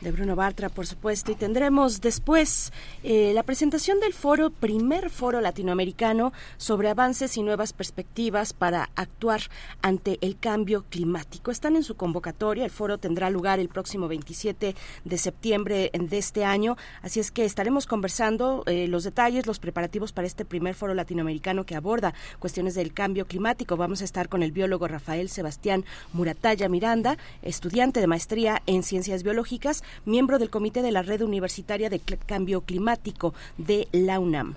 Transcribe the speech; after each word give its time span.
de 0.02 0.12
Bruno 0.12 0.36
Bartra, 0.36 0.70
por 0.70 0.88
supuesto, 0.88 1.32
y 1.32 1.36
tendremos 1.36 2.02
después 2.02 2.74
eh, 3.04 3.32
la 3.34 3.44
presentación 3.44 4.00
del 4.00 4.14
foro, 4.14 4.50
primer 4.50 5.10
foro 5.10 5.42
latinoamericano 5.42 6.34
sobre 6.58 6.90
avances 6.90 7.38
y 7.38 7.44
nuevas 7.44 7.72
perspectivas 7.72 8.54
para 8.54 8.90
actuar 8.96 9.42
ante 9.82 10.18
el 10.22 10.38
cambio 10.40 10.86
climático. 10.90 11.52
Están 11.52 11.76
en 11.76 11.84
su 11.84 11.96
convocatoria, 11.96 12.66
el 12.66 12.72
foro 12.72 12.98
tendrá 12.98 13.30
lugar 13.30 13.60
el 13.60 13.70
próximo 13.70 14.08
27 14.08 14.76
de 15.06 15.18
septiembre 15.18 15.92
de 15.94 16.18
este 16.18 16.46
año, 16.46 16.78
así 17.04 17.20
es 17.20 17.32
que 17.32 17.46
estaremos 17.46 17.86
conversando 17.86 18.64
eh, 18.66 18.88
los 18.88 19.04
detalles, 19.04 19.46
los 19.46 19.60
preparativos 19.60 20.12
para 20.12 20.28
este 20.28 20.46
primer 20.46 20.74
foro 20.74 20.96
latinoamericano 20.96 21.66
que 21.66 21.76
aborda 21.76 22.14
cuestiones 22.40 22.74
del 22.74 22.94
cambio 22.94 23.28
climático. 23.28 23.78
Vamos 23.78 24.02
a 24.02 24.06
estar 24.06 24.30
con 24.30 24.42
el 24.42 24.52
biólogo 24.52 24.88
Rafael 24.88 25.30
Sebastián 25.30 25.86
Muratalla 26.12 26.70
Miranda, 26.70 27.18
estudiante 27.44 28.00
de 28.00 28.08
maestría 28.08 28.64
en 28.66 28.82
ciencias 28.82 29.22
biológicas, 29.22 29.84
miembro 30.06 30.40
del 30.40 30.50
Comité 30.50 30.82
de 30.82 30.92
la 30.92 31.02
Red 31.02 31.22
Universitaria 31.22 31.90
de 31.90 32.00
Cambio 32.00 32.62
Climático 32.62 33.34
de 33.58 33.88
la 33.92 34.20
UNAM. 34.20 34.56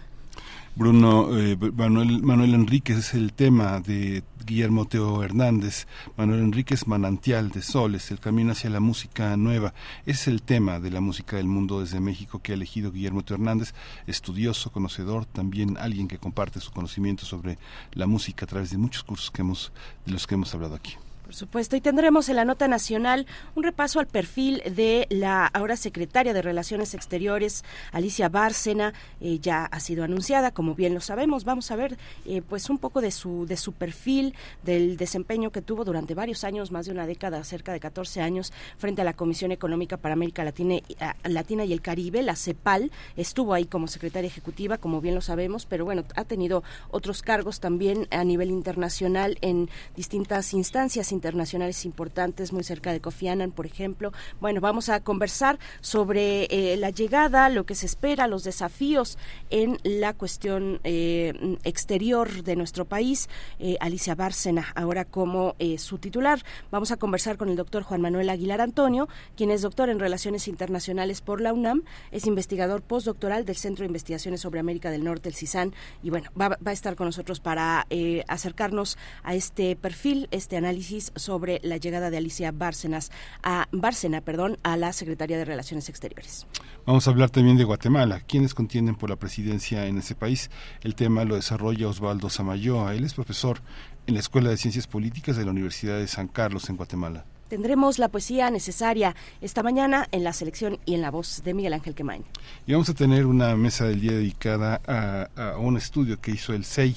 Bruno 0.77 1.39
eh, 1.39 1.57
Manuel, 1.57 2.21
Manuel 2.23 2.55
Enríquez 2.55 2.97
es 2.99 3.15
el 3.15 3.33
tema 3.33 3.81
de 3.81 4.25
Guillermo 4.45 4.87
Teo 4.87 5.23
Hernández. 5.23 5.87
Manuel 6.17 6.41
Enríquez, 6.41 6.89
Manantial 6.89 7.51
de 7.51 7.63
Soles, 7.63 8.11
el 8.11 8.19
camino 8.19 8.53
hacia 8.53 8.71
la 8.71 8.81
música 8.81 9.37
nueva. 9.37 9.73
es 10.05 10.27
el 10.27 10.43
tema 10.43 10.81
de 10.81 10.91
la 10.91 11.01
música 11.01 11.37
del 11.37 11.47
mundo 11.47 11.81
desde 11.81 12.01
México 12.01 12.41
que 12.41 12.53
ha 12.53 12.57
elegido 12.57 12.91
Guillermo 12.91 13.23
Teo 13.23 13.37
Hernández, 13.37 13.73
estudioso, 14.09 14.73
conocedor, 14.73 15.27
también 15.27 15.79
alguien 15.79 16.09
que 16.09 16.19
comparte 16.19 16.61
su 16.61 16.73
conocimiento 16.73 17.25
sobre 17.25 17.57
la 17.93 18.07
música 18.07 18.45
a 18.45 18.49
través 18.49 18.71
de 18.71 18.79
muchos 18.79 19.05
cursos 19.05 19.31
que 19.31 19.43
hemos, 19.43 19.73
de 20.05 20.13
los 20.13 20.27
que 20.27 20.35
hemos 20.35 20.53
hablado 20.55 20.75
aquí. 20.75 20.97
Por 21.25 21.35
supuesto, 21.35 21.75
y 21.75 21.81
tendremos 21.81 22.29
en 22.29 22.37
la 22.37 22.45
nota 22.45 22.69
nacional 22.69 23.27
un 23.55 23.63
repaso 23.63 23.99
al 23.99 24.07
perfil 24.07 24.63
de 24.71 25.07
la 25.09 25.47
ahora 25.47 25.75
secretaria 25.75 26.35
de 26.35 26.43
Relaciones 26.43 26.93
Exteriores, 26.93 27.65
Alicia 27.93 28.29
Bárcena, 28.29 28.93
eh, 29.23 29.39
ya 29.41 29.65
ha 29.65 29.81
sido 29.81 30.05
anunciada, 30.05 30.51
como 30.51 30.75
bien 30.75 30.93
lo 30.93 31.01
sabemos. 31.01 31.45
Vamos 31.45 31.71
a 31.71 31.77
ver, 31.77 31.97
eh, 32.27 32.43
pues 32.47 32.69
un 32.69 32.77
poco 32.77 33.01
de 33.01 33.11
su 33.11 33.47
de 33.47 33.57
su 33.57 33.73
perfil, 33.73 34.35
del 34.65 34.99
desempeño 34.99 35.51
que 35.51 35.63
tuvo 35.63 35.87
durante 35.87 36.13
varios 36.13 36.45
años, 36.45 36.71
más 36.71 36.85
de 36.85 36.93
una 36.93 37.07
década, 37.07 37.43
cerca 37.43 37.73
de 37.73 37.81
14 37.81 38.21
años, 38.21 38.53
frente 38.77 39.01
a 39.01 39.05
la 39.05 39.15
Comisión 39.15 39.51
Económica 39.51 39.97
para 39.97 40.13
América 40.13 40.45
Latina, 40.45 40.77
Latina 41.25 41.65
y 41.65 41.73
el 41.73 41.81
Caribe, 41.81 42.23
la 42.23 42.37
CEPAL. 42.37 42.91
Estuvo 43.17 43.55
ahí 43.55 43.65
como 43.65 43.89
secretaria 43.89 44.29
ejecutiva, 44.29 44.77
como 44.77 45.01
bien 45.01 45.15
lo 45.15 45.23
sabemos, 45.23 45.65
pero 45.65 45.87
bueno, 45.87 46.05
ha 46.17 46.25
tenido 46.25 46.63
otros 46.91 47.23
cargos 47.23 47.61
también 47.61 48.09
a 48.11 48.25
nivel 48.25 48.51
internacional 48.51 49.39
en 49.41 49.71
distintas 49.97 50.53
instancias 50.53 51.14
internacionales 51.15 51.85
importantes 51.85 52.53
muy 52.53 52.65
cerca 52.65 52.93
de 52.93 53.01
Kofi 53.01 53.29
Annan, 53.29 53.53
por 53.53 53.67
ejemplo. 53.67 54.13
Bueno, 54.41 54.61
vamos 54.61 54.89
a 54.89 55.01
conversar 55.01 55.59
sobre 55.81 56.45
eh, 56.51 56.77
la 56.77 56.91
llegada, 56.91 57.49
lo 57.49 57.65
que 57.65 57.75
se 57.75 57.87
espera, 57.87 58.27
los 58.27 58.45
desafíos 58.45 59.17
en 59.51 59.79
la 59.83 60.13
cuestión 60.13 60.81
eh, 60.85 61.57
exterior 61.65 62.43
de 62.43 62.57
nuestro 62.57 62.85
país. 62.85 63.29
Eh, 63.59 63.77
Alicia 63.81 64.15
Bárcena, 64.15 64.67
ahora 64.75 65.05
como 65.05 65.55
su 65.79 65.99
titular. 65.99 66.43
Vamos 66.71 66.91
a 66.91 66.97
conversar 66.97 67.37
con 67.37 67.49
el 67.49 67.57
doctor 67.57 67.83
Juan 67.83 68.01
Manuel 68.01 68.29
Aguilar 68.29 68.61
Antonio, 68.61 69.09
quien 69.37 69.51
es 69.51 69.63
doctor 69.63 69.89
en 69.89 69.99
Relaciones 69.99 70.49
Internacionales 70.49 71.21
por 71.21 71.41
la 71.41 71.53
UNAM, 71.53 71.85
es 72.11 72.27
investigador 72.27 72.83
postdoctoral 72.83 73.45
del 73.45 73.57
Centro 73.57 73.83
de 73.83 73.87
Investigaciones 73.87 74.41
sobre 74.41 74.61
América 74.61 74.91
del 74.91 75.05
Norte, 75.05 75.29
el 75.29 75.35
CISAN, 75.35 75.73
y 76.03 76.11
bueno, 76.11 76.31
va, 76.39 76.49
va 76.49 76.71
a 76.71 76.73
estar 76.73 76.97
con 76.97 77.07
nosotros 77.07 77.41
para 77.41 77.87
acercarnos 78.29 78.99
a 79.23 79.35
este 79.35 79.77
perfil, 79.77 80.29
este 80.31 80.57
análisis 80.57 81.04
sobre 81.17 81.61
la 81.63 81.77
llegada 81.77 82.11
de 82.11 82.17
Alicia 82.17 82.53
Bárcenas 82.53 83.11
a 83.43 83.69
Bárcena, 83.73 84.21
perdón, 84.21 84.59
a 84.63 84.77
la 84.77 84.93
Secretaría 84.93 85.39
de 85.39 85.45
Relaciones 85.45 85.89
Exteriores. 85.89 86.47
Vamos 86.87 87.07
a 87.07 87.11
hablar 87.11 87.31
también 87.31 87.57
de 87.57 87.65
Guatemala. 87.65 88.21
¿Quiénes 88.21 88.55
contienden 88.55 88.95
por 88.95 89.11
la 89.11 89.17
presidencia 89.17 89.87
en 89.87 89.99
ese 89.99 90.15
país? 90.15 90.51
El 90.83 90.95
tema 90.95 91.25
lo 91.25 91.37
desarrolla 91.37 91.89
Osvaldo 91.89 92.29
Samayoa. 92.31 92.95
Él 92.95 93.05
es 93.05 93.15
profesor 93.15 93.61
en 94.07 94.15
la 94.15 94.21
Escuela 94.21 94.51
de 94.51 94.57
Ciencias 94.57 94.87
Políticas 94.87 95.37
de 95.37 95.45
la 95.45 95.51
Universidad 95.51 95.99
de 95.99 96.09
San 96.09 96.29
Carlos 96.29 96.69
en 96.69 96.77
Guatemala. 96.77 97.25
Tendremos 97.49 97.99
la 97.99 98.09
poesía 98.09 98.51
necesaria 98.51 99.15
esta 99.41 99.63
mañana 99.63 100.09
en 100.13 100.25
la 100.25 100.33
selección 100.33 100.79
y 100.87 100.95
en 100.95 101.03
la 101.03 101.11
voz 101.11 101.43
de 101.45 101.55
Miguel 101.55 101.75
Ángel 101.75 101.95
Quemain. 101.95 102.25
Y 102.67 102.73
vamos 102.73 102.89
a 102.89 102.95
tener 102.95 103.27
una 103.27 103.55
mesa 103.57 103.87
del 103.87 104.01
día 104.01 104.13
dedicada 104.13 104.81
a, 104.87 105.59
un 105.59 105.77
estudio 105.77 106.21
que 106.21 106.31
hizo 106.31 106.55
el 106.55 106.65
SEI, 106.65 106.97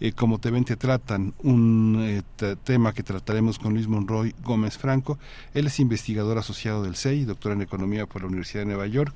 eh, 0.00 0.12
como 0.12 0.38
te 0.38 0.50
ven 0.50 0.64
te 0.64 0.76
tratan, 0.76 1.34
un 1.42 1.98
eh, 2.40 2.56
tema 2.64 2.92
que 2.92 3.02
trataremos 3.02 3.58
con 3.58 3.74
Luis 3.74 3.86
Monroy 3.86 4.34
Gómez 4.42 4.78
Franco. 4.78 5.18
Él 5.54 5.66
es 5.66 5.78
investigador 5.80 6.38
asociado 6.38 6.82
del 6.82 6.96
SEI, 6.96 7.24
doctor 7.24 7.52
en 7.52 7.62
economía 7.62 8.06
por 8.06 8.22
la 8.22 8.28
Universidad 8.28 8.62
de 8.62 8.66
Nueva 8.66 8.86
York, 8.86 9.14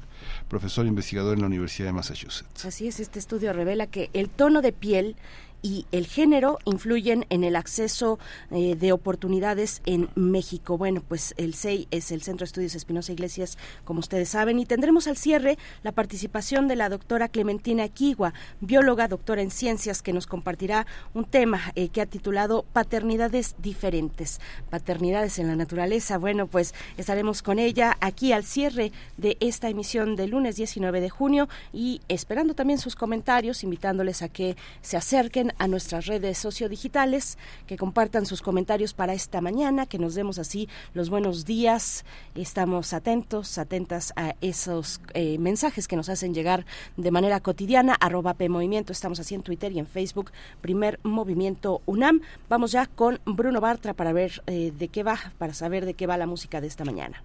profesor 0.48 0.86
investigador 0.86 1.34
en 1.34 1.40
la 1.40 1.46
Universidad 1.46 1.88
de 1.88 1.92
Massachusetts. 1.92 2.64
Así 2.64 2.88
es, 2.88 3.00
este 3.00 3.18
estudio 3.18 3.52
revela 3.52 3.86
que 3.86 4.10
el 4.12 4.28
tono 4.28 4.62
de 4.62 4.72
piel 4.72 5.16
y 5.62 5.86
el 5.92 6.06
género 6.06 6.58
influyen 6.64 7.26
en 7.30 7.44
el 7.44 7.56
acceso 7.56 8.18
eh, 8.50 8.76
de 8.76 8.92
oportunidades 8.92 9.82
en 9.86 10.08
México. 10.14 10.78
Bueno, 10.78 11.02
pues 11.06 11.34
el 11.36 11.54
CEI 11.54 11.88
es 11.90 12.12
el 12.12 12.22
Centro 12.22 12.44
de 12.44 12.48
Estudios 12.48 12.74
Espinosa 12.74 13.12
Iglesias, 13.12 13.58
como 13.84 14.00
ustedes 14.00 14.28
saben, 14.28 14.58
y 14.58 14.66
tendremos 14.66 15.06
al 15.06 15.16
cierre 15.16 15.58
la 15.82 15.92
participación 15.92 16.68
de 16.68 16.76
la 16.76 16.88
doctora 16.88 17.28
Clementina 17.28 17.88
Quigua, 17.88 18.34
bióloga, 18.60 19.08
doctora 19.08 19.42
en 19.42 19.50
ciencias, 19.50 20.02
que 20.02 20.12
nos 20.12 20.26
compartirá 20.26 20.86
un 21.14 21.24
tema 21.24 21.60
eh, 21.74 21.88
que 21.88 22.00
ha 22.00 22.06
titulado 22.06 22.64
Paternidades 22.72 23.56
diferentes, 23.58 24.40
paternidades 24.70 25.38
en 25.38 25.48
la 25.48 25.56
naturaleza. 25.56 26.18
Bueno, 26.18 26.46
pues 26.46 26.74
estaremos 26.96 27.42
con 27.42 27.58
ella 27.58 27.96
aquí 28.00 28.32
al 28.32 28.44
cierre 28.44 28.92
de 29.16 29.36
esta 29.40 29.68
emisión 29.68 30.16
del 30.16 30.30
lunes 30.30 30.56
19 30.56 31.00
de 31.00 31.10
junio 31.10 31.48
y 31.72 32.00
esperando 32.08 32.54
también 32.54 32.78
sus 32.78 32.94
comentarios, 32.94 33.64
invitándoles 33.64 34.22
a 34.22 34.28
que 34.28 34.56
se 34.82 34.96
acerquen 34.96 35.47
a 35.58 35.68
nuestras 35.68 36.06
redes 36.06 36.38
sociodigitales, 36.38 37.38
que 37.66 37.76
compartan 37.76 38.26
sus 38.26 38.42
comentarios 38.42 38.94
para 38.94 39.14
esta 39.14 39.40
mañana, 39.40 39.86
que 39.86 39.98
nos 39.98 40.14
demos 40.14 40.38
así 40.38 40.68
los 40.94 41.10
buenos 41.10 41.44
días. 41.44 42.04
Estamos 42.34 42.92
atentos, 42.92 43.58
atentas 43.58 44.12
a 44.16 44.34
esos 44.40 45.00
eh, 45.14 45.38
mensajes 45.38 45.88
que 45.88 45.96
nos 45.96 46.08
hacen 46.08 46.34
llegar 46.34 46.66
de 46.96 47.10
manera 47.10 47.40
cotidiana, 47.40 47.94
arroba 47.94 48.34
PMovimiento, 48.34 48.92
estamos 48.92 49.20
así 49.20 49.34
en 49.34 49.42
Twitter 49.42 49.72
y 49.72 49.78
en 49.78 49.86
Facebook, 49.86 50.30
primer 50.60 51.00
movimiento 51.02 51.82
UNAM. 51.86 52.20
Vamos 52.48 52.72
ya 52.72 52.86
con 52.86 53.20
Bruno 53.24 53.60
Bartra 53.60 53.94
para 53.94 54.12
ver 54.12 54.42
eh, 54.46 54.72
de 54.76 54.88
qué 54.88 55.02
va, 55.02 55.18
para 55.38 55.54
saber 55.54 55.86
de 55.86 55.94
qué 55.94 56.06
va 56.06 56.16
la 56.16 56.26
música 56.26 56.60
de 56.60 56.66
esta 56.66 56.84
mañana. 56.84 57.22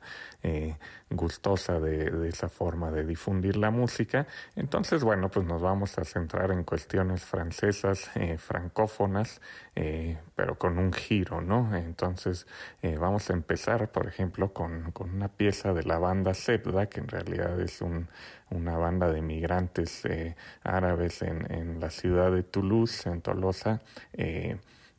gustosa 1.11 1.81
de, 1.81 2.29
esa 2.29 2.49
forma 2.49 2.91
de 2.91 3.05
difundir 3.05 3.57
la 3.57 3.71
música. 3.71 4.27
Entonces, 4.57 5.05
bueno, 5.05 5.31
pues 5.31 5.47
nos 5.47 5.63
vamos 5.63 5.99
a 5.99 6.05
centrar 6.05 6.51
en 6.51 6.65
cuestiones 6.65 7.25
francesas, 7.25 8.11
francófonas, 8.39 9.41
eh, 9.75 10.19
pero 10.35 10.59
con 10.59 10.79
un 10.79 10.93
giro, 10.93 11.41
¿no? 11.41 11.77
Entonces 11.77 12.47
eh, 12.83 12.97
vamos 12.99 13.31
a 13.31 13.35
empezar, 13.35 13.91
por 13.93 14.07
ejemplo, 14.07 14.53
con, 14.53 14.93
una 14.99 15.29
pieza 15.29 15.73
de 15.73 15.85
la 15.85 15.99
banda 15.99 16.35
Zebda, 16.35 16.87
que 16.87 17.01
en 17.01 17.09
realidad 17.09 17.61
es 17.61 17.81
un, 17.81 18.09
una 18.51 18.77
banda 18.77 19.11
de 19.11 19.23
migrantes 19.23 20.05
eh, 20.05 20.35
árabes 20.63 21.23
en, 21.23 21.81
la 21.81 21.91
ciudad 21.91 22.33
de 22.33 22.43
Toulouse, 22.43 23.09
en 23.09 23.21
Tolosa. 23.21 23.81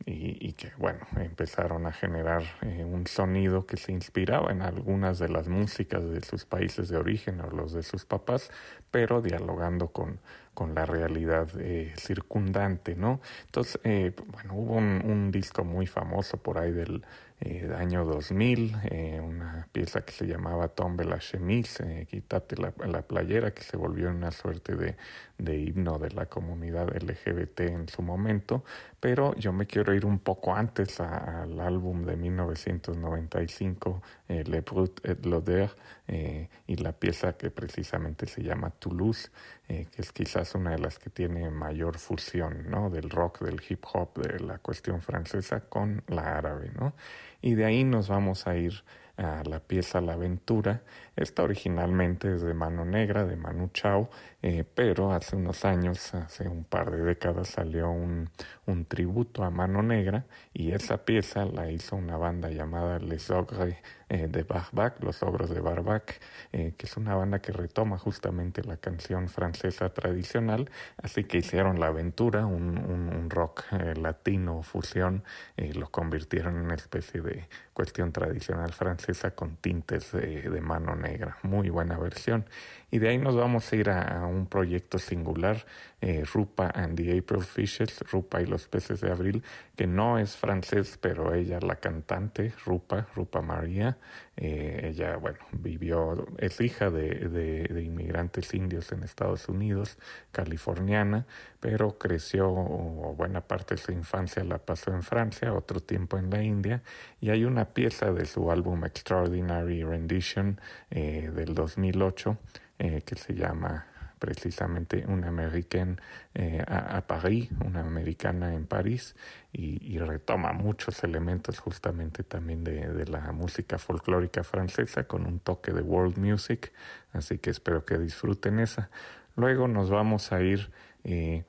Eh, 0.05 0.11
y, 0.11 0.49
y, 0.49 0.53
que 0.53 0.71
bueno 0.77 0.99
empezaron 1.17 1.85
a 1.85 1.91
generar 1.91 2.43
eh, 2.61 2.83
un 2.83 3.07
sonido 3.07 3.65
que 3.65 3.77
se 3.77 3.91
inspiraba 3.91 4.51
en 4.51 4.61
algunas 4.61 5.19
de 5.19 5.29
las 5.29 5.47
músicas 5.47 6.07
de 6.09 6.21
sus 6.21 6.45
países 6.45 6.89
de 6.89 6.97
origen 6.97 7.41
o 7.41 7.49
los 7.49 7.73
de 7.73 7.83
sus 7.83 8.05
papás 8.05 8.51
pero 8.91 9.21
dialogando 9.21 9.89
con, 9.89 10.19
con 10.53 10.73
la 10.73 10.85
realidad 10.85 11.49
eh, 11.59 11.93
circundante, 11.97 12.95
¿no? 12.95 13.21
Entonces, 13.45 13.79
eh, 13.83 14.13
bueno, 14.31 14.55
hubo 14.55 14.73
un, 14.75 15.31
disco 15.31 15.63
muy 15.63 15.85
famoso 15.85 16.37
por 16.37 16.57
ahí 16.57 16.71
del 16.71 17.05
eh, 17.41 17.71
año 17.77 18.05
2000, 18.05 18.75
eh, 18.85 19.19
una 19.21 19.67
pieza 19.71 20.01
que 20.01 20.13
se 20.13 20.25
llamaba 20.25 20.69
Tombe 20.69 21.05
la 21.05 21.19
chemise, 21.19 22.07
quítate 22.09 22.55
la, 22.55 22.73
la, 22.87 23.01
playera, 23.01 23.51
que 23.51 23.61
se 23.61 23.77
volvió 23.77 24.09
una 24.09 24.31
suerte 24.31 24.75
de, 24.75 24.95
de 25.37 25.57
himno 25.57 25.99
de 25.99 26.09
la 26.11 26.25
comunidad 26.25 26.89
LGBT 26.95 27.59
en 27.61 27.87
su 27.87 28.01
momento, 28.01 28.63
pero 28.99 29.35
yo 29.35 29.53
me 29.53 29.67
quiero 29.67 29.93
ir 29.93 30.05
un 30.05 30.19
poco 30.19 30.55
antes 30.55 30.99
al 30.99 31.59
álbum 31.59 32.03
de 32.03 32.15
1995, 32.15 34.01
Le 34.27 34.61
Brut 34.61 34.99
et 35.05 35.25
l'Odeur, 35.25 35.75
y 36.07 36.75
la 36.77 36.93
pieza 36.93 37.33
que 37.33 37.51
precisamente 37.51 38.25
se 38.25 38.41
llama 38.41 38.71
Toulouse, 38.71 39.29
eh, 39.69 39.85
que 39.93 40.01
es 40.01 40.11
quizás 40.13 40.55
una 40.55 40.71
de 40.71 40.79
las 40.79 40.97
que 40.97 41.09
tiene 41.09 41.49
mayor 41.49 41.97
fusión, 41.97 42.69
¿no? 42.69 42.89
Del 42.89 43.09
rock, 43.09 43.41
del 43.41 43.61
hip 43.67 43.83
hop, 43.91 44.17
de 44.17 44.39
la 44.39 44.59
cuestión 44.59 45.01
francesa 45.01 45.61
con 45.61 46.03
la 46.07 46.37
árabe, 46.37 46.71
¿no? 46.73 46.93
Y 47.41 47.55
de 47.55 47.65
ahí 47.65 47.83
nos 47.83 48.07
vamos 48.07 48.47
a 48.47 48.55
ir 48.55 48.83
a 49.17 49.43
la 49.43 49.59
pieza 49.59 49.99
La 50.01 50.13
Aventura. 50.13 50.81
Esta 51.15 51.43
originalmente 51.43 52.35
es 52.35 52.43
de 52.43 52.53
Mano 52.53 52.85
Negra, 52.85 53.25
de 53.25 53.35
Manu 53.35 53.69
Chao, 53.73 54.09
eh, 54.43 54.63
pero 54.63 55.11
hace 55.11 55.35
unos 55.35 55.65
años, 55.65 56.13
hace 56.13 56.47
un 56.47 56.63
par 56.63 56.91
de 56.91 57.03
décadas, 57.03 57.47
salió 57.47 57.89
un, 57.89 58.29
un 58.67 58.85
tributo 58.85 59.43
a 59.43 59.49
Mano 59.49 59.81
Negra 59.81 60.25
y 60.53 60.71
esa 60.73 61.03
pieza 61.05 61.45
la 61.45 61.71
hizo 61.71 61.95
una 61.95 62.17
banda 62.17 62.51
llamada 62.51 62.99
Les 62.99 63.31
Ogres 63.31 63.75
eh, 64.09 64.27
de 64.27 64.43
Barbac, 64.43 65.03
Los 65.03 65.23
Ogros 65.23 65.49
de 65.49 65.59
Barbac, 65.59 66.21
eh, 66.53 66.75
que 66.77 66.85
es 66.85 66.95
una 66.97 67.15
banda 67.15 67.39
que 67.39 67.51
retoma 67.51 67.97
justamente 67.97 68.63
la 68.63 68.77
canción 68.77 69.27
francesa 69.27 69.89
tradicional, 69.89 70.69
así 71.01 71.23
que 71.23 71.39
hicieron 71.39 71.79
La 71.79 71.87
Aventura, 71.87 72.45
un, 72.45 72.77
un, 72.77 73.09
un 73.09 73.29
rock 73.31 73.65
latino 73.95 74.61
fusión, 74.61 75.23
y 75.57 75.73
lo 75.73 75.89
convirtieron 75.89 76.57
en 76.57 76.61
una 76.61 76.75
especie 76.75 77.21
de 77.21 77.49
cuestión 77.77 78.11
tradicional 78.11 78.73
francesa 78.73 79.35
con 79.35 79.57
tintes 79.57 80.11
de, 80.11 80.61
mano 80.61 80.95
negra. 80.95 81.37
Muy 81.43 81.69
buena 81.69 81.95
versión. 81.99 82.43
Y 82.89 82.97
de 82.97 83.09
ahí 83.09 83.19
nos 83.19 83.35
vamos 83.35 83.71
a 83.71 83.75
ir 83.75 83.91
a, 83.91 84.21
a 84.21 84.25
un 84.25 84.47
proyecto 84.47 84.97
singular, 84.97 85.63
eh, 86.01 86.23
Rupa 86.25 86.71
and 86.73 86.97
the 86.97 87.15
April 87.19 87.43
Fishes, 87.43 87.99
Rupa 88.11 88.41
y 88.41 88.47
los 88.47 88.67
peces 88.67 89.01
de 89.01 89.11
abril, 89.11 89.43
que 89.75 89.85
no 89.85 90.17
es 90.17 90.35
francés, 90.35 90.97
pero 90.99 91.35
ella, 91.35 91.59
la 91.59 91.75
cantante, 91.75 92.51
Rupa, 92.65 93.05
Rupa 93.13 93.43
María, 93.43 93.99
eh, 94.37 94.91
ella, 94.91 95.17
bueno, 95.17 95.39
vivió, 95.51 96.27
es 96.37 96.61
hija 96.61 96.91
de, 96.91 97.27
de, 97.27 97.81
inmigrantes 97.81 98.53
indios 98.53 98.91
en 98.91 99.01
Estados 99.03 99.49
Unidos, 99.49 99.97
californiana, 100.31 101.25
pero 101.59 101.97
creció, 101.97 102.49
o 102.49 103.15
buena 103.17 103.41
parte 103.41 103.75
de 103.75 103.81
su 103.81 103.91
infancia 103.91 104.43
la 104.43 104.59
pasó 104.59 104.91
en 104.91 105.01
Francia, 105.01 105.53
otro 105.53 105.79
tiempo 105.79 106.19
en 106.19 106.29
la 106.29 106.43
India, 106.43 106.83
y 107.19 107.31
hay 107.31 107.45
una 107.45 107.73
pieza 107.73 108.13
de 108.13 108.25
su 108.25 108.51
álbum 108.51 108.85
Extraordinary 108.85 109.83
Rendition 109.83 110.61
eh, 110.91 111.31
del 111.33 111.55
2008 111.55 112.37
eh, 112.79 113.01
que 113.03 113.15
se 113.15 113.33
llama 113.33 113.87
precisamente 114.19 115.05
una 115.07 115.27
americana 115.27 115.97
eh, 116.33 116.63
a, 116.67 116.97
a, 116.97 117.07
París, 117.07 117.49
una 117.65 117.81
americana 117.81 118.53
en 118.53 118.65
París, 118.65 119.15
y, 119.53 119.97
retoma 119.97 120.53
muchos 120.53 121.03
elementos 121.03 121.59
justamente 121.59 122.23
también 122.23 122.63
de, 122.63 122.93
de, 122.93 123.05
la 123.07 123.31
música 123.31 123.79
folclórica 123.79 124.43
francesa 124.43 125.05
con 125.05 125.25
un 125.25 125.39
toque 125.39 125.73
de 125.73 125.81
world 125.81 126.17
music, 126.17 126.71
así 127.13 127.39
que 127.39 127.49
espero 127.49 127.83
que 127.83 127.97
disfruten 127.97 128.59
esa. 128.59 128.89
Luego 129.35 129.67
nos 129.67 129.89
vamos 129.89 130.31
a 130.31 130.41
ir 130.41 130.71
eh, 131.03 131.43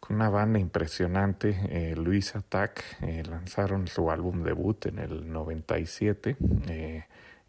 con 0.00 0.16
una 0.16 0.30
banda 0.30 0.58
impresionante, 0.58 1.56
eh, 1.68 1.94
Luis 1.94 2.34
Attack, 2.34 2.82
eh, 3.02 3.22
lanzaron 3.28 3.86
su 3.86 4.10
álbum 4.10 4.42
debut 4.42 4.86
en 4.86 4.98
el 4.98 5.30
97 5.30 6.36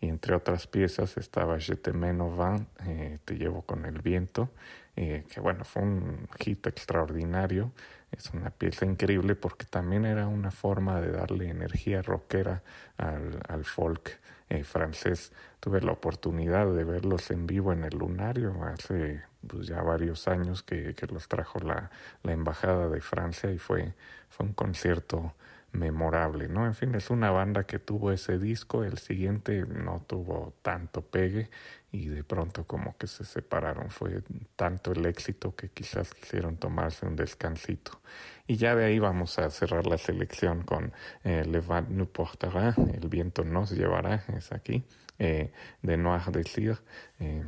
y 0.02 0.10
entre 0.10 0.36
otras 0.36 0.68
piezas 0.68 1.16
estaba 1.18 1.60
Je 1.60 1.76
te 1.76 1.92
vent, 1.92 2.68
eh, 2.88 3.20
Te 3.24 3.36
llevo 3.36 3.62
con 3.62 3.86
el 3.86 4.02
viento, 4.02 4.50
eh, 4.96 5.24
que 5.32 5.40
bueno, 5.40 5.64
fue 5.64 5.84
un 5.84 6.28
hit 6.40 6.66
extraordinario, 6.68 7.72
es 8.12 8.32
una 8.32 8.50
pieza 8.50 8.86
increíble 8.86 9.36
porque 9.36 9.66
también 9.66 10.06
era 10.06 10.28
una 10.28 10.52
forma 10.52 11.00
de 11.00 11.12
darle 11.12 11.50
energía 11.50 12.02
rockera 12.02 12.62
al, 12.98 13.40
al 13.48 13.64
folk 13.64 14.20
eh, 14.50 14.64
francés. 14.64 15.32
Tuve 15.60 15.80
la 15.82 15.94
oportunidad 15.94 16.74
de 16.74 16.84
verlos 16.84 17.32
en 17.32 17.48
vivo 17.48 17.72
en 17.72 17.84
el 17.84 17.98
Lunario 17.98 18.64
hace 18.66 19.22
pues, 19.48 19.68
ya 19.68 19.82
varios 19.82 20.28
años 20.28 20.64
que, 20.64 20.94
que 20.96 21.08
los 21.08 21.28
trajo 21.28 21.60
la, 21.60 21.90
la 22.24 22.34
Embajada 22.34 22.90
de 22.90 23.02
Francia 23.02 23.52
y 23.52 23.60
fue, 23.60 23.94
fue 24.30 24.48
un 24.48 24.54
concierto 24.54 25.36
memorable, 25.72 26.48
¿no? 26.48 26.66
En 26.66 26.76
fin, 26.76 26.94
es 26.96 27.10
una 27.10 27.32
banda 27.32 27.66
que 27.66 27.80
tuvo 27.80 28.12
ese 28.12 28.38
disco, 28.38 28.84
el 28.84 28.98
siguiente 28.98 29.66
no 29.66 30.02
tuvo 30.06 30.54
tanto 30.62 31.02
pegue 31.02 31.50
y 31.92 32.08
de 32.08 32.24
pronto 32.24 32.66
como 32.66 32.98
que 32.98 33.08
se 33.08 33.24
separaron. 33.26 33.90
Fue 33.90 34.22
tanto 34.56 34.92
el 34.92 35.06
éxito 35.06 35.56
que 35.56 35.70
quizás 35.70 36.14
quisieron 36.14 36.58
tomarse 36.58 37.06
un 37.06 37.16
descansito. 37.16 38.02
Y 38.48 38.58
ya 38.58 38.76
de 38.76 38.86
ahí 38.86 39.00
vamos 39.00 39.40
a 39.40 39.50
cerrar 39.50 39.88
la 39.88 39.98
selección 39.98 40.64
con 40.64 40.92
eh, 41.24 41.46
Le 41.46 41.60
vent 41.62 41.90
nous 41.90 42.10
portera, 42.10 42.76
El 42.94 43.08
viento 43.08 43.44
nos 43.44 43.72
llevará, 43.72 44.24
es 44.36 44.52
aquí, 44.52 44.84
eh, 45.20 45.52
de 45.82 45.98
Noir 45.98 46.32
Désir. 46.32 46.78
Eh, 47.20 47.44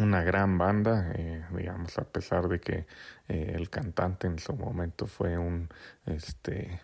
una 0.00 0.22
gran 0.22 0.58
banda, 0.58 1.12
eh, 1.14 1.44
digamos, 1.56 1.98
a 1.98 2.04
pesar 2.04 2.48
de 2.48 2.60
que 2.60 2.86
eh, 3.28 3.52
el 3.54 3.70
cantante 3.70 4.26
en 4.26 4.38
su 4.38 4.52
momento 4.54 5.06
fue 5.06 5.38
un, 5.38 5.68
este, 6.06 6.80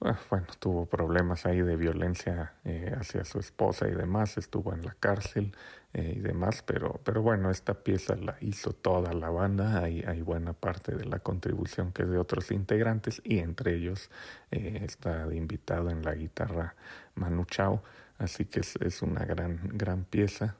bueno, 0.00 0.46
tuvo 0.58 0.86
problemas 0.86 1.46
ahí 1.46 1.60
de 1.62 1.76
violencia 1.76 2.52
eh, 2.64 2.94
hacia 2.98 3.24
su 3.24 3.38
esposa 3.38 3.88
y 3.88 3.92
demás, 3.92 4.36
estuvo 4.38 4.72
en 4.72 4.82
la 4.82 4.94
cárcel 4.98 5.54
y 5.94 6.18
demás, 6.20 6.62
pero, 6.62 7.00
pero 7.04 7.22
bueno, 7.22 7.50
esta 7.50 7.72
pieza 7.72 8.16
la 8.16 8.36
hizo 8.42 8.72
toda 8.72 9.14
la 9.14 9.30
banda, 9.30 9.82
hay, 9.82 10.02
hay 10.02 10.20
buena 10.20 10.52
parte 10.52 10.94
de 10.94 11.06
la 11.06 11.20
contribución 11.20 11.90
que 11.92 12.02
es 12.02 12.10
de 12.10 12.18
otros 12.18 12.50
integrantes 12.50 13.22
y 13.24 13.38
entre 13.38 13.76
ellos 13.76 14.10
está 14.50 15.26
invitado 15.34 15.88
en 15.88 16.02
la 16.02 16.14
guitarra 16.14 16.74
Manu 17.14 17.46
Chao, 17.46 17.82
así 18.18 18.44
que 18.44 18.60
es, 18.60 18.76
es 18.76 19.00
una 19.00 19.24
gran, 19.24 19.58
gran 19.72 20.04
pieza, 20.04 20.56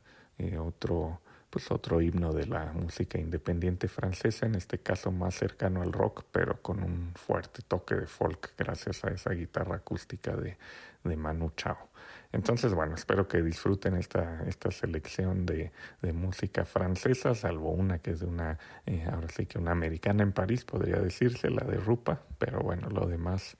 otro 0.58 1.20
pues 1.50 1.70
otro 1.70 2.00
himno 2.00 2.32
de 2.32 2.46
la 2.46 2.72
música 2.72 3.18
independiente 3.18 3.88
francesa, 3.88 4.46
en 4.46 4.54
este 4.54 4.78
caso 4.78 5.10
más 5.10 5.34
cercano 5.34 5.82
al 5.82 5.92
rock, 5.92 6.24
pero 6.32 6.60
con 6.60 6.82
un 6.82 7.12
fuerte 7.14 7.62
toque 7.62 7.94
de 7.94 8.06
folk 8.06 8.52
gracias 8.56 9.04
a 9.04 9.08
esa 9.08 9.30
guitarra 9.30 9.76
acústica 9.76 10.36
de, 10.36 10.56
de 11.04 11.16
Manu 11.16 11.52
Chao. 11.56 11.88
Entonces, 12.32 12.74
bueno, 12.74 12.94
espero 12.94 13.28
que 13.28 13.42
disfruten 13.42 13.96
esta, 13.96 14.42
esta 14.46 14.70
selección 14.70 15.46
de, 15.46 15.72
de 16.02 16.12
música 16.12 16.64
francesa, 16.64 17.34
salvo 17.34 17.70
una 17.70 17.98
que 17.98 18.10
es 18.10 18.20
de 18.20 18.26
una, 18.26 18.58
eh, 18.84 19.06
ahora 19.10 19.28
sí 19.28 19.46
que 19.46 19.58
una 19.58 19.70
americana 19.70 20.22
en 20.22 20.32
París, 20.32 20.64
podría 20.64 20.96
decirse, 20.96 21.50
la 21.50 21.64
de 21.64 21.76
Rupa, 21.76 22.22
pero 22.38 22.60
bueno, 22.60 22.88
lo 22.90 23.06
demás 23.06 23.56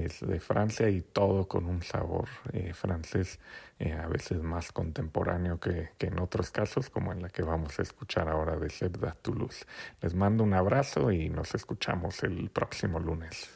es 0.00 0.20
de 0.20 0.40
Francia 0.40 0.88
y 0.88 1.02
todo 1.02 1.48
con 1.48 1.66
un 1.66 1.82
sabor 1.82 2.28
eh, 2.52 2.72
francés 2.74 3.38
eh, 3.78 3.92
a 3.92 4.06
veces 4.06 4.42
más 4.42 4.72
contemporáneo 4.72 5.60
que, 5.60 5.90
que, 5.98 6.06
en 6.06 6.18
otros 6.18 6.50
casos, 6.50 6.90
como 6.90 7.12
en 7.12 7.22
la 7.22 7.28
que 7.28 7.42
vamos 7.42 7.78
a 7.78 7.82
escuchar 7.82 8.28
ahora 8.28 8.56
de 8.56 8.70
Sebda 8.70 9.12
Toulouse. 9.22 9.66
Les 10.00 10.14
mando 10.14 10.44
un 10.44 10.54
abrazo 10.54 11.12
y 11.12 11.28
nos 11.28 11.54
escuchamos 11.54 12.22
el 12.22 12.50
próximo 12.50 12.98
lunes. 12.98 13.55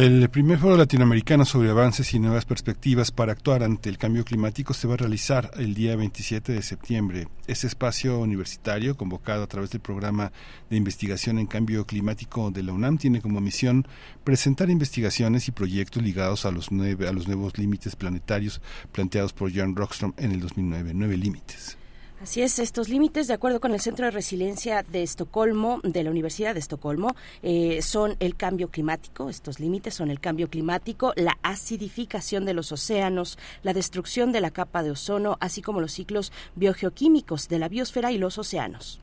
El 0.00 0.30
primer 0.30 0.58
foro 0.58 0.78
latinoamericano 0.78 1.44
sobre 1.44 1.68
avances 1.68 2.14
y 2.14 2.18
nuevas 2.18 2.46
perspectivas 2.46 3.10
para 3.10 3.32
actuar 3.32 3.62
ante 3.62 3.90
el 3.90 3.98
cambio 3.98 4.24
climático 4.24 4.72
se 4.72 4.88
va 4.88 4.94
a 4.94 4.96
realizar 4.96 5.50
el 5.58 5.74
día 5.74 5.94
27 5.94 6.54
de 6.54 6.62
septiembre. 6.62 7.28
Este 7.46 7.66
espacio 7.66 8.18
universitario, 8.18 8.96
convocado 8.96 9.42
a 9.42 9.46
través 9.46 9.68
del 9.68 9.82
programa 9.82 10.32
de 10.70 10.78
investigación 10.78 11.38
en 11.38 11.46
cambio 11.46 11.84
climático 11.84 12.50
de 12.50 12.62
la 12.62 12.72
UNAM, 12.72 12.96
tiene 12.96 13.20
como 13.20 13.42
misión 13.42 13.86
presentar 14.24 14.70
investigaciones 14.70 15.48
y 15.48 15.52
proyectos 15.52 16.02
ligados 16.02 16.46
a 16.46 16.50
los, 16.50 16.72
nueve, 16.72 17.06
a 17.06 17.12
los 17.12 17.26
nuevos 17.26 17.58
límites 17.58 17.94
planetarios 17.94 18.62
planteados 18.92 19.34
por 19.34 19.52
Jan 19.52 19.76
Rockstrom 19.76 20.14
en 20.16 20.32
el 20.32 20.40
2009. 20.40 20.92
Nueve 20.94 21.18
límites. 21.18 21.76
Así 22.22 22.42
es, 22.42 22.58
estos 22.58 22.90
límites, 22.90 23.28
de 23.28 23.34
acuerdo 23.34 23.60
con 23.60 23.72
el 23.72 23.80
Centro 23.80 24.04
de 24.04 24.10
Resiliencia 24.10 24.82
de 24.82 25.02
Estocolmo, 25.02 25.80
de 25.82 26.04
la 26.04 26.10
Universidad 26.10 26.52
de 26.52 26.60
Estocolmo, 26.60 27.16
eh, 27.42 27.80
son 27.80 28.14
el 28.20 28.36
cambio 28.36 28.68
climático. 28.68 29.30
Estos 29.30 29.58
límites 29.58 29.94
son 29.94 30.10
el 30.10 30.20
cambio 30.20 30.50
climático, 30.50 31.14
la 31.16 31.38
acidificación 31.42 32.44
de 32.44 32.52
los 32.52 32.72
océanos, 32.72 33.38
la 33.62 33.72
destrucción 33.72 34.32
de 34.32 34.42
la 34.42 34.50
capa 34.50 34.82
de 34.82 34.90
ozono, 34.90 35.38
así 35.40 35.62
como 35.62 35.80
los 35.80 35.92
ciclos 35.92 36.30
biogeoquímicos 36.56 37.48
de 37.48 37.58
la 37.58 37.70
biosfera 37.70 38.12
y 38.12 38.18
los 38.18 38.36
océanos. 38.36 39.00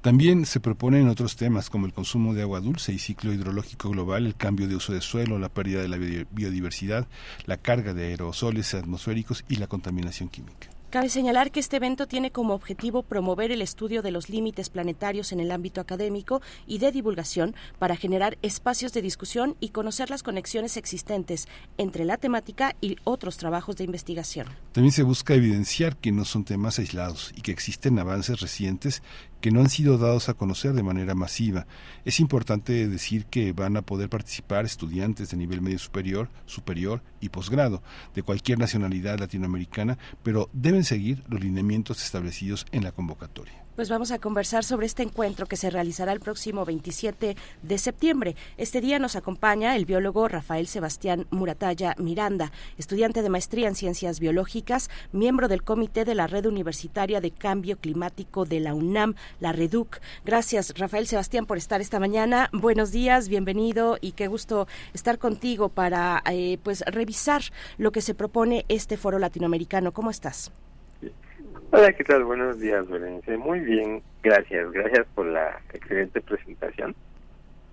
También 0.00 0.44
se 0.44 0.58
proponen 0.58 1.08
otros 1.08 1.36
temas 1.36 1.70
como 1.70 1.86
el 1.86 1.92
consumo 1.92 2.34
de 2.34 2.42
agua 2.42 2.60
dulce 2.60 2.92
y 2.92 2.98
ciclo 2.98 3.32
hidrológico 3.32 3.88
global, 3.90 4.26
el 4.26 4.34
cambio 4.34 4.66
de 4.66 4.74
uso 4.74 4.92
de 4.92 5.00
suelo, 5.00 5.38
la 5.38 5.48
pérdida 5.48 5.80
de 5.80 5.88
la 5.88 5.96
biodiversidad, 5.96 7.06
la 7.46 7.56
carga 7.56 7.94
de 7.94 8.06
aerosoles 8.06 8.74
atmosféricos 8.74 9.44
y 9.48 9.56
la 9.56 9.68
contaminación 9.68 10.28
química. 10.28 10.70
Cabe 10.90 11.10
señalar 11.10 11.50
que 11.50 11.60
este 11.60 11.76
evento 11.76 12.06
tiene 12.06 12.30
como 12.30 12.54
objetivo 12.54 13.02
promover 13.02 13.52
el 13.52 13.60
estudio 13.60 14.00
de 14.00 14.10
los 14.10 14.30
límites 14.30 14.70
planetarios 14.70 15.32
en 15.32 15.40
el 15.40 15.50
ámbito 15.50 15.82
académico 15.82 16.40
y 16.66 16.78
de 16.78 16.92
divulgación 16.92 17.54
para 17.78 17.94
generar 17.94 18.38
espacios 18.40 18.94
de 18.94 19.02
discusión 19.02 19.54
y 19.60 19.68
conocer 19.68 20.08
las 20.08 20.22
conexiones 20.22 20.78
existentes 20.78 21.46
entre 21.76 22.06
la 22.06 22.16
temática 22.16 22.74
y 22.80 22.96
otros 23.04 23.36
trabajos 23.36 23.76
de 23.76 23.84
investigación. 23.84 24.46
También 24.72 24.92
se 24.92 25.02
busca 25.02 25.34
evidenciar 25.34 25.94
que 25.98 26.10
no 26.10 26.24
son 26.24 26.44
temas 26.44 26.78
aislados 26.78 27.34
y 27.36 27.42
que 27.42 27.52
existen 27.52 27.98
avances 27.98 28.40
recientes 28.40 29.02
que 29.40 29.50
no 29.50 29.60
han 29.60 29.68
sido 29.68 29.98
dados 29.98 30.28
a 30.28 30.34
conocer 30.34 30.72
de 30.72 30.82
manera 30.82 31.14
masiva. 31.14 31.66
Es 32.04 32.20
importante 32.20 32.88
decir 32.88 33.26
que 33.26 33.52
van 33.52 33.76
a 33.76 33.82
poder 33.82 34.08
participar 34.08 34.64
estudiantes 34.64 35.30
de 35.30 35.36
nivel 35.36 35.60
medio 35.60 35.78
superior, 35.78 36.28
superior 36.46 37.02
y 37.20 37.28
posgrado 37.28 37.82
de 38.14 38.22
cualquier 38.22 38.58
nacionalidad 38.58 39.18
latinoamericana, 39.18 39.98
pero 40.22 40.50
deben 40.52 40.84
seguir 40.84 41.22
los 41.28 41.40
lineamientos 41.40 42.02
establecidos 42.02 42.66
en 42.72 42.84
la 42.84 42.92
convocatoria 42.92 43.67
pues 43.78 43.90
vamos 43.90 44.10
a 44.10 44.18
conversar 44.18 44.64
sobre 44.64 44.86
este 44.86 45.04
encuentro 45.04 45.46
que 45.46 45.54
se 45.56 45.70
realizará 45.70 46.10
el 46.10 46.18
próximo 46.18 46.64
27 46.64 47.36
de 47.62 47.78
septiembre. 47.78 48.34
Este 48.56 48.80
día 48.80 48.98
nos 48.98 49.14
acompaña 49.14 49.76
el 49.76 49.84
biólogo 49.84 50.26
Rafael 50.26 50.66
Sebastián 50.66 51.28
Murataya 51.30 51.94
Miranda, 51.96 52.50
estudiante 52.76 53.22
de 53.22 53.28
maestría 53.28 53.68
en 53.68 53.76
ciencias 53.76 54.18
biológicas, 54.18 54.90
miembro 55.12 55.46
del 55.46 55.62
Comité 55.62 56.04
de 56.04 56.16
la 56.16 56.26
Red 56.26 56.46
Universitaria 56.46 57.20
de 57.20 57.30
Cambio 57.30 57.78
Climático 57.78 58.44
de 58.46 58.58
la 58.58 58.74
UNAM, 58.74 59.14
la 59.38 59.52
REDUC. 59.52 60.00
Gracias, 60.24 60.74
Rafael 60.76 61.06
Sebastián, 61.06 61.46
por 61.46 61.56
estar 61.56 61.80
esta 61.80 62.00
mañana. 62.00 62.50
Buenos 62.52 62.90
días, 62.90 63.28
bienvenido 63.28 63.96
y 64.00 64.10
qué 64.10 64.26
gusto 64.26 64.66
estar 64.92 65.20
contigo 65.20 65.68
para 65.68 66.20
eh, 66.28 66.58
pues 66.64 66.80
revisar 66.84 67.42
lo 67.76 67.92
que 67.92 68.00
se 68.00 68.16
propone 68.16 68.64
este 68.66 68.96
foro 68.96 69.20
latinoamericano. 69.20 69.92
¿Cómo 69.92 70.10
estás? 70.10 70.50
Hola, 71.70 71.92
¿qué 71.92 72.02
tal? 72.02 72.24
Buenos 72.24 72.58
días, 72.58 72.88
Berenice. 72.88 73.36
Muy 73.36 73.60
bien, 73.60 74.02
gracias. 74.22 74.72
Gracias 74.72 75.06
por 75.14 75.26
la 75.26 75.60
excelente 75.74 76.22
presentación. 76.22 76.94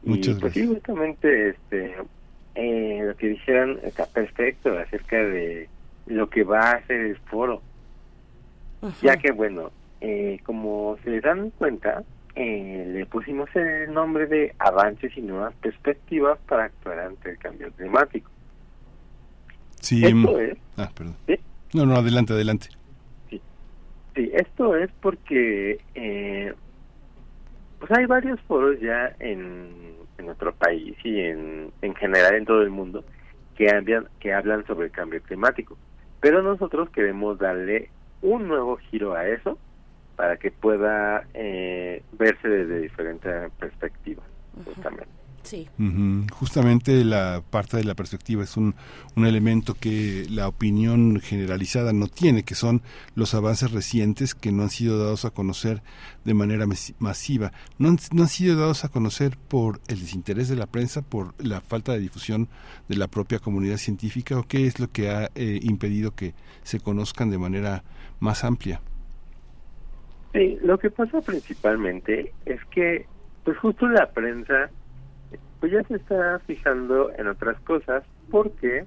Muchas 0.04 0.38
y, 0.38 0.40
pues, 0.42 0.54
Sí, 0.54 0.68
justamente 0.68 1.50
este, 1.50 1.96
eh, 2.56 3.02
lo 3.06 3.16
que 3.16 3.28
dijeron 3.28 3.80
está 3.84 4.06
perfecto 4.06 4.78
acerca 4.78 5.16
de 5.18 5.70
lo 6.08 6.30
que 6.30 6.44
va 6.44 6.72
a 6.72 6.74
hacer 6.74 7.00
el 7.00 7.18
foro. 7.18 7.62
Ya 9.02 9.16
que, 9.18 9.32
bueno, 9.32 9.72
eh, 10.02 10.40
como 10.44 10.98
se 11.04 11.22
dan 11.22 11.52
cuenta, 11.52 12.04
eh, 12.36 12.86
le 12.88 13.06
pusimos 13.06 13.50
el 13.56 13.94
nombre 13.94 14.28
de 14.28 14.54
Avances 14.60 15.18
y 15.18 15.22
Nuevas 15.22 15.56
Perspectivas 15.56 16.38
para 16.48 16.66
actuar 16.66 17.00
ante 17.00 17.32
el 17.32 17.38
cambio 17.38 17.72
climático. 17.72 18.30
Sí, 19.80 20.06
Esto 20.06 20.40
es, 20.40 20.58
ah, 20.78 20.92
perdón. 20.94 21.16
¿sí? 21.28 21.40
No, 21.74 21.86
no, 21.86 21.96
adelante, 21.96 22.34
adelante. 22.34 22.68
Sí, 24.16 24.32
esto 24.34 24.76
es 24.76 24.90
porque 25.02 25.78
eh, 25.94 26.54
pues 27.80 27.92
hay 27.92 28.06
varios 28.06 28.40
foros 28.42 28.80
ya 28.80 29.14
en, 29.20 29.98
en 30.18 30.26
nuestro 30.26 30.56
país 30.56 30.96
y 31.04 31.20
en, 31.20 31.72
en 31.82 31.96
general 31.96 32.36
en 32.36 32.46
todo 32.46 32.62
el 32.62 32.70
mundo 32.70 33.04
que 33.56 33.70
hablan, 33.70 34.08
que 34.20 34.34
hablan 34.34 34.66
sobre 34.68 34.88
el 34.88 34.92
cambio 34.92 35.22
climático. 35.22 35.78
Pero 36.22 36.42
nosotros 36.42 36.90
queremos 36.92 37.38
darle 37.38 37.90
un 38.22 38.48
nuevo 38.48 38.78
giro 38.78 39.16
a 39.16 39.28
eso 39.28 39.60
para 40.16 40.38
que 40.38 40.50
pueda 40.50 41.28
eh, 41.34 42.02
verse 42.14 42.48
desde 42.48 42.80
diferentes 42.80 43.52
perspectivas, 43.60 44.26
justamente. 44.64 45.25
Sí. 45.46 45.68
Ujú. 45.80 46.26
Justamente 46.34 47.06
la 47.06 47.42
parte 47.50 47.78
de 47.78 47.84
la 47.84 47.94
perspectiva 47.94 48.44
es 48.44 48.58
un, 48.58 48.76
un 49.16 49.26
elemento 49.26 49.76
que 49.76 50.26
la 50.30 50.48
opinión 50.48 51.22
generalizada 51.22 51.94
no 51.94 52.08
tiene, 52.08 52.44
que 52.44 52.56
son 52.56 52.82
los 53.14 53.34
avances 53.36 53.72
recientes 53.72 54.36
que 54.36 54.52
no 54.52 54.64
han 54.64 54.70
sido 54.72 54.98
dados 54.98 55.24
a 55.24 55.30
conocer 55.30 55.84
de 56.24 56.34
manera 56.34 56.66
mas- 56.66 56.94
masiva. 57.00 57.52
No 57.78 57.90
han, 57.90 58.00
no 58.12 58.24
han 58.24 58.28
sido 58.30 58.58
dados 58.60 58.84
a 58.86 58.90
conocer 58.90 59.38
por 59.38 59.80
el 59.88 60.00
desinterés 60.00 60.50
de 60.50 60.56
la 60.56 60.66
prensa, 60.66 61.04
por 61.04 61.34
la 61.44 61.62
falta 61.62 61.94
de 61.94 62.00
difusión 62.00 62.50
de 62.90 62.98
la 62.98 63.08
propia 63.08 63.40
comunidad 63.40 63.78
científica, 63.78 64.40
o 64.40 64.44
qué 64.44 64.66
es 64.66 64.80
lo 64.80 64.92
que 64.92 65.10
ha 65.10 65.30
eh, 65.36 65.60
impedido 65.62 66.16
que 66.16 66.34
se 66.64 66.80
conozcan 66.80 67.30
de 67.30 67.38
manera 67.38 67.84
más 68.20 68.44
amplia. 68.44 68.82
Sí, 70.34 70.58
lo 70.64 70.78
que 70.80 70.90
pasa 70.90 71.22
principalmente 71.22 72.34
es 72.46 72.60
que, 72.72 73.06
pues 73.44 73.58
justo 73.60 73.88
la 73.88 74.12
prensa, 74.12 74.70
pues 75.66 75.74
ya 75.74 75.84
se 75.88 75.96
está 75.96 76.38
fijando 76.46 77.12
en 77.18 77.26
otras 77.26 77.60
cosas 77.62 78.04
porque 78.30 78.86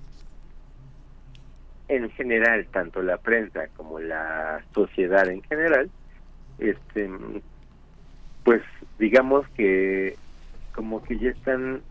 en 1.88 2.09
general, 2.11 2.69
tanto 2.71 3.03
la 3.03 3.17
prensa 3.17 3.67
como 3.77 3.99
la 3.99 4.62
sociedad 4.73 5.29
en 5.29 5.43
general, 5.43 5.91
este, 6.61 7.11
pues 8.45 8.62
digamos 8.97 9.49
que 9.57 10.14
como 10.73 11.03
que 11.03 11.19
ya 11.19 11.31
están, 11.31 11.83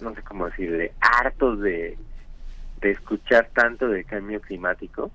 no 0.00 0.12
sé 0.12 0.22
cómo 0.22 0.46
decirle, 0.46 0.90
hartos 1.00 1.60
de, 1.60 1.96
de 2.80 2.90
escuchar 2.90 3.48
tanto 3.54 3.86
del 3.86 4.04
cambio 4.06 4.40
climático 4.40 5.12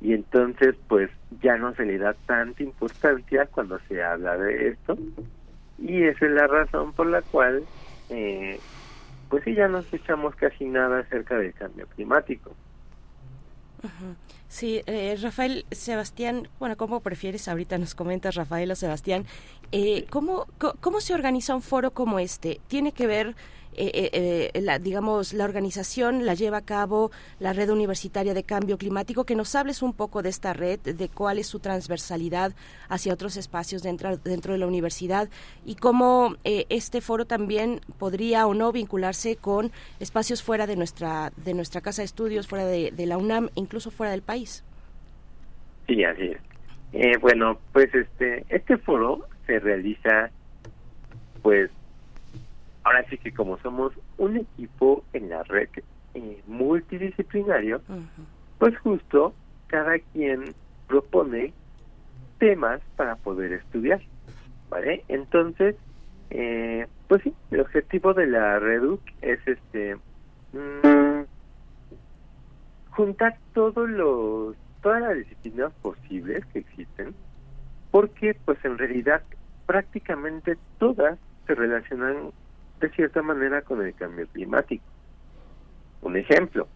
y 0.00 0.12
entonces 0.12 0.76
pues 0.86 1.10
ya 1.40 1.56
no 1.56 1.74
se 1.74 1.86
le 1.86 1.98
da 1.98 2.14
tanta 2.26 2.62
importancia 2.62 3.46
cuando 3.46 3.80
se 3.88 4.00
habla 4.00 4.36
de 4.36 4.68
esto 4.68 4.96
y 5.76 6.04
esa 6.04 6.26
es 6.26 6.30
la 6.30 6.46
razón 6.46 6.92
por 6.92 7.08
la 7.08 7.22
cual 7.22 7.64
eh, 8.10 8.58
pues 9.28 9.44
sí 9.44 9.54
ya 9.54 9.68
no 9.68 9.78
escuchamos 9.78 10.34
casi 10.36 10.64
nada 10.66 11.00
acerca 11.00 11.36
del 11.38 11.54
cambio 11.54 11.86
climático. 11.94 12.54
Sí, 14.48 14.82
eh, 14.86 15.16
Rafael 15.20 15.64
Sebastián, 15.70 16.48
bueno, 16.58 16.76
¿cómo 16.76 17.00
prefieres? 17.00 17.48
Ahorita 17.48 17.78
nos 17.78 17.94
comentas, 17.94 18.34
Rafael 18.34 18.70
o 18.70 18.76
Sebastián. 18.76 19.24
Eh, 19.72 20.04
¿cómo, 20.10 20.46
¿Cómo 20.80 21.00
se 21.00 21.14
organiza 21.14 21.54
un 21.54 21.62
foro 21.62 21.92
como 21.92 22.18
este? 22.18 22.60
¿Tiene 22.68 22.92
que 22.92 23.06
ver, 23.06 23.34
eh, 23.74 23.90
eh, 23.94 24.50
eh, 24.54 24.60
la, 24.60 24.78
digamos, 24.78 25.32
la 25.32 25.44
organización 25.44 26.26
la 26.26 26.34
lleva 26.34 26.58
a 26.58 26.64
cabo 26.64 27.10
la 27.38 27.52
Red 27.52 27.70
Universitaria 27.70 28.34
de 28.34 28.44
Cambio 28.44 28.78
Climático? 28.78 29.24
Que 29.24 29.34
nos 29.34 29.54
hables 29.54 29.82
un 29.82 29.92
poco 29.92 30.22
de 30.22 30.28
esta 30.28 30.52
red, 30.52 30.80
de 30.80 31.08
cuál 31.08 31.38
es 31.38 31.46
su 31.46 31.58
transversalidad 31.58 32.52
hacia 32.88 33.12
otros 33.12 33.36
espacios 33.36 33.82
dentro, 33.82 34.16
dentro 34.16 34.52
de 34.52 34.58
la 34.58 34.66
universidad 34.66 35.28
y 35.64 35.76
cómo 35.76 36.36
eh, 36.44 36.66
este 36.68 37.00
foro 37.00 37.24
también 37.24 37.80
podría 37.98 38.46
o 38.46 38.54
no 38.54 38.72
vincularse 38.72 39.36
con 39.36 39.72
espacios 40.00 40.42
fuera 40.42 40.66
de 40.66 40.76
nuestra, 40.76 41.32
de 41.36 41.54
nuestra 41.54 41.80
casa 41.80 42.02
de 42.02 42.06
estudios, 42.06 42.46
fuera 42.48 42.64
de, 42.64 42.90
de 42.90 43.06
la 43.06 43.18
UNAM, 43.18 43.48
incluso 43.54 43.90
fuera 43.90 44.12
del 44.12 44.22
país. 44.22 44.64
Sí, 45.86 46.04
así 46.04 46.22
es. 46.22 46.38
Eh, 46.92 47.16
bueno, 47.20 47.58
pues 47.72 47.92
este 47.94 48.44
este 48.50 48.76
foro 48.76 49.26
se 49.46 49.58
realiza, 49.58 50.30
pues, 51.42 51.70
ahora 52.84 53.04
sí 53.08 53.18
que 53.18 53.32
como 53.32 53.58
somos 53.58 53.92
un 54.18 54.36
equipo 54.36 55.04
en 55.12 55.28
la 55.28 55.42
red 55.44 55.68
eh, 56.14 56.42
multidisciplinario, 56.46 57.82
pues 58.58 58.76
justo 58.78 59.34
cada 59.68 59.98
quien 60.12 60.54
propone 60.86 61.52
temas 62.38 62.80
para 62.96 63.16
poder 63.16 63.52
estudiar, 63.52 64.02
¿vale? 64.68 65.04
Entonces, 65.08 65.76
eh, 66.30 66.86
pues 67.08 67.22
sí, 67.22 67.34
el 67.50 67.60
objetivo 67.60 68.14
de 68.14 68.26
la 68.26 68.58
Reduc 68.58 69.00
es 69.20 69.38
este 69.46 69.96
mm, 70.52 71.24
juntar 72.90 73.38
todos 73.54 73.88
los 73.88 74.56
todas 74.82 75.00
las 75.00 75.16
disciplinas 75.16 75.72
posibles 75.80 76.44
que 76.46 76.58
existen 76.58 77.14
porque 77.90 78.34
pues 78.44 78.58
en 78.64 78.78
realidad 78.78 79.22
prácticamente 79.66 80.56
todas 80.78 81.18
se 81.46 81.54
relacionan 81.54 82.32
de 82.82 82.90
cierta 82.90 83.22
manera 83.22 83.62
con 83.62 83.80
el 83.80 83.94
cambio 83.94 84.26
climático. 84.28 84.84
Un 86.02 86.16
ejemplo, 86.16 86.66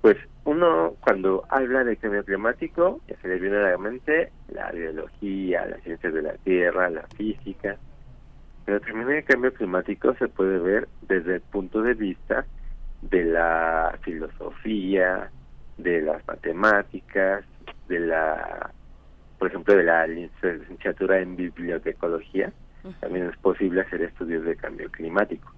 pues 0.00 0.16
uno 0.44 0.94
cuando 1.00 1.44
habla 1.50 1.84
de 1.84 1.98
cambio 1.98 2.24
climático, 2.24 3.00
ya 3.06 3.16
se 3.20 3.28
le 3.28 3.38
viene 3.38 3.58
a 3.58 3.70
la 3.70 3.78
mente 3.78 4.32
la 4.48 4.72
biología, 4.72 5.66
las 5.66 5.82
ciencias 5.82 6.14
de 6.14 6.22
la 6.22 6.32
tierra, 6.38 6.88
la 6.88 7.06
física, 7.16 7.76
pero 8.64 8.80
también 8.80 9.10
el 9.10 9.24
cambio 9.24 9.52
climático 9.52 10.14
se 10.14 10.28
puede 10.28 10.58
ver 10.58 10.88
desde 11.02 11.36
el 11.36 11.40
punto 11.42 11.82
de 11.82 11.94
vista 11.94 12.46
de 13.02 13.24
la 13.24 13.98
filosofía, 14.02 15.30
de 15.76 16.00
las 16.00 16.26
matemáticas, 16.26 17.44
de 17.88 18.00
la, 18.00 18.70
por 19.38 19.48
ejemplo, 19.48 19.74
de 19.74 19.84
la 19.84 20.06
licenciatura 20.06 21.20
en 21.20 21.36
bibliotecología, 21.36 22.52
también 23.00 23.26
es 23.26 23.36
posible 23.38 23.82
hacer 23.82 24.02
estudios 24.02 24.44
de 24.44 24.56
cambio 24.56 24.90
climático. 24.90 25.52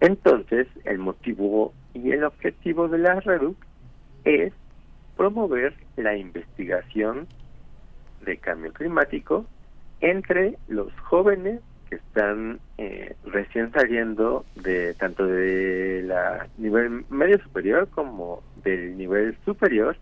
Entonces, 0.00 0.66
el 0.84 0.98
motivo 0.98 1.72
y 1.94 2.12
el 2.12 2.24
objetivo 2.24 2.88
de 2.88 2.98
la 2.98 3.20
REDUC 3.20 3.56
es 4.24 4.52
promover 5.16 5.74
la 5.96 6.16
investigación 6.16 7.26
de 8.24 8.36
cambio 8.38 8.72
climático 8.72 9.44
entre 10.00 10.56
los 10.68 10.92
jóvenes 11.00 11.60
que 11.88 11.96
están 11.96 12.60
eh, 12.76 13.16
recién 13.24 13.72
saliendo 13.72 14.44
de 14.54 14.94
tanto 14.94 15.26
de 15.26 16.02
la 16.04 16.46
nivel 16.58 17.04
medio 17.08 17.42
superior 17.42 17.88
como 17.88 18.42
del 18.62 18.96
nivel 18.96 19.36
superior 19.44 19.96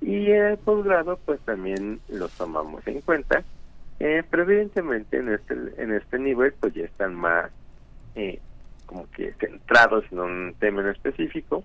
y 0.00 0.30
el 0.30 0.58
posgrado 0.58 1.18
pues 1.24 1.40
también 1.40 2.00
los 2.08 2.32
tomamos 2.32 2.86
en 2.86 3.00
cuenta 3.00 3.44
eh, 4.00 4.22
pero 4.28 4.42
evidentemente 4.42 5.18
en 5.18 5.32
este 5.32 5.54
en 5.78 5.92
este 5.92 6.18
nivel 6.18 6.52
pues 6.60 6.74
ya 6.74 6.84
están 6.84 7.14
más 7.14 7.50
eh, 8.14 8.40
como 8.86 9.08
que 9.10 9.32
centrados 9.34 10.04
en 10.10 10.18
un 10.18 10.54
tema 10.58 10.82
en 10.82 10.88
específico. 10.88 11.64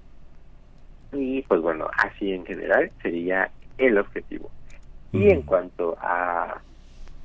Y 1.11 1.41
pues 1.43 1.61
bueno 1.61 1.89
así 1.97 2.31
en 2.31 2.45
general 2.45 2.91
sería 3.01 3.51
el 3.77 3.97
objetivo. 3.97 4.51
Y 5.11 5.29
en 5.29 5.41
cuanto 5.41 5.97
a 5.99 6.61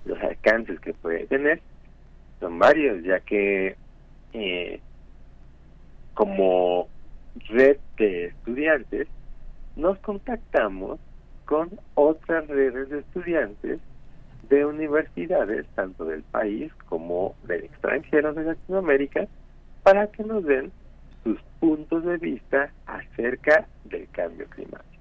los 0.07 0.19
alcances 0.23 0.81
que 0.81 0.95
puede 0.95 1.27
tener 1.27 1.61
son 2.41 2.59
varios 2.59 3.03
ya 3.05 3.21
que 3.21 3.77
eh, 4.33 4.81
como 6.15 6.89
red 7.49 7.77
de 7.99 8.27
estudiantes 8.27 9.09
nos 9.77 9.99
contactamos 9.99 10.99
con 11.45 11.69
otras 11.95 12.47
redes 12.47 12.89
de 12.89 13.01
estudiantes 13.01 13.81
de 14.55 14.65
universidades, 14.65 15.67
tanto 15.75 16.05
del 16.05 16.23
país 16.23 16.73
como 16.89 17.35
del 17.47 17.65
extranjero 17.65 18.33
de 18.33 18.45
Latinoamérica, 18.45 19.27
para 19.83 20.07
que 20.07 20.23
nos 20.23 20.45
den 20.45 20.71
sus 21.25 21.39
puntos 21.59 22.05
de 22.05 22.17
vista 22.19 22.73
acerca 22.87 23.67
del 23.85 24.09
cambio 24.11 24.47
climático. 24.49 24.95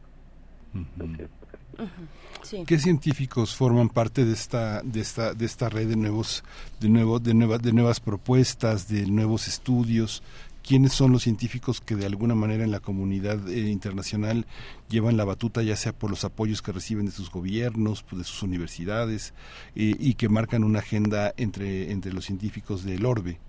¿Qué 2.66 2.78
científicos 2.80 3.56
forman 3.56 3.90
parte 3.90 4.26
de 4.26 4.34
esta 4.34 4.82
de 4.82 5.00
esta 5.00 5.34
de 5.34 5.46
esta 5.46 5.70
red 5.70 5.88
de 5.88 5.96
nuevos 5.96 6.44
de 6.80 6.90
nuevo 6.90 7.20
de 7.20 7.34
nuevas 7.34 7.62
de 7.62 7.74
nuevas 7.74 8.00
propuestas, 8.00 8.88
de 8.88 9.06
nuevos 9.08 9.48
estudios? 9.48 10.24
Quiénes 10.66 10.94
son 10.94 11.12
los 11.12 11.24
científicos 11.24 11.82
que 11.82 11.96
de 11.96 12.06
alguna 12.06 12.36
manera 12.36 12.64
en 12.64 12.72
la 12.72 12.80
comunidad 12.80 13.48
eh, 13.50 13.70
internacional 13.70 14.46
llevan 14.90 15.18
la 15.18 15.26
batuta, 15.26 15.62
ya 15.62 15.76
sea 15.76 15.94
por 15.94 16.10
los 16.10 16.24
apoyos 16.24 16.62
que 16.62 16.72
reciben 16.72 17.06
de 17.06 17.12
sus 17.12 17.30
gobiernos, 17.30 18.04
pues, 18.04 18.20
de 18.20 18.24
sus 18.24 18.44
universidades, 18.44 19.34
y 19.76 20.14
que 20.16 20.30
marcan 20.30 20.64
una 20.64 20.80
agenda 20.80 21.34
entre, 21.38 21.92
entre 21.92 22.14
los 22.14 22.26
científicos 22.26 22.86
del 22.86 23.06
orbe. 23.06 23.40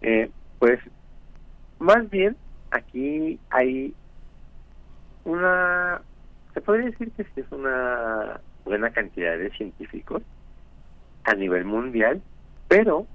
Eh, 0.00 0.30
pues 0.58 0.78
más 1.78 2.08
bien 2.10 2.36
aquí 2.70 3.38
hay 3.50 3.94
una, 5.24 6.00
se 6.54 6.60
podría 6.60 6.86
decir 6.86 7.10
que 7.12 7.22
es 7.22 7.46
una 7.50 8.40
buena 8.64 8.90
cantidad 8.90 9.36
de 9.36 9.50
científicos 9.50 10.22
a 11.24 11.34
nivel 11.34 11.64
mundial, 11.64 12.22
pero 12.68 13.06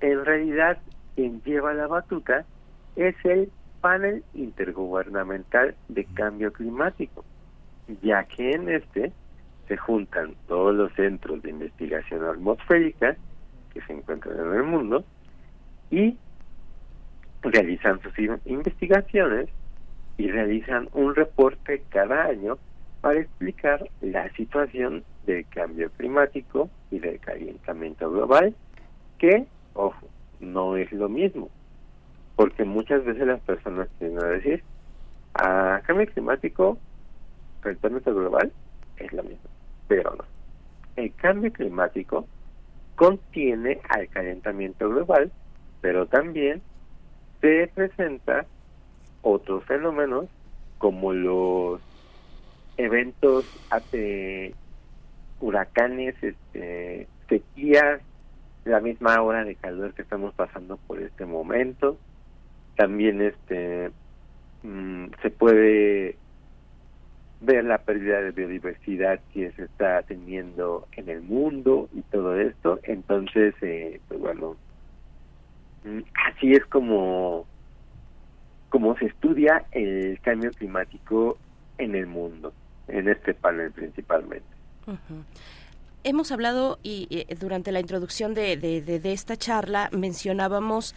en 0.00 0.24
realidad 0.24 0.78
quien 1.18 1.42
lleva 1.42 1.74
la 1.74 1.88
batuta 1.88 2.44
es 2.94 3.16
el 3.24 3.50
panel 3.80 4.22
intergubernamental 4.34 5.74
de 5.88 6.04
cambio 6.04 6.52
climático, 6.52 7.24
ya 8.02 8.22
que 8.22 8.52
en 8.52 8.68
este 8.68 9.10
se 9.66 9.76
juntan 9.76 10.36
todos 10.46 10.72
los 10.76 10.92
centros 10.92 11.42
de 11.42 11.50
investigación 11.50 12.24
atmosférica 12.24 13.16
que 13.74 13.80
se 13.80 13.94
encuentran 13.94 14.38
en 14.38 14.54
el 14.54 14.62
mundo 14.62 15.04
y 15.90 16.16
realizan 17.42 18.00
sus 18.00 18.12
investigaciones 18.44 19.48
y 20.18 20.30
realizan 20.30 20.88
un 20.92 21.16
reporte 21.16 21.82
cada 21.88 22.26
año 22.26 22.58
para 23.00 23.18
explicar 23.18 23.90
la 24.02 24.32
situación 24.34 25.02
del 25.26 25.44
cambio 25.48 25.90
climático 25.96 26.70
y 26.92 27.00
del 27.00 27.18
calentamiento 27.18 28.08
global 28.08 28.54
que, 29.18 29.44
ojo, 29.74 30.06
no 30.40 30.76
es 30.76 30.90
lo 30.92 31.08
mismo. 31.08 31.50
Porque 32.36 32.64
muchas 32.64 33.04
veces 33.04 33.26
las 33.26 33.40
personas 33.40 33.88
tienen 33.98 34.18
a 34.18 34.26
decir, 34.26 34.62
cambio 35.32 36.06
climático, 36.06 36.78
calentamiento 37.60 38.14
global, 38.14 38.52
es 38.96 39.12
lo 39.12 39.22
mismo. 39.22 39.50
Pero 39.88 40.14
no. 40.16 40.24
El 40.96 41.12
cambio 41.14 41.52
climático 41.52 42.26
contiene 42.96 43.80
al 43.88 44.08
calentamiento 44.08 44.88
global, 44.88 45.30
pero 45.80 46.06
también 46.06 46.60
se 47.40 47.70
presenta 47.74 48.46
otros 49.22 49.64
fenómenos 49.64 50.26
como 50.78 51.12
los 51.12 51.80
eventos 52.76 53.44
huracanes, 55.40 56.14
este, 56.22 57.06
sequías, 57.28 58.00
la 58.68 58.80
misma 58.80 59.20
hora 59.22 59.44
de 59.44 59.54
calor 59.54 59.94
que 59.94 60.02
estamos 60.02 60.34
pasando 60.34 60.76
por 60.86 61.00
este 61.00 61.24
momento. 61.24 61.98
También 62.76 63.20
este 63.22 63.90
mm, 64.62 65.06
se 65.22 65.30
puede 65.30 66.16
ver 67.40 67.64
la 67.64 67.78
pérdida 67.78 68.20
de 68.20 68.32
biodiversidad 68.32 69.20
que 69.32 69.52
se 69.52 69.64
está 69.64 70.02
teniendo 70.02 70.86
en 70.92 71.08
el 71.08 71.22
mundo 71.22 71.88
y 71.94 72.02
todo 72.02 72.38
esto. 72.38 72.78
Entonces, 72.82 73.54
eh, 73.62 74.00
pues 74.08 74.20
bueno, 74.20 74.56
mm, 75.84 76.00
así 76.26 76.52
es 76.52 76.64
como 76.66 77.46
como 78.68 78.96
se 78.98 79.06
estudia 79.06 79.64
el 79.72 80.20
cambio 80.20 80.50
climático 80.50 81.38
en 81.78 81.94
el 81.94 82.06
mundo, 82.06 82.52
en 82.86 83.08
este 83.08 83.32
panel 83.32 83.72
principalmente 83.72 84.58
hemos 86.04 86.32
hablado 86.32 86.78
y, 86.82 87.26
durante 87.40 87.72
la 87.72 87.80
introducción 87.80 88.34
de, 88.34 88.56
de, 88.56 89.12
esta 89.12 89.36
charla 89.36 89.90
mencionábamos 89.92 90.94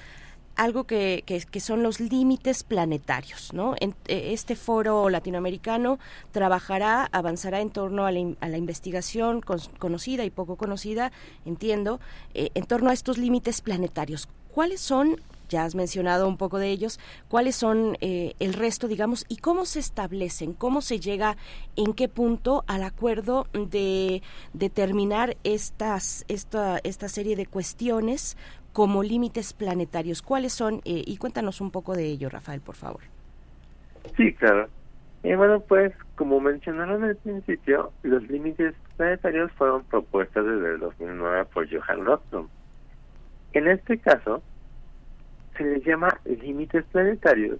algo 0.55 0.83
que, 0.83 1.23
que, 1.25 1.59
son 1.59 1.81
los 1.81 1.99
límites 1.99 2.63
planetarios. 2.63 3.53
¿no? 3.53 3.75
En, 3.79 3.95
e, 4.07 4.33
este 4.33 4.55
foro 4.55 5.09
latinoamericano 5.09 5.99
trabajará, 6.31 7.09
avanzará 7.11 7.61
en 7.61 7.71
torno 7.71 8.05
a 8.05 8.11
la, 8.11 8.57
investigación 8.57 9.41
conocida 9.41 10.23
y 10.25 10.29
poco 10.29 10.57
conocida, 10.57 11.11
entiendo, 11.45 11.99
eh, 12.33 12.49
en 12.53 12.65
torno 12.65 12.89
a 12.89 12.93
estos 12.93 13.17
límites 13.17 13.61
planetarios. 13.61 14.27
¿Cuáles 14.53 14.81
son 14.81 15.21
ya 15.51 15.65
has 15.65 15.75
mencionado 15.75 16.27
un 16.27 16.37
poco 16.37 16.57
de 16.57 16.69
ellos, 16.69 16.99
cuáles 17.27 17.55
son 17.55 17.97
eh, 18.01 18.33
el 18.39 18.53
resto, 18.53 18.87
digamos, 18.87 19.25
y 19.27 19.37
cómo 19.37 19.65
se 19.65 19.79
establecen, 19.79 20.53
cómo 20.53 20.81
se 20.81 20.99
llega, 20.99 21.37
en 21.75 21.93
qué 21.93 22.07
punto 22.07 22.63
al 22.67 22.83
acuerdo 22.83 23.45
de 23.53 24.23
determinar 24.53 25.37
estas, 25.43 26.25
esta, 26.27 26.79
esta 26.83 27.07
serie 27.07 27.35
de 27.35 27.45
cuestiones 27.45 28.37
como 28.73 29.03
límites 29.03 29.53
planetarios. 29.53 30.21
¿Cuáles 30.21 30.53
son? 30.53 30.75
Eh, 30.85 31.03
y 31.05 31.17
cuéntanos 31.17 31.61
un 31.61 31.71
poco 31.71 31.93
de 31.93 32.05
ello, 32.05 32.29
Rafael, 32.29 32.61
por 32.61 32.75
favor. 32.75 33.01
Sí, 34.15 34.33
claro. 34.33 34.69
Y 35.23 35.35
bueno, 35.35 35.59
pues 35.59 35.93
como 36.15 36.39
mencionaron 36.39 37.03
al 37.03 37.15
principio, 37.17 37.91
los 38.01 38.23
límites 38.29 38.73
planetarios 38.97 39.51
fueron 39.53 39.83
propuestos 39.83 40.45
desde 40.45 40.73
el 40.75 40.79
2009 40.79 41.45
por 41.53 41.69
Johan 41.69 42.05
Rockström. 42.05 42.47
En 43.53 43.67
este 43.67 43.97
caso, 43.99 44.41
se 45.57 45.63
les 45.63 45.83
llama 45.83 46.19
límites 46.25 46.83
planetarios. 46.91 47.59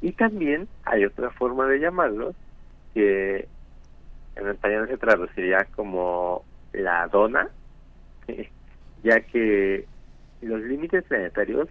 Y 0.00 0.12
también 0.12 0.68
hay 0.84 1.04
otra 1.04 1.30
forma 1.30 1.66
de 1.66 1.78
llamarlos 1.78 2.34
que 2.94 3.46
en 4.36 4.48
español 4.48 4.88
se 4.88 4.96
traduciría 4.96 5.66
como 5.76 6.44
la 6.72 7.06
dona, 7.08 7.48
ya 9.04 9.20
que 9.20 9.86
los 10.40 10.60
límites 10.62 11.04
planetarios 11.04 11.68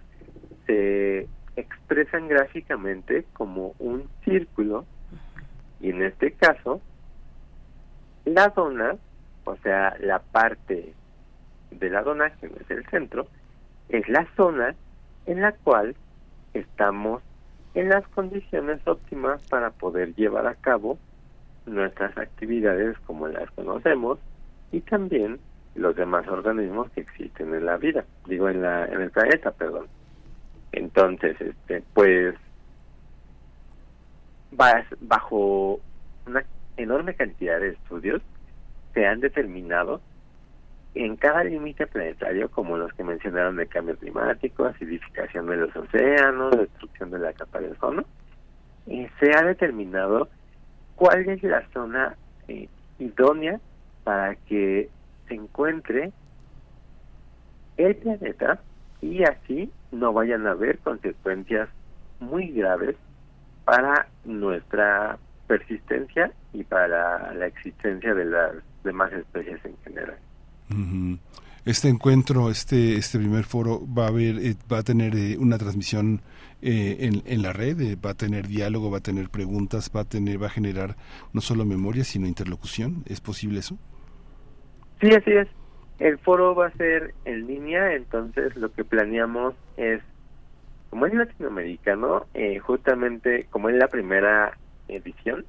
se 0.66 1.28
expresan 1.56 2.28
gráficamente 2.28 3.24
como 3.34 3.74
un 3.78 4.08
círculo. 4.24 4.86
Y 5.80 5.90
en 5.90 6.02
este 6.02 6.32
caso 6.32 6.80
la 8.24 8.48
dona, 8.48 8.96
o 9.44 9.56
sea, 9.56 9.96
la 10.00 10.20
parte 10.20 10.94
de 11.70 11.90
la 11.90 12.02
dona, 12.02 12.30
que 12.30 12.48
no 12.48 12.56
es 12.56 12.70
el 12.70 12.86
centro, 12.86 13.26
es 13.88 14.08
la 14.08 14.26
zona 14.36 14.74
en 15.26 15.40
la 15.40 15.52
cual 15.52 15.94
estamos 16.54 17.22
en 17.74 17.88
las 17.88 18.06
condiciones 18.08 18.86
óptimas 18.86 19.42
para 19.48 19.70
poder 19.70 20.14
llevar 20.14 20.46
a 20.46 20.54
cabo 20.54 20.98
nuestras 21.66 22.16
actividades 22.18 22.98
como 23.06 23.28
las 23.28 23.50
conocemos 23.52 24.18
y 24.72 24.80
también 24.80 25.38
los 25.74 25.96
demás 25.96 26.26
organismos 26.28 26.90
que 26.90 27.00
existen 27.00 27.54
en 27.54 27.64
la 27.64 27.76
vida, 27.78 28.04
digo 28.26 28.48
en 28.48 28.62
la 28.62 28.84
en 28.86 29.00
el 29.00 29.10
planeta, 29.10 29.52
perdón. 29.52 29.86
Entonces, 30.72 31.40
este, 31.40 31.82
pues 31.94 32.34
bajo 35.00 35.80
una 36.26 36.44
enorme 36.76 37.14
cantidad 37.14 37.58
de 37.58 37.70
estudios 37.70 38.22
se 38.94 39.06
han 39.06 39.20
determinado 39.20 40.00
en 40.94 41.16
cada 41.16 41.44
límite 41.44 41.86
planetario, 41.86 42.50
como 42.50 42.76
los 42.76 42.92
que 42.92 43.04
mencionaron 43.04 43.56
de 43.56 43.66
cambio 43.66 43.96
climático, 43.96 44.66
acidificación 44.66 45.46
de 45.46 45.56
los 45.56 45.74
océanos, 45.74 46.56
destrucción 46.56 47.10
de 47.10 47.18
la 47.18 47.32
capa 47.32 47.60
de 47.60 47.70
ozono, 47.70 48.04
se 48.86 49.34
ha 49.34 49.42
determinado 49.42 50.28
cuál 50.96 51.28
es 51.28 51.42
la 51.42 51.66
zona 51.72 52.16
eh, 52.48 52.68
idónea 52.98 53.60
para 54.04 54.34
que 54.34 54.90
se 55.28 55.34
encuentre 55.34 56.12
el 57.76 57.96
planeta 57.96 58.60
y 59.00 59.22
así 59.24 59.70
no 59.90 60.12
vayan 60.12 60.46
a 60.46 60.52
haber 60.52 60.78
consecuencias 60.78 61.68
muy 62.20 62.48
graves 62.48 62.96
para 63.64 64.08
nuestra 64.24 65.18
persistencia 65.46 66.32
y 66.52 66.64
para 66.64 67.32
la 67.34 67.46
existencia 67.46 68.14
de 68.14 68.24
las 68.24 68.52
demás 68.84 69.12
especies 69.12 69.64
en 69.64 69.76
general. 69.84 70.18
Este 71.64 71.88
encuentro, 71.88 72.50
este 72.50 72.96
este 72.96 73.18
primer 73.18 73.44
foro 73.44 73.82
va 73.86 74.06
a 74.06 74.08
haber, 74.08 74.36
eh, 74.38 74.56
va 74.70 74.78
a 74.78 74.82
tener 74.82 75.14
eh, 75.14 75.36
una 75.38 75.58
transmisión 75.58 76.20
eh, 76.60 77.22
en, 77.24 77.42
la 77.42 77.52
red, 77.52 77.96
va 78.04 78.10
a 78.10 78.14
tener 78.14 78.48
diálogo, 78.48 78.90
va 78.90 78.98
a 78.98 79.02
tener 79.02 79.28
preguntas, 79.28 79.88
va 79.94 80.00
a 80.00 80.04
tener, 80.04 80.42
va 80.42 80.46
a 80.46 80.50
generar 80.50 80.96
no 81.32 81.40
solo 81.40 81.64
memoria 81.64 82.02
sino 82.02 82.26
interlocución. 82.26 83.04
¿Es 83.06 83.20
posible 83.20 83.60
eso? 83.60 83.78
Sí, 85.00 85.10
así 85.14 85.30
es. 85.30 85.46
El 86.00 86.18
foro 86.18 86.56
va 86.56 86.66
a 86.66 86.72
ser 86.72 87.14
en 87.24 87.46
línea, 87.46 87.94
entonces 87.94 88.56
lo 88.56 88.72
que 88.72 88.84
planeamos 88.84 89.54
es, 89.76 90.00
como 90.90 91.06
es 91.06 91.14
latinoamericano, 91.14 92.26
justamente 92.62 93.46
como 93.50 93.68
es 93.68 93.76
la 93.76 93.86
primera 93.86 94.58
edición, 94.88 95.44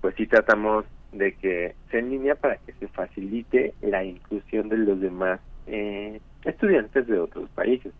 pues 0.00 0.16
sí 0.16 0.26
tratamos 0.26 0.84
de 1.12 1.34
que 1.34 1.74
sea 1.90 2.00
en 2.00 2.10
línea 2.10 2.34
para 2.34 2.56
que 2.58 2.72
se 2.74 2.88
facilite 2.88 3.74
la 3.80 4.04
inclusión 4.04 4.68
de 4.68 4.78
los 4.78 5.00
demás 5.00 5.40
eh, 5.66 6.20
estudiantes 6.44 7.06
de 7.06 7.18
otros 7.18 7.48
países. 7.50 7.92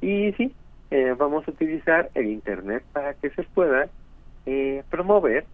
Y 0.00 0.32
sí, 0.32 0.54
eh, 0.90 1.14
vamos 1.16 1.46
a 1.46 1.50
utilizar 1.50 2.10
el 2.14 2.26
Internet 2.26 2.84
para 2.92 3.14
que 3.14 3.30
se 3.30 3.42
pueda 3.42 3.88
eh, 4.46 4.82
promover 4.90 5.44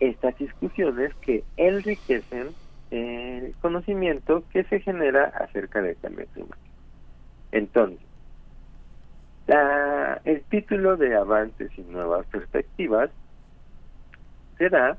estas 0.00 0.36
discusiones 0.38 1.14
que 1.22 1.44
enriquecen 1.56 2.48
el 2.90 3.54
conocimiento 3.60 4.44
que 4.52 4.64
se 4.64 4.80
genera 4.80 5.24
acerca 5.24 5.80
del 5.80 5.96
cambio 5.96 6.26
climático. 6.32 6.76
Entonces, 7.52 8.00
la, 9.46 10.20
el 10.24 10.42
título 10.44 10.96
de 10.96 11.14
Avances 11.16 11.70
y 11.78 11.82
Nuevas 11.82 12.26
Perspectivas 12.26 13.10
será 14.58 14.98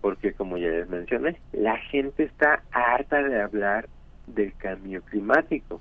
porque 0.00 0.32
como 0.32 0.56
ya 0.56 0.68
les 0.68 0.88
mencioné, 0.88 1.40
la 1.52 1.76
gente 1.76 2.24
está 2.24 2.62
harta 2.70 3.22
de 3.22 3.40
hablar 3.40 3.88
del 4.26 4.54
cambio 4.56 5.02
climático. 5.02 5.80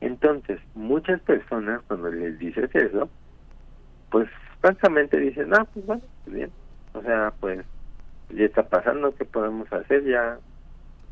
Entonces, 0.00 0.60
muchas 0.74 1.20
personas 1.22 1.82
cuando 1.86 2.10
les 2.10 2.38
dices 2.38 2.70
eso, 2.74 3.08
pues 4.10 4.28
básicamente 4.62 5.18
dicen, 5.18 5.52
ah, 5.54 5.66
pues 5.72 5.86
bueno, 5.86 6.02
pues 6.24 6.36
bien. 6.36 6.50
O 6.92 7.02
sea, 7.02 7.32
pues 7.40 7.64
ya 8.30 8.44
está 8.44 8.62
pasando, 8.62 9.14
¿qué 9.14 9.24
podemos 9.24 9.72
hacer? 9.72 10.04
Ya 10.04 10.38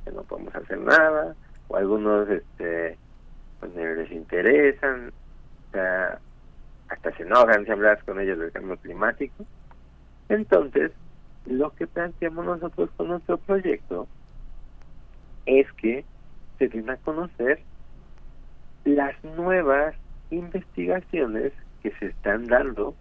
que 0.05 0.13
no 0.13 0.23
podemos 0.23 0.55
hacer 0.55 0.79
nada. 0.79 1.35
O 1.69 1.77
algunos, 1.77 2.29
este, 2.29 2.99
pues 3.61 3.75
les 3.75 4.11
interesan, 4.13 5.13
o 5.69 5.73
sea, 5.73 6.19
hasta 6.89 7.17
se 7.17 7.23
enojan 7.23 7.65
si 7.65 7.71
hablas 7.71 8.03
con 8.05 8.21
ellos 8.21 8.39
del 8.39 8.53
cambio 8.53 8.77
climático. 8.77 9.45
Entonces, 10.29 10.93
lo 11.47 11.71
que 11.75 11.87
planteamos 11.87 12.45
nosotros 12.45 12.91
con 12.97 13.09
nuestro 13.09 13.39
proyecto 13.39 14.07
es 15.47 15.71
que 15.75 16.05
se 16.59 16.69
den 16.69 16.89
a 16.91 16.97
conocer 16.97 17.61
las 18.85 19.23
nuevas 19.25 19.95
investigaciones 20.31 21.53
que 21.83 21.91
se 21.93 22.07
están 22.07 22.47
dando, 22.47 22.95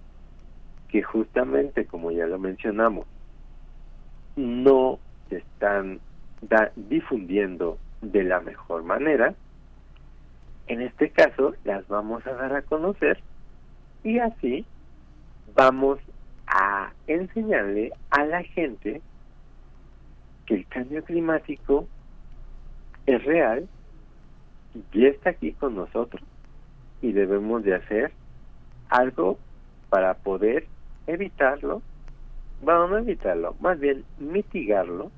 que 0.89 1.03
justamente, 1.03 1.85
como 1.85 2.11
ya 2.11 2.25
lo 2.25 2.39
mencionamos, 2.39 3.05
no 4.35 4.99
se 5.29 5.37
están 5.37 5.99
difundiendo 6.75 7.77
de 8.01 8.23
la 8.23 8.41
mejor 8.41 8.83
manera. 8.83 9.33
En 10.67 10.81
este 10.81 11.09
caso, 11.09 11.53
las 11.63 11.87
vamos 11.87 12.25
a 12.27 12.33
dar 12.33 12.55
a 12.55 12.61
conocer 12.61 13.19
y 14.03 14.19
así 14.19 14.65
vamos 15.55 15.99
a 16.55 16.93
enseñarle 17.07 17.91
a 18.11 18.25
la 18.25 18.43
gente 18.43 19.01
que 20.45 20.53
el 20.53 20.67
cambio 20.67 21.03
climático 21.03 21.87
es 23.07 23.23
real 23.25 23.67
y 24.91 25.05
está 25.07 25.31
aquí 25.31 25.53
con 25.53 25.75
nosotros. 25.75 26.21
Y 27.01 27.11
debemos 27.11 27.63
de 27.63 27.73
hacer 27.73 28.11
algo 28.89 29.39
para 29.89 30.13
poder 30.13 30.67
evitarlo, 31.07 31.81
bueno, 32.61 32.87
no 32.87 32.97
evitarlo, 32.99 33.55
más 33.59 33.79
bien 33.79 34.05
mitigarlo 34.19 35.11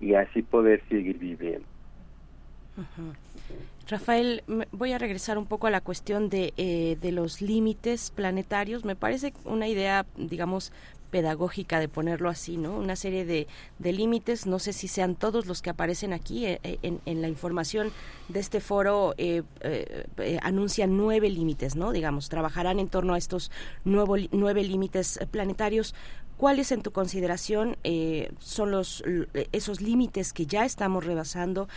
y 0.00 0.14
así 0.14 0.40
poder 0.40 0.82
seguir 0.88 1.18
viviendo. 1.18 1.66
Rafael, 3.88 4.44
voy 4.70 4.92
a 4.92 4.98
regresar 4.98 5.38
un 5.38 5.46
poco 5.46 5.66
a 5.66 5.70
la 5.70 5.80
cuestión 5.80 6.28
de, 6.28 6.52
eh, 6.58 6.98
de 7.00 7.10
los 7.10 7.40
límites 7.40 8.10
planetarios. 8.10 8.84
Me 8.84 8.96
parece 8.96 9.32
una 9.44 9.66
idea, 9.66 10.04
digamos, 10.16 10.72
pedagógica 11.10 11.80
de 11.80 11.88
ponerlo 11.88 12.28
así, 12.28 12.56
¿no? 12.56 12.76
Una 12.76 12.96
serie 12.96 13.24
de, 13.24 13.46
de 13.78 13.92
límites, 13.92 14.46
no 14.46 14.58
sé 14.58 14.72
si 14.72 14.88
sean 14.88 15.14
todos 15.14 15.46
los 15.46 15.62
que 15.62 15.70
aparecen 15.70 16.12
aquí 16.12 16.46
eh, 16.46 16.60
eh, 16.62 16.78
en, 16.82 17.00
en, 17.06 17.22
la 17.22 17.28
información 17.28 17.92
de 18.28 18.40
este 18.40 18.60
foro, 18.60 19.14
eh, 19.16 19.42
anuncian 20.42 20.96
nueve 20.96 21.30
límites, 21.30 21.76
¿no? 21.76 21.92
Digamos, 21.92 22.28
trabajarán 22.28 22.78
en 22.78 22.88
torno 22.88 23.14
a 23.14 23.18
estos 23.18 23.50
nuevo, 23.84 24.16
nueve 24.32 24.64
límites 24.64 25.18
planetarios. 25.30 25.94
¿Cuáles 26.36 26.70
en 26.70 26.82
tu 26.82 26.92
consideración 26.92 27.76
son 28.38 28.70
los 28.70 29.02
esos 29.50 29.80
límites 29.80 30.32
que 30.32 30.46
ya 30.46 30.64
estamos 30.64 31.04
rebasando? 31.04 31.68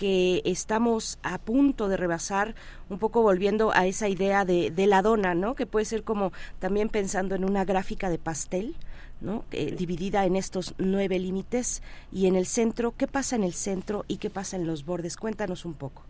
Que 0.00 0.40
estamos 0.46 1.18
a 1.22 1.36
punto 1.36 1.86
de 1.88 1.98
rebasar, 1.98 2.54
un 2.88 2.98
poco 2.98 3.20
volviendo 3.20 3.70
a 3.74 3.84
esa 3.84 4.08
idea 4.08 4.46
de, 4.46 4.72
la 4.86 5.02
dona, 5.02 5.34
¿no? 5.34 5.54
Que 5.54 5.66
puede 5.66 5.84
ser 5.84 6.04
como 6.04 6.32
también 6.58 6.88
pensando 6.88 7.34
en 7.34 7.44
una 7.44 7.66
gráfica 7.66 8.08
de 8.08 8.16
pastel, 8.16 8.76
¿no? 9.20 9.44
Eh, 9.52 9.74
dividida 9.76 10.24
en 10.24 10.36
estos 10.36 10.74
nueve 10.78 11.18
límites 11.18 11.82
y 12.10 12.28
en 12.28 12.34
el 12.34 12.46
centro, 12.46 12.94
¿qué 12.96 13.06
pasa 13.06 13.36
en 13.36 13.44
el 13.44 13.52
centro 13.52 14.06
y 14.08 14.16
qué 14.16 14.30
pasa 14.30 14.56
en 14.56 14.66
los 14.66 14.86
bordes? 14.86 15.18
Cuéntanos 15.18 15.66
un 15.66 15.74
poco. 15.74 16.02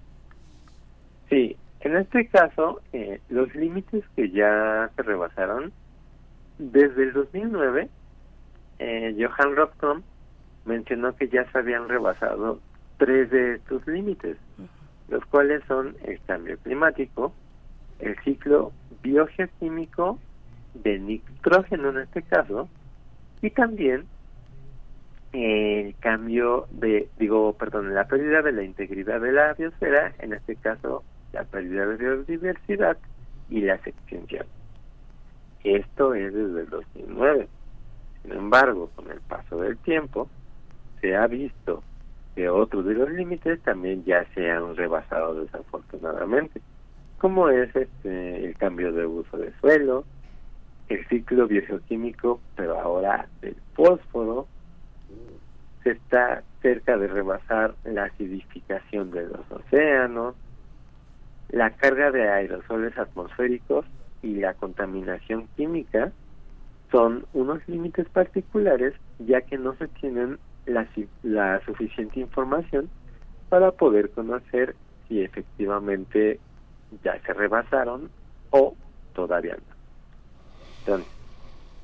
Sí, 1.28 1.56
en 1.80 1.96
este 1.96 2.28
caso, 2.28 2.80
eh, 2.92 3.20
los 3.28 3.52
límites 3.56 4.04
que 4.14 4.30
ya 4.30 4.88
se 4.94 5.02
rebasaron, 5.02 5.72
desde 6.58 7.02
el 7.02 7.12
2009, 7.12 7.88
eh, 8.78 9.16
Johan 9.18 10.04
mencionó 10.64 11.16
que 11.16 11.26
ya 11.26 11.50
se 11.50 11.58
habían 11.58 11.88
rebasado 11.88 12.60
tres 13.00 13.30
de 13.30 13.54
estos 13.54 13.86
límites, 13.86 14.36
los 15.08 15.24
cuales 15.24 15.62
son 15.66 15.96
el 16.04 16.20
cambio 16.26 16.58
climático, 16.58 17.32
el 17.98 18.14
ciclo 18.22 18.72
biogeoquímico 19.02 20.18
de 20.74 20.98
nitrógeno 20.98 21.88
en 21.88 21.98
este 22.00 22.22
caso, 22.22 22.68
y 23.40 23.48
también 23.50 24.04
el 25.32 25.94
cambio 26.00 26.66
de, 26.72 27.08
digo, 27.18 27.54
perdón, 27.54 27.94
la 27.94 28.06
pérdida 28.06 28.42
de 28.42 28.52
la 28.52 28.64
integridad 28.64 29.22
de 29.22 29.32
la 29.32 29.54
biosfera, 29.54 30.12
en 30.18 30.34
este 30.34 30.56
caso 30.56 31.02
la 31.32 31.44
pérdida 31.44 31.86
de 31.86 31.96
biodiversidad 31.96 32.98
y 33.48 33.62
la 33.62 33.76
extinción. 33.76 34.44
Esto 35.64 36.12
es 36.12 36.34
desde 36.34 36.60
el 36.60 36.68
2009. 36.68 37.48
Sin 38.22 38.32
embargo, 38.32 38.90
con 38.94 39.10
el 39.10 39.20
paso 39.22 39.62
del 39.62 39.78
tiempo, 39.78 40.28
se 41.00 41.16
ha 41.16 41.26
visto 41.26 41.82
que 42.34 42.48
otros 42.48 42.84
de 42.84 42.94
los 42.94 43.10
límites 43.10 43.60
también 43.62 44.04
ya 44.04 44.24
se 44.34 44.50
han 44.50 44.76
rebasado 44.76 45.42
desafortunadamente, 45.42 46.60
como 47.18 47.48
es 47.48 47.74
este 47.74 48.46
el 48.46 48.56
cambio 48.56 48.92
de 48.92 49.06
uso 49.06 49.36
de 49.36 49.52
suelo, 49.60 50.04
el 50.88 51.06
ciclo 51.08 51.46
biogeoquímico, 51.46 52.40
pero 52.56 52.80
ahora 52.80 53.28
del 53.40 53.56
fósforo, 53.74 54.46
se 55.82 55.90
está 55.90 56.42
cerca 56.62 56.96
de 56.96 57.08
rebasar 57.08 57.74
la 57.84 58.04
acidificación 58.04 59.10
de 59.10 59.22
los 59.22 59.50
océanos, 59.50 60.34
la 61.50 61.70
carga 61.70 62.10
de 62.10 62.28
aerosoles 62.28 62.96
atmosféricos 62.98 63.84
y 64.22 64.34
la 64.36 64.54
contaminación 64.54 65.48
química 65.56 66.12
son 66.90 67.26
unos 67.32 67.66
límites 67.68 68.08
particulares 68.08 68.94
ya 69.18 69.40
que 69.42 69.58
no 69.58 69.74
se 69.76 69.88
tienen 69.88 70.38
la, 70.70 70.88
la 71.22 71.60
suficiente 71.64 72.20
información 72.20 72.90
para 73.48 73.72
poder 73.72 74.10
conocer 74.12 74.76
si 75.06 75.20
efectivamente 75.20 76.40
ya 77.02 77.20
se 77.22 77.32
rebasaron 77.32 78.10
o 78.50 78.76
todavía 79.12 79.56
no. 79.56 79.74
Entonces, 80.84 81.12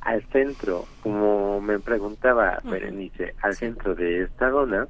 al 0.01 0.25
centro, 0.29 0.89
como 1.01 1.61
me 1.61 1.81
preguntaba 1.81 2.61
Berenice, 2.65 3.35
al 3.43 3.55
centro 3.55 3.95
de 3.95 4.23
esta 4.23 4.51
zona, 4.51 4.89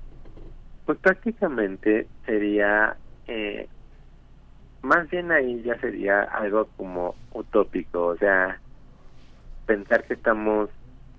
pues 0.85 0.99
prácticamente 0.99 2.09
sería, 2.25 2.97
eh, 3.27 3.69
más 4.83 5.09
bien 5.11 5.33
ahí 5.33 5.63
ya 5.63 5.79
sería 5.81 6.23
algo 6.23 6.69
como 6.77 7.17
utópico, 7.33 8.09
o 8.09 8.17
sea, 8.17 8.61
pensar 9.65 10.05
que 10.05 10.15
estamos 10.15 10.71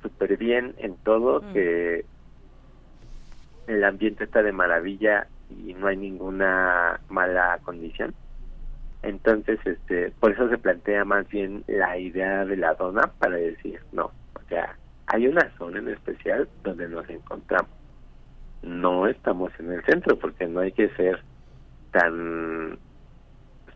súper 0.01 0.37
bien 0.37 0.75
en 0.77 0.95
todo, 0.97 1.41
que 1.51 2.05
el 3.67 3.83
ambiente 3.83 4.23
está 4.23 4.41
de 4.41 4.51
maravilla 4.51 5.27
y 5.49 5.73
no 5.73 5.87
hay 5.87 5.97
ninguna 5.97 6.99
mala 7.09 7.59
condición. 7.63 8.13
Entonces, 9.03 9.59
este, 9.65 10.11
por 10.19 10.31
eso 10.31 10.49
se 10.49 10.57
plantea 10.57 11.05
más 11.05 11.27
bien 11.29 11.63
la 11.67 11.97
idea 11.97 12.45
de 12.45 12.57
la 12.57 12.75
zona 12.75 13.11
para 13.19 13.35
decir, 13.35 13.79
no, 13.91 14.05
o 14.05 14.41
sea, 14.49 14.75
hay 15.07 15.27
una 15.27 15.49
zona 15.57 15.79
en 15.79 15.89
especial 15.89 16.49
donde 16.63 16.89
nos 16.89 17.07
encontramos. 17.09 17.69
No 18.63 19.07
estamos 19.07 19.51
en 19.59 19.71
el 19.71 19.83
centro 19.85 20.17
porque 20.17 20.47
no 20.47 20.61
hay 20.61 20.71
que 20.71 20.89
ser 20.95 21.21
tan 21.91 22.77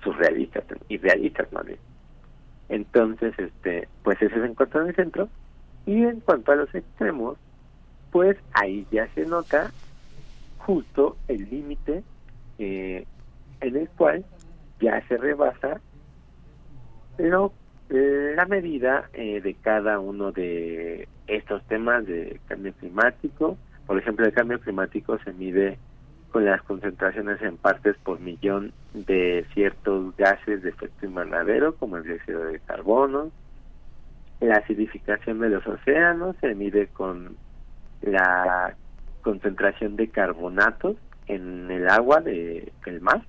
surrealistas, 0.03 0.65
tan 0.67 0.79
idealistas 0.89 1.51
más 1.53 1.65
bien. 1.65 1.79
Entonces, 2.69 3.33
este, 3.37 3.87
pues 4.03 4.21
ese 4.21 4.35
se 4.35 4.45
encuentra 4.45 4.81
en 4.81 4.87
el 4.87 4.95
centro 4.95 5.29
y 5.85 6.03
en 6.03 6.19
cuanto 6.21 6.51
a 6.51 6.55
los 6.55 6.73
extremos, 6.73 7.37
pues 8.11 8.37
ahí 8.53 8.85
ya 8.91 9.07
se 9.13 9.25
nota 9.25 9.71
justo 10.57 11.17
el 11.27 11.49
límite 11.49 12.03
eh, 12.59 13.05
en 13.61 13.75
el 13.75 13.89
cual 13.89 14.25
ya 14.79 15.05
se 15.07 15.17
rebasa 15.17 15.81
lo, 17.17 17.53
la 17.89 18.45
medida 18.45 19.09
eh, 19.13 19.41
de 19.41 19.53
cada 19.55 19.99
uno 19.99 20.31
de 20.31 21.07
estos 21.27 21.63
temas 21.67 22.05
de 22.05 22.39
cambio 22.47 22.73
climático. 22.73 23.57
Por 23.85 23.97
ejemplo, 23.97 24.25
el 24.25 24.33
cambio 24.33 24.59
climático 24.59 25.17
se 25.19 25.33
mide 25.33 25.77
con 26.31 26.45
las 26.45 26.61
concentraciones 26.61 27.41
en 27.41 27.57
partes 27.57 27.97
por 28.03 28.19
millón 28.19 28.71
de 28.93 29.45
ciertos 29.53 30.15
gases 30.15 30.63
de 30.63 30.69
efecto 30.69 31.05
invernadero, 31.05 31.75
como 31.75 31.97
el 31.97 32.03
dióxido 32.03 32.45
de 32.45 32.59
carbono. 32.59 33.31
La 34.39 34.55
acidificación 34.55 35.39
de 35.39 35.49
los 35.49 35.67
océanos 35.67 36.35
se 36.39 36.55
mide 36.55 36.87
con 36.87 37.35
la 38.01 38.75
concentración 39.21 39.95
de 39.95 40.09
carbonatos 40.09 40.95
en 41.27 41.69
el 41.69 41.89
agua 41.89 42.21
de, 42.21 42.71
del 42.85 43.01
mar 43.01 43.21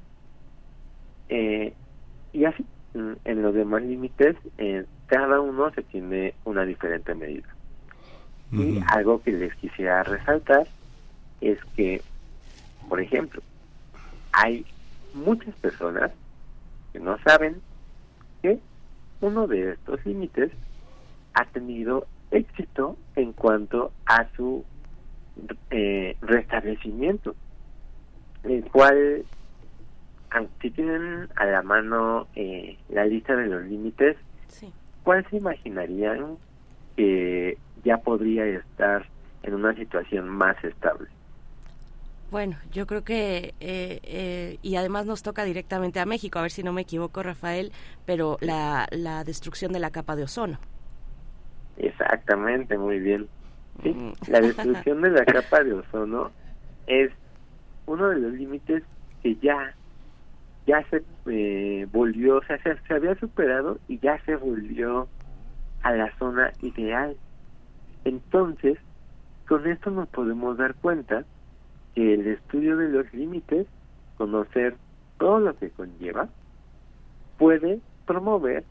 eh, 1.28 1.72
y 2.32 2.44
así, 2.44 2.64
mm, 2.94 3.12
en 3.24 3.42
los 3.42 3.54
demás 3.54 3.82
límites, 3.82 4.36
eh, 4.58 4.84
cada 5.06 5.40
uno 5.40 5.70
se 5.72 5.82
tiene 5.82 6.34
una 6.44 6.64
diferente 6.64 7.14
medida. 7.14 7.48
Y 8.52 8.82
algo 8.88 9.22
que 9.22 9.32
les 9.32 9.54
quisiera 9.54 10.02
resaltar 10.02 10.66
es 11.40 11.58
que, 11.74 12.02
por 12.86 13.00
ejemplo, 13.00 13.40
hay 14.30 14.66
muchas 15.14 15.54
personas 15.54 16.10
que 16.92 17.00
no 17.00 17.16
saben 17.20 17.62
que 18.42 18.58
uno 19.22 19.46
de 19.46 19.72
estos 19.72 20.04
límites 20.04 20.52
ha 21.32 21.46
tenido 21.46 22.06
éxito 22.32 22.96
en 23.14 23.32
cuanto 23.32 23.92
a 24.06 24.26
su 24.36 24.64
eh, 25.70 26.16
restablecimiento, 26.20 27.34
el 28.44 28.64
cual 28.64 29.24
si 30.60 30.70
tienen 30.70 31.28
a 31.36 31.44
la 31.44 31.62
mano 31.62 32.26
eh, 32.34 32.78
la 32.88 33.04
lista 33.04 33.36
de 33.36 33.46
los 33.46 33.64
límites, 33.64 34.16
¿cuál 35.02 35.26
se 35.28 35.36
imaginarían 35.36 36.36
que 36.96 37.58
ya 37.84 37.98
podría 37.98 38.46
estar 38.46 39.06
en 39.42 39.54
una 39.54 39.74
situación 39.74 40.28
más 40.28 40.62
estable? 40.64 41.08
Bueno, 42.30 42.56
yo 42.72 42.86
creo 42.86 43.04
que, 43.04 43.54
eh, 43.60 44.00
eh, 44.04 44.58
y 44.62 44.76
además 44.76 45.04
nos 45.04 45.22
toca 45.22 45.44
directamente 45.44 46.00
a 46.00 46.06
México, 46.06 46.38
a 46.38 46.42
ver 46.42 46.50
si 46.50 46.62
no 46.62 46.72
me 46.72 46.80
equivoco, 46.80 47.22
Rafael, 47.22 47.72
pero 48.06 48.38
la, 48.40 48.86
la 48.90 49.22
destrucción 49.24 49.70
de 49.72 49.80
la 49.80 49.90
capa 49.90 50.16
de 50.16 50.22
ozono. 50.22 50.58
Exactamente, 51.76 52.76
muy 52.78 53.00
bien. 53.00 53.28
Mm. 53.82 54.12
La 54.28 54.40
destrucción 54.40 55.02
de 55.02 55.10
la 55.10 55.24
capa 55.24 55.64
de 55.64 55.74
ozono 55.74 56.30
es 56.86 57.10
uno 57.86 58.08
de 58.08 58.20
los 58.20 58.32
límites 58.32 58.82
que 59.22 59.36
ya 59.36 59.74
ya 60.66 60.84
se 60.90 61.02
eh, 61.26 61.86
volvió, 61.90 62.36
o 62.36 62.44
sea, 62.44 62.58
se, 62.62 62.94
había 62.94 63.14
superado 63.16 63.78
y 63.88 63.98
ya 63.98 64.22
se 64.24 64.36
volvió 64.36 65.08
a 65.82 65.92
la 65.92 66.16
zona 66.18 66.52
ideal. 66.62 67.16
Entonces, 68.04 68.78
con 69.48 69.66
esto 69.66 69.90
nos 69.90 70.08
podemos 70.08 70.56
dar 70.56 70.74
cuenta 70.76 71.24
que 71.94 72.14
el 72.14 72.26
estudio 72.26 72.76
de 72.76 72.88
los 72.88 73.12
límites, 73.12 73.66
conocer 74.16 74.76
todo 75.18 75.40
lo 75.40 75.56
que 75.58 75.70
conlleva, 75.70 76.28
puede 77.38 77.80
promover 78.06 78.64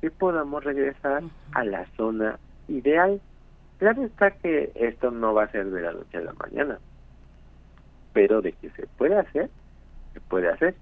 que 0.00 0.10
podamos 0.10 0.64
regresar 0.64 1.22
a 1.52 1.64
la 1.64 1.86
zona 1.96 2.38
ideal. 2.68 3.20
Claro 3.78 4.04
está 4.04 4.30
que 4.30 4.72
esto 4.74 5.10
no 5.10 5.34
va 5.34 5.44
a 5.44 5.50
ser 5.50 5.66
de 5.70 5.82
la 5.82 5.92
noche 5.92 6.18
a 6.18 6.22
la 6.22 6.32
mañana, 6.34 6.78
pero 8.12 8.40
de 8.40 8.52
que 8.52 8.70
se 8.70 8.86
puede 8.86 9.16
hacer, 9.16 9.50
se 10.14 10.20
puede 10.20 10.48
hacer. 10.48 10.74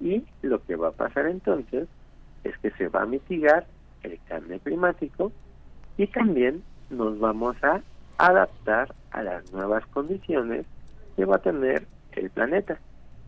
Y 0.00 0.24
lo 0.42 0.62
que 0.64 0.76
va 0.76 0.88
a 0.88 0.92
pasar 0.92 1.26
entonces 1.26 1.88
es 2.44 2.56
que 2.58 2.70
se 2.72 2.88
va 2.88 3.02
a 3.02 3.06
mitigar 3.06 3.66
el 4.02 4.18
cambio 4.28 4.58
climático 4.60 5.32
y 5.96 6.06
también 6.08 6.62
nos 6.90 7.18
vamos 7.18 7.56
a 7.64 7.80
adaptar 8.18 8.94
a 9.10 9.22
las 9.22 9.52
nuevas 9.52 9.86
condiciones 9.86 10.66
que 11.16 11.24
va 11.24 11.36
a 11.36 11.42
tener 11.42 11.86
el 12.12 12.30
planeta, 12.30 12.78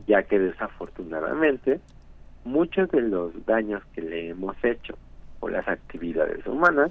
ya 0.07 0.22
que 0.22 0.38
desafortunadamente 0.38 1.81
muchos 2.44 2.90
de 2.90 3.02
los 3.02 3.46
daños 3.46 3.83
que 3.94 4.02
le 4.02 4.31
hemos 4.31 4.57
hecho 4.64 4.96
por 5.40 5.53
las 5.53 5.66
actividades 5.68 6.46
humanas 6.46 6.90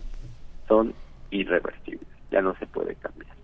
son 0.68 0.94
irreversibles, 1.32 2.08
ya 2.32 2.42
no 2.42 2.56
se 2.58 2.66
puede 2.68 2.96
cambiar. 2.96 3.36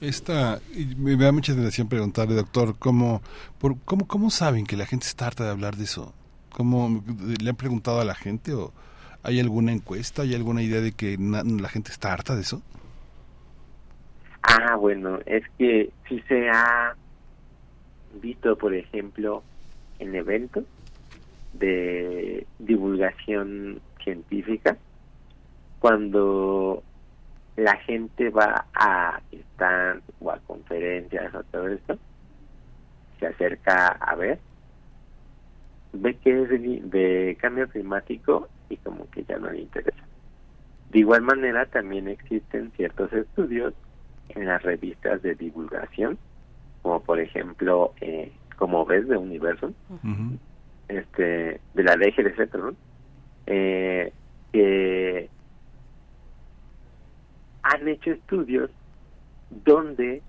Esta, 0.00 0.60
me 0.96 1.16
da 1.16 1.32
mucha 1.32 1.52
atención 1.52 1.88
preguntarle, 1.88 2.34
doctor, 2.34 2.76
¿cómo, 2.78 3.20
por, 3.58 3.78
cómo, 3.84 4.06
¿cómo 4.06 4.30
saben 4.30 4.66
que 4.66 4.76
la 4.76 4.86
gente 4.86 5.06
está 5.06 5.26
harta 5.26 5.44
de 5.44 5.50
hablar 5.50 5.76
de 5.76 5.84
eso? 5.84 6.14
¿Cómo, 6.50 7.02
¿Le 7.42 7.50
han 7.50 7.56
preguntado 7.56 8.00
a 8.00 8.04
la 8.04 8.14
gente 8.14 8.54
o 8.54 8.72
hay 9.22 9.40
alguna 9.40 9.72
encuesta, 9.72 10.22
hay 10.22 10.34
alguna 10.34 10.62
idea 10.62 10.80
de 10.80 10.92
que 10.92 11.16
la 11.18 11.68
gente 11.68 11.90
está 11.90 12.12
harta 12.12 12.36
de 12.36 12.42
eso? 12.42 12.62
Ah, 14.42 14.76
bueno, 14.76 15.18
es 15.26 15.42
que 15.58 15.90
si 16.08 16.20
se 16.22 16.48
ha 16.48 16.94
visto, 18.20 18.56
por 18.56 18.74
ejemplo, 18.74 19.42
en 19.98 20.14
eventos 20.14 20.64
de 21.58 22.46
divulgación 22.58 23.80
científica, 24.02 24.76
cuando 25.78 26.82
la 27.56 27.76
gente 27.78 28.30
va 28.30 28.66
a 28.74 29.20
estar 29.32 30.00
o 30.20 30.30
a 30.30 30.38
conferencias 30.38 31.34
o 31.34 31.42
todo 31.44 31.68
esto, 31.68 31.98
se 33.18 33.26
acerca 33.26 33.88
a 33.88 34.14
ver, 34.14 34.38
ve 35.92 36.16
que 36.16 36.42
es 36.42 36.48
de, 36.48 37.36
cambio 37.40 37.68
climático 37.68 38.48
y 38.68 38.76
como 38.76 39.10
que 39.10 39.24
ya 39.24 39.38
no 39.38 39.50
le 39.50 39.62
interesa. 39.62 40.04
De 40.90 41.00
igual 41.00 41.22
manera 41.22 41.66
también 41.66 42.08
existen 42.08 42.72
ciertos 42.76 43.12
estudios 43.12 43.74
en 44.30 44.46
las 44.46 44.62
revistas 44.62 45.22
de 45.22 45.34
divulgación, 45.34 46.18
como 46.82 47.00
por 47.00 47.18
ejemplo, 47.18 47.92
eh, 48.00 48.32
como 48.56 48.86
ves 48.86 49.08
de 49.08 49.16
Universo, 49.16 49.72
este, 50.88 51.60
de 51.74 51.82
la 51.82 51.96
DGLC, 51.96 52.48
perdón, 52.50 52.76
eh, 53.46 54.12
que 54.52 55.28
han 57.62 57.88
hecho 57.88 58.12
estudios 58.12 58.70
donde 59.50 60.22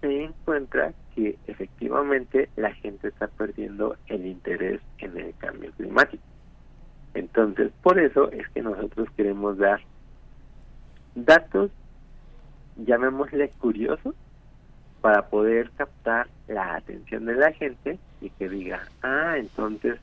se 0.00 0.24
encuentra 0.24 0.92
que 1.14 1.38
efectivamente 1.46 2.48
la 2.56 2.72
gente 2.74 3.08
está 3.08 3.28
perdiendo 3.28 3.96
el 4.08 4.26
interés 4.26 4.80
en 4.98 5.16
el 5.18 5.34
cambio 5.36 5.70
climático. 5.72 6.22
Entonces, 7.14 7.70
por 7.82 7.98
eso 7.98 8.30
es 8.32 8.48
que 8.48 8.62
nosotros 8.62 9.08
queremos 9.16 9.56
dar 9.58 9.80
datos 11.14 11.70
llamémosle 12.76 13.50
curiosos, 13.50 14.14
para 15.00 15.28
poder 15.28 15.70
captar 15.76 16.28
la 16.48 16.76
atención 16.76 17.26
de 17.26 17.34
la 17.34 17.52
gente 17.52 17.98
y 18.20 18.30
que 18.30 18.48
diga, 18.48 18.86
ah, 19.02 19.36
entonces, 19.36 19.98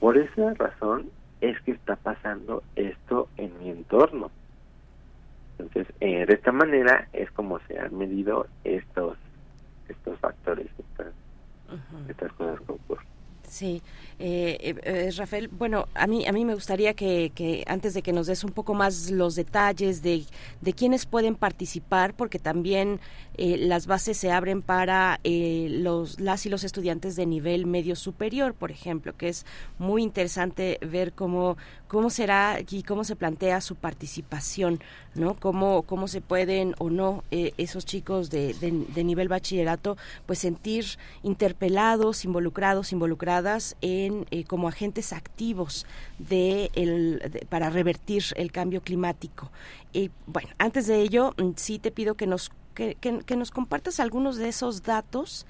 por 0.00 0.18
esa 0.18 0.54
razón 0.54 1.10
es 1.40 1.60
que 1.62 1.72
está 1.72 1.96
pasando 1.96 2.62
esto 2.76 3.28
en 3.36 3.58
mi 3.58 3.70
entorno. 3.70 4.30
Entonces, 5.58 5.94
eh, 6.00 6.26
de 6.26 6.34
esta 6.34 6.52
manera 6.52 7.08
es 7.12 7.30
como 7.32 7.60
se 7.60 7.78
han 7.78 7.96
medido 7.96 8.46
estos 8.64 9.16
estos 9.88 10.18
factores, 10.20 10.68
estas, 10.78 11.12
estas 12.08 12.32
cosas 12.32 12.60
que 12.60 12.72
ocurren. 12.72 13.11
Sí, 13.52 13.82
eh, 14.18 14.56
eh, 14.60 14.74
eh, 14.82 15.10
Rafael, 15.14 15.48
bueno, 15.48 15.86
a 15.92 16.06
mí, 16.06 16.24
a 16.26 16.32
mí 16.32 16.46
me 16.46 16.54
gustaría 16.54 16.94
que, 16.94 17.62
antes 17.66 17.92
de 17.92 18.00
que 18.00 18.10
nos 18.10 18.26
des 18.26 18.44
un 18.44 18.50
poco 18.52 18.72
más 18.72 19.10
los 19.10 19.34
detalles 19.34 20.00
de, 20.00 20.24
de 20.62 20.72
quiénes 20.72 21.04
pueden 21.04 21.34
participar, 21.34 22.14
porque 22.14 22.38
también 22.38 22.98
eh, 23.36 23.58
las 23.58 23.86
bases 23.86 24.16
se 24.16 24.30
abren 24.30 24.62
para 24.62 25.20
eh, 25.24 25.68
los, 25.70 26.18
las 26.18 26.46
y 26.46 26.48
los 26.48 26.64
estudiantes 26.64 27.14
de 27.14 27.26
nivel 27.26 27.66
medio 27.66 27.94
superior, 27.94 28.54
por 28.54 28.70
ejemplo, 28.70 29.16
que 29.16 29.28
es 29.28 29.44
muy 29.78 30.02
interesante 30.02 30.78
ver 30.80 31.12
cómo, 31.12 31.58
cómo 31.92 32.08
será 32.08 32.58
y 32.70 32.84
cómo 32.84 33.04
se 33.04 33.16
plantea 33.16 33.60
su 33.60 33.74
participación, 33.74 34.80
¿no? 35.14 35.34
Cómo, 35.34 35.82
cómo 35.82 36.08
se 36.08 36.22
pueden 36.22 36.74
o 36.78 36.88
no 36.88 37.22
eh, 37.30 37.52
esos 37.58 37.84
chicos 37.84 38.30
de, 38.30 38.54
de, 38.54 39.04
nivel 39.04 39.28
bachillerato 39.28 39.98
pues 40.24 40.38
sentir 40.38 40.86
interpelados, 41.22 42.24
involucrados, 42.24 42.92
involucradas 42.92 43.76
en 43.82 44.24
eh, 44.30 44.44
como 44.44 44.68
agentes 44.68 45.12
activos 45.12 45.84
de 46.18 46.70
el, 46.76 47.18
de, 47.30 47.44
para 47.50 47.68
revertir 47.68 48.24
el 48.36 48.52
cambio 48.52 48.80
climático. 48.80 49.50
Y 49.92 50.10
bueno, 50.26 50.48
antes 50.56 50.86
de 50.86 50.98
ello, 51.02 51.34
mm, 51.36 51.50
sí 51.56 51.78
te 51.78 51.90
pido 51.90 52.14
que 52.14 52.26
nos 52.26 52.52
que, 52.74 52.94
que, 52.94 53.18
que 53.18 53.36
nos 53.36 53.50
compartas 53.50 54.00
algunos 54.00 54.36
de 54.36 54.48
esos 54.48 54.82
datos 54.82 55.44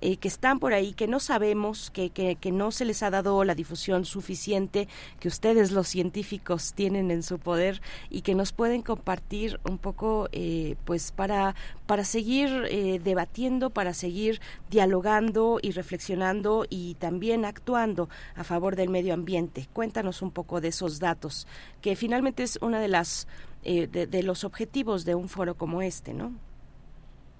eh, 0.00 0.16
que 0.16 0.28
están 0.28 0.58
por 0.58 0.72
ahí, 0.72 0.92
que 0.92 1.06
no 1.06 1.20
sabemos, 1.20 1.90
que, 1.90 2.10
que, 2.10 2.36
que, 2.36 2.52
no 2.52 2.70
se 2.70 2.84
les 2.84 3.02
ha 3.02 3.10
dado 3.10 3.42
la 3.44 3.54
difusión 3.54 4.04
suficiente 4.04 4.88
que 5.20 5.28
ustedes 5.28 5.72
los 5.72 5.88
científicos 5.88 6.74
tienen 6.74 7.10
en 7.10 7.22
su 7.22 7.38
poder 7.38 7.80
y 8.10 8.22
que 8.22 8.34
nos 8.34 8.52
pueden 8.52 8.82
compartir 8.82 9.60
un 9.64 9.78
poco 9.78 10.28
eh, 10.32 10.76
pues 10.84 11.12
para, 11.12 11.54
para 11.86 12.04
seguir 12.04 12.50
eh, 12.70 13.00
debatiendo, 13.02 13.70
para 13.70 13.94
seguir 13.94 14.40
dialogando 14.70 15.58
y 15.62 15.72
reflexionando 15.72 16.66
y 16.68 16.94
también 16.94 17.44
actuando 17.44 18.08
a 18.34 18.44
favor 18.44 18.76
del 18.76 18.88
medio 18.88 19.14
ambiente. 19.14 19.68
Cuéntanos 19.72 20.22
un 20.22 20.30
poco 20.30 20.60
de 20.60 20.68
esos 20.68 21.00
datos, 21.00 21.46
que 21.80 21.96
finalmente 21.96 22.42
es 22.42 22.58
una 22.60 22.80
de 22.80 22.88
las 22.88 23.26
eh, 23.66 23.86
de, 23.86 24.06
de 24.06 24.22
los 24.22 24.44
objetivos 24.44 25.06
de 25.06 25.14
un 25.14 25.28
foro 25.28 25.54
como 25.54 25.80
este, 25.80 26.12
¿no? 26.12 26.32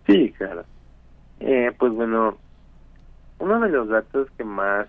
Sí, 0.07 0.33
claro. 0.39 0.65
Eh, 1.41 1.71
pues 1.79 1.93
bueno, 1.93 2.39
uno 3.39 3.61
de 3.61 3.69
los 3.69 3.89
datos 3.89 4.29
que 4.37 4.45
más 4.45 4.89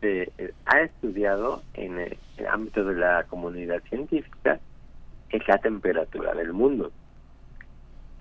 se 0.00 0.32
eh, 0.38 0.52
ha 0.66 0.80
estudiado 0.80 1.62
en 1.74 1.98
el, 1.98 2.18
el, 2.36 2.46
ámbito 2.46 2.84
de 2.84 2.94
la 2.94 3.24
comunidad 3.24 3.82
científica 3.88 4.60
es 5.30 5.48
la 5.48 5.58
temperatura 5.58 6.34
del 6.34 6.52
mundo. 6.52 6.92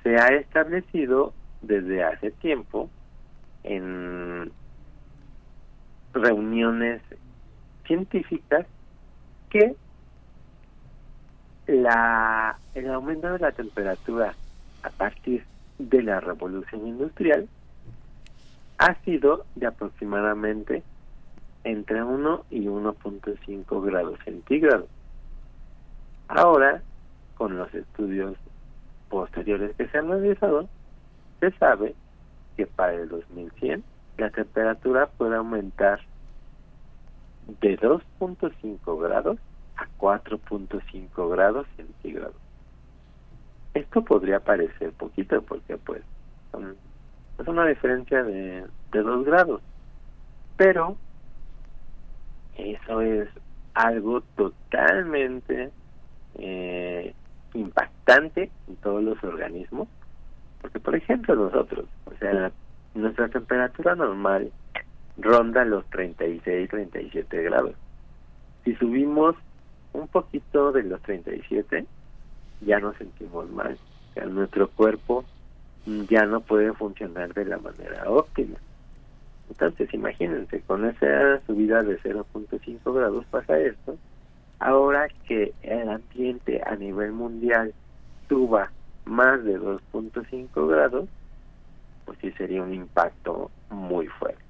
Se 0.04 0.16
ha 0.16 0.28
establecido 0.28 1.34
desde 1.62 2.04
hace 2.04 2.32
tiempo 2.32 2.90
en 3.64 4.52
reuniones 6.14 7.02
científicas 7.86 8.66
que 9.50 9.76
la 11.68 12.58
el 12.76 12.90
aumento 12.92 13.32
de 13.32 13.40
la 13.40 13.52
temperatura 13.52 14.34
a 14.84 14.90
partir 14.90 15.44
de 15.80 16.04
la 16.04 16.20
revolución 16.20 16.88
industrial 16.88 17.48
ha 18.78 18.96
sido 19.04 19.46
de 19.56 19.68
aproximadamente 19.68 20.84
entre 21.64 22.04
1 22.04 22.46
y 22.52 22.66
1.5 22.66 23.86
grados 23.86 24.20
centígrados. 24.24 24.88
Ahora, 26.28 26.82
con 27.36 27.58
los 27.58 27.74
estudios 27.74 28.36
posteriores 29.10 29.76
que 29.76 29.88
se 29.88 29.98
han 29.98 30.10
realizado, 30.10 30.68
se 31.40 31.52
sabe 31.52 31.96
que 32.56 32.68
para 32.68 32.94
el 32.94 33.10
2100 33.10 33.84
la 34.18 34.30
temperatura 34.30 35.08
puede 35.08 35.36
aumentar 35.36 36.00
de 37.62 37.78
2.5 37.78 39.02
grados 39.02 39.38
a 39.76 39.88
4.5 39.98 41.30
grados 41.30 41.68
centígrados. 41.76 42.36
Esto 43.74 44.04
podría 44.04 44.40
parecer 44.40 44.94
poquito 44.94 45.42
porque 45.42 45.78
pues 45.78 46.02
son 46.52 46.76
es 47.40 47.48
una 47.48 47.66
diferencia 47.66 48.24
de, 48.24 48.66
de 48.92 49.02
dos 49.02 49.26
grados. 49.26 49.62
Pero 50.58 50.98
eso 52.58 53.02
es 53.02 53.28
algo 53.74 54.22
totalmente 54.36 55.72
eh, 56.36 57.14
impactante 57.54 58.50
en 58.68 58.76
todos 58.78 59.04
los 59.04 59.22
organismos. 59.24 59.88
Porque, 60.62 60.80
por 60.80 60.96
ejemplo, 60.96 61.36
nosotros, 61.36 61.86
o 62.06 62.14
sea, 62.18 62.34
la, 62.34 62.52
nuestra 62.96 63.28
temperatura 63.28 63.96
normal 63.96 64.52
ronda 65.18 65.64
los 65.66 65.86
36, 65.90 66.70
37 66.70 67.44
grados. 67.44 67.76
Si 68.64 68.74
subimos 68.76 69.36
un 69.94 70.08
poquito 70.08 70.72
de 70.72 70.84
los 70.84 71.02
37, 71.02 71.86
ya 72.62 72.80
nos 72.80 72.96
sentimos 72.98 73.50
mal. 73.52 73.78
O 74.10 74.14
sea, 74.14 74.26
nuestro 74.26 74.70
cuerpo 74.70 75.26
ya 75.86 76.26
no 76.26 76.42
puede 76.42 76.74
funcionar 76.74 77.34
de 77.34 77.46
la 77.46 77.58
manera 77.58 78.10
óptima. 78.10 78.58
Entonces, 79.50 79.94
imagínense, 79.94 80.62
con 80.62 80.86
esa 80.86 81.40
subida 81.46 81.84
de 81.84 82.00
0.5 82.00 82.94
grados 82.94 83.26
pasa 83.30 83.60
esto. 83.60 83.98
Ahora 84.60 85.08
que 85.28 85.54
el 85.62 85.90
ambiente 85.90 86.62
a 86.66 86.76
nivel 86.76 87.12
mundial 87.12 87.74
suba 88.28 88.72
más 89.06 89.44
de 89.44 89.60
2.5 89.60 90.68
grados, 90.68 91.08
pues 92.06 92.18
sí 92.22 92.32
sería 92.32 92.64
un 92.64 92.74
impacto 92.74 93.52
muy 93.70 94.08
fuerte. 94.08 94.42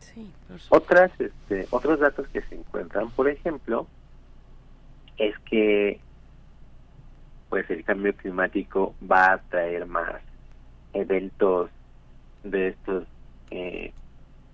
Sí, 0.00 0.32
Otras, 0.70 1.12
este, 1.20 1.68
otros 1.70 2.00
datos 2.00 2.26
que 2.28 2.42
se 2.42 2.56
encuentran, 2.56 3.10
por 3.10 3.28
ejemplo, 3.28 3.86
es 5.18 5.38
que 5.40 6.00
pues 7.48 7.68
el 7.68 7.84
cambio 7.84 8.14
climático 8.14 8.94
va 9.10 9.32
a 9.32 9.38
traer 9.38 9.84
más 9.86 10.22
eventos 10.92 11.70
de 12.44 12.68
estos 12.68 13.04
eh, 13.50 13.92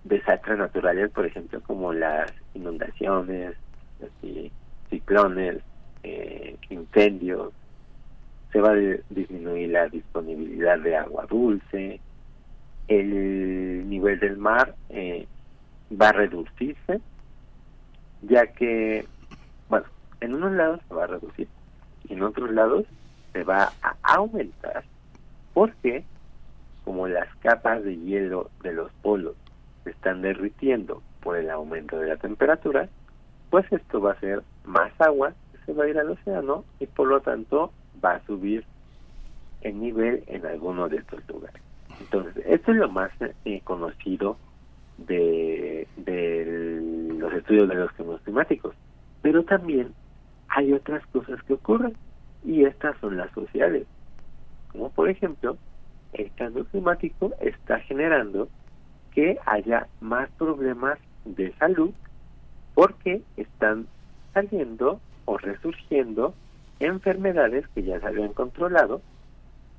desastres 0.04 0.58
naturales, 0.58 1.10
por 1.10 1.26
ejemplo, 1.26 1.60
como 1.62 1.92
las 1.92 2.32
inundaciones, 2.54 3.54
así, 4.00 4.50
ciclones, 4.90 5.58
eh, 6.02 6.56
incendios, 6.70 7.52
se 8.52 8.60
va 8.60 8.70
a 8.70 8.76
disminuir 9.10 9.70
la 9.70 9.88
disponibilidad 9.88 10.78
de 10.78 10.96
agua 10.96 11.26
dulce, 11.28 12.00
el 12.88 13.88
nivel 13.88 14.20
del 14.20 14.36
mar 14.36 14.74
eh, 14.90 15.26
va 15.90 16.10
a 16.10 16.12
reducirse, 16.12 17.00
ya 18.22 18.46
que, 18.46 19.04
bueno, 19.68 19.86
en 20.20 20.34
unos 20.34 20.52
lados 20.52 20.80
se 20.88 20.94
va 20.94 21.04
a 21.04 21.08
reducir 21.08 21.48
y 22.08 22.14
en 22.14 22.22
otros 22.22 22.50
lados 22.52 22.84
se 23.32 23.42
va 23.42 23.72
a 23.82 23.96
aumentar, 24.14 24.84
porque 25.52 26.04
como 26.86 27.08
las 27.08 27.26
capas 27.38 27.82
de 27.82 27.96
hielo 27.96 28.48
de 28.62 28.72
los 28.72 28.92
polos 29.02 29.34
se 29.82 29.90
están 29.90 30.22
derritiendo 30.22 31.02
por 31.20 31.36
el 31.36 31.50
aumento 31.50 31.98
de 31.98 32.06
la 32.06 32.16
temperatura, 32.16 32.88
pues 33.50 33.66
esto 33.72 34.00
va 34.00 34.12
a 34.12 34.20
ser 34.20 34.44
más 34.64 34.92
agua 35.00 35.34
que 35.50 35.58
se 35.66 35.72
va 35.72 35.82
a 35.82 35.88
ir 35.88 35.98
al 35.98 36.10
océano 36.10 36.64
y 36.78 36.86
por 36.86 37.08
lo 37.08 37.20
tanto 37.20 37.72
va 38.02 38.12
a 38.12 38.26
subir 38.26 38.64
el 39.62 39.80
nivel 39.80 40.22
en 40.28 40.46
alguno 40.46 40.88
de 40.88 40.98
estos 40.98 41.28
lugares. 41.28 41.60
Entonces, 41.98 42.44
esto 42.46 42.70
es 42.70 42.76
lo 42.76 42.88
más 42.88 43.10
eh, 43.44 43.60
conocido 43.64 44.36
de, 44.96 45.88
de 45.96 46.80
los 47.18 47.32
estudios 47.32 47.68
de 47.68 47.74
los 47.74 47.90
cambios 47.92 48.20
climáticos. 48.20 48.76
Pero 49.22 49.42
también 49.42 49.92
hay 50.46 50.72
otras 50.72 51.04
cosas 51.08 51.42
que 51.42 51.54
ocurren 51.54 51.96
y 52.44 52.64
estas 52.64 52.96
son 53.00 53.16
las 53.16 53.32
sociales. 53.32 53.88
Como 54.70 54.90
por 54.90 55.08
ejemplo, 55.08 55.56
el 56.12 56.32
cambio 56.34 56.64
climático 56.66 57.32
está 57.40 57.80
generando 57.80 58.48
que 59.12 59.38
haya 59.46 59.88
más 60.00 60.28
problemas 60.38 60.98
de 61.24 61.52
salud 61.54 61.90
porque 62.74 63.22
están 63.36 63.86
saliendo 64.34 65.00
o 65.24 65.38
resurgiendo 65.38 66.34
enfermedades 66.80 67.66
que 67.68 67.82
ya 67.82 67.98
se 68.00 68.06
habían 68.06 68.34
controlado, 68.34 69.00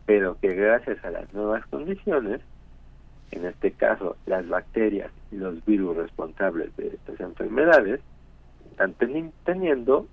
pero 0.05 0.37
que 0.39 0.55
gracias 0.55 1.03
a 1.05 1.11
las 1.11 1.31
nuevas 1.33 1.65
condiciones, 1.67 2.41
en 3.31 3.45
este 3.45 3.71
caso 3.71 4.17
las 4.25 4.47
bacterias 4.47 5.11
y 5.31 5.35
los 5.35 5.63
virus 5.65 5.97
responsables 5.97 6.75
de 6.75 6.87
estas 6.87 7.19
enfermedades, 7.19 8.01
están 8.71 8.95
teniendo 9.43 10.07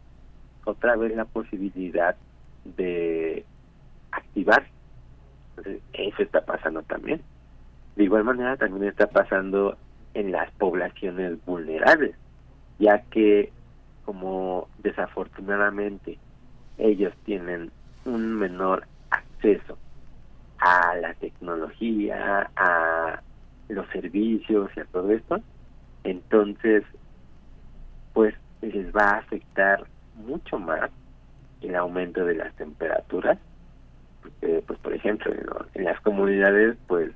otra 0.65 0.97
vez 0.97 1.15
la 1.17 1.25
posibilidad 1.25 2.17
de 2.65 3.45
eso 5.93 6.23
está 6.23 6.45
pasando 6.45 6.83
también. 6.83 7.23
De 7.97 8.05
igual 8.05 8.25
manera 8.25 8.57
también 8.57 8.85
está 8.85 9.07
pasando 9.07 9.77
en 10.15 10.33
las 10.33 10.51
poblaciones 10.53 11.45
vulnerables, 11.45 12.15
ya 12.79 13.03
que 13.11 13.53
como 14.05 14.69
desafortunadamente 14.79 16.19
ellos 16.79 17.13
tienen 17.25 17.71
un 18.05 18.35
menor 18.35 18.87
acceso 19.11 19.79
a 20.59 20.95
la 20.97 21.15
tecnología, 21.15 22.51
a 22.57 23.21
los 23.69 23.87
servicios 23.89 24.71
y 24.77 24.81
a 24.81 24.85
todo 24.87 25.11
esto, 25.11 25.41
entonces 26.05 26.85
pues 28.13 28.35
les 28.61 28.95
va 28.95 29.11
a 29.11 29.19
afectar 29.19 29.85
mucho 30.17 30.59
más 30.59 30.91
el 31.61 31.75
aumento 31.75 32.25
de 32.25 32.35
las 32.35 32.55
temperaturas 32.55 33.39
pues 34.41 34.79
por 34.81 34.95
ejemplo 34.95 35.33
en, 35.75 35.85
las 35.85 36.01
comunidades 36.01 36.77
pues 36.87 37.11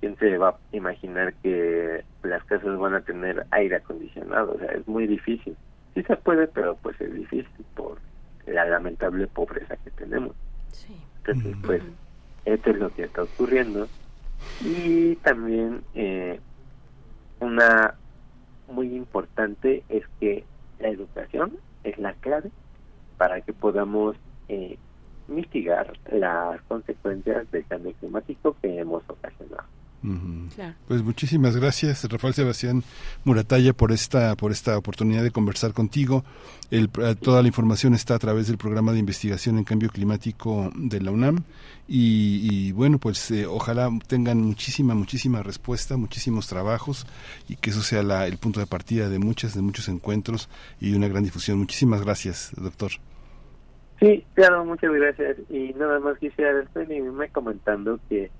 quién 0.00 0.16
se 0.18 0.36
va 0.38 0.50
a 0.50 0.76
imaginar 0.76 1.34
que 1.42 2.04
las 2.22 2.44
casas 2.44 2.78
van 2.78 2.94
a 2.94 3.00
tener 3.00 3.46
aire 3.50 3.76
acondicionado 3.76 4.52
o 4.54 4.58
sea 4.58 4.72
es 4.72 4.86
muy 4.86 5.06
difícil. 5.06 5.56
Sí 5.94 6.02
se 6.02 6.16
puede 6.16 6.46
pero 6.48 6.76
pues 6.76 7.00
es 7.00 7.12
difícil 7.14 7.64
por 7.74 7.98
la 8.46 8.64
lamentable 8.64 9.26
pobreza 9.26 9.76
que 9.76 9.90
tenemos. 9.92 10.34
Entonces 11.18 11.56
pues 11.64 11.82
esto 12.44 12.70
es 12.70 12.78
lo 12.78 12.90
que 12.90 13.04
está 13.04 13.22
ocurriendo. 13.22 13.88
Y 14.60 15.16
también 15.16 15.82
eh, 15.94 16.40
una 17.40 17.94
muy 18.68 18.94
importante 18.94 19.84
es 19.88 20.04
que 20.18 20.44
la 20.78 20.88
educación 20.88 21.56
es 21.84 21.98
la 21.98 22.14
clave 22.14 22.50
para 23.18 23.40
que 23.40 23.52
podamos 23.52 24.16
eh, 24.48 24.78
mitigar 25.28 25.92
las 26.10 26.60
consecuencias 26.62 27.50
del 27.50 27.66
cambio 27.66 27.92
climático 28.00 28.56
que 28.60 28.78
hemos 28.78 29.02
ocasionado. 29.08 29.64
Pues 30.88 31.02
muchísimas 31.02 31.56
gracias, 31.56 32.04
Rafael 32.10 32.34
Sebastián 32.34 32.82
Muratalla, 33.24 33.72
por 33.72 33.92
esta, 33.92 34.34
por 34.34 34.50
esta 34.50 34.76
oportunidad 34.76 35.22
de 35.22 35.30
conversar 35.30 35.72
contigo. 35.72 36.24
El, 36.70 36.90
eh, 37.00 37.14
toda 37.14 37.40
la 37.40 37.48
información 37.48 37.94
está 37.94 38.16
a 38.16 38.18
través 38.18 38.48
del 38.48 38.58
programa 38.58 38.92
de 38.92 38.98
investigación 38.98 39.58
en 39.58 39.64
cambio 39.64 39.90
climático 39.90 40.72
de 40.74 41.00
la 41.00 41.12
UNAM. 41.12 41.44
Y, 41.86 42.72
bueno, 42.72 42.98
pues 42.98 43.30
eh, 43.30 43.46
ojalá 43.46 43.90
tengan 44.06 44.40
muchísima, 44.40 44.94
muchísima 44.94 45.42
respuesta, 45.42 45.96
muchísimos 45.96 46.48
trabajos 46.48 47.06
y 47.48 47.56
que 47.56 47.70
eso 47.70 47.82
sea 47.82 48.02
la, 48.02 48.26
el 48.26 48.38
punto 48.38 48.60
de 48.60 48.66
partida 48.66 49.08
de 49.08 49.18
muchas, 49.18 49.54
de 49.54 49.62
muchos 49.62 49.88
encuentros 49.88 50.48
y 50.80 50.94
una 50.94 51.08
gran 51.08 51.22
difusión. 51.22 51.58
Muchísimas 51.58 52.02
gracias, 52.02 52.52
doctor. 52.56 52.92
Sí, 54.02 54.26
claro, 54.34 54.64
muchas 54.64 54.92
gracias. 54.92 55.36
Y 55.48 55.72
nada 55.74 56.00
más 56.00 56.18
quisiera 56.18 56.52
despedirme 56.54 57.28
comentando 57.28 58.00
que 58.08 58.32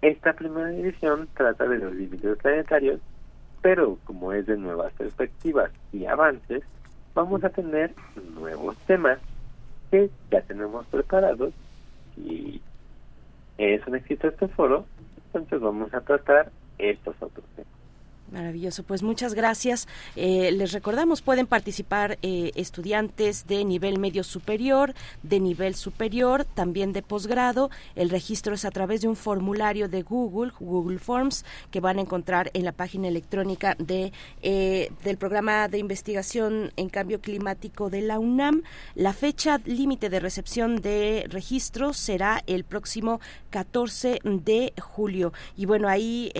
esta 0.00 0.32
primera 0.32 0.72
edición 0.72 1.28
trata 1.36 1.68
de 1.68 1.76
los 1.76 1.94
límites 1.94 2.38
planetarios, 2.38 3.02
pero 3.60 3.98
como 4.04 4.32
es 4.32 4.46
de 4.46 4.56
nuevas 4.56 4.94
perspectivas 4.94 5.70
y 5.92 6.06
avances, 6.06 6.62
vamos 7.12 7.44
a 7.44 7.50
tener 7.50 7.92
nuevos 8.34 8.78
temas 8.86 9.18
que 9.90 10.08
ya 10.30 10.40
tenemos 10.40 10.86
preparados 10.86 11.52
y 12.16 12.62
es 13.58 13.86
un 13.86 13.96
éxito 13.96 14.28
este 14.28 14.48
foro, 14.48 14.86
entonces 15.26 15.60
vamos 15.60 15.92
a 15.92 16.00
tratar 16.00 16.50
estos 16.78 17.14
otros 17.20 17.44
temas. 17.54 17.73
Maravilloso, 18.32 18.82
pues 18.82 19.02
muchas 19.02 19.34
gracias. 19.34 19.86
Eh, 20.16 20.50
les 20.50 20.72
recordamos, 20.72 21.20
pueden 21.20 21.46
participar 21.46 22.18
eh, 22.22 22.52
estudiantes 22.54 23.46
de 23.46 23.64
nivel 23.64 23.98
medio 23.98 24.24
superior, 24.24 24.94
de 25.22 25.40
nivel 25.40 25.74
superior, 25.74 26.44
también 26.44 26.92
de 26.92 27.02
posgrado. 27.02 27.70
El 27.94 28.10
registro 28.10 28.54
es 28.54 28.64
a 28.64 28.70
través 28.70 29.02
de 29.02 29.08
un 29.08 29.16
formulario 29.16 29.88
de 29.88 30.02
Google, 30.02 30.52
Google 30.58 30.98
Forms, 30.98 31.44
que 31.70 31.80
van 31.80 31.98
a 31.98 32.00
encontrar 32.00 32.50
en 32.54 32.64
la 32.64 32.72
página 32.72 33.08
electrónica 33.08 33.76
de 33.78 34.12
eh, 34.42 34.90
del 35.04 35.18
programa 35.18 35.68
de 35.68 35.78
investigación 35.78 36.72
en 36.76 36.88
cambio 36.88 37.20
climático 37.20 37.90
de 37.90 38.00
la 38.00 38.18
UNAM. 38.18 38.62
La 38.94 39.12
fecha 39.12 39.60
límite 39.64 40.08
de 40.08 40.18
recepción 40.18 40.76
de 40.76 41.26
registro 41.28 41.92
será 41.92 42.42
el 42.46 42.64
próximo 42.64 43.20
14 43.50 44.20
de 44.24 44.72
julio. 44.80 45.32
Y 45.56 45.66
bueno, 45.66 45.88
ahí 45.88 46.32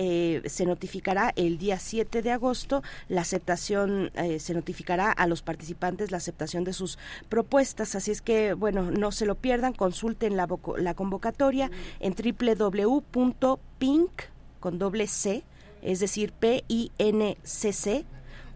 se 0.45 0.65
notificará 0.65 1.31
el 1.35 1.57
día 1.57 1.74
7 1.79 2.21
de 2.21 2.31
agosto 2.31 2.83
la 3.07 3.21
aceptación 3.21 4.11
eh, 4.15 4.39
se 4.39 4.53
notificará 4.53 5.11
a 5.11 5.27
los 5.27 5.41
participantes 5.41 6.11
la 6.11 6.17
aceptación 6.17 6.63
de 6.63 6.73
sus 6.73 6.97
propuestas 7.29 7.95
así 7.95 8.11
es 8.11 8.21
que 8.21 8.53
bueno 8.53 8.91
no 8.91 9.11
se 9.11 9.25
lo 9.25 9.35
pierdan 9.35 9.73
consulten 9.73 10.37
la, 10.37 10.47
la 10.77 10.93
convocatoria 10.93 11.71
en 11.99 12.15
www.pink 12.15 14.11
con 14.59 14.79
doble 14.79 15.07
c 15.07 15.43
es 15.81 15.99
decir 15.99 16.31
p 16.31 16.63
i 16.67 16.91
n 16.97 17.37
c 17.43 17.73
c 17.73 18.05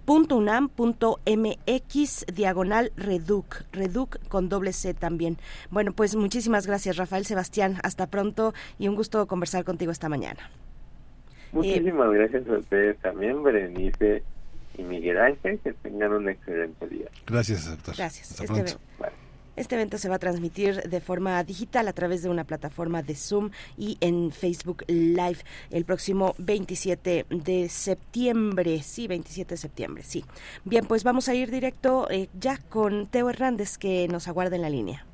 .unam.mx 0.09 2.25
diagonal 2.33 2.91
reduc, 2.95 3.61
reduc 3.71 4.17
con 4.27 4.49
doble 4.49 4.73
C 4.73 4.95
también. 4.95 5.37
Bueno, 5.69 5.93
pues 5.93 6.15
muchísimas 6.15 6.65
gracias 6.65 6.97
Rafael 6.97 7.27
Sebastián, 7.27 7.79
hasta 7.83 8.07
pronto 8.07 8.55
y 8.79 8.87
un 8.87 8.95
gusto 8.95 9.27
conversar 9.27 9.65
contigo 9.65 9.91
esta 9.91 10.09
mañana. 10.09 10.49
Muchísimas 11.51 12.11
gracias 12.11 12.47
a 12.47 12.57
ustedes 12.57 12.97
también, 12.99 13.41
Berenice 13.43 14.23
y 14.77 14.83
Miguel 14.83 15.17
Ángel. 15.17 15.59
Que 15.59 15.73
tengan 15.73 16.13
un 16.13 16.29
excelente 16.29 16.87
día. 16.87 17.07
Gracias, 17.25 17.69
doctor. 17.69 17.95
Gracias. 17.95 18.39
este, 18.39 18.77
este 19.59 19.75
evento 19.75 19.97
se 19.97 20.07
va 20.07 20.15
a 20.15 20.19
transmitir 20.19 20.83
de 20.83 21.01
forma 21.01 21.43
digital 21.43 21.87
a 21.89 21.93
través 21.93 22.23
de 22.23 22.29
una 22.29 22.45
plataforma 22.45 23.03
de 23.03 23.13
Zoom 23.13 23.49
y 23.77 23.97
en 23.99 24.31
Facebook 24.31 24.85
Live 24.87 25.39
el 25.69 25.83
próximo 25.83 26.33
27 26.37 27.25
de 27.29 27.67
septiembre. 27.67 28.81
Sí, 28.83 29.07
27 29.07 29.55
de 29.55 29.57
septiembre, 29.57 30.03
sí. 30.05 30.23
Bien, 30.63 30.85
pues 30.85 31.03
vamos 31.03 31.27
a 31.27 31.35
ir 31.35 31.51
directo 31.51 32.09
eh, 32.09 32.29
ya 32.39 32.57
con 32.57 33.07
Teo 33.07 33.29
Hernández 33.29 33.77
que 33.77 34.07
nos 34.07 34.29
aguarda 34.29 34.55
en 34.55 34.61
la 34.61 34.69
línea. 34.69 35.05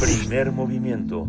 Primer 0.00 0.50
movimiento 0.50 1.28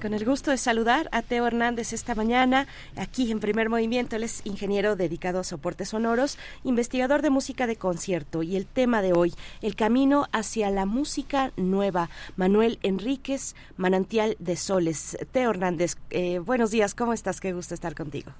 Con 0.00 0.12
el 0.12 0.26
gusto 0.26 0.50
de 0.50 0.58
saludar 0.58 1.08
a 1.10 1.22
Teo 1.22 1.46
Hernández 1.46 1.94
esta 1.94 2.14
mañana, 2.14 2.66
aquí 2.98 3.32
en 3.32 3.40
Primer 3.40 3.70
Movimiento. 3.70 4.16
Él 4.16 4.24
es 4.24 4.44
ingeniero 4.44 4.94
dedicado 4.94 5.40
a 5.40 5.44
soportes 5.44 5.88
sonoros, 5.88 6.38
investigador 6.64 7.22
de 7.22 7.30
música 7.30 7.66
de 7.66 7.76
concierto 7.76 8.42
y 8.42 8.56
el 8.56 8.66
tema 8.66 9.00
de 9.00 9.14
hoy, 9.14 9.32
el 9.62 9.74
camino 9.74 10.26
hacia 10.32 10.68
la 10.68 10.84
música 10.84 11.50
nueva. 11.56 12.10
Manuel 12.36 12.78
Enríquez, 12.82 13.56
Manantial 13.78 14.36
de 14.38 14.56
Soles. 14.56 15.16
Teo 15.32 15.50
Hernández, 15.50 15.96
eh, 16.10 16.40
buenos 16.40 16.70
días, 16.70 16.94
¿cómo 16.94 17.14
estás? 17.14 17.40
Qué 17.40 17.54
gusto 17.54 17.72
estar 17.72 17.94
contigo. 17.94 18.32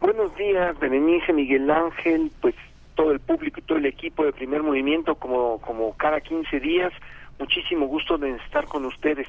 Buenos 0.00 0.36
días, 0.36 0.78
Berenice, 0.78 1.32
Miguel 1.32 1.70
Ángel, 1.70 2.30
pues 2.42 2.54
todo 2.94 3.10
el 3.10 3.20
público 3.20 3.58
y 3.58 3.62
todo 3.62 3.78
el 3.78 3.86
equipo 3.86 4.24
de 4.26 4.34
Primer 4.34 4.62
Movimiento, 4.62 5.14
como, 5.14 5.62
como 5.62 5.96
cada 5.96 6.20
15 6.20 6.60
días. 6.60 6.92
Muchísimo 7.38 7.86
gusto 7.86 8.18
de 8.18 8.32
estar 8.32 8.66
con 8.66 8.84
ustedes. 8.84 9.26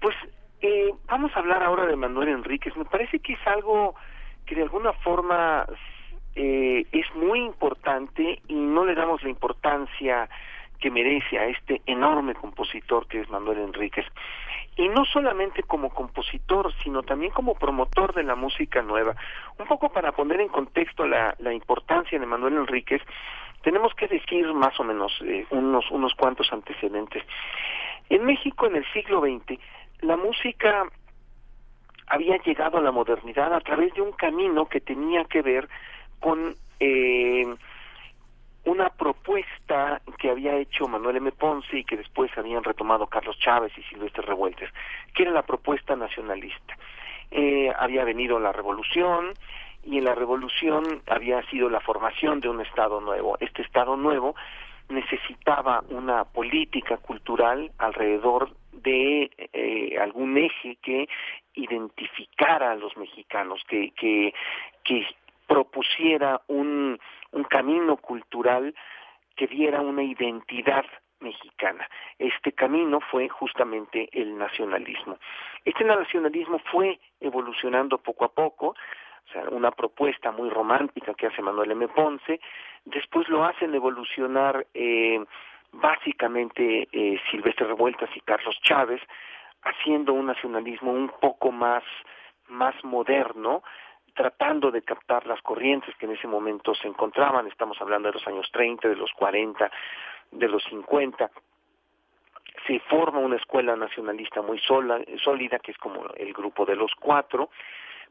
pues 0.00 0.14
eh, 0.62 0.94
vamos 1.08 1.32
a 1.34 1.40
hablar 1.40 1.62
ahora 1.62 1.86
de 1.86 1.96
Manuel 1.96 2.28
Enríquez. 2.28 2.76
Me 2.76 2.84
parece 2.84 3.18
que 3.18 3.34
es 3.34 3.46
algo 3.46 3.94
que 4.46 4.54
de 4.54 4.62
alguna 4.62 4.92
forma 4.92 5.66
eh, 6.34 6.86
es 6.92 7.14
muy 7.16 7.40
importante 7.40 8.40
y 8.46 8.54
no 8.54 8.84
le 8.84 8.94
damos 8.94 9.22
la 9.22 9.30
importancia 9.30 10.28
que 10.78 10.90
merece 10.90 11.38
a 11.38 11.46
este 11.46 11.82
enorme 11.86 12.34
compositor 12.34 13.06
que 13.06 13.20
es 13.20 13.28
Manuel 13.28 13.58
Enríquez. 13.58 14.06
Y 14.76 14.88
no 14.88 15.04
solamente 15.04 15.64
como 15.64 15.90
compositor, 15.90 16.72
sino 16.82 17.02
también 17.02 17.32
como 17.32 17.54
promotor 17.54 18.14
de 18.14 18.22
la 18.22 18.36
música 18.36 18.82
nueva. 18.82 19.14
Un 19.58 19.66
poco 19.66 19.92
para 19.92 20.12
poner 20.12 20.40
en 20.40 20.48
contexto 20.48 21.06
la, 21.06 21.34
importancia 21.52 22.18
de 22.18 22.24
Manuel 22.24 22.54
Enríquez, 22.54 23.02
tenemos 23.62 23.94
que 23.94 24.08
decir 24.08 24.52
más 24.54 24.78
o 24.80 24.84
menos 24.84 25.12
eh, 25.24 25.44
unos, 25.50 25.90
unos 25.90 26.14
cuantos 26.14 26.52
antecedentes. 26.52 27.22
En 28.08 28.24
México 28.24 28.66
en 28.66 28.76
el 28.76 28.92
siglo 28.92 29.20
XX 29.20 29.58
la 30.02 30.16
música 30.16 30.84
había 32.06 32.36
llegado 32.38 32.78
a 32.78 32.82
la 32.82 32.92
modernidad 32.92 33.54
a 33.54 33.60
través 33.60 33.94
de 33.94 34.02
un 34.02 34.12
camino 34.12 34.66
que 34.66 34.80
tenía 34.80 35.24
que 35.24 35.40
ver 35.40 35.68
con 36.20 36.54
eh, 36.78 37.46
una 38.64 38.90
propuesta 38.90 40.02
que 40.18 40.30
había 40.30 40.56
hecho 40.56 40.86
Manuel 40.86 41.16
M. 41.16 41.32
Ponce 41.32 41.78
y 41.78 41.84
que 41.84 41.96
después 41.96 42.30
habían 42.36 42.62
retomado 42.62 43.06
Carlos 43.06 43.38
Chávez 43.38 43.72
y 43.76 43.82
Silvestre 43.84 44.22
Revueltes, 44.22 44.70
que 45.14 45.22
era 45.22 45.32
la 45.32 45.42
propuesta 45.42 45.96
nacionalista. 45.96 46.76
Eh, 47.30 47.72
había 47.78 48.04
venido 48.04 48.38
la 48.38 48.52
revolución 48.52 49.32
y 49.84 49.98
en 49.98 50.04
la 50.04 50.14
revolución 50.14 51.02
había 51.06 51.42
sido 51.44 51.70
la 51.70 51.80
formación 51.80 52.40
de 52.40 52.48
un 52.48 52.60
Estado 52.60 53.00
nuevo. 53.00 53.36
Este 53.40 53.62
Estado 53.62 53.96
nuevo 53.96 54.34
necesitaba 54.92 55.82
una 55.88 56.24
política 56.24 56.96
cultural 56.98 57.72
alrededor 57.78 58.54
de 58.72 59.30
eh, 59.52 59.98
algún 59.98 60.36
eje 60.36 60.76
que 60.82 61.08
identificara 61.54 62.72
a 62.72 62.76
los 62.76 62.96
mexicanos, 62.96 63.62
que, 63.68 63.90
que, 63.92 64.34
que 64.84 65.06
propusiera 65.46 66.40
un, 66.48 66.98
un 67.32 67.44
camino 67.44 67.96
cultural 67.96 68.74
que 69.36 69.46
diera 69.46 69.80
una 69.80 70.02
identidad 70.02 70.84
mexicana. 71.20 71.88
Este 72.18 72.52
camino 72.52 73.00
fue 73.00 73.28
justamente 73.28 74.08
el 74.12 74.36
nacionalismo. 74.36 75.18
Este 75.64 75.84
nacionalismo 75.84 76.58
fue 76.70 76.98
evolucionando 77.20 77.98
poco 77.98 78.24
a 78.24 78.32
poco, 78.32 78.74
o 79.28 79.32
sea, 79.32 79.44
una 79.50 79.70
propuesta 79.70 80.30
muy 80.30 80.50
romántica 80.50 81.14
que 81.14 81.26
hace 81.26 81.42
Manuel 81.42 81.70
M. 81.72 81.88
Ponce, 81.88 82.40
después 82.84 83.28
lo 83.28 83.44
hacen 83.44 83.74
evolucionar 83.74 84.66
eh, 84.74 85.24
básicamente 85.72 86.88
eh, 86.92 87.20
Silvestre 87.30 87.66
Revueltas 87.66 88.10
y 88.14 88.20
Carlos 88.20 88.58
Chávez, 88.62 89.00
haciendo 89.62 90.12
un 90.12 90.26
nacionalismo 90.26 90.92
un 90.92 91.08
poco 91.20 91.50
más, 91.50 91.84
más 92.48 92.74
moderno, 92.84 93.62
tratando 94.14 94.70
de 94.70 94.82
captar 94.82 95.26
las 95.26 95.40
corrientes 95.40 95.94
que 95.96 96.06
en 96.06 96.12
ese 96.12 96.26
momento 96.26 96.74
se 96.74 96.88
encontraban, 96.88 97.46
estamos 97.46 97.80
hablando 97.80 98.08
de 98.08 98.14
los 98.14 98.26
años 98.26 98.50
30, 98.52 98.88
de 98.88 98.96
los 98.96 99.12
40, 99.12 99.70
de 100.32 100.48
los 100.48 100.62
50, 100.64 101.30
se 102.66 102.78
forma 102.80 103.18
una 103.18 103.36
escuela 103.36 103.74
nacionalista 103.76 104.42
muy 104.42 104.58
sólida, 104.60 105.58
que 105.58 105.72
es 105.72 105.78
como 105.78 106.06
el 106.16 106.32
grupo 106.32 106.64
de 106.64 106.76
los 106.76 106.92
cuatro, 106.94 107.50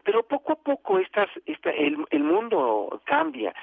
pero 0.04 0.24
poco 0.24 0.54
a 0.54 0.56
poco 0.56 1.00
estas, 1.00 1.30
esta, 1.46 1.72
el, 1.72 2.06
el 2.10 2.24
mundo 2.24 3.02
cambia 3.06 3.54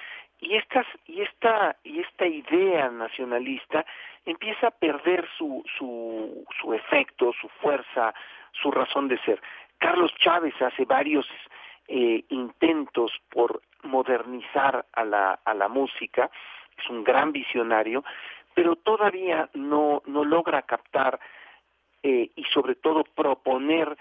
y 0.41 0.57
estas 0.57 0.87
y 1.07 1.23
esta 1.23 1.77
y 1.83 2.01
esta 2.01 2.27
idea 2.27 2.91
nacionalista 2.91 3.85
empieza 4.25 4.69
a 4.69 4.71
perder 4.71 5.29
su 5.37 5.65
su 5.77 6.45
su 6.61 6.75
efecto, 6.75 7.33
su 7.41 7.49
fuerza, 7.49 8.15
su 8.53 8.71
razón 8.71 9.09
de 9.09 9.19
ser. 9.19 9.41
Carlos 9.79 10.15
Chávez 10.19 10.55
hace 10.61 10.85
varios 10.85 11.27
eh, 11.89 12.25
intentos 12.29 13.13
por 13.31 13.63
modernizar 13.83 14.87
a 14.93 15.05
la 15.05 15.41
a 15.45 15.55
la 15.55 15.69
música, 15.69 16.31
es 16.77 16.89
un 16.89 17.03
gran 17.03 17.33
visionario, 17.33 18.05
pero 18.55 18.77
todavía 18.77 19.49
no, 19.55 20.03
no 20.07 20.25
logra 20.25 20.63
captar 20.63 21.19
eh, 22.03 22.31
y 22.35 22.45
sobre 22.45 22.75
todo 22.75 23.05
proponer 23.05 23.97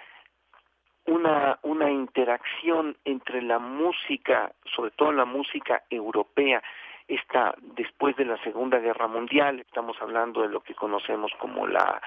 una, 1.07 1.57
una 1.63 1.89
interacción 1.89 2.97
entre 3.05 3.41
la 3.41 3.59
música, 3.59 4.51
sobre 4.75 4.91
todo 4.91 5.11
la 5.11 5.25
música 5.25 5.83
europea, 5.89 6.61
esta 7.07 7.55
después 7.61 8.15
de 8.17 8.25
la 8.25 8.37
Segunda 8.43 8.79
Guerra 8.79 9.07
Mundial, 9.07 9.59
estamos 9.61 9.97
hablando 10.01 10.41
de 10.41 10.49
lo 10.49 10.61
que 10.61 10.75
conocemos 10.75 11.31
como 11.39 11.67
la 11.67 12.01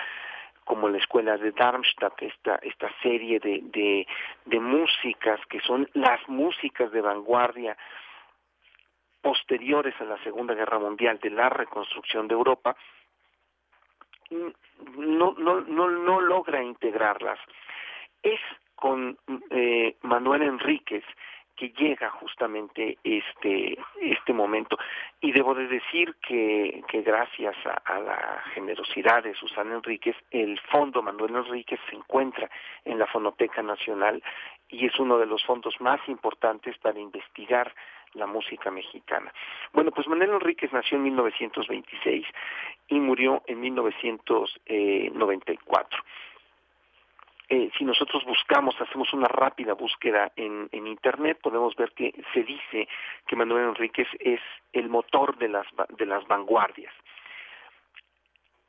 como 0.65 0.89
la 0.89 0.99
escuela 0.99 1.37
de 1.37 1.51
Darmstadt, 1.51 2.23
esta, 2.23 2.55
esta 2.63 2.89
serie 3.03 3.41
de, 3.41 3.61
de, 3.65 4.07
de 4.45 4.61
músicas 4.61 5.41
que 5.47 5.59
son 5.61 5.89
las 5.95 6.21
músicas 6.29 6.93
de 6.93 7.01
vanguardia 7.01 7.77
posteriores 9.21 9.95
a 10.01 10.05
la 10.05 10.23
Segunda 10.23 10.55
Guerra 10.55 10.79
Mundial 10.79 11.19
de 11.21 11.31
la 11.31 11.49
reconstrucción 11.49 12.29
de 12.29 12.35
Europa, 12.35 12.77
no, 14.31 15.35
no, 15.39 15.61
no, 15.63 15.91
no 15.91 16.21
logra 16.21 16.63
integrarlas. 16.63 17.39
Es 18.23 18.41
con 18.81 19.19
eh, 19.51 19.97
Manuel 20.03 20.43
Enríquez 20.43 21.05
que 21.57 21.73
llega 21.77 22.09
justamente 22.11 22.97
este 23.05 23.77
este 24.01 24.33
momento 24.33 24.79
y 25.21 25.31
debo 25.31 25.55
de 25.55 25.69
decir 25.69 26.17
que, 26.27 26.83
que 26.89 27.03
gracias 27.03 27.55
a, 27.67 27.83
a, 27.85 28.01
la 28.01 28.43
generosidad 28.55 29.25
de 29.25 29.35
Susana 29.35 29.75
Enríquez 29.75 30.17
el 30.31 30.59
fondo 30.73 31.03
Manuel 31.03 31.37
Enríquez 31.37 31.79
se 31.91 31.97
encuentra 31.97 32.51
en 32.87 32.99
la 32.99 33.07
Fonoteca 33.07 33.63
Nacional 33.63 34.23
y 34.71 34.87
es 34.87 34.99
uno 34.99 35.19
de 35.19 35.27
los 35.27 35.45
fondos 35.45 35.75
más 35.81 36.01
importantes 36.09 36.79
para 36.79 36.99
investigar 36.99 37.75
la 38.15 38.27
música 38.27 38.71
mexicana. 38.71 39.31
Bueno, 39.73 39.91
pues 39.93 40.09
Manuel 40.09 40.31
Enríquez 40.31 40.73
nació 40.73 40.97
en 40.97 41.05
1926 41.05 42.27
y 42.89 42.99
murió 42.99 43.43
en 43.47 43.61
1994. 43.61 46.03
Eh, 47.53 47.69
si 47.77 47.85
nosotros 47.85 48.25
buscamos, 48.25 48.81
hacemos 48.81 49.13
una 49.13 49.27
rápida 49.27 49.75
búsqueda 49.75 50.31
en, 50.37 50.69
en, 50.71 50.87
Internet, 50.87 51.41
podemos 51.43 51.75
ver 51.75 51.91
que 51.91 52.15
se 52.33 52.45
dice 52.45 52.87
que 53.27 53.35
Manuel 53.35 53.71
Enríquez 53.71 54.07
es 54.21 54.41
el 54.73 54.89
motor 54.89 55.37
de 55.37 55.49
las, 55.49 55.67
de 55.89 56.07
las 56.07 56.25
vanguardias. 56.29 56.95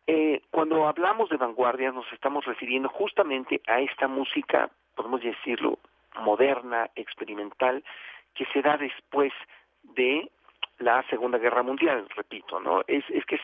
Eh, 0.07 0.41
cuando 0.49 0.88
hablamos 0.88 1.29
de 1.29 1.38
vanguardias 1.38 1.93
nos 1.93 2.11
estamos 2.11 2.43
refiriendo 2.45 2.89
justamente 2.89 3.61
a 3.67 3.82
esta 3.82 4.07
música, 4.07 4.71
podemos 4.95 5.21
decirlo, 5.21 5.77
moderna, 6.19 6.89
experimental, 6.95 7.84
que 8.34 8.45
se 8.47 8.63
da 8.63 8.77
después 8.77 9.32
de 9.84 10.27
la 10.79 11.03
Segunda 11.03 11.38
Guerra 11.38 11.61
Mundial, 11.61 12.07
repito, 12.15 12.59
¿no? 12.59 12.82
Es, 12.88 13.03
es 13.09 13.23
que 13.25 13.36
es 13.36 13.41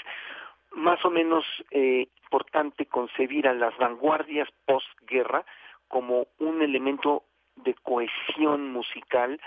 más 0.77 1.03
o 1.03 1.09
menos 1.09 1.43
eh, 1.71 2.07
importante 2.23 2.85
concebir 2.85 3.47
a 3.47 3.53
las 3.53 3.75
vanguardias 3.77 4.47
postguerra 4.65 5.43
como 5.87 6.27
un 6.39 6.61
elemento 6.61 7.23
de 7.55 7.73
cohesión 7.73 8.71
musical 8.71 9.41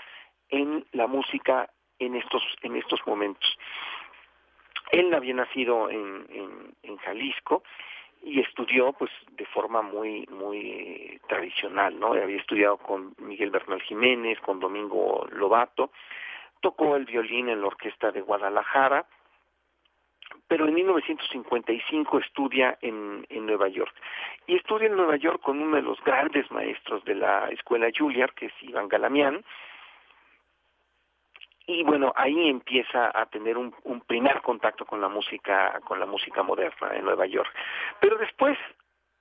en 0.49 0.85
la 0.91 1.07
música 1.07 1.69
en 1.99 2.15
estos 2.15 2.43
en 2.61 2.75
estos 2.75 2.99
momentos. 3.07 3.57
Él 4.91 5.13
había 5.13 5.33
nacido 5.33 5.89
en, 5.89 6.27
Jalisco 7.05 7.63
y 8.21 8.41
estudió 8.41 8.91
pues 8.93 9.09
de 9.31 9.45
forma 9.45 9.81
muy 9.81 10.27
muy 10.27 11.19
tradicional 11.27 11.99
no 11.99 12.13
había 12.13 12.37
estudiado 12.37 12.77
con 12.77 13.15
Miguel 13.17 13.49
Bernal 13.49 13.81
Jiménez 13.81 14.39
con 14.41 14.59
Domingo 14.59 15.25
Lobato 15.31 15.91
tocó 16.59 16.95
el 16.95 17.05
violín 17.05 17.49
en 17.49 17.61
la 17.61 17.67
orquesta 17.67 18.11
de 18.11 18.21
Guadalajara 18.21 19.07
pero 20.51 20.67
en 20.67 20.73
1955 20.73 22.19
estudia 22.19 22.77
en, 22.81 23.25
en 23.29 23.45
Nueva 23.45 23.69
York. 23.69 23.95
Y 24.47 24.57
estudia 24.57 24.87
en 24.87 24.97
Nueva 24.97 25.15
York 25.15 25.39
con 25.41 25.61
uno 25.61 25.77
de 25.77 25.81
los 25.81 25.97
grandes 26.03 26.51
maestros 26.51 27.05
de 27.05 27.15
la 27.15 27.47
escuela 27.51 27.87
Juilliard 27.97 28.33
que 28.33 28.47
es 28.47 28.53
Iván 28.59 28.89
Galamián. 28.89 29.45
Y 31.67 31.83
bueno 31.83 32.11
ahí 32.17 32.49
empieza 32.49 33.17
a 33.17 33.27
tener 33.27 33.57
un, 33.57 33.73
un, 33.85 34.01
primer 34.01 34.41
contacto 34.41 34.85
con 34.85 34.99
la 34.99 35.07
música 35.07 35.79
con 35.85 36.01
la 36.01 36.05
música 36.05 36.43
moderna 36.43 36.97
en 36.97 37.05
Nueva 37.05 37.27
York. 37.27 37.49
Pero 38.01 38.17
después 38.17 38.57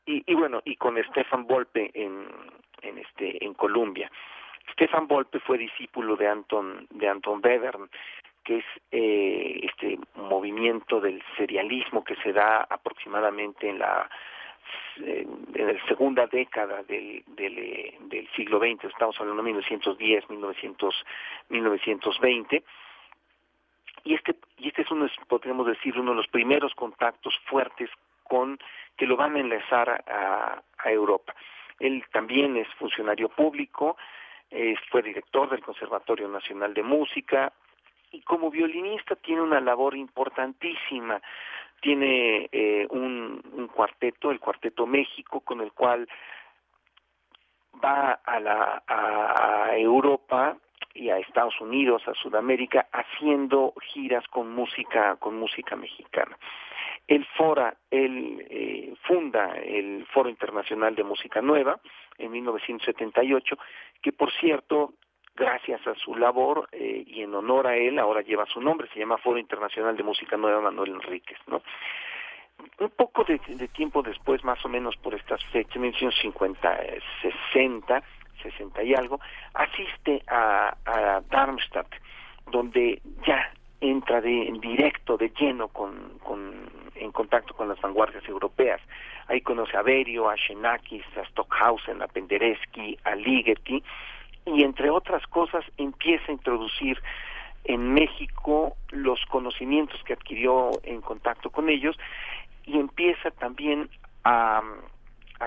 y, 0.06 0.34
bueno 0.34 0.60
y 0.64 0.74
con 0.74 1.00
Stefan 1.10 1.46
Volpe 1.46 1.92
en, 1.94 2.26
en 2.82 2.98
este 2.98 3.44
en 3.44 3.54
Colombia 3.54 4.10
Stefan 4.72 5.06
Volpe 5.06 5.38
fue 5.38 5.58
discípulo 5.58 6.16
de 6.16 6.26
Anton 6.26 6.88
de 6.90 7.08
Anton 7.08 7.40
Webern 7.40 7.88
que 8.44 8.58
es 8.58 8.64
eh, 8.90 9.60
este 9.62 9.98
movimiento 10.14 11.00
del 11.00 11.22
serialismo 11.36 12.04
que 12.04 12.16
se 12.16 12.32
da 12.32 12.62
aproximadamente 12.62 13.68
en 13.68 13.78
la 13.78 14.08
en 14.96 15.66
la 15.66 15.86
segunda 15.86 16.26
década 16.26 16.82
del, 16.82 17.24
del, 17.26 17.94
del 18.08 18.28
siglo 18.36 18.58
XX, 18.58 18.84
estamos 18.84 19.18
hablando 19.18 19.42
de 19.42 19.46
1910, 19.46 20.28
1900, 20.28 21.06
1920, 21.48 22.62
y 24.04 24.14
este, 24.14 24.36
y 24.58 24.68
este 24.68 24.82
es 24.82 24.90
uno, 24.90 25.06
podríamos 25.28 25.66
decir, 25.66 25.98
uno 25.98 26.12
de 26.12 26.18
los 26.18 26.28
primeros 26.28 26.74
contactos 26.74 27.38
fuertes 27.46 27.90
con 28.24 28.58
que 28.96 29.06
lo 29.06 29.16
van 29.16 29.36
a 29.36 29.40
enlazar 29.40 30.04
a, 30.06 30.62
a 30.78 30.90
Europa. 30.92 31.34
Él 31.78 32.04
también 32.12 32.56
es 32.56 32.68
funcionario 32.74 33.28
público, 33.28 33.96
eh, 34.50 34.74
fue 34.90 35.02
director 35.02 35.48
del 35.48 35.62
Conservatorio 35.62 36.28
Nacional 36.28 36.74
de 36.74 36.82
Música 36.82 37.52
y 38.10 38.22
como 38.22 38.50
violinista 38.50 39.16
tiene 39.16 39.42
una 39.42 39.60
labor 39.60 39.96
importantísima 39.96 41.20
tiene 41.80 42.48
eh, 42.52 42.86
un, 42.90 43.68
cuarteto, 43.74 44.30
el 44.30 44.38
Cuarteto 44.38 44.86
México, 44.86 45.40
con 45.40 45.60
el 45.60 45.72
cual 45.72 46.08
va 47.82 48.20
a, 48.24 48.40
la, 48.40 48.82
a, 48.86 49.76
Europa 49.76 50.56
y 50.94 51.08
a 51.08 51.18
Estados 51.18 51.58
Unidos, 51.60 52.02
a 52.06 52.14
Sudamérica, 52.14 52.88
haciendo 52.92 53.74
giras 53.92 54.26
con 54.28 54.52
música, 54.52 55.16
con 55.16 55.36
música 55.36 55.76
mexicana. 55.76 56.36
Él 57.06 57.26
fora, 57.36 57.74
él 57.90 58.46
eh, 58.50 58.94
funda 59.02 59.56
el 59.56 60.06
Foro 60.12 60.28
Internacional 60.28 60.94
de 60.94 61.02
Música 61.02 61.40
Nueva 61.40 61.80
en 62.18 62.30
1978, 62.30 63.56
que 64.02 64.12
por 64.12 64.30
cierto 64.32 64.92
gracias 65.36 65.86
a 65.86 65.94
su 65.94 66.14
labor 66.14 66.68
eh, 66.72 67.04
y 67.06 67.22
en 67.22 67.34
honor 67.34 67.66
a 67.66 67.76
él, 67.76 67.98
ahora 67.98 68.22
lleva 68.22 68.46
su 68.46 68.60
nombre, 68.60 68.88
se 68.92 68.98
llama 68.98 69.18
Foro 69.18 69.38
Internacional 69.38 69.96
de 69.96 70.02
Música 70.02 70.36
Nueva 70.36 70.60
Manuel 70.60 70.92
Enríquez, 70.92 71.38
¿no? 71.46 71.62
Un 72.78 72.90
poco 72.90 73.24
de, 73.24 73.38
tiempo 73.68 74.02
después, 74.02 74.44
más 74.44 74.62
o 74.64 74.68
menos 74.68 74.96
por 74.96 75.14
estas 75.14 75.42
fechas, 75.46 75.76
1950, 75.76 76.78
60, 77.52 78.02
60 78.42 78.82
y 78.82 78.94
algo, 78.94 79.18
asiste 79.54 80.22
a, 80.26 80.76
Darmstadt, 81.30 81.88
donde 82.50 83.00
ya 83.26 83.50
entra 83.80 84.20
de, 84.20 84.48
en 84.48 84.60
directo, 84.60 85.16
de 85.16 85.30
lleno, 85.30 85.68
con, 85.68 86.18
con, 86.18 86.68
en 86.94 87.12
contacto 87.12 87.54
con 87.54 87.68
las 87.68 87.80
vanguardias 87.80 88.26
europeas. 88.28 88.80
Ahí 89.28 89.40
conoce 89.40 89.76
a 89.76 89.82
Berio, 89.82 90.28
a 90.28 90.36
Xenakis, 90.36 91.04
a 91.16 91.24
Stockhausen, 91.28 92.02
a 92.02 92.08
Penderecki, 92.08 92.98
a 93.04 93.14
Ligeti, 93.14 93.82
y 94.54 94.62
entre 94.62 94.90
otras 94.90 95.26
cosas 95.26 95.64
empieza 95.76 96.24
a 96.28 96.32
introducir 96.32 97.00
en 97.64 97.92
México 97.92 98.76
los 98.90 99.24
conocimientos 99.26 100.02
que 100.04 100.14
adquirió 100.14 100.70
en 100.82 101.00
contacto 101.00 101.50
con 101.50 101.68
ellos 101.68 101.96
y 102.64 102.78
empieza 102.78 103.30
también 103.30 103.88
a, 104.24 104.62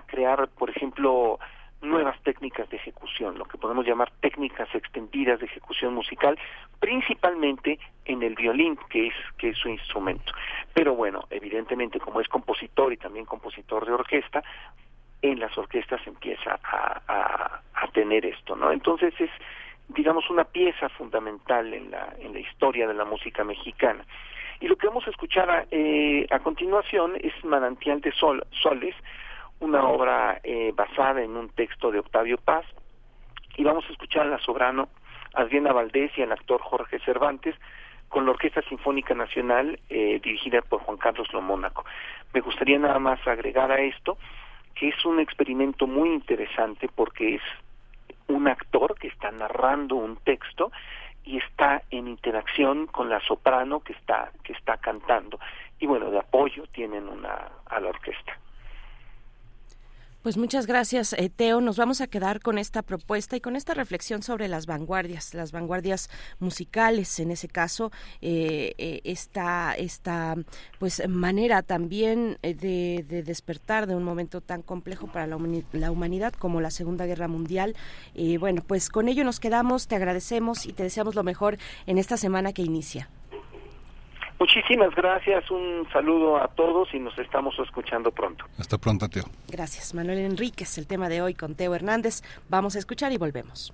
crear, 0.07 0.47
por 0.49 0.69
ejemplo, 0.69 1.39
nuevas 1.81 2.19
técnicas 2.23 2.69
de 2.69 2.77
ejecución, 2.77 3.37
lo 3.37 3.45
que 3.45 3.57
podemos 3.57 3.85
llamar 3.85 4.11
técnicas 4.21 4.73
extendidas 4.73 5.39
de 5.39 5.45
ejecución 5.45 5.93
musical, 5.93 6.37
principalmente 6.79 7.79
en 8.05 8.23
el 8.23 8.35
violín, 8.35 8.77
que 8.89 9.07
es, 9.07 9.13
que 9.37 9.49
es 9.49 9.57
su 9.57 9.69
instrumento. 9.69 10.33
Pero 10.73 10.95
bueno, 10.95 11.25
evidentemente 11.29 11.99
como 11.99 12.21
es 12.21 12.27
compositor 12.27 12.91
y 12.93 12.97
también 12.97 13.25
compositor 13.25 13.85
de 13.85 13.93
orquesta, 13.93 14.43
en 15.23 15.39
las 15.39 15.57
orquestas 15.57 16.05
empieza 16.05 16.59
a, 16.63 17.61
a, 17.73 17.87
tener 17.93 18.25
esto, 18.25 18.55
¿no? 18.55 18.71
Entonces 18.71 19.13
es, 19.19 19.29
digamos, 19.87 20.29
una 20.29 20.43
pieza 20.43 20.89
fundamental 20.89 21.73
en 21.73 21.91
la, 21.91 22.13
en 22.19 22.33
la 22.33 22.39
historia 22.39 22.87
de 22.87 22.93
la 22.93 23.05
música 23.05 23.43
mexicana. 23.43 24.03
Y 24.59 24.67
lo 24.67 24.75
que 24.75 24.87
vamos 24.87 25.07
a 25.07 25.11
escuchar 25.11 25.49
a, 25.49 25.65
eh, 25.71 26.27
a 26.29 26.39
continuación 26.39 27.13
es 27.21 27.33
Manantial 27.45 28.01
de 28.01 28.11
Sol, 28.11 28.43
Soles, 28.61 28.95
una 29.59 29.85
obra 29.85 30.41
eh, 30.43 30.73
basada 30.75 31.21
en 31.23 31.37
un 31.37 31.49
texto 31.49 31.89
de 31.91 31.99
Octavio 31.99 32.37
Paz, 32.37 32.65
y 33.55 33.63
vamos 33.63 33.85
a 33.87 33.91
escuchar 33.93 34.23
a 34.23 34.29
la 34.29 34.39
sobrano 34.39 34.89
Adriana 35.35 35.71
Valdés 35.71 36.11
y 36.17 36.23
al 36.23 36.33
actor 36.33 36.59
Jorge 36.61 36.99
Cervantes 36.99 37.55
con 38.09 38.25
la 38.25 38.31
Orquesta 38.31 38.61
Sinfónica 38.63 39.13
Nacional 39.13 39.79
eh, 39.89 40.19
dirigida 40.21 40.61
por 40.61 40.81
Juan 40.81 40.97
Carlos 40.97 41.31
Lomónaco. 41.31 41.85
Me 42.33 42.41
gustaría 42.41 42.77
nada 42.77 42.99
más 42.99 43.25
agregar 43.25 43.71
a 43.71 43.79
esto 43.79 44.17
que 44.75 44.89
es 44.89 45.05
un 45.05 45.19
experimento 45.19 45.87
muy 45.87 46.09
interesante 46.09 46.89
porque 46.93 47.35
es 47.35 47.41
un 48.27 48.47
actor 48.47 48.95
que 48.95 49.07
está 49.07 49.31
narrando 49.31 49.95
un 49.95 50.17
texto 50.17 50.71
y 51.25 51.37
está 51.37 51.83
en 51.91 52.07
interacción 52.07 52.87
con 52.87 53.09
la 53.09 53.19
soprano 53.21 53.79
que 53.79 53.93
está 53.93 54.31
que 54.43 54.53
está 54.53 54.77
cantando. 54.77 55.39
Y 55.79 55.85
bueno 55.85 56.11
de 56.11 56.19
apoyo 56.19 56.65
tienen 56.67 57.07
una 57.07 57.49
a 57.65 57.79
la 57.79 57.89
orquesta 57.89 58.37
pues 60.23 60.37
muchas 60.37 60.65
gracias, 60.65 61.11
eh, 61.13 61.29
Teo. 61.29 61.59
Nos 61.59 61.77
vamos 61.77 61.99
a 61.99 62.07
quedar 62.07 62.39
con 62.39 62.57
esta 62.57 62.81
propuesta 62.81 63.35
y 63.35 63.41
con 63.41 63.57
esta 63.57 63.73
reflexión 63.73 64.23
sobre 64.23 64.47
las 64.47 64.65
vanguardias, 64.65 65.33
las 65.33 65.51
vanguardias 65.51 66.09
musicales, 66.39 67.19
en 67.19 67.29
ese 67.29 67.49
caso, 67.49 67.91
eh, 68.21 68.73
eh, 68.77 69.01
esta, 69.03 69.73
esta 69.73 70.35
pues 70.79 71.07
manera 71.09 71.61
también 71.61 72.37
de, 72.41 73.05
despertar 73.25 73.85
de 73.85 73.95
un 73.95 74.03
momento 74.03 74.39
tan 74.39 74.61
complejo 74.61 75.07
para 75.07 75.27
la, 75.27 75.37
la 75.73 75.91
humanidad 75.91 76.33
como 76.33 76.61
la 76.61 76.71
Segunda 76.71 77.05
Guerra 77.05 77.27
Mundial. 77.27 77.75
Y 78.13 78.37
bueno, 78.37 78.63
pues 78.65 78.89
con 78.89 79.09
ello 79.09 79.25
nos 79.25 79.41
quedamos, 79.41 79.87
te 79.87 79.97
agradecemos 79.97 80.65
y 80.65 80.71
te 80.71 80.83
deseamos 80.83 81.15
lo 81.15 81.23
mejor 81.23 81.57
en 81.85 81.97
esta 81.97 82.15
semana 82.15 82.53
que 82.53 82.61
inicia. 82.61 83.09
Muchísimas 84.39 84.93
gracias, 84.95 85.49
un 85.51 85.87
saludo 85.91 86.37
a 86.37 86.47
todos 86.49 86.93
y 86.93 86.99
nos 86.99 87.17
estamos 87.17 87.57
escuchando 87.59 88.11
pronto. 88.11 88.45
Hasta 88.57 88.77
pronto, 88.77 89.07
Teo. 89.07 89.25
Gracias, 89.47 89.93
Manuel 89.93 90.19
Enríquez. 90.19 90.77
El 90.77 90.87
tema 90.87 91.09
de 91.09 91.21
hoy 91.21 91.33
con 91.33 91.55
Teo 91.55 91.73
Hernández. 91.75 92.21
Vamos 92.49 92.75
a 92.75 92.79
escuchar 92.79 93.11
y 93.11 93.17
volvemos. 93.17 93.73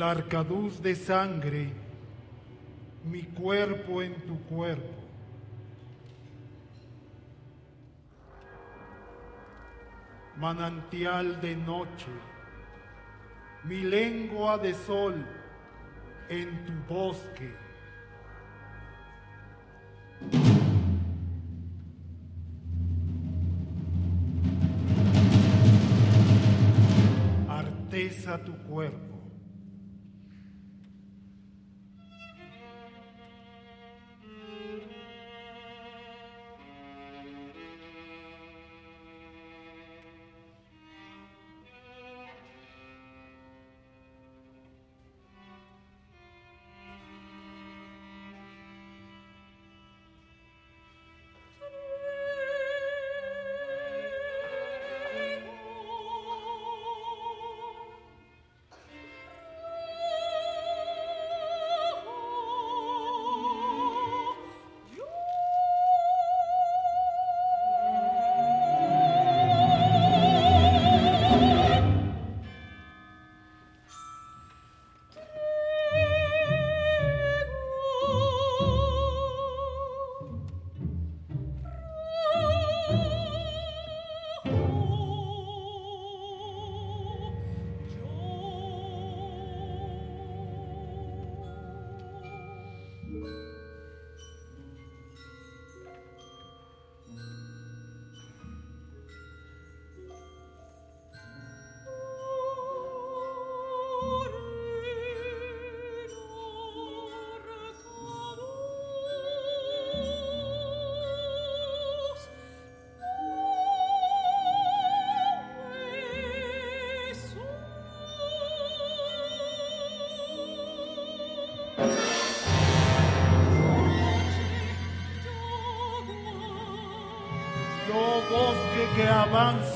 El 0.00 0.04
arcaduz 0.04 0.80
de 0.80 0.94
sangre, 0.96 1.74
mi 3.04 3.22
cuerpo 3.24 4.00
en 4.00 4.14
tu 4.22 4.40
cuerpo. 4.44 4.94
Manantial 10.38 11.38
de 11.42 11.54
noche, 11.54 12.12
mi 13.64 13.82
lengua 13.82 14.56
de 14.56 14.72
sol 14.72 15.22
en 16.30 16.64
tu 16.64 16.72
bosque. 16.88 17.54
Arteza 27.50 28.42
tu 28.42 28.56
cuerpo. 28.62 29.09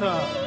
Avanza. 0.01 0.45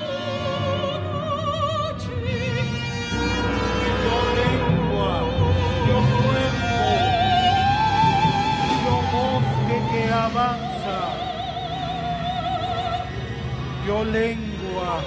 lengua, 14.12 15.02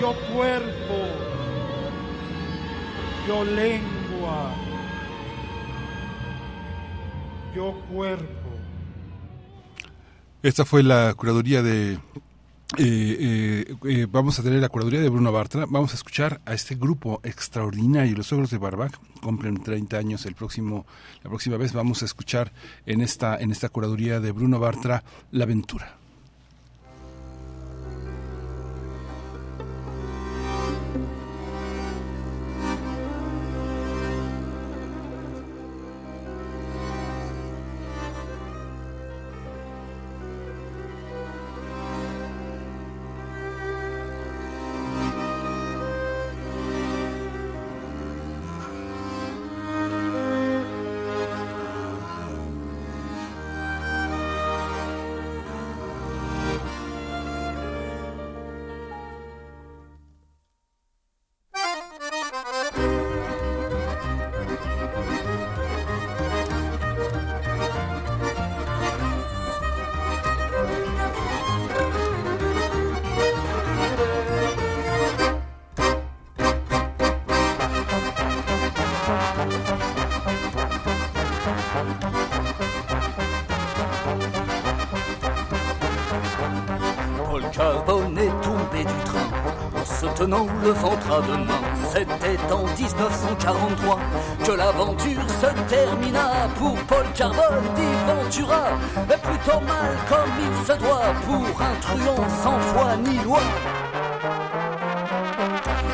yo 0.00 0.14
cuerpo, 0.32 0.98
yo 3.28 3.44
lengua, 3.44 4.54
yo 7.54 7.72
cuerpo. 7.92 8.50
Esta 10.42 10.64
fue 10.64 10.82
la 10.82 11.14
curaduría 11.14 11.62
de 11.62 11.98
eh, 12.78 13.74
eh, 13.84 14.06
vamos 14.10 14.38
a 14.38 14.42
tener 14.42 14.60
la 14.60 14.68
curaduría 14.68 15.00
de 15.00 15.08
Bruno 15.08 15.32
Bartra. 15.32 15.66
Vamos 15.68 15.92
a 15.92 15.96
escuchar 15.96 16.40
a 16.44 16.54
este 16.54 16.74
grupo 16.74 17.20
extraordinario, 17.22 18.16
los 18.16 18.32
Ogros 18.32 18.50
de 18.50 18.58
Barbac. 18.58 18.98
Cumplen 19.20 19.62
30 19.62 19.96
años 19.96 20.26
el 20.26 20.34
próximo, 20.34 20.86
la 21.22 21.30
próxima 21.30 21.56
vez. 21.56 21.72
Vamos 21.72 22.02
a 22.02 22.04
escuchar 22.04 22.52
en 22.84 23.00
esta, 23.00 23.36
en 23.36 23.50
esta 23.50 23.68
curaduría 23.68 24.20
de 24.20 24.32
Bruno 24.32 24.58
Bartra 24.58 25.04
La 25.30 25.44
Aventura. 25.44 26.05
Deux 90.66 91.36
mains. 91.44 91.62
C'était 91.92 92.52
en 92.52 92.64
1943 92.64 93.98
que 94.44 94.52
l'aventure 94.52 95.22
se 95.40 95.46
termina 95.68 96.48
pour 96.58 96.74
Paul 96.84 97.06
Carbone 97.14 97.64
d'Iventura. 97.74 98.70
Mais 99.08 99.16
plutôt 99.16 99.60
mal 99.60 99.96
comme 100.08 100.32
il 100.40 100.66
se 100.66 100.72
doit 100.78 101.12
pour 101.24 101.62
un 101.62 101.74
truand 101.80 102.28
sans 102.42 102.58
foi 102.58 102.96
ni 103.04 103.18
loi. 103.24 103.40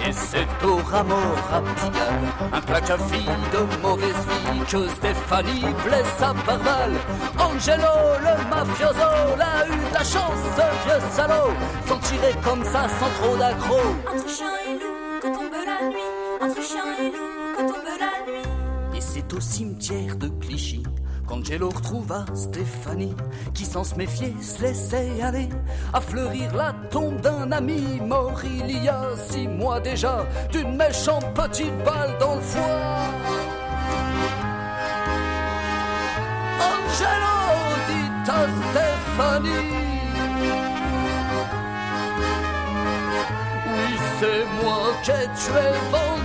Et 0.04 0.12
c'est 0.12 0.66
au 0.66 0.76
rameau 0.78 1.36
raptigal, 1.50 2.18
un 2.52 2.60
plaque 2.60 2.90
à 2.90 2.98
fille 2.98 3.28
de 3.52 3.82
mauvaise 3.82 4.14
vie 4.52 4.60
que 4.68 4.88
Stéphanie 4.88 5.64
blessa 5.84 6.34
par 6.44 6.58
balle. 6.58 6.96
Angelo, 7.38 7.94
le 8.20 8.50
mafioso, 8.50 9.36
l'a 9.38 9.66
eu 9.66 9.90
de 9.90 9.94
la 9.94 10.00
chance, 10.00 10.42
ce 10.56 10.88
vieux 10.88 11.00
salaud, 11.12 11.52
s'en 11.86 11.98
tirer 11.98 12.34
comme 12.42 12.64
ça 12.64 12.88
sans 12.88 13.10
trop 13.22 13.36
d'accro. 13.36 13.78
Cimetière 19.52 20.16
de 20.16 20.28
Clichy 20.28 20.82
Angelo 21.28 21.68
retrouva 21.68 22.24
Stéphanie, 22.34 23.14
qui 23.52 23.66
sans 23.66 23.84
se 23.84 23.94
méfier 23.96 24.34
se 24.40 24.62
laissait 24.62 25.20
aller 25.22 25.48
à 25.92 26.00
fleurir 26.00 26.54
la 26.54 26.72
tombe 26.90 27.20
d'un 27.20 27.52
ami 27.52 28.00
mort 28.00 28.40
il 28.44 28.82
y 28.82 28.88
a 28.88 29.02
six 29.16 29.46
mois 29.46 29.78
déjà, 29.80 30.26
d'une 30.50 30.74
méchante 30.76 31.34
petite 31.34 31.76
balle 31.84 32.16
dans 32.18 32.36
le 32.36 32.40
foie. 32.40 32.62
Angelo 36.70 37.36
dit 37.88 38.30
à 38.30 38.42
Stéphanie. 38.62 39.68
Oui, 43.68 43.98
c'est 44.18 44.64
moi 44.64 44.82
qui 45.02 45.10
ai 45.10 45.26
tué 45.34 46.21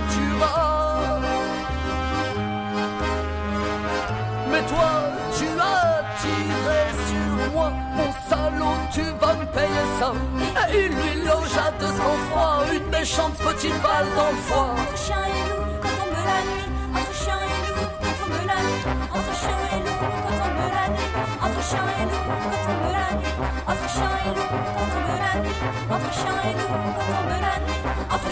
tu 5.36 5.46
as 5.60 6.04
tiré 6.20 6.80
sur 7.08 7.52
moi, 7.52 7.72
mon 7.96 8.10
salaud, 8.28 8.78
tu 8.92 9.02
vas 9.20 9.34
me 9.34 9.46
payer 9.46 9.86
ça. 9.98 10.12
Et 10.72 10.86
il 10.86 10.88
lui 10.88 11.24
logea 11.24 11.72
de 11.80 11.86
son 11.86 12.14
froid 12.30 12.62
une 12.72 12.88
méchante 12.90 13.34
petite 13.34 13.80
balle 13.82 14.06
dans 14.16 14.30
le 14.30 14.36
foie. 14.36 14.74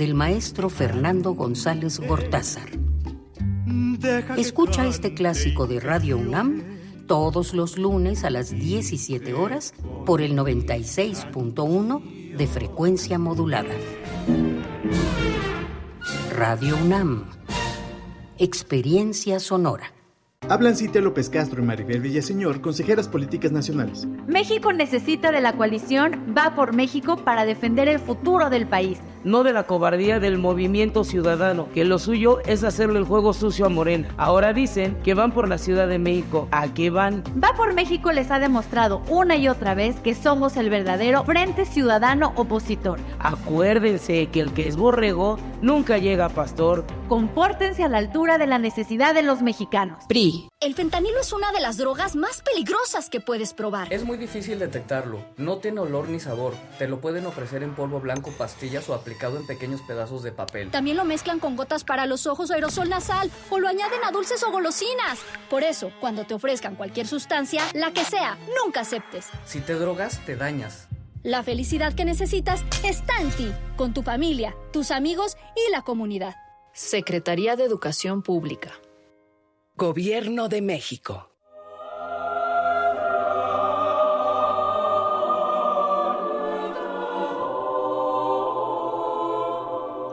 del 0.00 0.14
maestro 0.14 0.70
Fernando 0.70 1.34
González 1.34 2.00
Gortázar. 2.00 2.70
Escucha 4.38 4.86
este 4.86 5.12
clásico 5.12 5.66
de 5.66 5.78
Radio 5.78 6.16
UNAM 6.16 6.62
todos 7.06 7.52
los 7.52 7.76
lunes 7.76 8.24
a 8.24 8.30
las 8.30 8.50
17 8.50 9.34
horas 9.34 9.74
por 10.06 10.22
el 10.22 10.34
96.1 10.34 12.34
de 12.34 12.46
frecuencia 12.46 13.18
modulada. 13.18 13.74
Radio 16.34 16.78
UNAM. 16.82 17.26
Experiencia 18.38 19.38
sonora. 19.38 19.92
Hablan 20.48 20.74
Cintia 20.74 21.02
López 21.02 21.28
Castro 21.28 21.62
y 21.62 21.66
Maribel 21.66 22.00
Villaseñor, 22.00 22.62
consejeras 22.62 23.06
políticas 23.06 23.52
nacionales. 23.52 24.08
México 24.26 24.72
necesita 24.72 25.30
de 25.30 25.42
la 25.42 25.52
coalición 25.52 26.34
Va 26.36 26.54
por 26.54 26.74
México 26.74 27.18
para 27.18 27.44
defender 27.44 27.88
el 27.88 28.00
futuro 28.00 28.48
del 28.48 28.66
país. 28.66 28.98
No 29.24 29.42
de 29.42 29.52
la 29.52 29.64
cobardía 29.64 30.20
del 30.20 30.38
movimiento 30.38 31.04
ciudadano, 31.04 31.68
que 31.72 31.84
lo 31.84 31.98
suyo 31.98 32.40
es 32.46 32.64
hacerle 32.64 32.98
el 32.98 33.04
juego 33.04 33.32
sucio 33.32 33.66
a 33.66 33.68
Morena. 33.68 34.08
Ahora 34.16 34.52
dicen 34.52 34.96
que 35.02 35.14
van 35.14 35.32
por 35.32 35.48
la 35.48 35.58
Ciudad 35.58 35.88
de 35.88 35.98
México. 35.98 36.48
¿A 36.50 36.72
qué 36.72 36.90
van? 36.90 37.22
Va 37.42 37.54
por 37.54 37.74
México 37.74 38.12
les 38.12 38.30
ha 38.30 38.38
demostrado 38.38 39.02
una 39.08 39.36
y 39.36 39.48
otra 39.48 39.74
vez 39.74 39.96
que 40.00 40.14
somos 40.14 40.56
el 40.56 40.70
verdadero 40.70 41.24
Frente 41.24 41.64
Ciudadano 41.64 42.32
Opositor. 42.36 42.98
Acuérdense 43.18 44.26
que 44.26 44.40
el 44.40 44.52
que 44.52 44.68
es 44.68 44.76
borrego 44.76 45.38
nunca 45.62 45.98
llega 45.98 46.26
a 46.26 46.28
pastor. 46.28 46.84
Compórtense 47.08 47.82
a 47.82 47.88
la 47.88 47.98
altura 47.98 48.38
de 48.38 48.46
la 48.46 48.58
necesidad 48.58 49.14
de 49.14 49.22
los 49.22 49.42
mexicanos. 49.42 50.04
PRI. 50.08 50.48
El 50.60 50.74
fentanilo 50.74 51.20
es 51.20 51.32
una 51.32 51.52
de 51.52 51.60
las 51.60 51.76
drogas 51.76 52.16
más 52.16 52.42
peligrosas 52.42 53.10
que 53.10 53.20
puedes 53.20 53.54
probar. 53.54 53.92
Es 53.92 54.04
muy 54.04 54.16
difícil 54.16 54.58
detectarlo. 54.58 55.18
No 55.36 55.58
tiene 55.58 55.80
olor 55.80 56.08
ni 56.08 56.20
sabor. 56.20 56.54
Te 56.78 56.86
lo 56.86 57.00
pueden 57.00 57.26
ofrecer 57.26 57.62
en 57.62 57.74
polvo 57.74 58.00
blanco, 58.00 58.30
pastillas 58.36 58.88
o 58.88 58.94
aplicado 59.10 59.38
en 59.38 59.46
pequeños 59.46 59.82
pedazos 59.82 60.22
de 60.22 60.30
papel. 60.30 60.70
También 60.70 60.96
lo 60.96 61.04
mezclan 61.04 61.40
con 61.40 61.56
gotas 61.56 61.82
para 61.82 62.06
los 62.06 62.28
ojos 62.28 62.48
o 62.50 62.54
aerosol 62.54 62.88
nasal 62.88 63.28
o 63.50 63.58
lo 63.58 63.66
añaden 63.66 64.04
a 64.04 64.12
dulces 64.12 64.40
o 64.44 64.52
golosinas. 64.52 65.18
Por 65.48 65.64
eso, 65.64 65.90
cuando 65.98 66.24
te 66.24 66.34
ofrezcan 66.34 66.76
cualquier 66.76 67.08
sustancia, 67.08 67.64
la 67.74 67.92
que 67.92 68.04
sea, 68.04 68.38
nunca 68.62 68.82
aceptes. 68.82 69.26
Si 69.44 69.60
te 69.60 69.74
drogas, 69.74 70.24
te 70.26 70.36
dañas. 70.36 70.86
La 71.24 71.42
felicidad 71.42 71.92
que 71.92 72.04
necesitas 72.04 72.64
está 72.84 73.20
en 73.20 73.30
ti, 73.32 73.52
con 73.76 73.92
tu 73.92 74.04
familia, 74.04 74.54
tus 74.72 74.92
amigos 74.92 75.36
y 75.56 75.72
la 75.72 75.82
comunidad. 75.82 76.36
Secretaría 76.72 77.56
de 77.56 77.64
Educación 77.64 78.22
Pública. 78.22 78.70
Gobierno 79.74 80.48
de 80.48 80.62
México. 80.62 81.29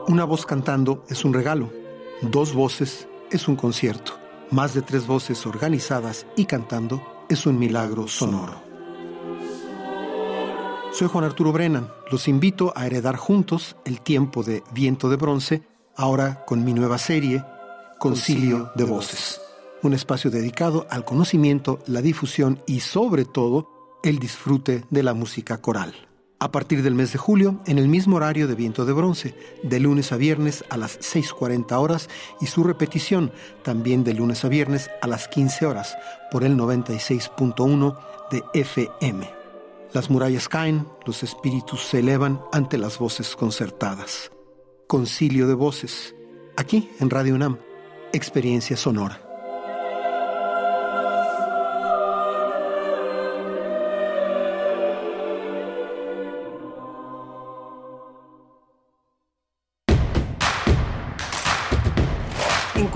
Una 0.08 0.24
voz 0.24 0.46
cantando 0.46 1.04
es 1.10 1.26
un 1.26 1.34
regalo, 1.34 1.70
dos 2.22 2.54
voces 2.54 3.06
es 3.30 3.46
un 3.46 3.56
concierto, 3.56 4.12
más 4.50 4.72
de 4.72 4.80
tres 4.80 5.06
voces 5.06 5.44
organizadas 5.44 6.24
y 6.34 6.46
cantando 6.46 7.26
es 7.28 7.44
un 7.44 7.58
milagro 7.58 8.08
sonoro. 8.08 8.54
Soy 10.92 11.08
Juan 11.08 11.24
Arturo 11.24 11.52
Brennan, 11.52 11.90
los 12.10 12.26
invito 12.26 12.72
a 12.74 12.86
heredar 12.86 13.16
juntos 13.16 13.76
el 13.84 14.00
tiempo 14.00 14.42
de 14.42 14.64
Viento 14.72 15.10
de 15.10 15.16
Bronce, 15.16 15.62
ahora 15.94 16.42
con 16.46 16.64
mi 16.64 16.72
nueva 16.72 16.96
serie, 16.96 17.44
Concilio 17.98 18.70
de 18.76 18.84
Voces, 18.84 19.42
un 19.82 19.92
espacio 19.92 20.30
dedicado 20.30 20.86
al 20.88 21.04
conocimiento, 21.04 21.80
la 21.86 22.00
difusión 22.00 22.62
y 22.66 22.80
sobre 22.80 23.26
todo 23.26 23.68
el 24.02 24.18
disfrute 24.18 24.86
de 24.88 25.02
la 25.02 25.12
música 25.12 25.58
coral 25.58 26.07
a 26.40 26.50
partir 26.50 26.82
del 26.82 26.94
mes 26.94 27.12
de 27.12 27.18
julio 27.18 27.60
en 27.66 27.78
el 27.78 27.88
mismo 27.88 28.16
horario 28.16 28.46
de 28.46 28.54
Viento 28.54 28.84
de 28.84 28.92
Bronce, 28.92 29.34
de 29.62 29.80
lunes 29.80 30.12
a 30.12 30.16
viernes 30.16 30.64
a 30.70 30.76
las 30.76 30.98
6.40 31.00 31.72
horas 31.78 32.08
y 32.40 32.46
su 32.46 32.64
repetición 32.64 33.32
también 33.62 34.04
de 34.04 34.14
lunes 34.14 34.44
a 34.44 34.48
viernes 34.48 34.90
a 35.02 35.06
las 35.06 35.28
15 35.28 35.66
horas 35.66 35.96
por 36.30 36.44
el 36.44 36.56
96.1 36.56 37.98
de 38.30 38.44
FM. 38.54 39.28
Las 39.92 40.10
murallas 40.10 40.48
caen, 40.48 40.86
los 41.06 41.22
espíritus 41.22 41.82
se 41.82 42.00
elevan 42.00 42.40
ante 42.52 42.78
las 42.78 42.98
voces 42.98 43.34
concertadas. 43.34 44.30
Concilio 44.86 45.48
de 45.48 45.54
voces, 45.54 46.14
aquí 46.56 46.90
en 47.00 47.10
Radio 47.10 47.34
UNAM, 47.34 47.58
experiencia 48.12 48.76
sonora. 48.76 49.27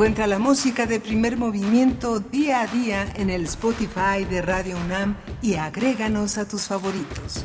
Encuentra 0.03 0.27
la 0.27 0.41
música 0.41 0.85
de 0.85 0.99
primer 0.99 1.37
movimiento 1.37 2.19
día 2.19 2.63
a 2.63 2.67
día 2.67 3.13
en 3.15 3.31
el 3.31 3.45
Spotify 3.45 4.25
de 4.29 4.43
Radio 4.43 4.77
UNAM 4.85 5.17
y 5.41 5.55
agréganos 5.55 6.39
a 6.39 6.49
tus 6.49 6.63
favoritos. 6.63 7.45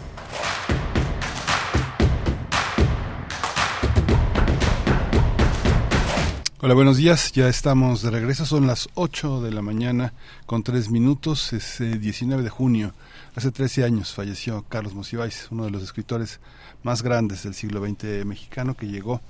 Hola, 6.59 6.73
buenos 6.73 6.97
días. 6.97 7.31
Ya 7.31 7.47
estamos 7.47 8.01
de 8.01 8.09
regreso. 8.09 8.43
Son 8.43 8.65
las 8.65 8.89
8 8.95 9.41
de 9.41 9.51
la 9.51 9.61
mañana 9.61 10.13
con 10.47 10.63
3 10.63 10.89
minutos. 10.89 11.53
Es 11.53 11.77
19 11.77 12.41
de 12.41 12.49
junio. 12.49 12.95
Hace 13.35 13.51
13 13.51 13.83
años 13.83 14.15
falleció 14.15 14.65
Carlos 14.67 14.95
Monsiváis, 14.95 15.47
uno 15.51 15.65
de 15.65 15.69
los 15.69 15.83
escritores 15.83 16.39
más 16.81 17.03
grandes 17.03 17.43
del 17.43 17.53
siglo 17.53 17.85
XX 17.85 18.25
mexicano 18.25 18.75
que 18.75 18.87
llegó 18.87 19.21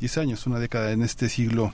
10 0.00 0.18
años, 0.18 0.44
una 0.48 0.58
década 0.58 0.90
en 0.90 1.04
este 1.04 1.28
siglo 1.28 1.72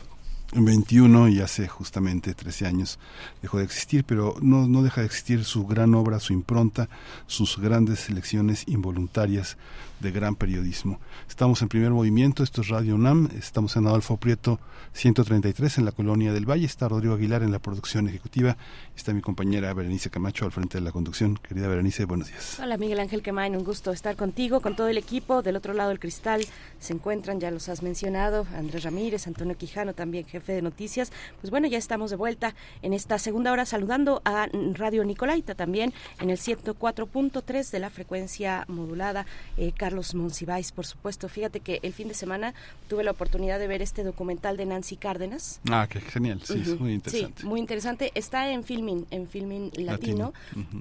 21 0.52 1.28
y 1.28 1.40
hace 1.40 1.68
justamente 1.68 2.34
13 2.34 2.66
años 2.66 2.98
dejó 3.40 3.58
de 3.58 3.64
existir, 3.64 4.04
pero 4.04 4.34
no, 4.42 4.66
no 4.66 4.82
deja 4.82 5.00
de 5.00 5.06
existir 5.06 5.44
su 5.44 5.64
gran 5.66 5.94
obra, 5.94 6.18
su 6.18 6.32
impronta, 6.32 6.88
sus 7.26 7.58
grandes 7.58 8.00
selecciones 8.00 8.64
involuntarias 8.66 9.56
de 10.00 10.10
gran 10.10 10.34
periodismo. 10.34 10.98
Estamos 11.28 11.62
en 11.62 11.68
primer 11.68 11.90
movimiento, 11.90 12.42
esto 12.42 12.62
es 12.62 12.68
Radio 12.68 12.96
UNAM, 12.96 13.28
estamos 13.38 13.76
en 13.76 13.86
Adolfo 13.86 14.16
Prieto 14.16 14.58
133 14.92 15.78
en 15.78 15.84
la 15.84 15.92
Colonia 15.92 16.32
del 16.32 16.50
Valle, 16.50 16.66
está 16.66 16.88
Rodrigo 16.88 17.14
Aguilar 17.14 17.42
en 17.42 17.52
la 17.52 17.60
producción 17.60 18.08
ejecutiva, 18.08 18.56
está 19.00 19.14
mi 19.14 19.22
compañera 19.22 19.72
Berenice 19.72 20.10
Camacho 20.10 20.44
al 20.44 20.52
frente 20.52 20.76
de 20.76 20.84
la 20.84 20.92
conducción. 20.92 21.38
Querida 21.38 21.68
Berenice, 21.68 22.04
buenos 22.04 22.28
días. 22.28 22.60
Hola 22.60 22.76
Miguel 22.76 23.00
Ángel 23.00 23.22
Quemain, 23.22 23.56
un 23.56 23.64
gusto 23.64 23.92
estar 23.92 24.14
contigo, 24.14 24.60
con 24.60 24.76
todo 24.76 24.88
el 24.88 24.98
equipo. 24.98 25.40
Del 25.40 25.56
otro 25.56 25.72
lado 25.72 25.88
del 25.88 25.98
cristal 25.98 26.44
se 26.78 26.92
encuentran, 26.92 27.40
ya 27.40 27.50
los 27.50 27.70
has 27.70 27.82
mencionado, 27.82 28.46
Andrés 28.54 28.82
Ramírez, 28.82 29.26
Antonio 29.26 29.56
Quijano, 29.56 29.94
también 29.94 30.26
jefe 30.26 30.52
de 30.52 30.60
noticias. 30.60 31.12
Pues 31.40 31.50
bueno, 31.50 31.66
ya 31.66 31.78
estamos 31.78 32.10
de 32.10 32.16
vuelta 32.16 32.54
en 32.82 32.92
esta 32.92 33.18
segunda 33.18 33.52
hora 33.52 33.64
saludando 33.64 34.20
a 34.26 34.48
Radio 34.74 35.02
Nicolaita 35.02 35.54
también 35.54 35.94
en 36.20 36.28
el 36.28 36.36
104.3 36.36 37.70
de 37.70 37.78
la 37.78 37.88
frecuencia 37.88 38.66
modulada. 38.68 39.24
Eh, 39.56 39.72
Carlos 39.74 40.14
Monsiváis, 40.14 40.72
por 40.72 40.84
supuesto. 40.84 41.30
Fíjate 41.30 41.60
que 41.60 41.80
el 41.82 41.94
fin 41.94 42.08
de 42.08 42.14
semana 42.14 42.52
tuve 42.86 43.02
la 43.02 43.12
oportunidad 43.12 43.58
de 43.58 43.66
ver 43.66 43.80
este 43.80 44.04
documental 44.04 44.58
de 44.58 44.66
Nancy 44.66 44.96
Cárdenas. 44.96 45.58
Ah, 45.70 45.86
qué 45.88 46.02
genial, 46.02 46.42
sí, 46.44 46.60
es 46.60 46.78
muy 46.78 46.92
interesante. 46.92 47.40
Sí, 47.40 47.46
muy 47.46 47.60
interesante. 47.60 48.12
Está 48.14 48.50
en 48.50 48.62
En 49.10 49.28
Filmin 49.28 49.70
Latino. 49.76 50.32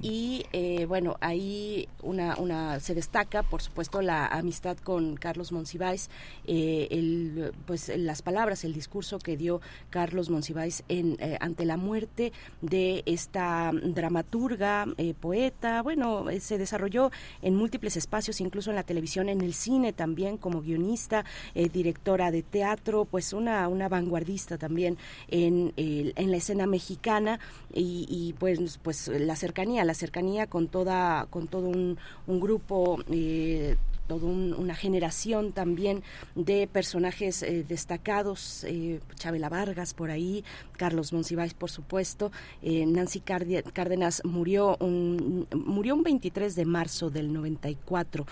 Y 0.02 0.46
eh, 0.52 0.86
bueno, 0.86 1.18
ahí 1.22 1.88
una, 2.02 2.36
una 2.38 2.80
se 2.80 2.96
destaca, 2.96 3.44
por 3.44 3.62
supuesto, 3.62 4.02
la 4.02 4.28
amistad 4.28 4.78
con 4.78 5.16
Carlos 5.16 5.52
Monsiváis, 5.52 6.10
eh, 6.46 6.88
el, 6.92 7.54
pues 7.66 7.92
las 7.96 8.22
palabras, 8.22 8.64
el 8.64 8.74
discurso 8.74 9.20
que 9.20 9.38
dio 9.38 9.62
Carlos 9.90 10.30
Monsiváis 10.30 10.84
en, 10.90 11.18
eh, 11.20 11.38
ante 11.40 11.66
la 11.66 11.78
muerte 11.78 12.32
de 12.62 13.04
esta 13.06 13.72
dramaturga, 13.74 14.86
poeta. 15.20 15.82
Bueno, 15.82 16.26
se 16.40 16.58
desarrolló 16.58 17.12
en 17.42 17.56
múltiples 17.56 17.98
espacios, 17.98 18.42
incluso 18.42 18.70
en 18.70 18.76
la 18.76 18.84
televisión, 18.84 19.30
en 19.30 19.42
el 19.42 19.54
cine 19.54 19.94
también, 19.94 20.38
como 20.38 20.62
guionista, 20.62 21.26
directora 21.54 22.32
de 22.32 22.44
teatro, 22.44 23.06
pues 23.06 23.34
una, 23.34 23.68
una 23.68 23.88
vanguardista 23.90 24.58
también 24.58 24.98
en, 25.28 25.74
en 25.76 26.32
la 26.32 26.38
escena 26.38 26.66
mexicana 26.68 27.40
y, 27.74 27.99
y, 28.08 28.34
pues, 28.34 28.78
pues 28.82 29.08
la 29.08 29.36
cercanía, 29.36 29.84
la 29.84 29.94
cercanía 29.94 30.48
con 30.48 30.68
toda, 30.68 31.26
con 31.30 31.48
todo 31.48 31.68
un, 31.68 31.98
un 32.28 32.40
grupo 32.40 33.00
eh, 33.12 33.76
toda 34.08 34.26
un- 34.26 34.54
una 34.58 34.74
generación 34.74 35.52
también 35.52 36.02
de 36.34 36.68
personajes 36.68 37.44
eh, 37.44 37.64
destacados, 37.68 38.64
eh, 38.64 39.00
Chabela 39.16 39.50
Vargas 39.50 39.94
por 39.94 40.10
ahí, 40.10 40.44
Carlos 40.78 41.14
Monsiváis 41.14 41.54
por 41.54 41.70
supuesto, 41.70 42.32
eh, 42.64 42.86
Nancy 42.88 43.20
Cárdenas 43.20 44.24
murió 44.26 44.78
un, 44.80 45.48
murió 45.54 45.94
un 45.94 46.02
23 46.02 46.56
de 46.56 46.66
marzo 46.66 47.12
del 47.12 47.32
94, 47.34 48.26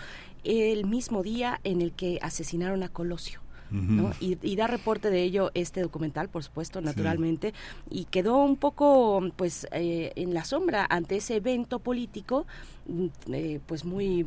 el 0.43 0.85
mismo 0.87 1.21
día 1.21 1.59
en 1.63 1.81
el 1.81 1.91
que 1.91 2.17
asesinaron 2.23 2.81
a 2.81 2.89
Colosio. 2.89 3.41
Y, 4.19 4.37
y 4.41 4.55
da 4.55 4.67
reporte 4.67 5.09
de 5.09 5.23
ello 5.23 5.51
este 5.53 5.81
documental, 5.81 6.29
por 6.29 6.43
supuesto, 6.43 6.81
naturalmente, 6.81 7.53
y 7.89 8.05
quedó 8.05 8.37
un 8.37 8.55
poco 8.55 9.21
pues 9.35 9.67
eh, 9.71 10.13
en 10.15 10.33
la 10.33 10.45
sombra 10.45 10.85
ante 10.89 11.17
ese 11.17 11.35
evento 11.35 11.79
político 11.79 12.45
eh, 13.31 13.59
pues 13.65 13.85
muy 13.85 14.25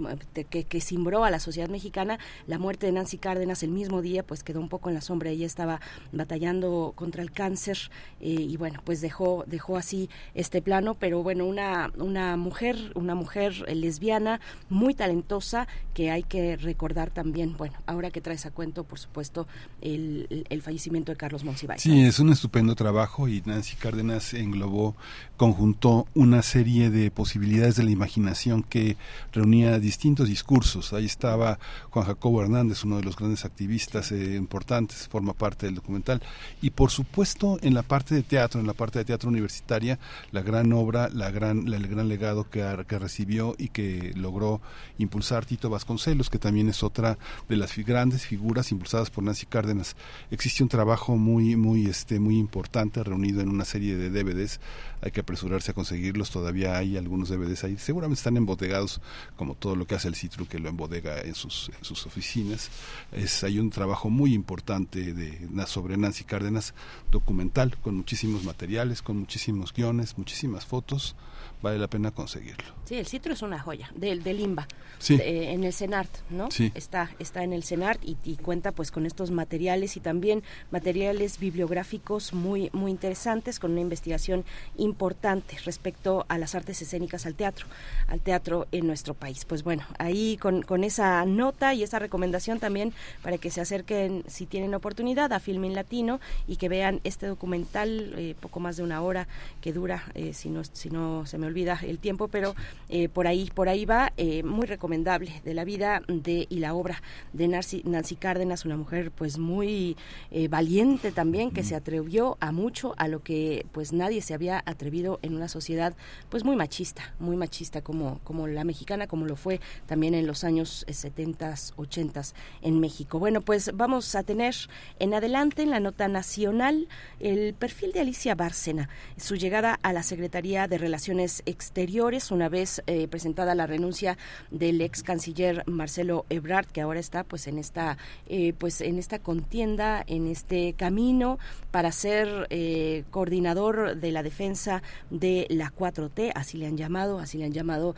que, 0.50 0.64
que 0.64 0.80
cimbró 0.80 1.24
a 1.24 1.30
la 1.30 1.40
sociedad 1.40 1.68
mexicana. 1.68 2.18
La 2.46 2.58
muerte 2.58 2.86
de 2.86 2.92
Nancy 2.92 3.18
Cárdenas 3.18 3.62
el 3.62 3.70
mismo 3.70 4.02
día 4.02 4.22
pues 4.26 4.42
quedó 4.42 4.60
un 4.60 4.68
poco 4.68 4.88
en 4.88 4.94
la 4.94 5.00
sombra. 5.00 5.30
Ella 5.30 5.46
estaba 5.46 5.80
batallando 6.12 6.92
contra 6.96 7.22
el 7.22 7.32
cáncer 7.32 7.78
eh, 8.20 8.28
y 8.30 8.56
bueno 8.56 8.80
pues 8.84 9.00
dejó 9.00 9.44
dejó 9.46 9.76
así 9.76 10.08
este 10.34 10.62
plano. 10.62 10.94
Pero 10.94 11.22
bueno 11.22 11.46
una 11.46 11.90
una 11.98 12.36
mujer 12.36 12.76
una 12.94 13.14
mujer 13.14 13.54
eh, 13.66 13.74
lesbiana 13.74 14.40
muy 14.68 14.94
talentosa 14.94 15.66
que 15.94 16.10
hay 16.10 16.22
que 16.22 16.56
recordar 16.56 17.10
también 17.10 17.56
bueno 17.56 17.74
ahora 17.86 18.10
que 18.10 18.20
traes 18.20 18.46
a 18.46 18.50
cuento 18.50 18.84
por 18.84 18.98
supuesto 18.98 19.46
el, 19.80 20.26
el- 20.30 20.46
el 20.48 20.62
fallecimiento 20.62 21.12
de 21.12 21.16
Carlos 21.16 21.44
Monsiváis 21.44 21.82
Sí, 21.82 22.02
es 22.02 22.18
un 22.18 22.30
estupendo 22.30 22.74
trabajo 22.74 23.28
y 23.28 23.42
Nancy 23.46 23.76
Cárdenas 23.76 24.34
englobó, 24.34 24.96
conjuntó 25.36 26.06
una 26.14 26.42
serie 26.42 26.90
de 26.90 27.10
posibilidades 27.10 27.76
de 27.76 27.84
la 27.84 27.90
imaginación 27.90 28.49
que 28.68 28.96
reunía 29.32 29.78
distintos 29.78 30.28
discursos. 30.28 30.92
Ahí 30.92 31.06
estaba 31.06 31.58
Juan 31.90 32.06
Jacobo 32.06 32.42
Hernández, 32.42 32.84
uno 32.84 32.96
de 32.96 33.04
los 33.04 33.16
grandes 33.16 33.44
activistas 33.44 34.12
eh, 34.12 34.36
importantes, 34.36 35.08
forma 35.08 35.32
parte 35.32 35.66
del 35.66 35.76
documental. 35.76 36.20
Y 36.60 36.70
por 36.70 36.90
supuesto, 36.90 37.58
en 37.62 37.74
la 37.74 37.82
parte 37.82 38.14
de 38.14 38.22
teatro, 38.22 38.60
en 38.60 38.66
la 38.66 38.74
parte 38.74 38.98
de 38.98 39.04
teatro 39.04 39.28
universitaria, 39.28 39.98
la 40.32 40.42
gran 40.42 40.72
obra, 40.72 41.06
el 41.06 41.88
gran 41.88 42.08
legado 42.08 42.50
que, 42.50 42.84
que 42.86 42.98
recibió 42.98 43.54
y 43.58 43.68
que 43.68 44.12
logró 44.16 44.60
impulsar 44.98 45.46
Tito 45.46 45.70
Vasconcelos, 45.70 46.30
que 46.30 46.38
también 46.38 46.68
es 46.68 46.82
otra 46.82 47.18
de 47.48 47.56
las 47.56 47.76
grandes 47.76 48.26
figuras 48.26 48.72
impulsadas 48.72 49.10
por 49.10 49.24
Nancy 49.24 49.46
Cárdenas. 49.46 49.96
Existe 50.30 50.62
un 50.62 50.68
trabajo 50.68 51.16
muy, 51.16 51.56
muy, 51.56 51.86
este, 51.86 52.20
muy 52.20 52.38
importante 52.38 53.02
reunido 53.04 53.40
en 53.40 53.48
una 53.48 53.64
serie 53.64 53.96
de 53.96 54.10
DVDs. 54.10 54.60
Hay 55.02 55.10
que 55.10 55.20
apresurarse 55.20 55.70
a 55.70 55.74
conseguirlos. 55.74 56.30
Todavía 56.30 56.76
hay 56.76 56.96
algunos 56.96 57.28
DVDs 57.28 57.64
ahí. 57.64 57.76
Seguramente 57.78 58.18
están 58.18 58.36
embodegados, 58.36 59.00
como 59.36 59.54
todo 59.54 59.76
lo 59.76 59.86
que 59.86 59.94
hace 59.94 60.08
el 60.08 60.14
Citru, 60.14 60.46
que 60.46 60.58
lo 60.58 60.68
embodega 60.68 61.20
en 61.20 61.34
sus, 61.34 61.70
en 61.76 61.84
sus 61.84 62.06
oficinas. 62.06 62.70
Es, 63.12 63.44
hay 63.44 63.58
un 63.58 63.70
trabajo 63.70 64.10
muy 64.10 64.34
importante 64.34 65.12
de, 65.12 65.66
sobre 65.66 65.96
Nancy 65.96 66.24
Cárdenas, 66.24 66.74
documental, 67.10 67.76
con 67.78 67.96
muchísimos 67.96 68.44
materiales, 68.44 69.02
con 69.02 69.18
muchísimos 69.18 69.72
guiones, 69.72 70.18
muchísimas 70.18 70.66
fotos 70.66 71.16
vale 71.62 71.78
la 71.78 71.88
pena 71.88 72.10
conseguirlo. 72.10 72.74
Sí, 72.84 72.96
el 72.96 73.06
citro 73.06 73.32
es 73.32 73.42
una 73.42 73.58
joya 73.58 73.90
del 73.94 74.22
del 74.22 74.38
Limba, 74.38 74.66
Sí. 74.98 75.16
de- 75.16 75.52
en 75.52 75.64
el 75.64 75.72
CENART, 75.72 76.10
¿no? 76.30 76.50
Sí. 76.50 76.72
Está 76.74 77.10
está 77.18 77.42
en 77.44 77.52
el 77.52 77.62
CENART 77.64 78.02
y, 78.04 78.16
y 78.24 78.36
cuenta 78.36 78.72
pues 78.72 78.90
con 78.90 79.06
estos 79.06 79.30
materiales 79.30 79.96
y 79.96 80.00
también 80.00 80.42
materiales 80.70 81.38
bibliográficos 81.38 82.32
muy 82.32 82.70
muy 82.72 82.90
interesantes 82.90 83.58
con 83.58 83.72
una 83.72 83.80
investigación 83.80 84.44
importante 84.76 85.56
respecto 85.64 86.24
a 86.28 86.38
las 86.38 86.54
artes 86.54 86.82
escénicas 86.82 87.26
al 87.26 87.34
teatro, 87.34 87.66
al 88.08 88.20
teatro 88.20 88.66
en 88.72 88.86
nuestro 88.86 89.14
país. 89.14 89.44
Pues 89.44 89.62
bueno, 89.62 89.84
ahí 89.98 90.36
con, 90.38 90.62
con 90.62 90.84
esa 90.84 91.24
nota 91.26 91.74
y 91.74 91.82
esa 91.82 91.98
recomendación 91.98 92.58
también 92.58 92.92
para 93.22 93.38
que 93.38 93.50
se 93.50 93.60
acerquen 93.60 94.24
si 94.26 94.46
tienen 94.46 94.74
oportunidad 94.74 95.32
a 95.32 95.40
Filmin 95.40 95.74
Latino 95.74 96.20
y 96.48 96.56
que 96.56 96.68
vean 96.68 97.00
este 97.04 97.26
documental 97.26 98.14
eh, 98.16 98.34
poco 98.40 98.60
más 98.60 98.76
de 98.76 98.82
una 98.82 99.02
hora 99.02 99.28
que 99.60 99.72
dura 99.72 100.04
eh, 100.14 100.32
si 100.32 100.48
no 100.48 100.62
si 100.64 100.90
no 100.90 101.26
se 101.26 101.38
me 101.38 101.46
olvida 101.50 101.78
el 101.82 101.98
tiempo 101.98 102.28
pero 102.28 102.54
eh, 102.88 103.08
por 103.08 103.26
ahí 103.26 103.50
por 103.54 103.68
ahí 103.68 103.84
va 103.84 104.12
eh, 104.16 104.42
muy 104.42 104.66
recomendable 104.66 105.42
de 105.44 105.54
la 105.54 105.64
vida 105.64 106.02
de 106.08 106.46
y 106.48 106.58
la 106.60 106.74
obra 106.74 107.02
de 107.32 107.48
Nancy, 107.48 107.82
Nancy 107.84 108.16
Cárdenas 108.16 108.64
una 108.64 108.76
mujer 108.76 109.10
pues 109.10 109.38
muy 109.38 109.96
eh, 110.30 110.48
valiente 110.48 111.12
también 111.12 111.50
que 111.50 111.62
se 111.62 111.74
atrevió 111.74 112.36
a 112.40 112.52
mucho 112.52 112.94
a 112.96 113.08
lo 113.08 113.22
que 113.22 113.66
pues 113.72 113.92
nadie 113.92 114.22
se 114.22 114.34
había 114.34 114.62
atrevido 114.66 115.18
en 115.22 115.34
una 115.34 115.48
sociedad 115.48 115.94
pues 116.28 116.44
muy 116.44 116.56
machista 116.56 117.14
muy 117.18 117.36
machista 117.36 117.82
como 117.82 118.20
como 118.24 118.46
la 118.46 118.64
mexicana 118.64 119.06
como 119.06 119.26
lo 119.26 119.36
fue 119.36 119.60
también 119.86 120.14
en 120.14 120.26
los 120.26 120.44
años 120.44 120.84
eh, 120.86 120.92
70s 120.92 121.74
80s 121.76 122.32
en 122.62 122.80
México. 122.80 123.18
Bueno 123.18 123.40
pues 123.40 123.70
vamos 123.74 124.14
a 124.14 124.22
tener 124.22 124.54
en 124.98 125.14
adelante 125.14 125.62
en 125.62 125.70
la 125.70 125.80
nota 125.80 126.08
nacional 126.08 126.88
el 127.18 127.54
perfil 127.54 127.92
de 127.92 128.00
Alicia 128.00 128.34
Bárcena 128.34 128.88
su 129.16 129.36
llegada 129.36 129.78
a 129.82 129.92
la 129.92 130.02
Secretaría 130.02 130.68
de 130.68 130.78
Relaciones 130.78 131.39
Exteriores 131.46 132.30
una 132.30 132.48
vez 132.48 132.82
eh, 132.86 133.08
presentada 133.08 133.54
la 133.54 133.66
renuncia 133.66 134.16
del 134.50 134.80
ex 134.80 135.02
canciller 135.02 135.62
Marcelo 135.66 136.26
Ebrard 136.30 136.66
que 136.66 136.80
ahora 136.80 137.00
está 137.00 137.24
pues 137.24 137.46
en 137.46 137.58
esta 137.58 137.98
eh, 138.28 138.52
pues 138.58 138.80
en 138.80 138.98
esta 138.98 139.18
contienda 139.18 140.04
en 140.06 140.26
este 140.26 140.74
camino 140.74 141.38
para 141.70 141.92
ser 141.92 142.46
eh, 142.50 143.04
coordinador 143.10 143.96
de 143.96 144.12
la 144.12 144.22
defensa 144.22 144.82
de 145.10 145.46
la 145.50 145.72
4T 145.72 146.32
así 146.34 146.58
le 146.58 146.66
han 146.66 146.76
llamado 146.76 147.18
así 147.18 147.38
le 147.38 147.44
han 147.44 147.52
llamado 147.52 147.94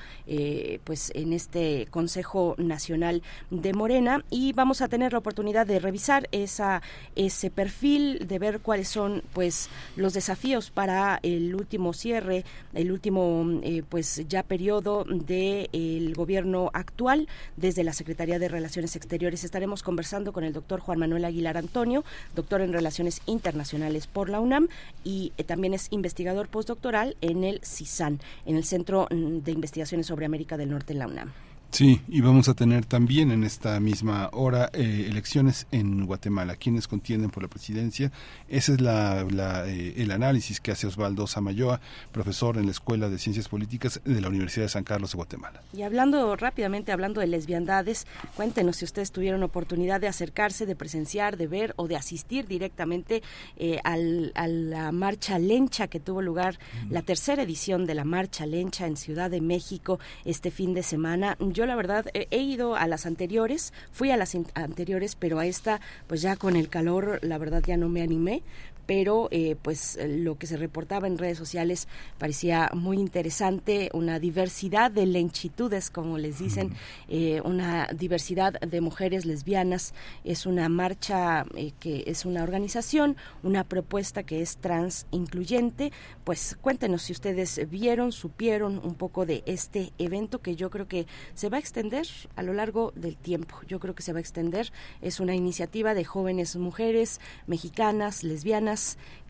pues 0.84 1.12
en 1.14 1.32
este 1.32 1.86
Consejo 1.90 2.54
Nacional 2.58 3.22
de 3.50 3.72
Morena. 3.72 4.24
Y 4.30 4.52
vamos 4.52 4.80
a 4.82 4.88
tener 4.88 5.12
la 5.12 5.18
oportunidad 5.18 5.66
de 5.66 5.78
revisar 5.78 6.28
esa 6.32 6.82
ese 7.16 7.50
perfil 7.50 8.26
de 8.26 8.38
ver 8.38 8.60
cuáles 8.60 8.88
son 8.88 9.22
pues 9.32 9.68
los 9.96 10.14
desafíos 10.14 10.70
para 10.70 11.20
el 11.22 11.54
último 11.54 11.92
cierre 11.92 12.44
el 12.74 12.90
último 12.92 13.31
eh, 13.62 13.82
pues 13.88 14.22
ya 14.28 14.42
periodo 14.42 15.04
de 15.04 15.68
el 15.72 16.14
gobierno 16.14 16.70
actual 16.72 17.28
desde 17.56 17.84
la 17.84 17.92
Secretaría 17.92 18.38
de 18.38 18.48
Relaciones 18.48 18.96
Exteriores. 18.96 19.44
Estaremos 19.44 19.82
conversando 19.82 20.32
con 20.32 20.44
el 20.44 20.52
doctor 20.52 20.80
Juan 20.80 20.98
Manuel 20.98 21.24
Aguilar 21.24 21.56
Antonio 21.56 22.04
doctor 22.34 22.60
en 22.60 22.72
Relaciones 22.72 23.20
Internacionales 23.26 24.06
por 24.06 24.28
la 24.28 24.40
UNAM 24.40 24.68
y 25.04 25.32
eh, 25.36 25.44
también 25.44 25.74
es 25.74 25.88
investigador 25.90 26.48
postdoctoral 26.48 27.16
en 27.20 27.44
el 27.44 27.60
CISAN 27.64 28.20
en 28.46 28.56
el 28.56 28.64
Centro 28.64 29.08
mm, 29.10 29.38
de 29.38 29.52
Investigaciones 29.52 30.06
sobre 30.06 30.26
América 30.26 30.56
del 30.56 30.70
Norte 30.70 30.92
en 30.92 30.98
la 30.98 31.06
UNAM 31.06 31.32
Sí, 31.72 32.02
y 32.06 32.20
vamos 32.20 32.50
a 32.50 32.54
tener 32.54 32.84
también 32.84 33.30
en 33.30 33.44
esta 33.44 33.80
misma 33.80 34.28
hora 34.34 34.68
eh, 34.74 35.06
elecciones 35.08 35.66
en 35.72 36.04
Guatemala. 36.04 36.56
¿Quiénes 36.56 36.86
contienden 36.86 37.30
por 37.30 37.42
la 37.42 37.48
presidencia? 37.48 38.12
Ese 38.46 38.74
es 38.74 38.82
la, 38.82 39.24
la, 39.30 39.66
eh, 39.66 39.94
el 39.96 40.10
análisis 40.10 40.60
que 40.60 40.70
hace 40.70 40.86
Osvaldo 40.86 41.26
Samayoa, 41.26 41.80
profesor 42.12 42.58
en 42.58 42.66
la 42.66 42.72
Escuela 42.72 43.08
de 43.08 43.16
Ciencias 43.18 43.48
Políticas 43.48 44.02
de 44.04 44.20
la 44.20 44.28
Universidad 44.28 44.66
de 44.66 44.68
San 44.68 44.84
Carlos 44.84 45.12
de 45.12 45.16
Guatemala. 45.16 45.62
Y 45.72 45.80
hablando 45.80 46.36
rápidamente, 46.36 46.92
hablando 46.92 47.22
de 47.22 47.26
lesbiandades, 47.28 48.06
cuéntenos 48.36 48.76
si 48.76 48.84
ustedes 48.84 49.10
tuvieron 49.10 49.42
oportunidad 49.42 49.98
de 49.98 50.08
acercarse, 50.08 50.66
de 50.66 50.76
presenciar, 50.76 51.38
de 51.38 51.46
ver 51.46 51.72
o 51.76 51.88
de 51.88 51.96
asistir 51.96 52.46
directamente 52.46 53.22
eh, 53.56 53.78
al- 53.82 54.32
a 54.34 54.46
la 54.46 54.92
marcha 54.92 55.38
lencha 55.38 55.88
que 55.88 56.00
tuvo 56.00 56.20
lugar, 56.20 56.58
la 56.90 57.00
tercera 57.00 57.42
edición 57.44 57.86
de 57.86 57.94
la 57.94 58.04
marcha 58.04 58.44
lencha 58.44 58.86
en 58.86 58.98
Ciudad 58.98 59.30
de 59.30 59.40
México 59.40 59.98
este 60.26 60.50
fin 60.50 60.74
de 60.74 60.82
semana. 60.82 61.38
Yo 61.40 61.61
la 61.66 61.74
verdad 61.74 62.06
he 62.14 62.38
ido 62.38 62.76
a 62.76 62.86
las 62.86 63.06
anteriores, 63.06 63.72
fui 63.92 64.10
a 64.10 64.16
las 64.16 64.34
anteriores, 64.54 65.16
pero 65.16 65.38
a 65.38 65.46
esta 65.46 65.80
pues 66.06 66.22
ya 66.22 66.36
con 66.36 66.56
el 66.56 66.68
calor 66.68 67.18
la 67.22 67.38
verdad 67.38 67.62
ya 67.66 67.76
no 67.76 67.88
me 67.88 68.02
animé 68.02 68.42
pero 68.86 69.28
eh, 69.30 69.56
pues 69.60 69.98
lo 70.06 70.36
que 70.36 70.46
se 70.46 70.56
reportaba 70.56 71.06
en 71.06 71.18
redes 71.18 71.38
sociales 71.38 71.88
parecía 72.18 72.70
muy 72.74 72.98
interesante, 72.98 73.90
una 73.92 74.18
diversidad 74.18 74.90
de 74.90 75.06
lenchitudes, 75.06 75.90
como 75.90 76.18
les 76.18 76.38
dicen, 76.38 76.74
eh, 77.08 77.40
una 77.44 77.88
diversidad 77.94 78.54
de 78.60 78.80
mujeres 78.80 79.24
lesbianas, 79.24 79.94
es 80.24 80.46
una 80.46 80.68
marcha 80.68 81.44
eh, 81.56 81.72
que 81.78 82.04
es 82.06 82.24
una 82.24 82.42
organización, 82.42 83.16
una 83.42 83.64
propuesta 83.64 84.22
que 84.22 84.42
es 84.42 84.56
trans 84.56 85.06
incluyente, 85.10 85.92
pues 86.24 86.56
cuéntenos 86.60 87.02
si 87.02 87.12
ustedes 87.12 87.68
vieron, 87.68 88.12
supieron 88.12 88.80
un 88.82 88.94
poco 88.94 89.26
de 89.26 89.42
este 89.46 89.92
evento 89.98 90.40
que 90.40 90.56
yo 90.56 90.70
creo 90.70 90.88
que 90.88 91.06
se 91.34 91.48
va 91.48 91.56
a 91.56 91.60
extender 91.60 92.06
a 92.36 92.42
lo 92.42 92.52
largo 92.52 92.92
del 92.96 93.16
tiempo, 93.16 93.56
yo 93.66 93.80
creo 93.80 93.94
que 93.94 94.02
se 94.02 94.12
va 94.12 94.18
a 94.18 94.20
extender, 94.20 94.72
es 95.00 95.20
una 95.20 95.34
iniciativa 95.34 95.94
de 95.94 96.04
jóvenes 96.04 96.56
mujeres 96.56 97.20
mexicanas, 97.46 98.24
lesbianas, 98.24 98.71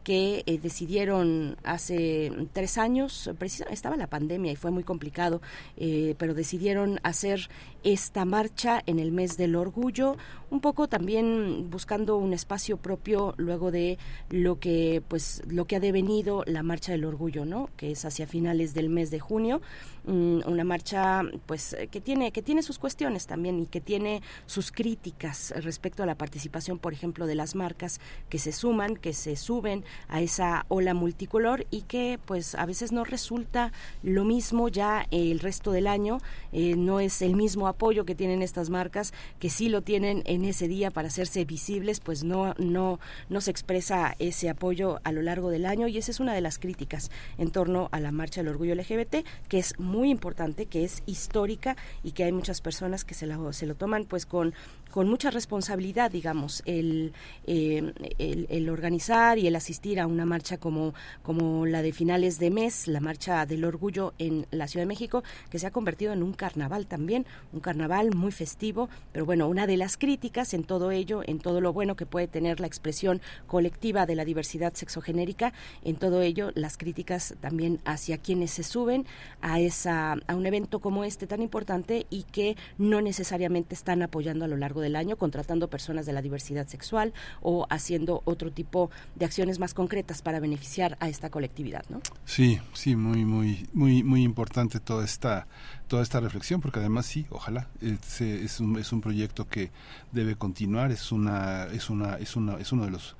que 0.05 0.43
eh, 0.47 0.59
decidieron 0.59 1.57
hace 1.63 2.33
tres 2.53 2.77
años, 2.77 3.31
precisa- 3.39 3.67
estaba 3.71 3.97
la 3.97 4.09
pandemia 4.09 4.51
y 4.51 4.57
fue 4.57 4.73
muy 4.73 4.83
complicado, 4.83 5.41
eh, 5.77 6.17
pero 6.19 6.35
decidieron 6.35 6.99
hacer 7.05 7.49
esta 7.85 8.25
marcha 8.25 8.83
en 8.87 8.99
el 8.99 9.13
mes 9.13 9.37
del 9.37 9.55
orgullo, 9.55 10.17
un 10.51 10.61
poco 10.61 10.89
también 10.89 11.71
buscando 11.71 12.17
un 12.17 12.33
espacio 12.33 12.79
propio 12.79 13.35
luego 13.37 13.71
de 13.71 13.97
lo 14.29 14.59
que 14.59 15.03
pues 15.07 15.41
lo 15.49 15.67
que 15.67 15.77
ha 15.77 15.81
devenido 15.81 16.43
la 16.49 16.65
marcha 16.65 16.91
del 16.91 17.05
orgullo, 17.05 17.45
¿no? 17.45 17.71
Que 17.77 17.93
es 17.93 18.05
hacia 18.05 18.27
finales 18.27 18.75
del 18.75 18.89
mes 18.89 19.13
de 19.13 19.21
junio, 19.21 19.63
una 20.05 20.65
marcha 20.65 21.23
pues 21.47 21.75
eh, 21.75 21.89
que 21.89 22.01
tiene 22.01 22.33
que 22.33 22.43
tiene 22.43 22.63
sus 22.63 22.79
cuestiones 22.79 23.27
también 23.27 23.61
y 23.61 23.67
que 23.67 23.81
tiene 23.81 24.23
sus 24.47 24.73
críticas 24.73 25.53
respecto 25.57 26.03
a 26.03 26.07
la 26.07 26.17
participación, 26.17 26.79
por 26.79 26.93
ejemplo, 26.93 27.27
de 27.27 27.35
las 27.35 27.55
marcas 27.55 28.01
que 28.29 28.39
se 28.39 28.53
suman, 28.53 28.97
que 28.97 29.13
se 29.13 29.37
suben 29.37 29.85
a 30.09 30.21
esa 30.21 30.67
ola 30.69 30.95
multicolor 30.95 31.67
y 31.71 31.83
que 31.83 32.19
pues 32.25 32.55
a 32.55 32.67
veces 32.67 32.93
no 32.93 33.05
resulta 33.05 33.73
lo 34.03 34.25
mismo 34.25 34.69
ya 34.69 35.07
el 35.11 35.39
resto 35.39 35.71
del 35.71 35.87
año, 35.87 36.19
eh, 36.53 36.75
no 36.77 37.01
es 37.01 37.23
el 37.23 37.37
mismo 37.37 37.69
apoyo 37.69 38.05
que 38.05 38.15
tienen 38.15 38.43
estas 38.43 38.71
marcas 38.71 39.13
que 39.39 39.51
sí 39.51 39.69
lo 39.69 39.83
tienen 39.83 40.23
en 40.27 40.45
ese 40.45 40.69
día 40.69 40.91
para 40.91 41.09
hacerse 41.09 41.45
visibles, 41.45 42.01
pues 42.01 42.25
no 42.25 42.55
no 42.59 42.99
no 43.29 43.41
se 43.41 43.51
expresa 43.51 44.15
ese 44.19 44.49
apoyo 44.49 45.01
a 45.05 45.13
lo 45.13 45.23
largo 45.23 45.51
del 45.51 45.67
año. 45.67 45.87
Y 45.87 45.99
esa 45.99 46.11
es 46.11 46.21
una 46.21 46.35
de 46.35 46.41
las 46.41 46.59
críticas 46.59 47.11
en 47.39 47.51
torno 47.51 47.89
a 47.93 48.01
la 48.01 48.13
marcha 48.13 48.41
del 48.41 48.49
orgullo 48.49 48.75
LGBT 48.75 49.27
que 49.49 49.59
es 49.59 49.79
muy 49.79 49.92
importante, 50.11 50.67
que 50.67 50.85
es 50.85 51.03
histórica 51.07 51.77
y 52.03 52.13
que 52.13 52.25
hay 52.25 52.33
muchas 52.33 52.61
personas 52.61 53.05
que 53.05 53.15
se, 53.15 53.27
la- 53.27 53.53
se 53.53 53.67
lo 53.67 53.75
toman 53.75 54.05
pues 54.05 54.27
con 54.27 54.55
con 54.91 55.09
mucha 55.09 55.31
responsabilidad, 55.31 56.11
digamos, 56.11 56.63
el, 56.67 57.15
eh, 57.47 57.95
el, 58.19 58.47
el 58.51 58.69
organizar 58.69 59.39
y 59.39 59.47
el 59.47 59.57
asistir 59.57 59.99
a 59.99 60.07
una 60.07 60.27
marcha 60.27 60.59
como, 60.59 60.93
como 61.23 61.65
la 61.65 61.81
de 61.81 61.93
finales 61.93 62.39
de 62.39 62.51
mes, 62.51 62.87
la 62.89 63.01
marcha 63.01 63.47
del 63.47 63.65
orgullo 63.65 64.13
en 64.19 64.47
la 64.51 64.69
Ciudad 64.69 64.83
de 64.83 64.89
México, 64.89 65.23
que 65.49 65.59
se 65.59 65.67
ha 65.67 65.71
convertido 65.71 66.13
en 66.13 66.23
un 66.23 66.35
carnaval 66.35 66.87
también, 66.87 67.25
un 67.55 67.61
carnaval 67.61 68.15
muy 68.15 68.33
festivo, 68.33 68.91
pero 69.13 69.25
bueno, 69.25 69.49
una 69.49 69.67
de 69.67 69.79
las 69.79 69.97
críticas 69.97 70.53
en 70.53 70.63
todo 70.63 70.91
ello, 70.91 71.23
en 71.27 71.39
todo 71.39 71.63
lo 71.63 71.73
bueno 71.73 71.97
que 71.97 72.05
puede 72.05 72.29
tener 72.29 72.61
la 72.61 72.67
expresión 72.67 73.23
colectiva 73.47 74.05
de 74.05 74.15
la 74.15 74.27
diversidad 74.27 74.75
sexogenérica, 74.75 75.55
en 75.85 75.97
todo 75.97 76.21
ello 76.21 76.51
las 76.55 76.77
críticas 76.77 77.35
también 77.41 77.81
hacia 77.87 78.19
quienes 78.19 78.51
se 78.51 78.63
suben 78.63 79.07
a 79.41 79.59
esa 79.83 80.13
a 80.27 80.35
un 80.35 80.47
evento 80.47 80.81
como 80.81 81.05
este 81.05 81.27
tan 81.27 81.43
importante 81.43 82.07
y 82.11 82.23
que 82.25 82.57
no 82.79 83.01
necesariamente 83.01 83.75
están 83.75 84.03
apoyando 84.03 84.45
a 84.45 84.49
lo 84.49 84.57
largo 84.57 84.81
del 84.81 84.97
año, 84.97 85.17
contratando 85.17 85.69
personas 85.69 86.07
de 86.07 86.13
la 86.13 86.23
diversidad 86.23 86.67
sexual 86.67 87.13
o 87.41 87.67
haciendo 87.71 88.23
otro 88.25 88.53
tipo 88.53 88.91
de 89.17 89.25
acciones 89.25 89.59
más 89.59 89.75
concretas 89.75 90.23
para 90.23 90.41
beneficiar 90.41 90.97
a 91.01 91.09
esta 91.09 91.31
colectividad, 91.31 91.85
¿no? 91.89 92.01
Sí, 92.25 92.61
sí, 92.73 92.97
muy, 92.97 93.25
muy, 93.25 93.69
muy, 93.73 94.03
muy 94.03 94.23
importante 94.23 94.79
toda 94.81 95.05
esta, 95.05 95.47
toda 95.89 96.03
esta 96.03 96.21
reflexión, 96.21 96.61
porque 96.61 96.79
además 96.79 97.07
sí, 97.07 97.27
ojalá 97.31 97.69
es, 97.81 98.21
es, 98.21 98.61
un, 98.61 98.79
es 98.79 98.93
un 98.93 99.01
proyecto 99.01 99.49
que 99.49 99.71
debe 100.13 100.37
continuar, 100.37 100.93
es 100.93 101.11
una, 101.13 101.65
es 101.65 101.91
una, 101.91 102.17
es 102.17 102.37
una, 102.37 102.57
es 102.59 102.73
uno 102.73 102.85
de 102.85 102.91
los 102.91 103.17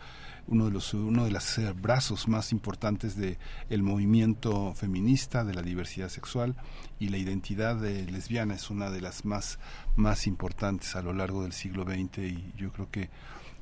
uno 0.49 0.67
de 0.67 0.71
los 0.73 0.95
uno 0.95 1.25
de 1.25 1.31
los 1.31 1.59
eh, 1.59 1.73
brazos 1.73 2.29
más 2.29 2.53
importantes 2.53 3.17
de 3.17 3.39
el 3.71 3.83
movimiento 3.83 4.75
feminista 4.75 5.45
de 5.45 5.55
la 5.55 5.63
diversidad 5.63 6.09
sexual 6.09 6.57
y 6.99 7.09
la 7.09 7.19
identidad 7.19 7.77
de 7.77 8.05
lesbiana 8.11 8.55
es 8.55 8.71
una 8.71 8.91
de 8.91 9.01
las 9.01 9.25
más 9.25 9.59
más 9.97 10.27
importantes 10.27 10.97
a 10.97 11.03
lo 11.03 11.13
largo 11.13 11.43
del 11.43 11.53
siglo 11.53 11.85
XX 11.85 12.19
y 12.19 12.53
yo 12.57 12.73
creo 12.73 12.91
que 12.91 13.11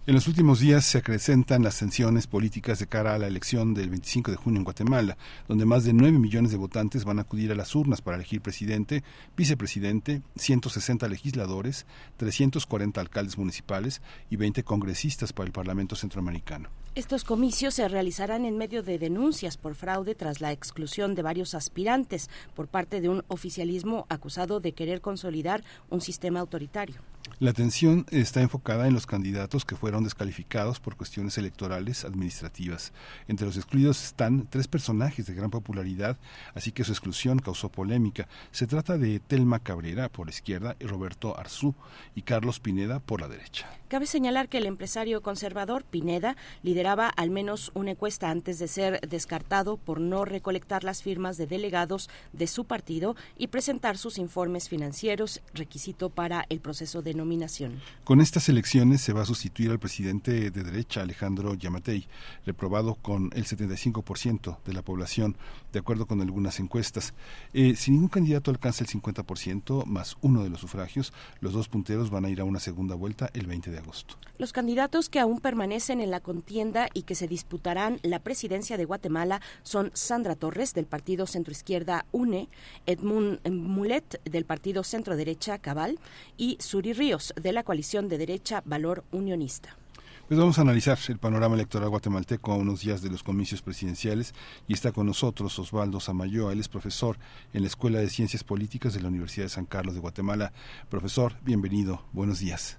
en 0.08 0.16
los 0.16 0.28
últimos 0.28 0.60
días 0.60 0.86
se 0.86 0.98
acrecentan 0.98 1.64
las 1.64 1.78
tensiones 1.78 2.26
políticas 2.26 2.80
de 2.80 2.88
cara 2.88 3.14
a 3.14 3.20
la 3.20 3.28
elección 3.28 3.74
del 3.74 3.90
25 3.90 4.32
de 4.32 4.38
junio 4.38 4.60
en 4.60 4.64
Guatemala, 4.64 5.18
donde 5.48 5.66
más 5.66 5.84
de 5.84 5.94
9 5.94 6.18
millones 6.18 6.52
de 6.52 6.58
votantes 6.58 7.06
van 7.06 7.20
a 7.20 7.24
acudir 7.24 7.52
a 7.52 7.56
las 7.56 7.76
urnas 7.76 8.02
para 8.02 8.18
elegir 8.18 8.42
presidente, 8.42 9.04
vicepresidente, 9.38 10.22
160 10.36 11.08
legisladores, 11.08 11.86
340 12.18 13.00
alcaldes 13.00 13.38
municipales 13.38 14.02
y 14.30 14.38
20 14.38 14.64
congresistas 14.64 15.32
para 15.32 15.48
el 15.48 15.54
Parlamento 15.54 15.96
Centroamericano. 15.96 16.70
Estos 16.96 17.24
comicios 17.24 17.76
se 17.76 17.88
realizarán 17.88 18.46
en 18.46 18.58
medio 18.58 18.82
de 18.82 18.98
denuncias 18.98 19.58
por 19.58 19.76
fraude 19.76 20.16
tras 20.16 20.42
la 20.42 20.52
exclusión 20.52 21.14
de 21.14 21.22
varios 21.22 21.54
aspirantes 21.54 22.30
por 22.56 22.68
parte 22.68 23.00
de 23.00 23.10
un 23.10 23.24
oficialismo 23.28 24.08
acusado 24.10 24.60
de 24.60 24.74
querer 24.74 25.02
consolidar 25.02 25.64
un 25.90 26.02
sistema 26.02 26.40
autoritario. 26.40 27.02
La 27.40 27.52
atención 27.52 28.06
está 28.12 28.42
enfocada 28.42 28.86
en 28.88 28.94
los 28.94 29.06
candidatos 29.06 29.64
que 29.64 29.78
fueron 29.78 30.04
descalificados 30.04 30.82
por 30.82 30.98
cuestiones 30.98 31.38
electorales 31.38 32.04
administrativas. 32.04 32.92
Entre 33.30 33.46
los 33.46 33.56
excluidos 33.56 34.04
están 34.04 34.46
tres 34.50 34.68
personajes 34.68 35.26
de 35.26 35.36
gran 35.36 35.50
popularidad, 35.50 36.18
así 36.54 36.74
que 36.74 36.84
su 36.84 36.92
exclusión 36.92 37.40
causó 37.40 37.70
polémica. 37.70 38.28
Se 38.52 38.68
trata 38.68 38.98
de 38.98 39.22
Telma 39.22 39.60
Cabrera 39.60 40.10
por 40.10 40.28
la 40.28 40.32
izquierda 40.32 40.76
y 40.82 40.86
Roberto 40.86 41.40
Arzú 41.40 41.76
y 42.14 42.24
Carlos 42.24 42.60
Pineda 42.60 43.00
por 43.00 43.22
la 43.22 43.30
derecha. 43.30 43.70
Cabe 43.88 44.06
señalar 44.06 44.50
que 44.50 44.60
el 44.60 44.68
empresario 44.68 45.22
conservador 45.22 45.84
Pineda 45.84 46.36
lideraba 46.62 47.08
al 47.08 47.32
menos 47.32 47.72
una 47.74 47.92
encuesta 47.92 48.30
antes 48.30 48.60
de 48.60 48.68
ser 48.68 49.00
descartado 49.08 49.78
por 49.78 50.00
no 50.00 50.26
recolectar 50.26 50.84
las 50.84 51.02
firmas 51.02 51.38
de 51.38 51.48
delegados 51.48 52.10
de 52.34 52.48
su 52.48 52.66
partido 52.66 53.16
y 53.38 53.48
presentar 53.48 53.98
sus 53.98 54.20
informes 54.20 54.70
financieros, 54.70 55.42
requisito 55.56 56.10
para 56.12 56.46
el 56.50 56.60
proceso 56.60 57.02
de 57.02 57.16
nominación. 57.20 57.80
Con 58.04 58.22
estas 58.22 58.50
elecciones 58.50 59.02
se 59.02 59.14
va 59.14 59.22
a 59.22 59.26
sustituir 59.26 59.70
al 59.70 59.80
presidente 59.80 60.50
de 60.50 60.64
derecha 60.64 61.02
Alejandro 61.02 61.54
Yamatei, 61.54 62.08
reprobado 62.46 62.96
con 62.96 63.30
el 63.36 63.46
75% 63.46 64.58
de 64.66 64.74
la 64.74 64.82
población, 64.82 65.38
de 65.72 65.80
acuerdo 65.80 66.08
con 66.08 66.22
algunas 66.22 66.60
encuestas. 66.60 67.14
Eh, 67.54 67.76
si 67.76 67.92
ningún 67.92 68.10
candidato 68.10 68.52
alcanza 68.52 68.84
el 68.84 68.90
50% 68.90 69.86
más 69.86 70.18
uno 70.22 70.44
de 70.44 70.50
los 70.50 70.62
sufragios, 70.62 71.14
los 71.42 71.54
dos 71.54 71.70
punteros 71.70 72.10
van 72.10 72.26
a 72.26 72.30
ir 72.30 72.40
a 72.42 72.46
una 72.46 72.60
segunda 72.60 72.96
vuelta 72.96 73.30
el 73.34 73.46
20 73.46 73.72
de 73.72 73.78
agosto. 73.78 74.16
Los 74.38 74.54
candidatos 74.54 75.10
que 75.10 75.20
aún 75.20 75.40
permanecen 75.40 76.00
en 76.02 76.12
la 76.12 76.22
contienda 76.22 76.88
y 76.94 77.04
que 77.04 77.16
se 77.16 77.28
disputarán 77.28 78.00
la 78.04 78.20
presidencia 78.20 78.78
de 78.78 78.86
Guatemala 78.86 79.42
son 79.64 79.92
Sandra 79.94 80.36
Torres 80.36 80.74
del 80.74 80.86
partido 80.86 81.28
centroizquierda 81.28 82.06
UNE, 82.12 82.50
Edmund 82.86 83.46
Mulet 83.50 84.22
del 84.24 84.46
partido 84.46 84.84
centro 84.84 85.16
derecha 85.16 85.58
Cabal 85.58 86.00
y 86.38 86.58
Suri 86.60 86.94
Ríos 87.00 87.34
de 87.42 87.54
la 87.54 87.64
coalición 87.64 88.10
de 88.10 88.18
derecha 88.18 88.62
Valor 88.66 89.06
Unionista. 89.14 89.70
Pues 90.28 90.38
vamos 90.38 90.60
a 90.60 90.64
analizar 90.64 90.98
el 91.08 91.18
panorama 91.18 91.56
electoral 91.56 91.88
guatemalteco 91.88 92.52
a 92.52 92.58
unos 92.58 92.82
días 92.82 93.02
de 93.02 93.10
los 93.10 93.24
comicios 93.24 93.62
presidenciales 93.62 94.36
y 94.68 94.74
está 94.74 94.92
con 94.92 95.08
nosotros 95.08 95.58
Osvaldo 95.58 96.02
Samayoa, 96.02 96.52
él 96.52 96.60
es 96.60 96.68
profesor 96.68 97.16
en 97.54 97.62
la 97.62 97.68
Escuela 97.68 98.00
de 98.00 98.10
Ciencias 98.10 98.44
Políticas 98.44 98.94
de 98.94 99.02
la 99.02 99.08
Universidad 99.08 99.46
de 99.46 99.50
San 99.50 99.64
Carlos 99.64 99.96
de 99.96 100.02
Guatemala. 100.02 100.52
Profesor, 100.90 101.36
bienvenido, 101.42 102.02
buenos 102.12 102.40
días. 102.40 102.78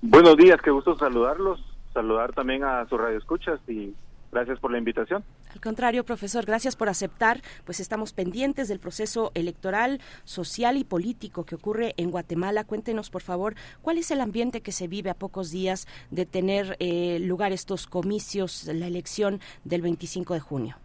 Buenos 0.00 0.38
días, 0.38 0.58
qué 0.62 0.70
gusto 0.70 0.96
saludarlos, 0.96 1.62
saludar 1.92 2.32
también 2.32 2.64
a 2.64 2.88
sus 2.88 2.98
radioescuchas 2.98 3.60
y 3.68 3.94
gracias 4.32 4.58
por 4.60 4.72
la 4.72 4.78
invitación. 4.78 5.22
Al 5.54 5.60
contrario, 5.60 6.04
profesor, 6.04 6.44
gracias 6.44 6.74
por 6.74 6.88
aceptar. 6.88 7.40
Pues 7.64 7.78
estamos 7.78 8.12
pendientes 8.12 8.66
del 8.66 8.80
proceso 8.80 9.30
electoral, 9.34 10.00
social 10.24 10.76
y 10.76 10.82
político 10.82 11.44
que 11.44 11.54
ocurre 11.54 11.94
en 11.96 12.10
Guatemala. 12.10 12.64
Cuéntenos, 12.64 13.08
por 13.08 13.22
favor, 13.22 13.54
cuál 13.80 13.98
es 13.98 14.10
el 14.10 14.20
ambiente 14.20 14.62
que 14.62 14.72
se 14.72 14.88
vive 14.88 15.10
a 15.10 15.14
pocos 15.14 15.52
días 15.52 15.86
de 16.10 16.26
tener 16.26 16.76
eh, 16.80 17.20
lugar 17.20 17.52
estos 17.52 17.86
comicios, 17.86 18.66
la 18.66 18.88
elección 18.88 19.38
del 19.62 19.82
25 19.82 20.34
de 20.34 20.40
junio. 20.40 20.76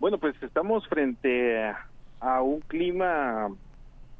Bueno, 0.00 0.18
pues 0.18 0.34
estamos 0.42 0.86
frente 0.86 1.64
a 2.20 2.42
un 2.42 2.60
clima 2.60 3.48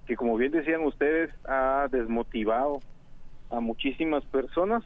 que, 0.07 0.17
como 0.17 0.39
bien 0.39 0.53
decían 0.53 0.83
ustedes, 0.83 1.31
ha 1.45 1.89
desmotivado 1.93 2.81
a 3.51 3.61
muchísimas 3.61 4.25
personas 4.25 4.83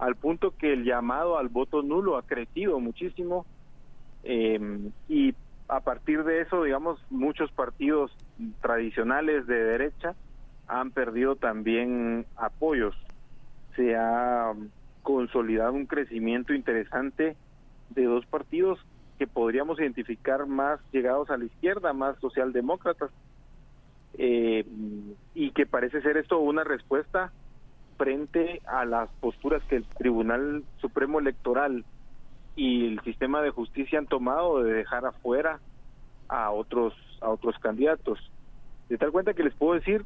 al 0.00 0.16
punto 0.16 0.56
que 0.56 0.72
el 0.72 0.84
llamado 0.84 1.38
al 1.38 1.48
voto 1.48 1.82
nulo 1.82 2.16
ha 2.16 2.22
crecido 2.22 2.80
muchísimo 2.80 3.46
eh, 4.24 4.90
y 5.08 5.34
a 5.68 5.80
partir 5.80 6.24
de 6.24 6.40
eso, 6.40 6.64
digamos, 6.64 7.00
muchos 7.10 7.50
partidos 7.52 8.10
tradicionales 8.60 9.46
de 9.46 9.62
derecha 9.62 10.14
han 10.66 10.90
perdido 10.90 11.36
también 11.36 12.26
apoyos. 12.36 12.96
Se 13.76 13.96
ha 13.96 14.52
consolidado 15.02 15.72
un 15.72 15.86
crecimiento 15.86 16.54
interesante 16.54 17.36
de 17.90 18.04
dos 18.04 18.26
partidos 18.26 18.78
que 19.18 19.26
podríamos 19.26 19.78
identificar 19.78 20.46
más 20.46 20.80
llegados 20.92 21.30
a 21.30 21.36
la 21.36 21.44
izquierda, 21.44 21.92
más 21.92 22.18
socialdemócratas, 22.20 23.10
eh, 24.18 24.64
y 25.34 25.50
que 25.52 25.66
parece 25.66 26.02
ser 26.02 26.16
esto 26.16 26.38
una 26.38 26.64
respuesta 26.64 27.32
frente 27.96 28.60
a 28.66 28.84
las 28.84 29.08
posturas 29.20 29.62
que 29.64 29.76
el 29.76 29.84
Tribunal 29.84 30.64
Supremo 30.80 31.20
Electoral 31.20 31.84
y 32.56 32.86
el 32.86 33.00
sistema 33.00 33.42
de 33.42 33.50
justicia 33.50 33.98
han 33.98 34.06
tomado 34.06 34.62
de 34.62 34.72
dejar 34.72 35.06
afuera 35.06 35.60
a 36.28 36.50
otros 36.50 36.94
a 37.20 37.28
otros 37.28 37.58
candidatos. 37.58 38.18
De 38.88 38.98
tal 38.98 39.12
cuenta 39.12 39.34
que 39.34 39.44
les 39.44 39.54
puedo 39.54 39.74
decir 39.74 40.04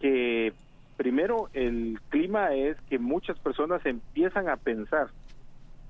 que 0.00 0.52
primero 0.96 1.48
el 1.52 2.00
clima 2.08 2.54
es 2.54 2.80
que 2.82 2.98
muchas 2.98 3.38
personas 3.38 3.84
empiezan 3.84 4.48
a 4.48 4.56
pensar 4.56 5.08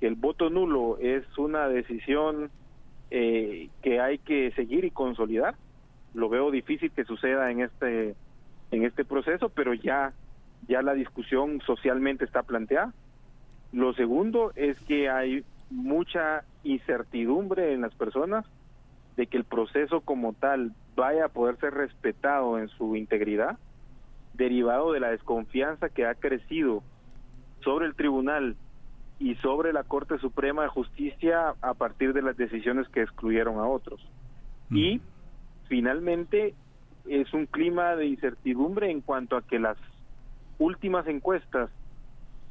que 0.01 0.07
el 0.07 0.15
voto 0.15 0.51
nulo 0.51 0.99
es 0.99 1.25
una 1.39 1.69
decisión 1.69 2.51
eh, 3.11 3.69
que 3.83 4.01
hay 4.01 4.19
que 4.19 4.51
seguir 4.53 4.85
y 4.85 4.91
consolidar. 4.91 5.55
Lo 6.15 6.29
veo 6.29 6.51
difícil 6.51 6.91
que 6.91 7.05
suceda 7.05 7.51
en 7.51 7.61
este 7.61 8.15
en 8.71 8.85
este 8.85 9.05
proceso, 9.05 9.51
pero 9.51 9.75
ya 9.75 10.13
ya 10.67 10.83
la 10.83 10.95
discusión 10.95 11.61
socialmente 11.67 12.25
está 12.25 12.43
planteada. 12.43 12.93
Lo 13.73 13.93
segundo 13.95 14.53
es 14.55 14.79
que 14.81 15.09
hay 15.09 15.45
mucha 15.73 16.45
incertidumbre 16.65 17.73
en 17.73 17.81
las 17.81 17.95
personas 17.95 18.45
de 19.17 19.27
que 19.27 19.37
el 19.37 19.45
proceso 19.45 20.01
como 20.01 20.33
tal 20.35 20.73
vaya 20.95 21.27
a 21.27 21.29
poder 21.29 21.57
ser 21.59 21.75
respetado 21.75 22.59
en 22.59 22.69
su 22.69 22.97
integridad, 22.97 23.59
derivado 24.35 24.93
de 24.93 25.01
la 25.01 25.11
desconfianza 25.11 25.89
que 25.89 26.07
ha 26.07 26.15
crecido 26.15 26.83
sobre 27.63 27.87
el 27.87 27.95
tribunal 27.95 28.57
y 29.19 29.35
sobre 29.37 29.73
la 29.73 29.85
Corte 29.85 30.19
Suprema 30.19 30.63
de 30.63 30.69
Justicia 30.69 31.55
a 31.61 31.75
partir 31.75 32.13
de 32.13 32.23
las 32.23 32.37
decisiones 32.37 32.89
que 32.89 33.03
excluyeron 33.03 33.59
a 33.59 33.67
otros. 33.67 34.01
Y 34.71 35.01
finalmente 35.69 36.55
es 37.07 37.33
un 37.33 37.47
clima 37.47 37.95
de 37.97 38.07
incertidumbre 38.07 38.91
en 38.91 39.01
cuanto 39.01 39.37
a 39.37 39.43
que 39.43 39.59
las 39.59 39.77
últimas 40.59 41.07
encuestas 41.07 41.71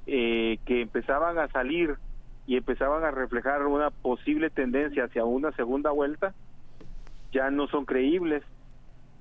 eh, 0.07 0.59
que 0.65 0.81
empezaban 0.81 1.39
a 1.39 1.47
salir 1.49 1.97
y 2.47 2.57
empezaban 2.57 3.03
a 3.03 3.11
reflejar 3.11 3.65
una 3.67 3.89
posible 3.89 4.49
tendencia 4.49 5.05
hacia 5.05 5.25
una 5.25 5.51
segunda 5.53 5.91
vuelta 5.91 6.33
ya 7.31 7.49
no 7.49 7.67
son 7.67 7.85
creíbles, 7.85 8.43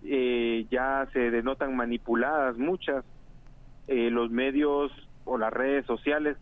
eh, 0.05 0.67
ya 0.71 1.09
se 1.13 1.31
denotan 1.31 1.77
manipuladas 1.77 2.57
muchas, 2.57 3.05
eh, 3.87 4.11
los 4.11 4.31
medios 4.31 4.91
o 5.25 5.39
las 5.39 5.53
redes 5.53 5.87
sociales 5.87 6.37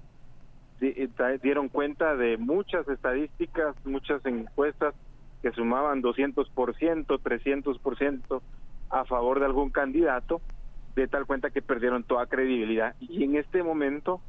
eh, 0.80 1.08
dieron 1.42 1.68
cuenta 1.68 2.16
de 2.16 2.36
muchas 2.36 2.88
estadísticas, 2.88 3.74
muchas 3.84 4.24
encuestas 4.26 4.94
que 5.42 5.50
sumaban 5.52 6.02
200%, 6.02 6.46
300% 7.06 8.42
a 8.90 9.04
favor 9.04 9.40
de 9.40 9.46
algún 9.46 9.70
candidato, 9.70 10.40
de 10.94 11.06
tal 11.06 11.26
cuenta 11.26 11.50
que 11.50 11.62
perdieron 11.62 12.04
toda 12.04 12.26
credibilidad. 12.26 12.94
Y 13.00 13.24
en 13.24 13.36
este 13.36 13.62
momento 13.62 14.20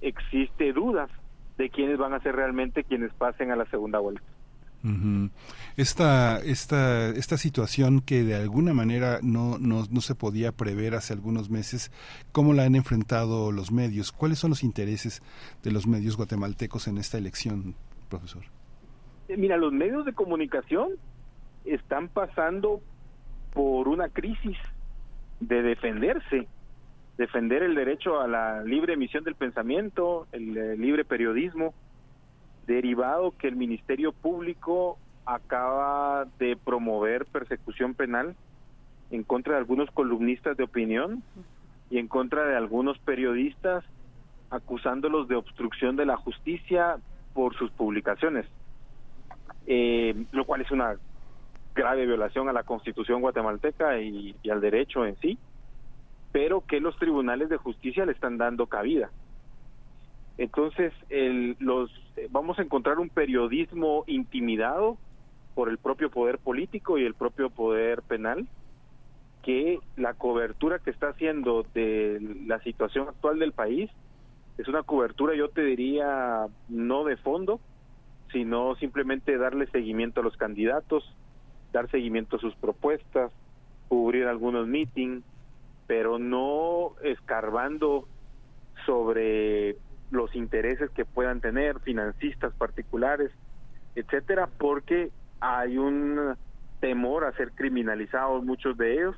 existe 0.00 0.72
dudas 0.72 1.10
de 1.58 1.68
quiénes 1.68 1.98
van 1.98 2.14
a 2.14 2.20
ser 2.20 2.34
realmente 2.34 2.84
quienes 2.84 3.12
pasen 3.12 3.50
a 3.50 3.56
la 3.56 3.66
segunda 3.66 3.98
vuelta. 3.98 4.22
Esta, 5.76 6.38
esta, 6.38 7.08
esta 7.10 7.36
situación 7.36 8.00
que 8.00 8.22
de 8.22 8.36
alguna 8.36 8.72
manera 8.72 9.18
no, 9.22 9.58
no, 9.58 9.82
no 9.90 10.00
se 10.00 10.14
podía 10.14 10.52
prever 10.52 10.94
hace 10.94 11.12
algunos 11.12 11.50
meses, 11.50 11.90
¿cómo 12.32 12.54
la 12.54 12.62
han 12.62 12.76
enfrentado 12.76 13.50
los 13.50 13.72
medios? 13.72 14.12
¿Cuáles 14.12 14.38
son 14.38 14.50
los 14.50 14.62
intereses 14.62 15.20
de 15.64 15.72
los 15.72 15.86
medios 15.86 16.16
guatemaltecos 16.16 16.86
en 16.86 16.98
esta 16.98 17.18
elección, 17.18 17.74
profesor? 18.08 18.44
Eh, 19.28 19.36
Mira, 19.36 19.56
los 19.56 19.72
medios 19.72 20.04
de 20.04 20.12
comunicación 20.12 20.92
están 21.64 22.08
pasando 22.08 22.80
por 23.52 23.88
una 23.88 24.08
crisis 24.08 24.56
de 25.40 25.62
defenderse, 25.62 26.46
defender 27.18 27.64
el 27.64 27.74
derecho 27.74 28.20
a 28.20 28.28
la 28.28 28.62
libre 28.62 28.94
emisión 28.94 29.24
del 29.24 29.34
pensamiento, 29.34 30.28
el, 30.32 30.56
eh, 30.56 30.76
libre 30.76 31.04
periodismo, 31.04 31.74
derivado 32.66 33.32
que 33.36 33.48
el 33.48 33.56
Ministerio 33.56 34.12
Público 34.12 34.98
acaba 35.26 36.26
de 36.38 36.56
promover 36.56 37.26
persecución 37.26 37.94
penal 37.94 38.36
en 39.10 39.24
contra 39.24 39.54
de 39.54 39.58
algunos 39.58 39.90
columnistas 39.90 40.56
de 40.56 40.64
opinión 40.64 41.22
y 41.90 41.98
en 41.98 42.06
contra 42.06 42.44
de 42.44 42.56
algunos 42.56 42.98
periodistas 43.00 43.84
acusándolos 44.50 45.28
de 45.28 45.34
obstrucción 45.34 45.96
de 45.96 46.06
la 46.06 46.16
justicia 46.16 46.98
por 47.34 47.54
sus 47.56 47.70
publicaciones, 47.72 48.46
eh, 49.66 50.14
lo 50.30 50.44
cual 50.44 50.60
es 50.60 50.70
una 50.70 50.96
grave 51.74 52.06
violación 52.06 52.48
a 52.48 52.52
la 52.52 52.62
constitución 52.62 53.20
guatemalteca 53.20 53.98
y, 54.00 54.36
y 54.42 54.50
al 54.50 54.60
derecho 54.60 55.04
en 55.04 55.16
sí, 55.16 55.38
pero 56.38 56.60
que 56.64 56.78
los 56.78 56.96
tribunales 56.96 57.48
de 57.48 57.56
justicia 57.56 58.06
le 58.06 58.12
están 58.12 58.38
dando 58.38 58.68
cabida. 58.68 59.10
Entonces, 60.36 60.92
el, 61.08 61.56
los 61.58 61.90
vamos 62.30 62.60
a 62.60 62.62
encontrar 62.62 63.00
un 63.00 63.08
periodismo 63.08 64.04
intimidado 64.06 64.98
por 65.56 65.68
el 65.68 65.78
propio 65.78 66.12
poder 66.12 66.38
político 66.38 66.96
y 66.96 67.04
el 67.04 67.14
propio 67.14 67.50
poder 67.50 68.02
penal, 68.02 68.46
que 69.42 69.80
la 69.96 70.14
cobertura 70.14 70.78
que 70.78 70.90
está 70.90 71.08
haciendo 71.08 71.66
de 71.74 72.20
la 72.46 72.60
situación 72.60 73.08
actual 73.08 73.40
del 73.40 73.50
país 73.50 73.90
es 74.58 74.68
una 74.68 74.84
cobertura, 74.84 75.34
yo 75.34 75.48
te 75.48 75.64
diría, 75.64 76.46
no 76.68 77.02
de 77.02 77.16
fondo, 77.16 77.58
sino 78.30 78.76
simplemente 78.76 79.36
darle 79.38 79.66
seguimiento 79.72 80.20
a 80.20 80.24
los 80.24 80.36
candidatos, 80.36 81.02
dar 81.72 81.90
seguimiento 81.90 82.36
a 82.36 82.40
sus 82.40 82.54
propuestas, 82.54 83.32
cubrir 83.88 84.26
algunos 84.26 84.68
meetings, 84.68 85.24
pero 85.88 86.18
no 86.18 86.94
escarbando 87.02 88.06
sobre 88.86 89.78
los 90.10 90.34
intereses 90.36 90.90
que 90.90 91.04
puedan 91.04 91.40
tener 91.40 91.80
financistas 91.80 92.52
particulares, 92.54 93.32
etcétera, 93.96 94.48
porque 94.58 95.10
hay 95.40 95.78
un 95.78 96.36
temor 96.80 97.24
a 97.24 97.32
ser 97.32 97.52
criminalizados 97.52 98.44
muchos 98.44 98.76
de 98.76 98.92
ellos 98.92 99.16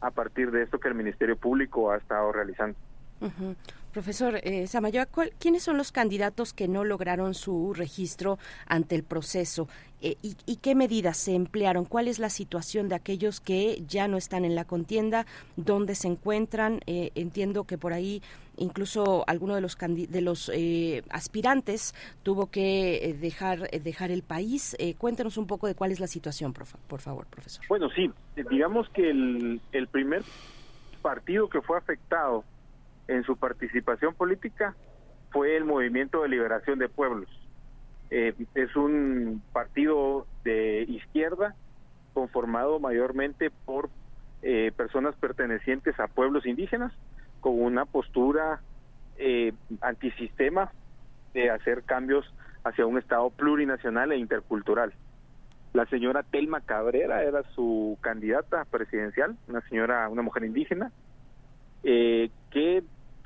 a 0.00 0.10
partir 0.10 0.50
de 0.50 0.62
esto 0.62 0.78
que 0.78 0.88
el 0.88 0.94
Ministerio 0.94 1.36
Público 1.36 1.90
ha 1.90 1.96
estado 1.96 2.30
realizando. 2.32 2.78
Ujú. 3.20 3.56
Profesor 3.94 4.40
eh, 4.44 4.68
Samayoa, 4.68 5.06
¿cuál- 5.06 5.32
¿quiénes 5.40 5.64
son 5.64 5.76
los 5.76 5.90
candidatos 5.90 6.52
que 6.52 6.68
no 6.68 6.84
lograron 6.84 7.34
su 7.34 7.74
registro 7.74 8.38
ante 8.66 8.94
el 8.94 9.02
proceso? 9.02 9.68
Eh, 10.00 10.16
y, 10.22 10.36
y 10.46 10.56
qué 10.56 10.76
medidas 10.76 11.16
se 11.16 11.34
emplearon? 11.34 11.84
¿Cuál 11.84 12.06
es 12.06 12.20
la 12.20 12.30
situación 12.30 12.88
de 12.88 12.94
aquellos 12.94 13.40
que 13.40 13.82
ya 13.88 14.06
no 14.06 14.16
están 14.16 14.44
en 14.44 14.54
la 14.54 14.64
contienda? 14.64 15.26
¿Dónde 15.56 15.96
se 15.96 16.06
encuentran? 16.06 16.80
Eh, 16.86 17.10
entiendo 17.16 17.64
que 17.64 17.78
por 17.78 17.92
ahí 17.92 18.22
incluso 18.56 19.24
alguno 19.26 19.54
de 19.56 19.60
los 19.60 19.76
de 19.76 20.20
los 20.20 20.50
eh, 20.54 21.02
aspirantes 21.10 21.94
tuvo 22.22 22.46
que 22.46 22.96
eh, 23.04 23.14
dejar 23.14 23.70
dejar 23.70 24.12
el 24.12 24.22
país. 24.22 24.76
Cuéntenos 24.98 25.36
un 25.36 25.46
poco 25.48 25.66
de 25.66 25.74
cuál 25.74 25.90
es 25.90 25.98
la 25.98 26.06
situación, 26.06 26.52
por, 26.52 26.66
por 26.86 27.00
favor, 27.00 27.26
profesor. 27.26 27.64
Bueno, 27.68 27.88
sí, 27.90 28.08
digamos 28.50 28.88
que 28.90 29.10
el, 29.10 29.60
el 29.72 29.88
primer 29.88 30.22
partido 31.02 31.48
que 31.48 31.60
fue 31.60 31.76
afectado 31.76 32.44
en 33.10 33.24
su 33.24 33.36
participación 33.36 34.14
política 34.14 34.74
fue 35.30 35.56
el 35.56 35.64
Movimiento 35.64 36.22
de 36.22 36.28
Liberación 36.28 36.78
de 36.78 36.88
Pueblos. 36.88 37.28
Eh, 38.10 38.34
es 38.54 38.74
un 38.76 39.42
partido 39.52 40.26
de 40.44 40.82
izquierda 40.82 41.54
conformado 42.12 42.78
mayormente 42.80 43.50
por 43.50 43.90
eh, 44.42 44.72
personas 44.76 45.14
pertenecientes 45.16 45.98
a 46.00 46.08
pueblos 46.08 46.46
indígenas 46.46 46.92
con 47.40 47.60
una 47.60 47.84
postura 47.84 48.60
eh, 49.18 49.52
antisistema 49.80 50.72
de 51.34 51.50
hacer 51.50 51.82
cambios 51.82 52.24
hacia 52.64 52.86
un 52.86 52.98
Estado 52.98 53.30
plurinacional 53.30 54.12
e 54.12 54.18
intercultural. 54.18 54.92
La 55.72 55.86
señora 55.86 56.22
Telma 56.22 56.60
Cabrera 56.60 57.22
era 57.22 57.42
su 57.54 57.96
candidata 58.00 58.64
presidencial, 58.64 59.36
una 59.48 59.60
señora, 59.68 60.08
una 60.08 60.22
mujer 60.22 60.44
indígena, 60.44 60.90
eh, 61.82 62.30
que 62.50 62.82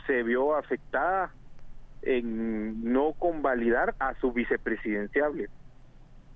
se 0.06 0.22
vio 0.22 0.56
afectada 0.56 1.32
en 2.02 2.93
no 2.93 3.12
convalidar 3.14 3.94
a 3.98 4.14
su 4.20 4.32
vicepresidenciable. 4.32 5.48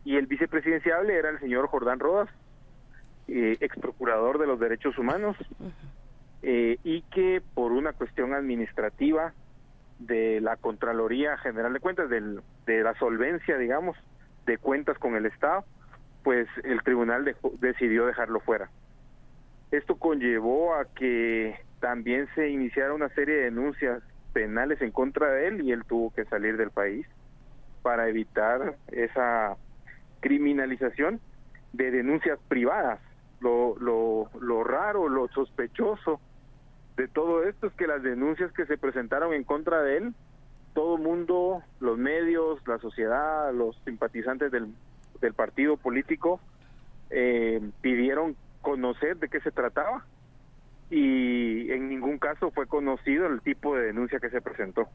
Y 0.04 0.16
el 0.16 0.26
vicepresidenciable 0.26 1.14
era 1.14 1.30
el 1.30 1.40
señor 1.40 1.66
Jordán 1.68 1.98
Rodas, 2.00 2.30
eh, 3.26 3.56
ex 3.60 3.76
procurador 3.78 4.38
de 4.38 4.46
los 4.46 4.58
derechos 4.58 4.96
humanos, 4.98 5.36
eh, 6.42 6.78
y 6.84 7.02
que 7.02 7.42
por 7.54 7.72
una 7.72 7.92
cuestión 7.92 8.32
administrativa 8.32 9.34
de 9.98 10.40
la 10.40 10.56
Contraloría 10.56 11.36
General 11.38 11.72
de 11.72 11.80
Cuentas, 11.80 12.08
del- 12.08 12.40
de 12.64 12.82
la 12.82 12.94
solvencia, 12.94 13.58
digamos, 13.58 13.96
de 14.46 14.56
cuentas 14.56 14.96
con 14.98 15.16
el 15.16 15.26
Estado, 15.26 15.64
pues 16.22 16.48
el 16.64 16.82
tribunal 16.82 17.24
dejó- 17.24 17.52
decidió 17.60 18.06
dejarlo 18.06 18.40
fuera. 18.40 18.70
Esto 19.70 19.96
conllevó 19.96 20.74
a 20.74 20.86
que 20.86 21.58
también 21.80 22.28
se 22.34 22.48
iniciara 22.48 22.94
una 22.94 23.08
serie 23.10 23.36
de 23.36 23.44
denuncias 23.44 24.02
penales 24.32 24.80
en 24.82 24.90
contra 24.90 25.30
de 25.30 25.48
él 25.48 25.62
y 25.62 25.72
él 25.72 25.84
tuvo 25.84 26.12
que 26.12 26.24
salir 26.24 26.56
del 26.56 26.70
país 26.70 27.06
para 27.82 28.08
evitar 28.08 28.76
esa 28.88 29.56
criminalización 30.20 31.20
de 31.72 31.90
denuncias 31.90 32.38
privadas. 32.48 33.00
Lo, 33.40 33.78
lo, 33.78 34.30
lo 34.40 34.64
raro, 34.64 35.08
lo 35.08 35.28
sospechoso 35.28 36.20
de 36.96 37.06
todo 37.06 37.44
esto 37.44 37.68
es 37.68 37.72
que 37.74 37.86
las 37.86 38.02
denuncias 38.02 38.52
que 38.52 38.66
se 38.66 38.76
presentaron 38.76 39.32
en 39.32 39.44
contra 39.44 39.82
de 39.82 39.98
él, 39.98 40.14
todo 40.74 40.96
el 40.96 41.02
mundo, 41.02 41.62
los 41.78 41.96
medios, 41.96 42.60
la 42.66 42.78
sociedad, 42.78 43.52
los 43.54 43.80
simpatizantes 43.84 44.50
del, 44.50 44.74
del 45.20 45.32
partido 45.32 45.76
político, 45.76 46.40
eh, 47.10 47.60
pidieron 47.80 48.36
conocer 48.62 49.16
de 49.18 49.28
qué 49.28 49.40
se 49.40 49.52
trataba 49.52 50.04
y 50.90 51.70
en 51.72 51.88
ningún 51.88 52.18
caso 52.18 52.50
fue 52.52 52.66
conocido 52.66 53.26
el 53.26 53.42
tipo 53.42 53.76
de 53.76 53.86
denuncia 53.86 54.20
que 54.20 54.30
se 54.30 54.42
presentó. 54.42 54.88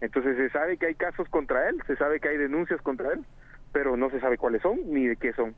Entonces 0.00 0.36
se 0.36 0.50
sabe 0.50 0.78
que 0.78 0.86
hay 0.86 0.94
casos 0.94 1.28
contra 1.28 1.68
él, 1.68 1.82
se 1.86 1.96
sabe 1.96 2.20
que 2.20 2.28
hay 2.28 2.36
denuncias 2.38 2.80
contra 2.82 3.12
él, 3.12 3.26
pero 3.72 3.96
no 3.96 4.10
se 4.10 4.20
sabe 4.20 4.38
cuáles 4.38 4.62
son 4.62 4.78
ni 4.86 5.06
de 5.08 5.16
qué 5.16 5.32
son. 5.32 5.56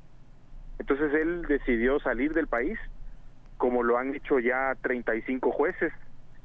Entonces 0.79 1.13
él 1.15 1.43
decidió 1.49 2.01
salir 2.01 2.35
del 2.35 2.49
país, 2.49 2.79
como 3.57 3.83
lo 3.83 3.99
han 3.99 4.15
hecho 4.15 4.39
ya 4.41 4.77
35 4.83 5.53
jueces 5.53 5.93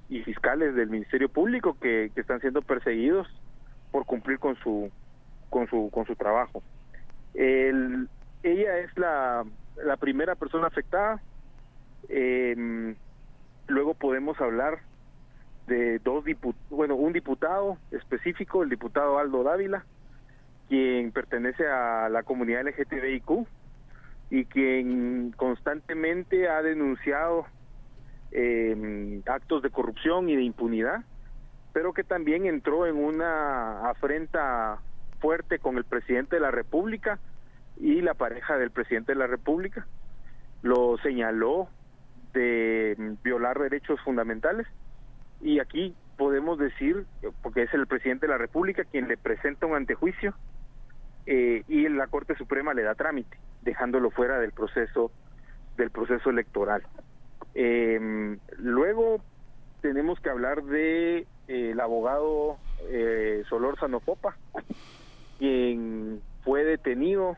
y 0.09 0.23
fiscales 0.23 0.75
del 0.75 0.89
Ministerio 0.89 1.29
Público 1.29 1.77
que, 1.79 2.11
que 2.13 2.21
están 2.21 2.41
siendo 2.41 2.61
perseguidos 2.61 3.27
por 3.91 4.05
cumplir 4.05 4.39
con 4.39 4.55
su 4.57 4.91
con 5.49 5.67
su 5.69 5.89
con 5.91 6.05
su 6.05 6.15
trabajo. 6.15 6.63
El- 7.33 8.09
ella 8.43 8.79
es 8.79 8.91
la, 8.97 9.45
la 9.77 9.97
primera 9.97 10.35
persona 10.35 10.67
afectada. 10.67 11.23
Eh, 12.09 12.95
luego 13.67 13.93
podemos 13.93 14.39
hablar 14.39 14.79
de 15.67 15.99
dos 15.99 16.23
diputados, 16.23 16.69
bueno, 16.69 16.95
un 16.95 17.13
diputado 17.13 17.77
específico, 17.91 18.63
el 18.63 18.69
diputado 18.69 19.17
Aldo 19.17 19.43
Dávila, 19.43 19.85
quien 20.69 21.11
pertenece 21.11 21.67
a 21.67 22.09
la 22.09 22.23
comunidad 22.23 22.67
LGTBIQ 22.67 23.47
y 24.29 24.45
quien 24.45 25.31
constantemente 25.35 26.49
ha 26.49 26.61
denunciado 26.61 27.45
eh, 28.31 29.21
actos 29.27 29.61
de 29.63 29.69
corrupción 29.69 30.29
y 30.29 30.35
de 30.35 30.43
impunidad, 30.43 31.03
pero 31.73 31.93
que 31.93 32.03
también 32.03 32.45
entró 32.45 32.85
en 32.85 32.97
una 32.97 33.89
afrenta 33.89 34.79
fuerte 35.19 35.59
con 35.59 35.77
el 35.77 35.85
presidente 35.85 36.35
de 36.35 36.41
la 36.41 36.51
República 36.51 37.19
y 37.77 38.01
la 38.01 38.13
pareja 38.13 38.57
del 38.57 38.71
presidente 38.71 39.13
de 39.13 39.19
la 39.19 39.27
República. 39.27 39.87
Lo 40.61 40.97
señaló 40.99 41.69
de 42.35 43.15
violar 43.23 43.57
derechos 43.57 43.99
fundamentales 44.01 44.67
y 45.41 45.59
aquí 45.59 45.95
podemos 46.17 46.57
decir, 46.57 47.05
porque 47.41 47.63
es 47.63 47.73
el 47.73 47.87
presidente 47.87 48.27
de 48.27 48.31
la 48.31 48.37
República 48.37 48.83
quien 48.83 49.07
le 49.07 49.17
presenta 49.17 49.65
un 49.65 49.75
antejuicio 49.75 50.33
eh, 51.25 51.63
y 51.67 51.89
la 51.89 52.07
Corte 52.07 52.35
Suprema 52.35 52.73
le 52.73 52.83
da 52.83 52.95
trámite, 52.95 53.37
dejándolo 53.63 54.11
fuera 54.11 54.39
del 54.39 54.51
proceso 54.51 55.11
del 55.77 55.91
proceso 55.91 56.29
electoral. 56.29 56.83
Eh, 57.53 58.37
luego 58.57 59.21
tenemos 59.81 60.19
que 60.19 60.29
hablar 60.29 60.63
de 60.63 61.19
eh, 61.47 61.71
el 61.71 61.79
abogado 61.79 62.57
Solórzano 63.49 63.99
Popa, 63.99 64.37
quien 65.39 66.21
fue 66.43 66.63
detenido 66.63 67.35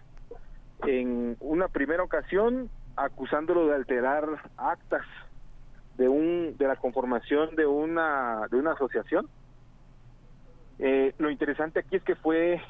en 0.85 1.37
una 1.39 1.67
primera 1.67 2.03
ocasión 2.03 2.69
acusándolo 2.97 3.67
de 3.67 3.75
alterar 3.75 4.27
actas 4.57 5.05
de 5.97 6.09
un 6.09 6.57
de 6.57 6.67
la 6.67 6.75
conformación 6.75 7.55
de 7.55 7.65
una 7.65 8.47
de 8.49 8.57
una 8.57 8.73
asociación. 8.73 9.27
Eh, 10.79 11.13
lo 11.17 11.29
interesante 11.29 11.79
aquí 11.79 11.95
es 11.95 12.03
que 12.03 12.15
fue 12.15 12.61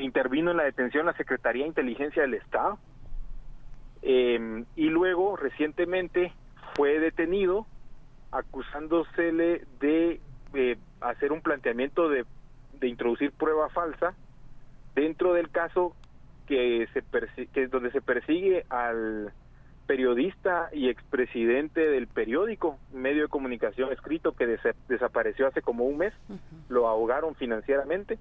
intervino 0.00 0.52
en 0.52 0.58
la 0.58 0.64
detención 0.64 1.06
la 1.06 1.16
Secretaría 1.16 1.64
de 1.64 1.68
Inteligencia 1.68 2.22
del 2.22 2.34
Estado 2.34 2.78
eh, 4.02 4.64
y 4.76 4.86
luego 4.86 5.36
recientemente 5.36 6.32
fue 6.74 6.98
detenido 6.98 7.66
acusándosele 8.30 9.66
de 9.80 10.20
eh, 10.54 10.78
hacer 11.00 11.32
un 11.32 11.42
planteamiento 11.42 12.08
de, 12.08 12.24
de 12.78 12.88
introducir 12.88 13.32
prueba 13.32 13.68
falsa 13.68 14.14
dentro 14.94 15.34
del 15.34 15.50
caso 15.50 15.94
que 16.46 16.88
se 16.94 17.02
que 17.52 17.64
es 17.64 17.70
donde 17.70 17.90
se 17.90 18.00
persigue 18.00 18.64
al 18.70 19.32
periodista 19.86 20.68
y 20.72 20.88
expresidente 20.88 21.80
del 21.88 22.06
periódico, 22.06 22.78
medio 22.92 23.22
de 23.22 23.28
comunicación 23.28 23.92
escrito 23.92 24.32
que 24.32 24.46
desa- 24.46 24.74
desapareció 24.88 25.46
hace 25.46 25.62
como 25.62 25.84
un 25.84 25.98
mes, 25.98 26.14
lo 26.68 26.88
ahogaron 26.88 27.34
financieramente. 27.34 28.18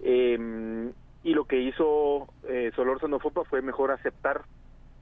Eh, 0.00 0.90
y 1.24 1.34
lo 1.34 1.44
que 1.44 1.60
hizo 1.60 2.28
eh, 2.48 2.70
Solórzano 2.76 3.18
Fopa 3.18 3.44
fue 3.44 3.62
mejor 3.62 3.90
aceptar 3.90 4.42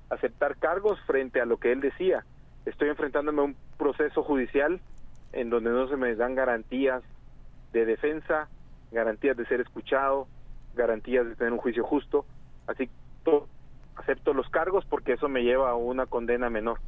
aceptar 0.09 0.57
cargos 0.57 1.01
frente 1.01 1.41
a 1.41 1.45
lo 1.47 1.59
que 1.59 1.73
él 1.73 1.81
decía. 1.81 2.25
Estoy 2.65 2.89
enfrentándome 2.89 3.41
a 3.41 3.45
un 3.45 3.57
proceso 3.77 4.23
judicial 4.23 4.81
en 5.33 5.51
donde 5.51 5.71
no 5.71 5.89
se 5.89 5.97
me 5.97 6.15
dan 6.15 6.35
garantías 6.37 7.03
de 7.73 7.85
defensa, 7.85 8.49
garantías 8.93 9.37
de 9.37 9.45
ser 9.47 9.61
escuchado, 9.61 10.29
garantías 10.75 11.27
de 11.27 11.35
tener 11.35 11.53
un 11.53 11.59
juicio 11.59 11.83
justo. 11.85 12.25
Así 12.69 12.87
que 12.87 12.93
to- 13.25 13.49
acepto 13.97 14.33
los 14.35 14.49
cargos 14.51 14.85
porque 14.85 15.15
eso 15.15 15.29
me 15.29 15.43
lleva 15.43 15.71
a 15.71 15.75
una 15.75 16.07
condena 16.07 16.51
menor, 16.51 16.79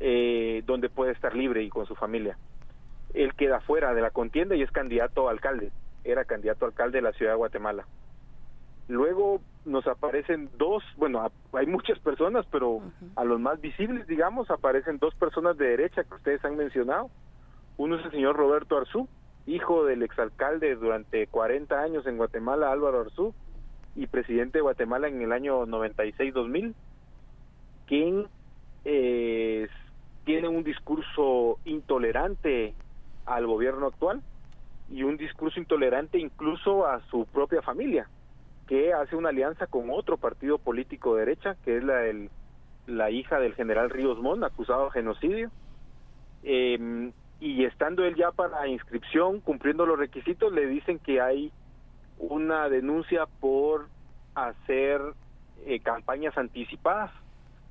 eh, 0.00 0.62
donde 0.66 0.88
puede 0.88 1.12
estar 1.12 1.34
libre 1.34 1.62
y 1.62 1.68
con 1.68 1.86
su 1.86 1.94
familia. 1.94 2.36
Él 3.14 3.34
queda 3.34 3.60
fuera 3.60 3.94
de 3.94 4.00
la 4.00 4.10
contienda 4.10 4.56
y 4.56 4.62
es 4.62 4.70
candidato 4.70 5.28
a 5.28 5.32
alcalde. 5.32 5.70
Era 6.04 6.24
candidato 6.24 6.64
a 6.64 6.68
alcalde 6.68 6.98
de 6.98 7.02
la 7.02 7.12
ciudad 7.12 7.32
de 7.32 7.38
Guatemala. 7.38 7.86
Luego 8.88 9.40
nos 9.64 9.86
aparecen 9.86 10.50
dos, 10.58 10.82
bueno, 10.96 11.30
hay 11.52 11.66
muchas 11.66 11.98
personas, 12.00 12.44
pero 12.50 12.80
a 13.16 13.24
los 13.24 13.38
más 13.38 13.60
visibles, 13.60 14.06
digamos, 14.06 14.50
aparecen 14.50 14.98
dos 14.98 15.14
personas 15.14 15.56
de 15.56 15.68
derecha 15.68 16.04
que 16.04 16.14
ustedes 16.14 16.44
han 16.44 16.56
mencionado. 16.56 17.10
Uno 17.76 17.96
es 17.96 18.04
el 18.04 18.10
señor 18.10 18.36
Roberto 18.36 18.76
Arzú, 18.76 19.08
hijo 19.46 19.84
del 19.84 20.02
exalcalde 20.02 20.74
durante 20.74 21.26
40 21.26 21.80
años 21.80 22.06
en 22.06 22.16
Guatemala, 22.16 22.72
Álvaro 22.72 23.02
Arzú, 23.02 23.34
y 23.94 24.06
presidente 24.06 24.58
de 24.58 24.62
Guatemala 24.62 25.08
en 25.08 25.20
el 25.22 25.32
año 25.32 25.66
96-2000, 25.66 26.74
quien 27.86 28.26
eh, 28.84 29.68
tiene 30.24 30.48
un 30.48 30.64
discurso 30.64 31.58
intolerante 31.64 32.74
al 33.26 33.46
gobierno 33.46 33.86
actual 33.86 34.22
y 34.88 35.02
un 35.02 35.16
discurso 35.16 35.60
intolerante 35.60 36.18
incluso 36.18 36.86
a 36.86 37.00
su 37.10 37.26
propia 37.26 37.62
familia, 37.62 38.08
que 38.66 38.92
hace 38.92 39.16
una 39.16 39.28
alianza 39.30 39.66
con 39.66 39.90
otro 39.90 40.16
partido 40.16 40.58
político 40.58 41.14
de 41.14 41.20
derecha, 41.26 41.56
que 41.64 41.76
es 41.78 41.84
la, 41.84 41.96
del- 41.98 42.30
la 42.86 43.10
hija 43.10 43.38
del 43.38 43.54
general 43.54 43.90
Ríos 43.90 44.18
Mon, 44.18 44.42
acusado 44.44 44.86
de 44.86 44.90
genocidio. 44.92 45.50
Eh, 46.42 47.12
y 47.40 47.64
estando 47.64 48.04
él 48.04 48.14
ya 48.14 48.30
para 48.30 48.68
inscripción, 48.68 49.40
cumpliendo 49.40 49.84
los 49.84 49.98
requisitos, 49.98 50.52
le 50.52 50.66
dicen 50.66 50.98
que 51.00 51.20
hay 51.20 51.52
una 52.22 52.68
denuncia 52.68 53.26
por 53.40 53.88
hacer 54.34 55.00
eh, 55.66 55.80
campañas 55.80 56.38
anticipadas 56.38 57.10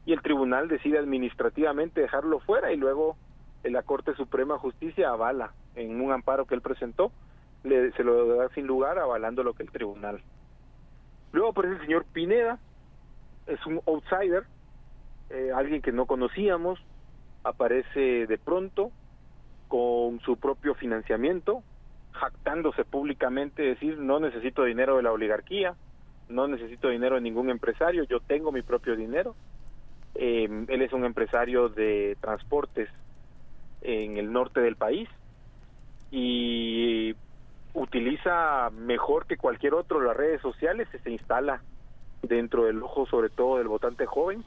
y 0.06 0.14
el 0.14 0.22
tribunal 0.22 0.68
decide 0.68 1.00
administrativamente 1.00 2.02
dejarlo 2.02 2.40
fuera 2.42 2.74
y 2.74 2.78
luego 2.78 3.16
la 3.64 3.84
Corte 3.84 4.14
Suprema 4.16 4.58
Justicia 4.58 5.10
avala 5.10 5.54
en 5.76 6.02
un 6.02 6.12
amparo 6.12 6.46
que 6.46 6.56
él 6.56 6.62
presentó, 6.62 7.12
le, 7.64 7.92
se 7.94 8.04
lo 8.04 8.36
da 8.36 8.50
sin 8.50 8.68
lugar 8.68 9.00
avalando 9.00 9.44
lo 9.44 9.54
que 9.54 9.64
el 9.64 9.72
tribunal. 9.72 10.22
Luego 11.32 11.50
aparece 11.50 11.76
el 11.76 11.82
señor 11.82 12.06
Pineda, 12.12 12.60
es 13.48 13.66
un 13.66 13.80
outsider, 13.86 14.44
eh, 15.30 15.52
alguien 15.56 15.82
que 15.82 15.94
no 15.94 16.08
conocíamos, 16.08 16.80
aparece 17.44 18.28
de 18.28 18.38
pronto 18.38 18.92
con 19.70 20.20
su 20.22 20.36
propio 20.38 20.76
financiamiento, 20.76 21.64
jactándose 22.14 22.84
públicamente, 22.84 23.64
decir 23.64 23.98
no 23.98 24.20
necesito 24.20 24.64
dinero 24.64 24.98
de 24.98 25.04
la 25.04 25.12
oligarquía, 25.12 25.76
no 26.30 26.48
necesito 26.48 26.90
dinero 26.90 27.16
de 27.16 27.22
ningún 27.22 27.50
empresario, 27.50 28.04
yo 28.04 28.20
tengo 28.20 28.52
mi 28.52 28.62
propio 28.62 28.96
dinero. 28.96 29.36
Eh, 30.16 30.66
él 30.68 30.82
es 30.82 30.94
un 30.94 31.06
empresario 31.06 31.70
de 31.70 32.18
transportes 32.20 32.90
en 33.82 34.18
el 34.18 34.32
norte 34.32 34.60
del 34.60 34.76
país 34.76 35.10
y 36.12 37.16
utiliza 37.74 38.70
mejor 38.72 39.26
que 39.26 39.38
cualquier 39.38 39.74
otro 39.74 40.02
las 40.02 40.16
redes 40.16 40.42
sociales 40.42 40.88
y 40.94 40.98
se 41.00 41.12
instala 41.12 41.62
dentro 42.22 42.66
del 42.66 42.84
ojo 42.84 43.06
sobre 43.08 43.30
todo 43.30 43.58
del 43.58 43.70
votante 43.70 44.06
joven 44.06 44.44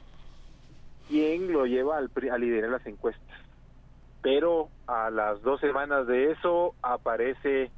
quien 1.07 1.51
lo 1.51 1.65
lleva 1.65 1.97
al, 1.97 2.09
a 2.31 2.37
liderar 2.37 2.69
las 2.69 2.85
encuestas 2.85 3.44
pero 4.25 4.69
a 4.87 5.11
las 5.11 5.39
dos 5.43 5.61
semanas 5.61 6.07
de 6.07 6.31
eso 6.31 6.73
aparece 6.81 7.69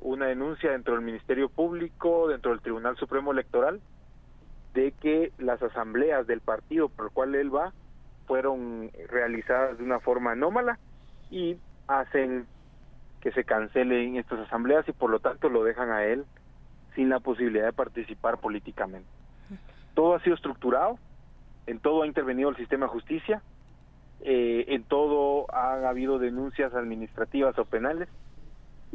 una 0.00 0.26
denuncia 0.26 0.70
dentro 0.70 0.94
del 0.94 1.02
Ministerio 1.02 1.48
Público, 1.48 2.28
dentro 2.28 2.52
del 2.52 2.60
Tribunal 2.60 2.96
Supremo 2.96 3.32
Electoral, 3.32 3.80
de 4.72 4.92
que 4.92 5.32
las 5.38 5.60
asambleas 5.60 6.28
del 6.28 6.42
partido 6.42 6.90
por 6.90 7.06
el 7.06 7.12
cual 7.12 7.34
él 7.34 7.52
va 7.52 7.72
fueron 8.28 8.92
realizadas 9.08 9.78
de 9.78 9.82
una 9.82 9.98
forma 9.98 10.30
anómala 10.30 10.78
y 11.28 11.56
hacen 11.88 12.46
que 13.20 13.32
se 13.32 13.42
cancelen 13.42 14.14
estas 14.14 14.38
asambleas 14.46 14.88
y 14.88 14.92
por 14.92 15.10
lo 15.10 15.18
tanto 15.18 15.48
lo 15.48 15.64
dejan 15.64 15.90
a 15.90 16.04
él 16.04 16.24
sin 16.94 17.08
la 17.08 17.18
posibilidad 17.18 17.66
de 17.66 17.72
participar 17.72 18.38
políticamente. 18.38 19.08
Todo 19.94 20.14
ha 20.14 20.20
sido 20.20 20.36
estructurado, 20.36 21.00
en 21.66 21.80
todo 21.80 22.02
ha 22.02 22.06
intervenido 22.06 22.48
el 22.48 22.56
sistema 22.56 22.86
de 22.86 22.92
justicia, 22.92 23.42
eh, 24.22 24.66
en 24.68 24.84
todo 24.84 25.46
han 25.54 25.84
habido 25.84 26.18
denuncias 26.18 26.74
administrativas 26.74 27.58
o 27.58 27.64
penales 27.64 28.08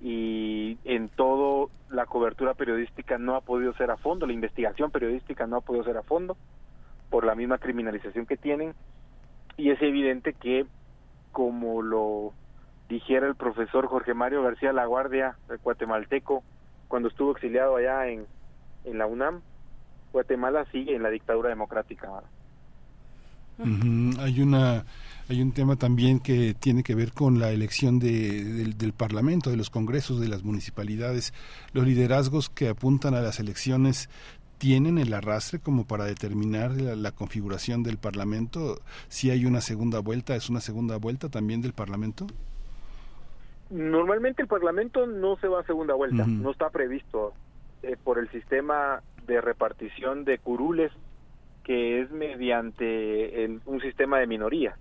y 0.02 0.78
en 0.84 1.10
todo 1.10 1.70
la 1.90 2.06
cobertura 2.06 2.54
periodística 2.54 3.18
no 3.18 3.36
ha 3.36 3.42
podido 3.42 3.74
ser 3.74 3.92
a 3.92 3.98
fondo, 3.98 4.26
la 4.26 4.34
investigación 4.34 4.92
periodística 4.92 5.48
no 5.48 5.58
ha 5.58 5.62
podido 5.62 5.84
ser 5.84 5.98
a 5.98 6.04
fondo 6.04 6.38
por 7.10 7.26
la 7.26 7.36
misma 7.36 7.58
criminalización 7.58 8.26
que 8.26 8.38
tienen 8.38 8.74
y 9.58 9.70
es 9.70 9.82
evidente 9.82 10.34
que 10.34 10.66
como 11.32 11.82
lo 11.82 12.34
dijera 12.90 13.28
el 13.28 13.36
profesor 13.36 13.88
Jorge 13.88 14.14
Mario 14.14 14.44
García 14.44 14.74
Laguardia, 14.74 15.38
el 15.50 15.58
guatemalteco, 15.58 16.44
cuando 16.88 17.10
estuvo 17.10 17.32
exiliado 17.32 17.78
allá 17.78 18.08
en, 18.08 18.26
en 18.84 18.98
la 18.98 19.08
UNAM, 19.08 19.42
Guatemala 20.14 20.66
sigue 20.72 20.96
en 20.96 21.04
la 21.04 21.10
dictadura 21.10 21.50
democrática. 21.50 22.10
Hay 23.60 24.42
una 24.42 24.86
hay 25.30 25.42
un 25.42 25.52
tema 25.54 25.76
también 25.76 26.20
que 26.20 26.54
tiene 26.54 26.84
que 26.84 26.94
ver 26.96 27.12
con 27.12 27.40
la 27.40 27.52
elección 27.52 28.00
de, 28.00 28.44
del, 28.44 28.78
del 28.78 28.94
Parlamento, 28.94 29.50
de 29.50 29.58
los 29.58 29.70
congresos, 29.70 30.20
de 30.20 30.28
las 30.28 30.44
municipalidades. 30.44 31.34
Los 31.74 31.86
liderazgos 31.86 32.50
que 32.50 32.70
apuntan 32.70 33.16
a 33.16 33.22
las 33.22 33.40
elecciones 33.40 34.10
tienen 34.60 34.98
el 34.98 35.14
arrastre 35.14 35.60
como 35.60 35.86
para 35.86 36.06
determinar 36.06 36.72
la, 36.80 36.96
la 36.96 37.12
configuración 37.12 37.84
del 37.84 37.98
Parlamento. 37.98 38.80
Si 39.10 39.30
hay 39.32 39.46
una 39.46 39.62
segunda 39.62 40.00
vuelta, 40.00 40.36
es 40.36 40.50
una 40.50 40.62
segunda 40.62 40.98
vuelta 40.98 41.28
también 41.30 41.62
del 41.62 41.74
Parlamento. 41.74 42.28
Normalmente 43.72 44.44
el 44.44 44.48
Parlamento 44.48 45.08
no 45.08 45.38
se 45.38 45.48
va 45.48 45.62
a 45.62 45.66
segunda 45.66 45.96
vuelta, 45.96 46.26
no 46.28 46.52
está 46.52 46.70
previsto 46.70 47.34
eh, 47.82 47.98
por 48.04 48.20
el 48.20 48.30
sistema 48.30 49.02
de 49.26 49.42
repartición 49.42 50.24
de 50.24 50.38
curules 50.38 50.92
que 51.64 52.02
es 52.02 52.12
mediante 52.12 53.44
el- 53.44 53.60
un 53.66 53.82
sistema 53.82 54.20
de 54.20 54.28
minoría, 54.28 54.78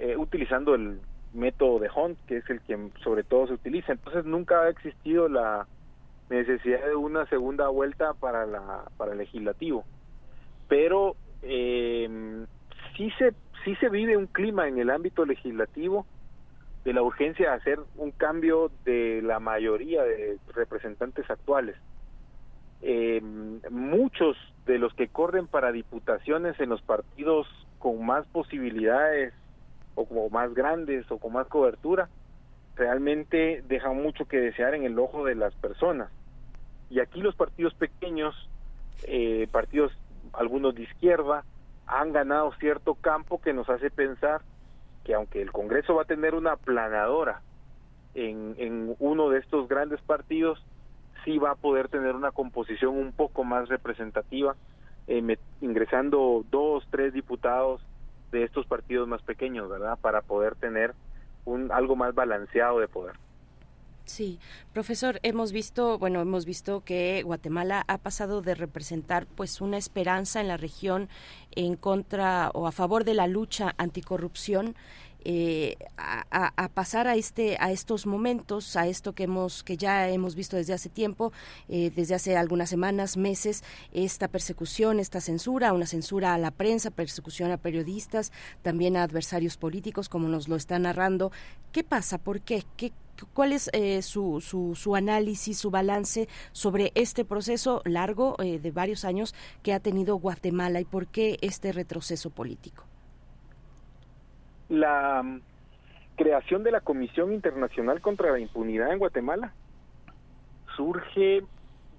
eh, 0.00 0.16
utilizando 0.16 0.74
el 0.74 0.98
método 1.34 1.78
de 1.78 1.90
Hunt, 1.94 2.18
que 2.26 2.38
es 2.38 2.50
el 2.50 2.60
que 2.62 2.90
sobre 3.04 3.22
todo 3.22 3.46
se 3.46 3.52
utiliza. 3.52 3.92
Entonces 3.92 4.24
nunca 4.24 4.62
ha 4.62 4.68
existido 4.70 5.28
la 5.28 5.66
necesidad 6.30 6.86
de 6.86 6.94
una 6.94 7.26
segunda 7.26 7.68
vuelta 7.68 8.14
para 8.14 8.46
la 8.46 8.84
para 8.96 9.12
el 9.12 9.18
legislativo, 9.18 9.84
pero 10.68 11.16
eh, 11.42 12.46
sí 12.96 13.10
se 13.18 13.34
sí 13.64 13.74
se 13.76 13.88
vive 13.90 14.16
un 14.16 14.26
clima 14.26 14.68
en 14.68 14.78
el 14.78 14.88
ámbito 14.90 15.26
legislativo 15.26 16.06
de 16.84 16.94
la 16.94 17.02
urgencia 17.02 17.50
de 17.50 17.56
hacer 17.56 17.80
un 17.96 18.10
cambio 18.10 18.70
de 18.84 19.20
la 19.22 19.38
mayoría 19.38 20.02
de 20.02 20.38
representantes 20.54 21.28
actuales. 21.28 21.76
Eh, 22.80 23.20
muchos 23.70 24.36
de 24.64 24.78
los 24.78 24.94
que 24.94 25.08
corren 25.08 25.46
para 25.46 25.72
diputaciones 25.72 26.58
en 26.58 26.70
los 26.70 26.80
partidos 26.80 27.46
con 27.78 28.06
más 28.06 28.26
posibilidades 28.28 29.34
o 30.00 30.06
como 30.06 30.30
más 30.30 30.54
grandes 30.54 31.10
o 31.10 31.18
con 31.18 31.32
más 31.32 31.46
cobertura 31.46 32.08
realmente 32.76 33.62
dejan 33.68 34.02
mucho 34.02 34.26
que 34.26 34.40
desear 34.40 34.74
en 34.74 34.84
el 34.84 34.98
ojo 34.98 35.24
de 35.24 35.34
las 35.34 35.54
personas. 35.54 36.10
Y 36.88 37.00
aquí 37.00 37.20
los 37.20 37.34
partidos 37.34 37.74
pequeños, 37.74 38.34
eh, 39.04 39.46
partidos 39.52 39.92
algunos 40.32 40.74
de 40.74 40.84
izquierda, 40.84 41.44
han 41.86 42.12
ganado 42.12 42.52
cierto 42.58 42.94
campo 42.94 43.40
que 43.40 43.52
nos 43.52 43.68
hace 43.68 43.90
pensar 43.90 44.40
que 45.04 45.14
aunque 45.14 45.42
el 45.42 45.52
Congreso 45.52 45.94
va 45.94 46.02
a 46.02 46.06
tener 46.06 46.34
una 46.34 46.56
planadora 46.56 47.42
en, 48.14 48.54
en 48.58 48.94
uno 48.98 49.28
de 49.28 49.40
estos 49.40 49.68
grandes 49.68 50.00
partidos, 50.00 50.64
sí 51.24 51.38
va 51.38 51.52
a 51.52 51.56
poder 51.56 51.88
tener 51.88 52.14
una 52.14 52.32
composición 52.32 52.96
un 52.96 53.12
poco 53.12 53.44
más 53.44 53.68
representativa, 53.68 54.56
eh, 55.06 55.36
ingresando 55.60 56.44
dos, 56.50 56.86
tres 56.90 57.12
diputados 57.12 57.82
de 58.30 58.44
estos 58.44 58.66
partidos 58.66 59.08
más 59.08 59.22
pequeños, 59.22 59.68
¿verdad? 59.68 59.98
Para 60.00 60.22
poder 60.22 60.54
tener 60.54 60.94
un 61.44 61.72
algo 61.72 61.96
más 61.96 62.14
balanceado 62.14 62.78
de 62.78 62.88
poder. 62.88 63.16
Sí, 64.04 64.40
profesor, 64.72 65.20
hemos 65.22 65.52
visto, 65.52 65.96
bueno, 65.96 66.20
hemos 66.20 66.44
visto 66.44 66.82
que 66.84 67.22
Guatemala 67.22 67.84
ha 67.86 67.98
pasado 67.98 68.42
de 68.42 68.56
representar 68.56 69.26
pues 69.26 69.60
una 69.60 69.76
esperanza 69.76 70.40
en 70.40 70.48
la 70.48 70.56
región 70.56 71.08
en 71.52 71.76
contra 71.76 72.50
o 72.54 72.66
a 72.66 72.72
favor 72.72 73.04
de 73.04 73.14
la 73.14 73.28
lucha 73.28 73.72
anticorrupción 73.78 74.74
eh, 75.24 75.76
a, 75.96 76.68
pasar 76.74 77.06
a 77.06 77.16
este 77.16 77.56
a 77.60 77.72
estos 77.72 78.06
momentos 78.06 78.76
a 78.76 78.86
esto 78.86 79.14
que 79.14 79.24
hemos 79.24 79.62
que 79.62 79.76
ya 79.76 80.08
hemos 80.08 80.34
visto 80.34 80.56
desde 80.56 80.72
hace 80.72 80.88
tiempo 80.88 81.32
eh, 81.68 81.90
desde 81.94 82.14
hace 82.14 82.36
algunas 82.36 82.70
semanas 82.70 83.16
meses 83.16 83.62
esta 83.92 84.28
persecución 84.28 85.00
esta 85.00 85.20
censura 85.20 85.72
una 85.72 85.86
censura 85.86 86.34
a 86.34 86.38
la 86.38 86.50
prensa 86.50 86.90
persecución 86.90 87.50
a 87.50 87.56
periodistas 87.56 88.32
también 88.62 88.96
a 88.96 89.02
adversarios 89.02 89.56
políticos 89.56 90.08
como 90.08 90.28
nos 90.28 90.48
lo 90.48 90.56
está 90.56 90.78
narrando. 90.78 91.32
Qué 91.72 91.84
pasa 91.84 92.18
por 92.18 92.40
qué 92.40 92.64
qué 92.76 92.92
¿Cuál 93.34 93.52
es 93.52 93.68
eh, 93.74 94.00
su, 94.00 94.40
su, 94.40 94.74
su 94.74 94.96
análisis, 94.96 95.58
su 95.58 95.70
balance 95.70 96.26
sobre 96.52 96.90
este 96.94 97.24
proceso 97.26 97.82
largo 97.84 98.36
eh, 98.42 98.58
de 98.58 98.70
varios 98.70 99.04
años 99.04 99.34
que 99.62 99.74
ha 99.74 99.80
tenido 99.80 100.16
Guatemala 100.16 100.80
y 100.80 100.84
por 100.86 101.06
qué 101.06 101.38
este 101.42 101.72
retroceso 101.72 102.30
político? 102.30 102.89
La 104.70 105.20
mm, 105.24 105.40
creación 106.16 106.62
de 106.62 106.70
la 106.70 106.80
Comisión 106.80 107.32
Internacional 107.32 108.00
contra 108.00 108.30
la 108.30 108.38
Impunidad 108.38 108.92
en 108.92 109.00
Guatemala 109.00 109.52
surge 110.76 111.42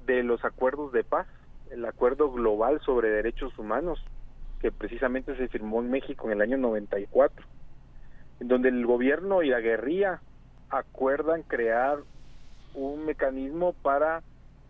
de 0.05 0.23
los 0.23 0.43
acuerdos 0.45 0.93
de 0.93 1.03
paz, 1.03 1.27
el 1.69 1.85
acuerdo 1.85 2.31
global 2.31 2.79
sobre 2.85 3.09
derechos 3.09 3.57
humanos 3.59 4.01
que 4.61 4.71
precisamente 4.71 5.35
se 5.35 5.49
firmó 5.49 5.81
en 5.81 5.91
México 5.91 6.27
en 6.27 6.33
el 6.33 6.41
año 6.41 6.57
94, 6.57 7.45
en 8.39 8.47
donde 8.47 8.69
el 8.69 8.85
gobierno 8.85 9.43
y 9.43 9.49
la 9.49 9.59
guerrilla 9.59 10.21
acuerdan 10.69 11.43
crear 11.43 11.99
un 12.73 13.05
mecanismo 13.05 13.73
para 13.73 14.23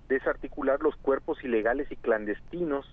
desarticular 0.09 0.81
los 0.81 0.95
cuerpos 0.95 1.43
ilegales 1.43 1.91
y 1.91 1.97
clandestinos 1.97 2.85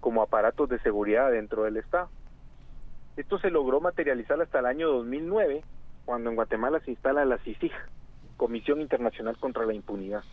como 0.00 0.20
aparatos 0.20 0.68
de 0.68 0.78
seguridad 0.80 1.30
dentro 1.30 1.62
del 1.62 1.78
Estado. 1.78 2.10
Esto 3.16 3.38
se 3.38 3.50
logró 3.50 3.80
materializar 3.80 4.40
hasta 4.40 4.58
el 4.58 4.66
año 4.66 4.88
2009, 4.88 5.62
cuando 6.04 6.30
en 6.30 6.36
Guatemala 6.36 6.80
se 6.80 6.90
instala 6.90 7.24
la 7.24 7.38
CICIG, 7.38 7.72
Comisión 8.36 8.80
Internacional 8.80 9.36
contra 9.38 9.64
la 9.64 9.74
Impunidad, 9.74 10.24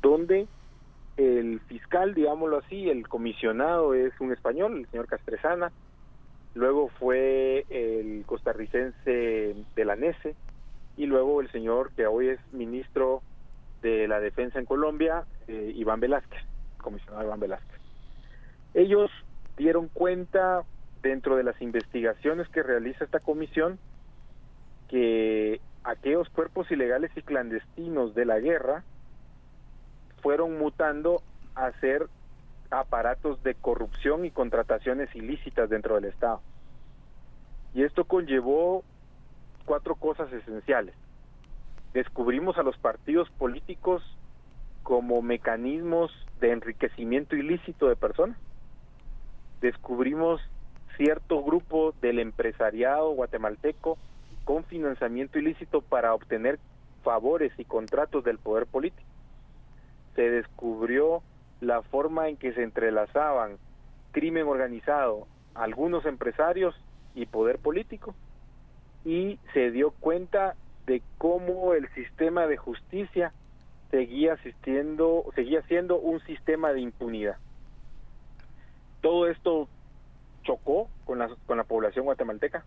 donde 0.00 0.46
el 1.16 1.60
fiscal, 1.60 2.14
digámoslo 2.14 2.58
así, 2.58 2.88
el 2.88 3.08
comisionado 3.08 3.94
es 3.94 4.12
un 4.20 4.32
español, 4.32 4.78
el 4.78 4.86
señor 4.90 5.06
Castresana, 5.08 5.72
luego 6.54 6.88
fue 7.00 7.66
el 7.68 8.24
costarricense 8.26 9.56
de 9.74 9.84
la 9.84 9.96
NESE, 9.96 10.36
y 10.96 11.06
luego 11.06 11.40
el 11.40 11.50
señor 11.50 11.92
que 11.94 12.06
hoy 12.06 12.28
es 12.28 12.40
ministro 12.52 13.22
de 13.82 14.06
la 14.06 14.20
Defensa 14.20 14.58
en 14.58 14.66
Colombia, 14.66 15.24
eh, 15.48 15.72
Iván 15.74 16.00
Velázquez, 16.00 16.42
comisionado 16.78 17.24
Iván 17.24 17.40
Velázquez. 17.40 17.80
Ellos 18.74 19.10
dieron 19.56 19.88
cuenta 19.88 20.62
dentro 21.02 21.36
de 21.36 21.44
las 21.44 21.60
investigaciones 21.60 22.48
que 22.48 22.62
realiza 22.62 23.04
esta 23.04 23.20
comisión 23.20 23.78
que 24.88 25.60
aquellos 25.84 26.28
cuerpos 26.30 26.70
ilegales 26.70 27.10
y 27.16 27.22
clandestinos 27.22 28.14
de 28.14 28.24
la 28.24 28.38
guerra 28.40 28.84
fueron 30.20 30.58
mutando 30.58 31.22
a 31.54 31.70
ser 31.80 32.08
aparatos 32.70 33.42
de 33.42 33.54
corrupción 33.54 34.24
y 34.24 34.30
contrataciones 34.30 35.14
ilícitas 35.14 35.70
dentro 35.70 35.94
del 35.94 36.04
Estado. 36.04 36.40
Y 37.74 37.84
esto 37.84 38.04
conllevó 38.04 38.84
cuatro 39.64 39.94
cosas 39.94 40.32
esenciales. 40.32 40.94
Descubrimos 41.92 42.58
a 42.58 42.62
los 42.62 42.76
partidos 42.78 43.30
políticos 43.30 44.02
como 44.82 45.22
mecanismos 45.22 46.12
de 46.40 46.52
enriquecimiento 46.52 47.36
ilícito 47.36 47.88
de 47.88 47.96
personas. 47.96 48.36
Descubrimos 49.60 50.40
cierto 51.00 51.42
grupo 51.42 51.94
del 52.02 52.18
empresariado 52.18 53.12
guatemalteco 53.12 53.96
con 54.44 54.64
financiamiento 54.64 55.38
ilícito 55.38 55.80
para 55.80 56.12
obtener 56.12 56.58
favores 57.02 57.52
y 57.56 57.64
contratos 57.64 58.22
del 58.22 58.36
poder 58.36 58.66
político. 58.66 59.08
Se 60.14 60.28
descubrió 60.28 61.22
la 61.62 61.80
forma 61.80 62.28
en 62.28 62.36
que 62.36 62.52
se 62.52 62.62
entrelazaban 62.62 63.56
crimen 64.12 64.46
organizado, 64.46 65.26
algunos 65.54 66.04
empresarios 66.04 66.74
y 67.14 67.24
poder 67.24 67.58
político 67.58 68.14
y 69.02 69.38
se 69.54 69.70
dio 69.70 69.92
cuenta 69.92 70.54
de 70.84 71.00
cómo 71.16 71.72
el 71.72 71.88
sistema 71.94 72.46
de 72.46 72.58
justicia 72.58 73.32
seguía 73.90 74.34
asistiendo, 74.34 75.24
seguía 75.34 75.62
siendo 75.62 75.98
un 75.98 76.20
sistema 76.26 76.74
de 76.74 76.82
impunidad. 76.82 77.38
Todo 79.00 79.28
esto 79.28 79.66
chocó 80.42 80.88
con 81.04 81.18
la, 81.18 81.28
con 81.46 81.56
la 81.56 81.64
población 81.64 82.04
guatemalteca, 82.04 82.64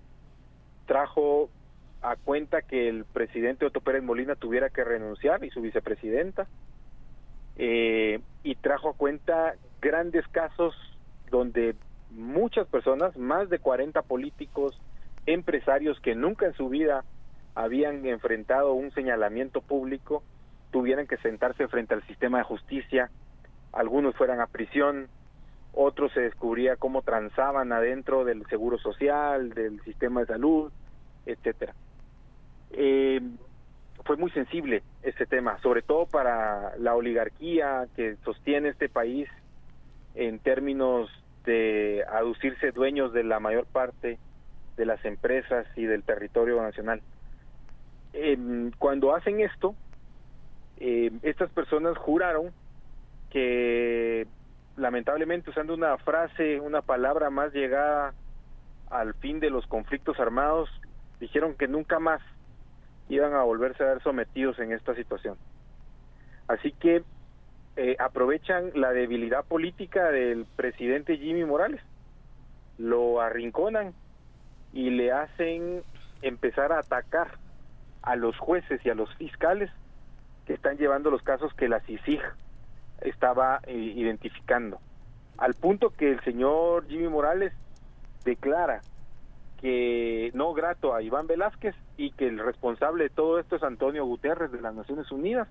trajo 0.85 1.49
a 2.01 2.15
cuenta 2.17 2.61
que 2.61 2.89
el 2.89 3.05
presidente 3.05 3.65
Otto 3.65 3.81
Pérez 3.81 4.03
Molina 4.03 4.35
tuviera 4.35 4.69
que 4.69 4.83
renunciar 4.83 5.43
y 5.43 5.49
su 5.49 5.61
vicepresidenta, 5.61 6.47
eh, 7.55 8.19
y 8.43 8.55
trajo 8.55 8.89
a 8.89 8.93
cuenta 8.93 9.55
grandes 9.81 10.27
casos 10.29 10.75
donde 11.29 11.75
muchas 12.11 12.67
personas, 12.67 13.15
más 13.17 13.49
de 13.49 13.59
40 13.59 14.01
políticos, 14.03 14.75
empresarios 15.25 15.99
que 16.01 16.15
nunca 16.15 16.45
en 16.45 16.53
su 16.53 16.69
vida 16.69 17.05
habían 17.55 18.05
enfrentado 18.05 18.73
un 18.73 18.91
señalamiento 18.91 19.61
público, 19.61 20.23
tuvieran 20.71 21.07
que 21.07 21.17
sentarse 21.17 21.67
frente 21.67 21.93
al 21.93 22.05
sistema 22.07 22.39
de 22.39 22.43
justicia, 22.43 23.09
algunos 23.71 24.15
fueran 24.15 24.41
a 24.41 24.47
prisión, 24.47 25.07
otros 25.73 26.11
se 26.13 26.21
descubría 26.21 26.75
cómo 26.75 27.01
transaban 27.01 27.71
adentro 27.71 28.23
del 28.23 28.45
seguro 28.47 28.77
social, 28.77 29.49
del 29.53 29.81
sistema 29.81 30.21
de 30.21 30.27
salud, 30.27 30.71
etcétera. 31.25 31.73
Eh, 32.71 33.21
fue 34.05 34.17
muy 34.17 34.31
sensible 34.31 34.83
este 35.01 35.25
tema, 35.25 35.59
sobre 35.61 35.81
todo 35.81 36.05
para 36.05 36.75
la 36.77 36.95
oligarquía 36.95 37.87
que 37.95 38.17
sostiene 38.23 38.69
este 38.69 38.89
país 38.89 39.29
en 40.15 40.39
términos 40.39 41.09
de 41.45 42.03
aducirse 42.11 42.71
dueños 42.71 43.13
de 43.13 43.23
la 43.23 43.39
mayor 43.39 43.65
parte 43.65 44.19
de 44.77 44.85
las 44.85 45.03
empresas 45.05 45.65
y 45.75 45.85
del 45.85 46.03
territorio 46.03 46.61
nacional. 46.61 47.01
Eh, 48.13 48.37
cuando 48.77 49.15
hacen 49.15 49.39
esto, 49.39 49.75
eh, 50.79 51.11
estas 51.23 51.49
personas 51.51 51.97
juraron 51.97 52.51
que 53.29 54.27
lamentablemente 54.77 55.49
usando 55.49 55.73
una 55.73 55.97
frase, 55.97 56.59
una 56.59 56.81
palabra 56.81 57.29
más 57.29 57.53
llegada 57.53 58.13
al 58.89 59.13
fin 59.15 59.39
de 59.39 59.49
los 59.49 59.65
conflictos 59.67 60.19
armados, 60.19 60.69
dijeron 61.19 61.55
que 61.55 61.67
nunca 61.67 61.99
más 61.99 62.21
iban 63.09 63.33
a 63.33 63.43
volverse 63.43 63.83
a 63.83 63.87
ver 63.87 64.03
sometidos 64.03 64.59
en 64.59 64.71
esta 64.71 64.95
situación. 64.95 65.37
Así 66.47 66.71
que 66.71 67.03
eh, 67.75 67.95
aprovechan 67.99 68.71
la 68.75 68.91
debilidad 68.91 69.45
política 69.45 70.11
del 70.11 70.45
presidente 70.55 71.17
Jimmy 71.17 71.45
Morales, 71.45 71.81
lo 72.77 73.21
arrinconan 73.21 73.93
y 74.73 74.89
le 74.89 75.11
hacen 75.11 75.83
empezar 76.21 76.71
a 76.71 76.79
atacar 76.79 77.37
a 78.01 78.15
los 78.15 78.37
jueces 78.37 78.83
y 78.85 78.89
a 78.89 78.95
los 78.95 79.13
fiscales 79.15 79.71
que 80.45 80.53
están 80.53 80.77
llevando 80.77 81.09
los 81.09 81.21
casos 81.21 81.53
que 81.53 81.69
la 81.69 81.79
CICIG 81.81 82.21
estaba 83.03 83.59
eh, 83.65 83.73
identificando. 83.73 84.79
Al 85.37 85.53
punto 85.53 85.89
que 85.89 86.11
el 86.11 86.21
señor 86.21 86.87
Jimmy 86.87 87.07
Morales 87.07 87.53
declara 88.23 88.81
que 89.59 90.31
no 90.33 90.53
grato 90.53 90.93
a 90.93 91.01
Iván 91.01 91.27
Velázquez 91.27 91.75
y 91.97 92.11
que 92.11 92.27
el 92.27 92.39
responsable 92.39 93.05
de 93.05 93.09
todo 93.09 93.39
esto 93.39 93.55
es 93.55 93.63
Antonio 93.63 94.05
Guterres 94.05 94.51
de 94.51 94.61
las 94.61 94.75
Naciones 94.75 95.11
Unidas, 95.11 95.47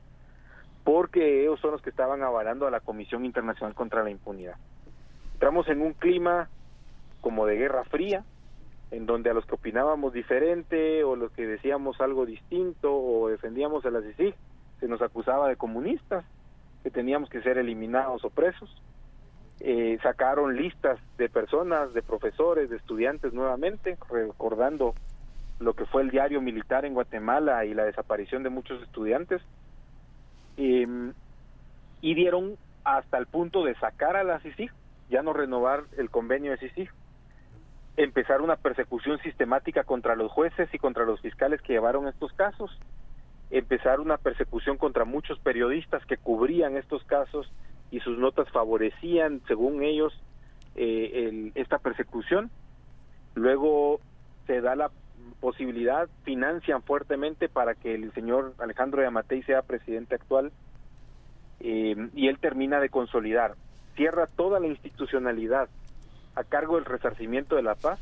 porque 0.84 1.42
ellos 1.42 1.60
son 1.60 1.72
los 1.72 1.82
que 1.82 1.90
estaban 1.90 2.22
avalando 2.22 2.66
a 2.66 2.70
la 2.70 2.80
Comisión 2.80 3.24
Internacional 3.24 3.74
contra 3.74 4.02
la 4.02 4.10
Impunidad. 4.10 4.56
Entramos 5.34 5.68
en 5.68 5.80
un 5.80 5.94
clima 5.94 6.48
como 7.20 7.46
de 7.46 7.56
guerra 7.56 7.84
fría, 7.84 8.24
en 8.90 9.06
donde 9.06 9.30
a 9.30 9.34
los 9.34 9.46
que 9.46 9.54
opinábamos 9.54 10.12
diferente 10.12 11.02
o 11.04 11.16
los 11.16 11.32
que 11.32 11.46
decíamos 11.46 12.00
algo 12.00 12.26
distinto 12.26 12.94
o 12.94 13.28
defendíamos 13.28 13.86
a 13.86 13.90
la 13.90 14.02
CICIG, 14.02 14.34
se 14.80 14.88
nos 14.88 15.00
acusaba 15.00 15.48
de 15.48 15.56
comunistas, 15.56 16.24
que 16.82 16.90
teníamos 16.90 17.28
que 17.28 17.42
ser 17.42 17.59
eliminados 17.59 18.24
o 18.24 18.30
presos. 18.30 18.70
Eh, 19.60 19.98
sacaron 20.02 20.56
listas 20.56 20.98
de 21.18 21.28
personas, 21.28 21.94
de 21.94 22.02
profesores, 22.02 22.68
de 22.70 22.76
estudiantes 22.76 23.32
nuevamente, 23.32 23.96
recordando 24.10 24.94
lo 25.60 25.74
que 25.74 25.86
fue 25.86 26.02
el 26.02 26.10
diario 26.10 26.40
militar 26.40 26.84
en 26.84 26.94
Guatemala 26.94 27.64
y 27.64 27.74
la 27.74 27.84
desaparición 27.84 28.42
de 28.42 28.50
muchos 28.50 28.82
estudiantes. 28.82 29.40
Eh, 30.56 31.12
y 32.00 32.14
dieron 32.14 32.56
hasta 32.84 33.18
el 33.18 33.26
punto 33.26 33.64
de 33.64 33.74
sacar 33.76 34.16
a 34.16 34.24
la 34.24 34.40
CICIG, 34.40 34.72
ya 35.09 35.22
no 35.22 35.32
renovar 35.32 35.84
el 35.96 36.10
convenio 36.10 36.50
de 36.50 36.59
CICIG, 36.59 36.90
empezar 37.96 38.40
una 38.40 38.56
persecución 38.56 39.18
sistemática 39.18 39.84
contra 39.84 40.16
los 40.16 40.32
jueces 40.32 40.68
y 40.72 40.78
contra 40.78 41.04
los 41.04 41.20
fiscales 41.20 41.60
que 41.62 41.74
llevaron 41.74 42.09
estos 42.09 42.32
casos, 42.32 42.76
empezar 43.52 44.00
una 44.00 44.16
persecución 44.16 44.78
contra 44.78 45.04
muchos 45.04 45.38
periodistas 45.38 46.04
que 46.06 46.16
cubrían 46.16 46.78
estos 46.78 47.04
casos 47.04 47.52
y 47.90 48.00
sus 48.00 48.18
notas 48.18 48.48
favorecían, 48.50 49.42
según 49.46 49.82
ellos, 49.82 50.18
eh, 50.74 51.52
esta 51.54 51.78
persecución. 51.78 52.50
Luego 53.34 54.00
se 54.46 54.62
da 54.62 54.74
la 54.74 54.90
posibilidad, 55.40 56.08
financian 56.24 56.82
fuertemente 56.82 57.50
para 57.50 57.74
que 57.74 57.94
el 57.94 58.12
señor 58.14 58.54
Alejandro 58.58 59.02
Yamatei 59.02 59.42
sea 59.42 59.60
presidente 59.60 60.14
actual 60.14 60.50
eh, 61.60 62.08
y 62.14 62.28
él 62.28 62.38
termina 62.38 62.80
de 62.80 62.88
consolidar, 62.88 63.54
cierra 63.96 64.26
toda 64.26 64.60
la 64.60 64.68
institucionalidad 64.68 65.68
a 66.34 66.44
cargo 66.44 66.76
del 66.76 66.86
resarcimiento 66.86 67.56
de 67.56 67.62
la 67.62 67.74
paz, 67.74 68.00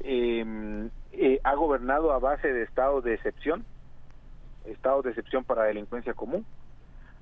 eh, 0.00 1.40
ha 1.42 1.54
gobernado 1.54 2.12
a 2.12 2.20
base 2.20 2.52
de 2.52 2.62
estados 2.62 3.02
de 3.02 3.14
excepción, 3.14 3.64
estados 4.64 5.04
de 5.04 5.10
excepción 5.10 5.44
para 5.44 5.64
delincuencia 5.64 6.14
común, 6.14 6.44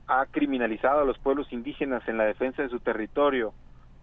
ha 0.06 0.26
criminalizado 0.26 1.00
a 1.00 1.04
los 1.04 1.18
pueblos 1.18 1.52
indígenas 1.52 2.06
en 2.08 2.18
la 2.18 2.24
defensa 2.24 2.62
de 2.62 2.68
su 2.68 2.80
territorio 2.80 3.54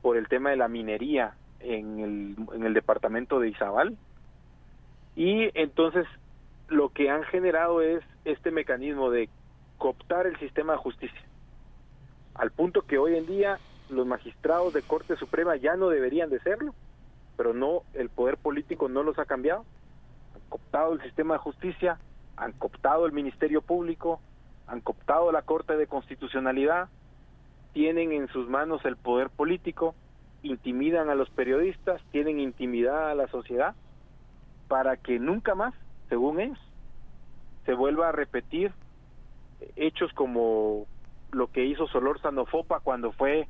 por 0.02 0.18
el 0.18 0.28
tema 0.28 0.50
de 0.50 0.58
la 0.58 0.68
minería 0.68 1.34
en 1.60 2.00
el, 2.00 2.36
en 2.54 2.66
el 2.66 2.74
departamento 2.74 3.40
de 3.40 3.50
Izabal, 3.50 3.98
y 5.16 5.50
entonces 5.60 6.06
lo 6.70 6.90
que 6.90 7.10
han 7.10 7.24
generado 7.24 7.82
es 7.82 8.04
este 8.26 8.52
mecanismo 8.52 9.10
de 9.10 9.30
cooptar 9.78 10.28
el 10.28 10.38
sistema 10.40 10.74
de 10.74 10.80
justicia, 10.80 11.22
al 12.36 12.52
punto 12.52 12.84
que 12.84 12.98
hoy 12.98 13.16
en 13.16 13.26
día 13.26 13.60
los 13.90 14.06
magistrados 14.06 14.74
de 14.74 14.82
Corte 14.82 15.16
Suprema 15.18 15.56
ya 15.56 15.76
no 15.76 15.90
deberían 15.90 16.30
de 16.30 16.40
serlo, 16.40 16.74
pero 17.36 17.54
no, 17.54 17.84
el 17.94 18.10
poder 18.10 18.38
político 18.38 18.88
no 18.88 19.04
los 19.04 19.20
ha 19.20 19.26
cambiado, 19.26 19.66
han 20.36 20.42
cooptado 20.50 20.94
el 20.94 21.02
sistema 21.02 21.36
de 21.36 21.40
justicia, 21.40 21.98
han 22.40 22.54
cooptado 22.54 23.06
el 23.06 23.12
Ministerio 23.12 23.62
Público, 23.62 24.22
han 24.68 24.82
cooptado 24.82 25.32
la 25.32 25.42
Corte 25.42 25.76
de 25.76 25.88
Constitucionalidad, 25.88 26.90
tienen 27.74 28.12
en 28.14 28.28
sus 28.30 28.48
manos 28.48 28.84
el 28.86 28.96
poder 28.96 29.30
político, 29.30 29.94
intimidan 30.42 31.10
a 31.10 31.16
los 31.16 31.30
periodistas, 31.30 32.02
tienen 32.12 32.40
intimidad 32.40 33.10
a 33.10 33.16
la 33.16 33.28
sociedad, 33.28 33.76
para 34.70 34.96
que 34.98 35.20
nunca 35.20 35.54
más, 35.54 35.74
según 36.08 36.40
ellos, 36.40 36.60
se 37.66 37.74
vuelva 37.74 38.10
a 38.10 38.14
repetir 38.14 38.72
hechos 39.76 40.12
como 40.14 40.86
lo 41.32 41.48
que 41.48 41.66
hizo 41.66 41.88
Solor 41.88 42.22
Sanofopa 42.22 42.80
cuando 42.80 43.12
fue 43.12 43.48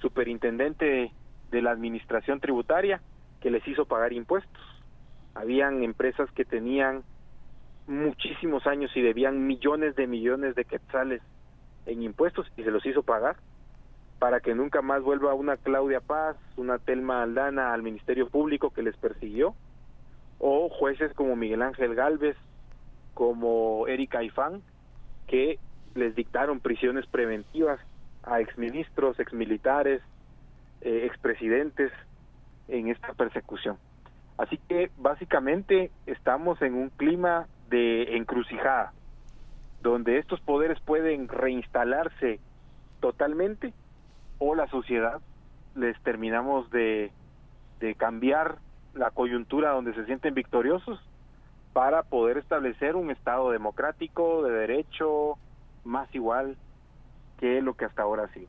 superintendente 0.00 1.12
de 1.50 1.62
la 1.62 1.70
administración 1.70 2.40
tributaria, 2.40 3.00
que 3.40 3.50
les 3.50 3.66
hizo 3.68 3.84
pagar 3.84 4.12
impuestos. 4.12 4.62
Habían 5.34 5.84
empresas 5.84 6.30
que 6.32 6.44
tenían 6.44 7.04
muchísimos 7.86 8.66
años 8.66 8.90
y 8.96 9.02
debían 9.02 9.46
millones 9.46 9.96
de 9.96 10.06
millones 10.06 10.54
de 10.54 10.64
quetzales 10.64 11.22
en 11.86 12.02
impuestos 12.02 12.50
y 12.56 12.64
se 12.64 12.70
los 12.70 12.84
hizo 12.84 13.02
pagar 13.02 13.36
para 14.18 14.40
que 14.40 14.54
nunca 14.54 14.82
más 14.82 15.02
vuelva 15.02 15.34
una 15.34 15.56
Claudia 15.56 16.00
Paz, 16.00 16.36
una 16.56 16.78
Telma 16.78 17.22
Aldana 17.22 17.72
al 17.72 17.82
Ministerio 17.82 18.28
Público 18.28 18.70
que 18.70 18.82
les 18.82 18.96
persiguió, 18.96 19.54
o 20.38 20.68
jueces 20.68 21.12
como 21.14 21.36
Miguel 21.36 21.62
Ángel 21.62 21.94
Galvez, 21.94 22.36
como 23.14 23.86
Erika 23.86 24.22
Ifán, 24.22 24.62
que 25.26 25.58
les 25.94 26.14
dictaron 26.14 26.60
prisiones 26.60 27.06
preventivas 27.06 27.80
a 28.22 28.40
exministros, 28.40 29.18
exmilitares, 29.20 30.02
eh, 30.80 31.02
expresidentes 31.06 31.92
en 32.68 32.88
esta 32.88 33.12
persecución. 33.14 33.78
Así 34.38 34.58
que 34.68 34.90
básicamente 34.98 35.90
estamos 36.06 36.60
en 36.60 36.74
un 36.74 36.90
clima 36.90 37.46
de 37.68 38.16
encrucijada, 38.16 38.92
donde 39.82 40.18
estos 40.18 40.40
poderes 40.40 40.80
pueden 40.80 41.28
reinstalarse 41.28 42.40
totalmente 43.00 43.72
o 44.38 44.54
la 44.54 44.66
sociedad 44.68 45.20
les 45.74 46.00
terminamos 46.02 46.70
de, 46.70 47.12
de 47.80 47.94
cambiar 47.94 48.56
la 48.94 49.10
coyuntura 49.10 49.72
donde 49.72 49.94
se 49.94 50.06
sienten 50.06 50.34
victoriosos 50.34 50.98
para 51.72 52.02
poder 52.02 52.38
establecer 52.38 52.96
un 52.96 53.10
Estado 53.10 53.50
democrático, 53.50 54.42
de 54.42 54.52
derecho, 54.52 55.36
más 55.84 56.12
igual 56.14 56.56
que 57.38 57.60
lo 57.60 57.74
que 57.74 57.84
hasta 57.84 58.02
ahora 58.02 58.24
ha 58.24 58.28
sido. 58.28 58.48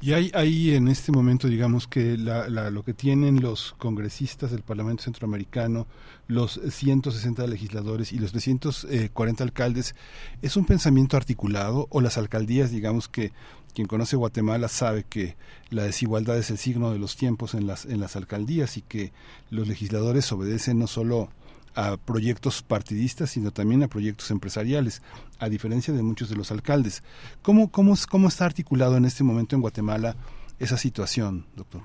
Y 0.00 0.12
hay, 0.12 0.30
hay 0.34 0.74
en 0.74 0.88
este 0.88 1.10
momento, 1.10 1.48
digamos 1.48 1.86
que 1.88 2.18
la, 2.18 2.48
la- 2.48 2.70
lo 2.70 2.84
que 2.84 2.92
tienen 2.92 3.40
los 3.40 3.74
congresistas 3.78 4.50
del 4.50 4.62
Parlamento 4.62 5.02
Centroamericano, 5.04 5.86
los 6.28 6.60
160 6.70 7.46
legisladores 7.46 8.12
y 8.12 8.18
los 8.18 8.30
340 8.32 9.42
alcaldes, 9.42 9.94
¿es 10.42 10.56
un 10.56 10.66
pensamiento 10.66 11.16
articulado 11.16 11.86
o 11.90 12.00
las 12.00 12.18
alcaldías, 12.18 12.70
digamos 12.70 13.08
que 13.08 13.32
quien 13.74 13.88
conoce 13.88 14.16
Guatemala 14.16 14.68
sabe 14.68 15.04
que 15.08 15.36
la 15.70 15.84
desigualdad 15.84 16.38
es 16.38 16.50
el 16.50 16.58
signo 16.58 16.90
de 16.92 16.98
los 16.98 17.16
tiempos 17.16 17.54
en 17.54 17.66
las, 17.66 17.84
en 17.84 18.00
las 18.00 18.16
alcaldías 18.16 18.76
y 18.76 18.82
que 18.82 19.12
los 19.50 19.66
legisladores 19.68 20.30
obedecen 20.32 20.78
no 20.78 20.86
solo 20.86 21.30
a 21.76 21.96
proyectos 21.96 22.62
partidistas, 22.62 23.30
sino 23.30 23.50
también 23.52 23.82
a 23.82 23.88
proyectos 23.88 24.30
empresariales, 24.30 25.02
a 25.38 25.48
diferencia 25.48 25.94
de 25.94 26.02
muchos 26.02 26.28
de 26.28 26.36
los 26.36 26.50
alcaldes. 26.50 27.04
¿Cómo, 27.42 27.70
cómo, 27.70 27.94
cómo 28.10 28.28
está 28.28 28.46
articulado 28.46 28.96
en 28.96 29.04
este 29.04 29.22
momento 29.22 29.54
en 29.54 29.62
Guatemala 29.62 30.16
esa 30.58 30.76
situación, 30.76 31.46
doctor? 31.54 31.82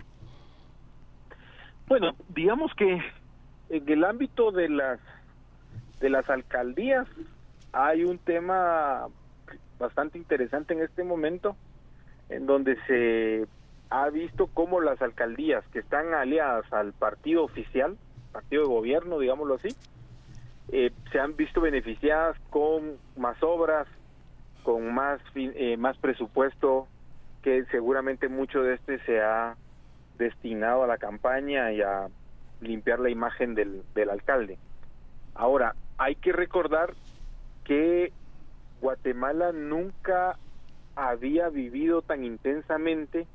Bueno, 1.88 2.16
digamos 2.30 2.72
que 2.76 3.02
en 3.70 3.90
el 3.90 4.04
ámbito 4.06 4.52
de 4.52 4.70
las 4.70 5.00
de 6.00 6.10
las 6.10 6.28
alcaldías 6.30 7.08
hay 7.74 8.04
un 8.04 8.18
tema 8.18 9.08
bastante 9.80 10.18
interesante 10.18 10.74
en 10.74 10.82
este 10.82 11.04
momento 11.04 11.56
en 12.30 12.46
donde 12.46 12.76
se 12.88 13.46
ha 13.90 14.10
visto 14.10 14.48
cómo 14.48 14.80
las 14.80 15.02
alcaldías 15.02 15.64
que 15.72 15.80
están 15.80 16.14
aliadas 16.14 16.72
al 16.72 16.94
partido 16.94 17.44
oficial, 17.44 17.98
partido 18.32 18.64
de 18.64 18.70
gobierno, 18.70 19.20
digámoslo 19.20 19.56
así, 19.56 19.70
eh, 20.70 20.92
se 21.12 21.20
han 21.20 21.36
visto 21.36 21.62
beneficiadas 21.62 22.38
con 22.50 22.98
más 23.18 23.42
obras, 23.44 23.88
con 24.64 24.94
más 24.94 25.20
eh, 25.36 25.78
más 25.78 25.98
presupuesto, 25.98 26.88
que 27.42 27.66
seguramente 27.66 28.30
mucho 28.30 28.62
de 28.64 28.76
este 28.76 29.00
se 29.06 29.22
ha 29.22 29.56
destinado 30.18 30.84
a 30.84 30.88
la 30.88 30.98
campaña 30.98 31.72
y 31.72 31.82
a 31.82 32.08
limpiar 32.62 33.00
la 33.00 33.10
imagen 33.10 33.56
del, 33.56 33.84
del 33.96 34.10
alcalde. 34.10 34.58
Ahora, 35.34 35.76
hay 35.98 36.16
que 36.16 36.32
recordar 36.32 36.94
que 37.64 38.12
Guatemala 38.82 39.52
nunca 39.52 40.38
había 40.96 41.50
vivido 41.50 42.02
tan 42.02 42.24
intensamente 42.24 43.28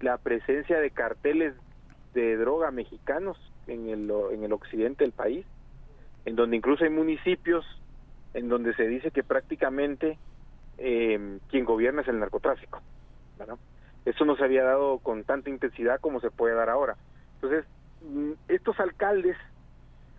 la 0.00 0.18
presencia 0.18 0.78
de 0.78 0.90
carteles 0.90 1.54
de 2.14 2.36
droga 2.36 2.70
mexicanos 2.70 3.38
en 3.66 3.88
el, 3.88 4.10
en 4.32 4.44
el 4.44 4.52
occidente 4.52 5.04
del 5.04 5.12
país 5.12 5.46
en 6.26 6.36
donde 6.36 6.56
incluso 6.56 6.84
hay 6.84 6.90
municipios 6.90 7.64
en 8.34 8.48
donde 8.48 8.74
se 8.74 8.86
dice 8.86 9.10
que 9.10 9.22
prácticamente 9.22 10.18
eh, 10.76 11.38
quien 11.48 11.64
gobierna 11.64 12.02
es 12.02 12.08
el 12.08 12.18
narcotráfico. 12.18 12.82
¿verdad? 13.38 13.56
Eso 14.04 14.24
no 14.24 14.36
se 14.36 14.44
había 14.44 14.64
dado 14.64 14.98
con 14.98 15.24
tanta 15.24 15.48
intensidad 15.48 16.00
como 16.00 16.20
se 16.20 16.30
puede 16.30 16.54
dar 16.54 16.68
ahora. 16.68 16.96
Entonces, 17.34 17.64
mm, 18.02 18.32
estos 18.48 18.78
alcaldes 18.80 19.36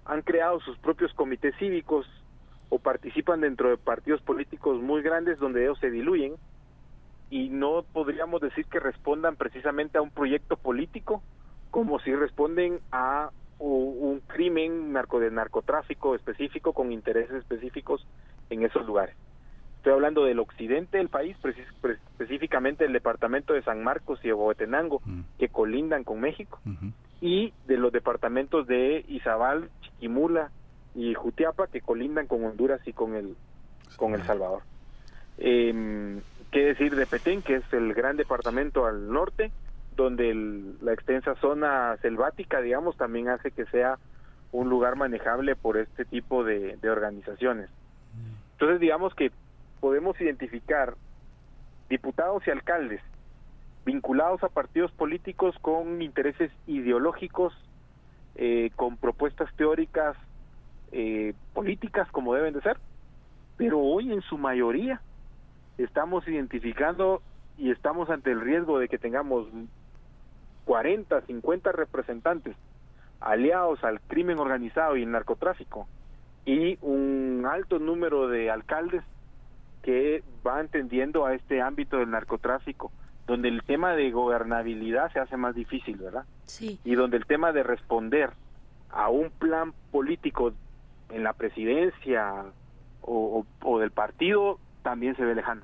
han 0.05 0.21
creado 0.21 0.61
sus 0.61 0.77
propios 0.79 1.13
comités 1.13 1.53
cívicos 1.57 2.07
o 2.69 2.79
participan 2.79 3.41
dentro 3.41 3.69
de 3.69 3.77
partidos 3.77 4.21
políticos 4.21 4.81
muy 4.81 5.01
grandes 5.01 5.37
donde 5.39 5.63
ellos 5.63 5.77
se 5.79 5.91
diluyen 5.91 6.35
y 7.29 7.49
no 7.49 7.83
podríamos 7.91 8.39
decir 8.39 8.65
que 8.67 8.79
respondan 8.79 9.35
precisamente 9.35 9.97
a 9.97 10.01
un 10.01 10.11
proyecto 10.11 10.55
político 10.55 11.21
como 11.77 11.99
si 11.99 12.11
responden 12.11 12.79
a 12.91 13.29
un 13.59 14.19
crimen 14.25 14.93
narco 14.93 15.19
de 15.19 15.29
narcotráfico 15.29 16.15
específico 16.15 16.73
con 16.73 16.91
intereses 16.91 17.35
específicos 17.35 18.03
en 18.49 18.63
esos 18.63 18.83
lugares. 18.87 19.15
Estoy 19.75 19.93
hablando 19.93 20.25
del 20.25 20.39
occidente 20.39 20.97
del 20.97 21.09
país, 21.09 21.37
específicamente 21.43 22.83
el 22.83 22.93
departamento 22.93 23.53
de 23.53 23.61
San 23.61 23.83
Marcos 23.83 24.19
y 24.23 24.31
Huehuetenango, 24.31 25.03
que 25.37 25.49
colindan 25.49 26.03
con 26.03 26.19
México, 26.19 26.59
y 27.21 27.53
de 27.67 27.77
los 27.77 27.91
departamentos 27.91 28.65
de 28.65 29.05
Izabal, 29.07 29.69
Chiquimula 29.81 30.49
y 30.95 31.13
Jutiapa, 31.13 31.67
que 31.67 31.81
colindan 31.81 32.25
con 32.25 32.43
Honduras 32.43 32.81
y 32.87 32.93
con 32.93 33.13
el, 33.13 33.35
con 33.97 34.15
el 34.15 34.23
Salvador. 34.23 34.63
Eh, 35.37 36.19
¿Qué 36.49 36.59
decir 36.59 36.95
de 36.95 37.05
Petén, 37.05 37.43
que 37.43 37.57
es 37.57 37.71
el 37.71 37.93
gran 37.93 38.17
departamento 38.17 38.87
al 38.87 39.11
norte, 39.11 39.51
donde 39.97 40.29
el- 40.29 40.77
la 40.81 40.93
extensa 40.93 41.35
zona 41.41 41.97
selvática, 42.01 42.61
digamos, 42.61 42.95
también 42.95 43.27
hace 43.27 43.51
que 43.51 43.65
sea 43.65 43.97
un 44.51 44.69
lugar 44.69 44.95
manejable 44.95 45.55
por 45.57 45.75
este 45.75 46.05
tipo 46.05 46.45
de, 46.45 46.77
organizaciones. 46.89 47.69
Entonces, 48.53 48.79
digamos 48.79 49.13
que 49.13 49.31
podemos 49.81 50.19
identificar 50.21 50.95
diputados 51.89 52.43
y 52.47 52.51
alcaldes 52.51 53.01
vinculados 53.85 54.43
a 54.43 54.49
partidos 54.49 54.91
políticos 54.93 55.55
con 55.61 56.01
intereses 56.01 56.51
ideológicos, 56.65 57.53
eh, 58.35 58.69
con 58.75 58.97
propuestas 58.97 59.49
teóricas 59.55 60.15
eh, 60.91 61.33
políticas 61.53 62.09
como 62.11 62.33
deben 62.33 62.53
de 62.53 62.61
ser, 62.61 62.77
pero 63.57 63.79
hoy 63.79 64.13
en 64.13 64.21
su 64.21 64.37
mayoría 64.37 65.01
estamos 65.77 66.25
identificando 66.27 67.21
y 67.57 67.71
estamos 67.71 68.09
ante 68.09 68.31
el 68.31 68.39
riesgo 68.41 68.79
de 68.79 68.87
que 68.87 68.97
tengamos 68.97 69.47
40, 70.77 71.21
50 71.21 71.71
representantes 71.71 72.55
aliados 73.21 73.81
al 73.85 74.01
crimen 74.01 74.37
organizado 74.37 74.97
y 74.97 75.03
el 75.03 75.11
narcotráfico 75.11 75.87
y 76.45 76.77
un 76.81 77.47
alto 77.49 77.79
número 77.79 78.27
de 78.27 78.51
alcaldes 78.51 79.01
que 79.81 80.23
van 80.43 80.67
tendiendo 80.67 81.25
a 81.25 81.33
este 81.33 81.61
ámbito 81.61 81.97
del 81.97 82.11
narcotráfico, 82.11 82.91
donde 83.25 83.47
el 83.47 83.63
tema 83.63 83.93
de 83.95 84.11
gobernabilidad 84.11 85.11
se 85.13 85.19
hace 85.19 85.37
más 85.37 85.55
difícil, 85.55 85.95
¿verdad? 85.97 86.25
Sí. 86.45 86.79
Y 86.83 86.95
donde 86.95 87.15
el 87.15 87.25
tema 87.25 87.53
de 87.53 87.63
responder 87.63 88.31
a 88.89 89.07
un 89.09 89.29
plan 89.31 89.73
político 89.91 90.51
en 91.09 91.23
la 91.23 91.31
presidencia 91.31 92.33
o, 93.01 93.45
o- 93.63 93.69
o 93.69 93.79
del 93.79 93.91
partido 93.91 94.59
también 94.83 95.15
se 95.15 95.23
ve 95.23 95.33
lejano. 95.33 95.61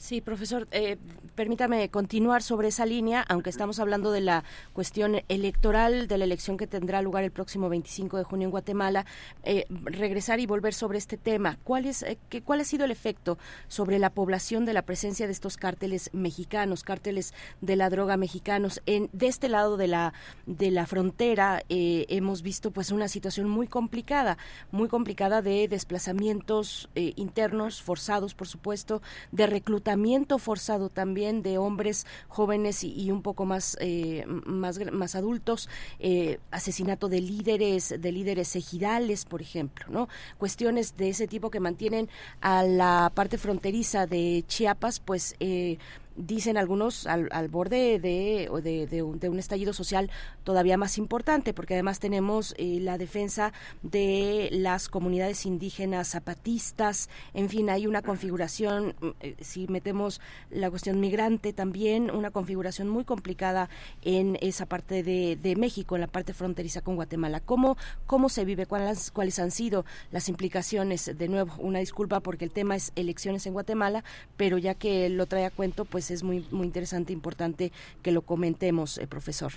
Sí, 0.00 0.22
profesor, 0.22 0.66
eh, 0.70 0.96
permítame 1.34 1.90
continuar 1.90 2.42
sobre 2.42 2.68
esa 2.68 2.86
línea, 2.86 3.22
aunque 3.28 3.50
estamos 3.50 3.78
hablando 3.80 4.12
de 4.12 4.22
la 4.22 4.44
cuestión 4.72 5.20
electoral, 5.28 6.08
de 6.08 6.16
la 6.16 6.24
elección 6.24 6.56
que 6.56 6.66
tendrá 6.66 7.02
lugar 7.02 7.22
el 7.22 7.30
próximo 7.30 7.68
25 7.68 8.16
de 8.16 8.24
junio 8.24 8.46
en 8.46 8.50
Guatemala, 8.50 9.04
eh, 9.42 9.66
regresar 9.84 10.40
y 10.40 10.46
volver 10.46 10.72
sobre 10.72 10.96
este 10.96 11.18
tema. 11.18 11.58
¿Cuál, 11.64 11.84
es, 11.84 12.02
eh, 12.02 12.16
¿Cuál 12.46 12.62
ha 12.62 12.64
sido 12.64 12.86
el 12.86 12.92
efecto 12.92 13.36
sobre 13.68 13.98
la 13.98 14.08
población 14.08 14.64
de 14.64 14.72
la 14.72 14.86
presencia 14.86 15.26
de 15.26 15.32
estos 15.32 15.58
cárteles 15.58 16.08
mexicanos, 16.14 16.82
cárteles 16.82 17.34
de 17.60 17.76
la 17.76 17.90
droga 17.90 18.16
mexicanos? 18.16 18.80
En, 18.86 19.10
de 19.12 19.26
este 19.26 19.50
lado 19.50 19.76
de 19.76 19.86
la, 19.86 20.14
de 20.46 20.70
la 20.70 20.86
frontera 20.86 21.62
eh, 21.68 22.06
hemos 22.08 22.40
visto 22.40 22.70
pues 22.70 22.90
una 22.90 23.06
situación 23.06 23.50
muy 23.50 23.66
complicada, 23.66 24.38
muy 24.70 24.88
complicada 24.88 25.42
de 25.42 25.68
desplazamientos 25.68 26.88
eh, 26.94 27.12
internos 27.16 27.82
forzados, 27.82 28.34
por 28.34 28.48
supuesto, 28.48 29.02
de 29.30 29.46
reclutamiento 29.46 29.89
forzado 30.38 30.88
también 30.88 31.42
de 31.42 31.58
hombres 31.58 32.06
jóvenes 32.28 32.84
y, 32.84 32.92
y 32.92 33.10
un 33.10 33.22
poco 33.22 33.44
más 33.44 33.76
eh, 33.80 34.24
más 34.26 34.78
más 34.92 35.14
adultos, 35.14 35.68
eh, 35.98 36.38
asesinato 36.50 37.08
de 37.08 37.20
líderes 37.20 37.94
de 37.98 38.12
líderes 38.12 38.56
ejidales, 38.56 39.24
por 39.24 39.42
ejemplo, 39.42 39.86
no 39.88 40.08
cuestiones 40.38 40.96
de 40.96 41.10
ese 41.10 41.26
tipo 41.26 41.50
que 41.50 41.60
mantienen 41.60 42.08
a 42.40 42.62
la 42.62 43.10
parte 43.14 43.38
fronteriza 43.38 44.06
de 44.06 44.44
Chiapas, 44.46 45.00
pues 45.00 45.36
eh, 45.40 45.78
dicen 46.16 46.56
algunos 46.56 47.06
al, 47.06 47.28
al 47.32 47.48
borde 47.48 47.98
de, 47.98 48.48
o 48.50 48.60
de, 48.60 48.86
de 48.86 49.02
un, 49.02 49.18
de 49.18 49.28
un 49.28 49.38
estallido 49.38 49.72
social 49.72 50.10
todavía 50.44 50.76
más 50.76 50.98
importante, 50.98 51.54
porque 51.54 51.74
además 51.74 52.00
tenemos 52.00 52.54
eh, 52.58 52.78
la 52.80 52.98
defensa 52.98 53.52
de 53.82 54.48
las 54.52 54.88
comunidades 54.88 55.46
indígenas 55.46 56.08
zapatistas, 56.08 57.08
en 57.34 57.48
fin, 57.48 57.70
hay 57.70 57.86
una 57.86 58.02
configuración, 58.02 58.94
eh, 59.20 59.36
si 59.40 59.66
metemos 59.68 60.20
la 60.50 60.70
cuestión 60.70 61.00
migrante 61.00 61.52
también, 61.52 62.10
una 62.10 62.30
configuración 62.30 62.88
muy 62.88 63.04
complicada 63.04 63.68
en 64.02 64.38
esa 64.40 64.66
parte 64.66 65.02
de, 65.02 65.36
de 65.36 65.56
México, 65.56 65.94
en 65.94 66.02
la 66.02 66.06
parte 66.06 66.34
fronteriza 66.34 66.80
con 66.80 66.96
Guatemala. 66.96 67.40
¿Cómo, 67.40 67.76
cómo 68.06 68.28
se 68.28 68.44
vive? 68.44 68.66
¿Cuáles, 68.66 69.10
¿Cuáles 69.10 69.38
han 69.38 69.50
sido 69.50 69.84
las 70.10 70.28
implicaciones? 70.28 71.10
De 71.16 71.28
nuevo, 71.28 71.54
una 71.58 71.78
disculpa 71.78 72.20
porque 72.20 72.44
el 72.44 72.52
tema 72.52 72.76
es 72.76 72.92
elecciones 72.96 73.46
en 73.46 73.52
Guatemala, 73.52 74.04
pero 74.36 74.58
ya 74.58 74.74
que 74.74 75.08
lo 75.08 75.26
trae 75.26 75.44
a 75.44 75.50
cuento, 75.50 75.84
pues 75.84 75.99
es 76.08 76.22
muy, 76.22 76.46
muy 76.52 76.66
interesante, 76.66 77.12
importante 77.12 77.72
que 78.02 78.12
lo 78.12 78.22
comentemos, 78.22 78.98
eh, 78.98 79.08
profesor. 79.08 79.52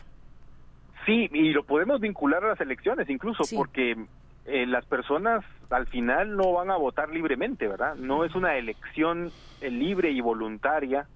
Sí, 1.06 1.30
y 1.32 1.52
lo 1.52 1.64
podemos 1.64 2.00
vincular 2.00 2.44
a 2.44 2.50
las 2.50 2.62
elecciones 2.62 3.10
incluso, 3.10 3.44
porque 3.56 3.96
eh, 4.46 4.66
las 4.66 4.86
personas 4.86 5.46
al 5.70 5.88
final 5.88 6.36
no 6.36 6.54
van 6.54 6.72
a 6.72 6.78
votar 6.78 7.10
libremente, 7.10 7.68
¿verdad? 7.68 7.96
No 7.96 8.26
es 8.26 8.36
una 8.36 8.58
elección 8.58 9.32
eh, 9.62 9.70
libre 9.70 10.12
y 10.12 10.22
voluntaria 10.22 11.08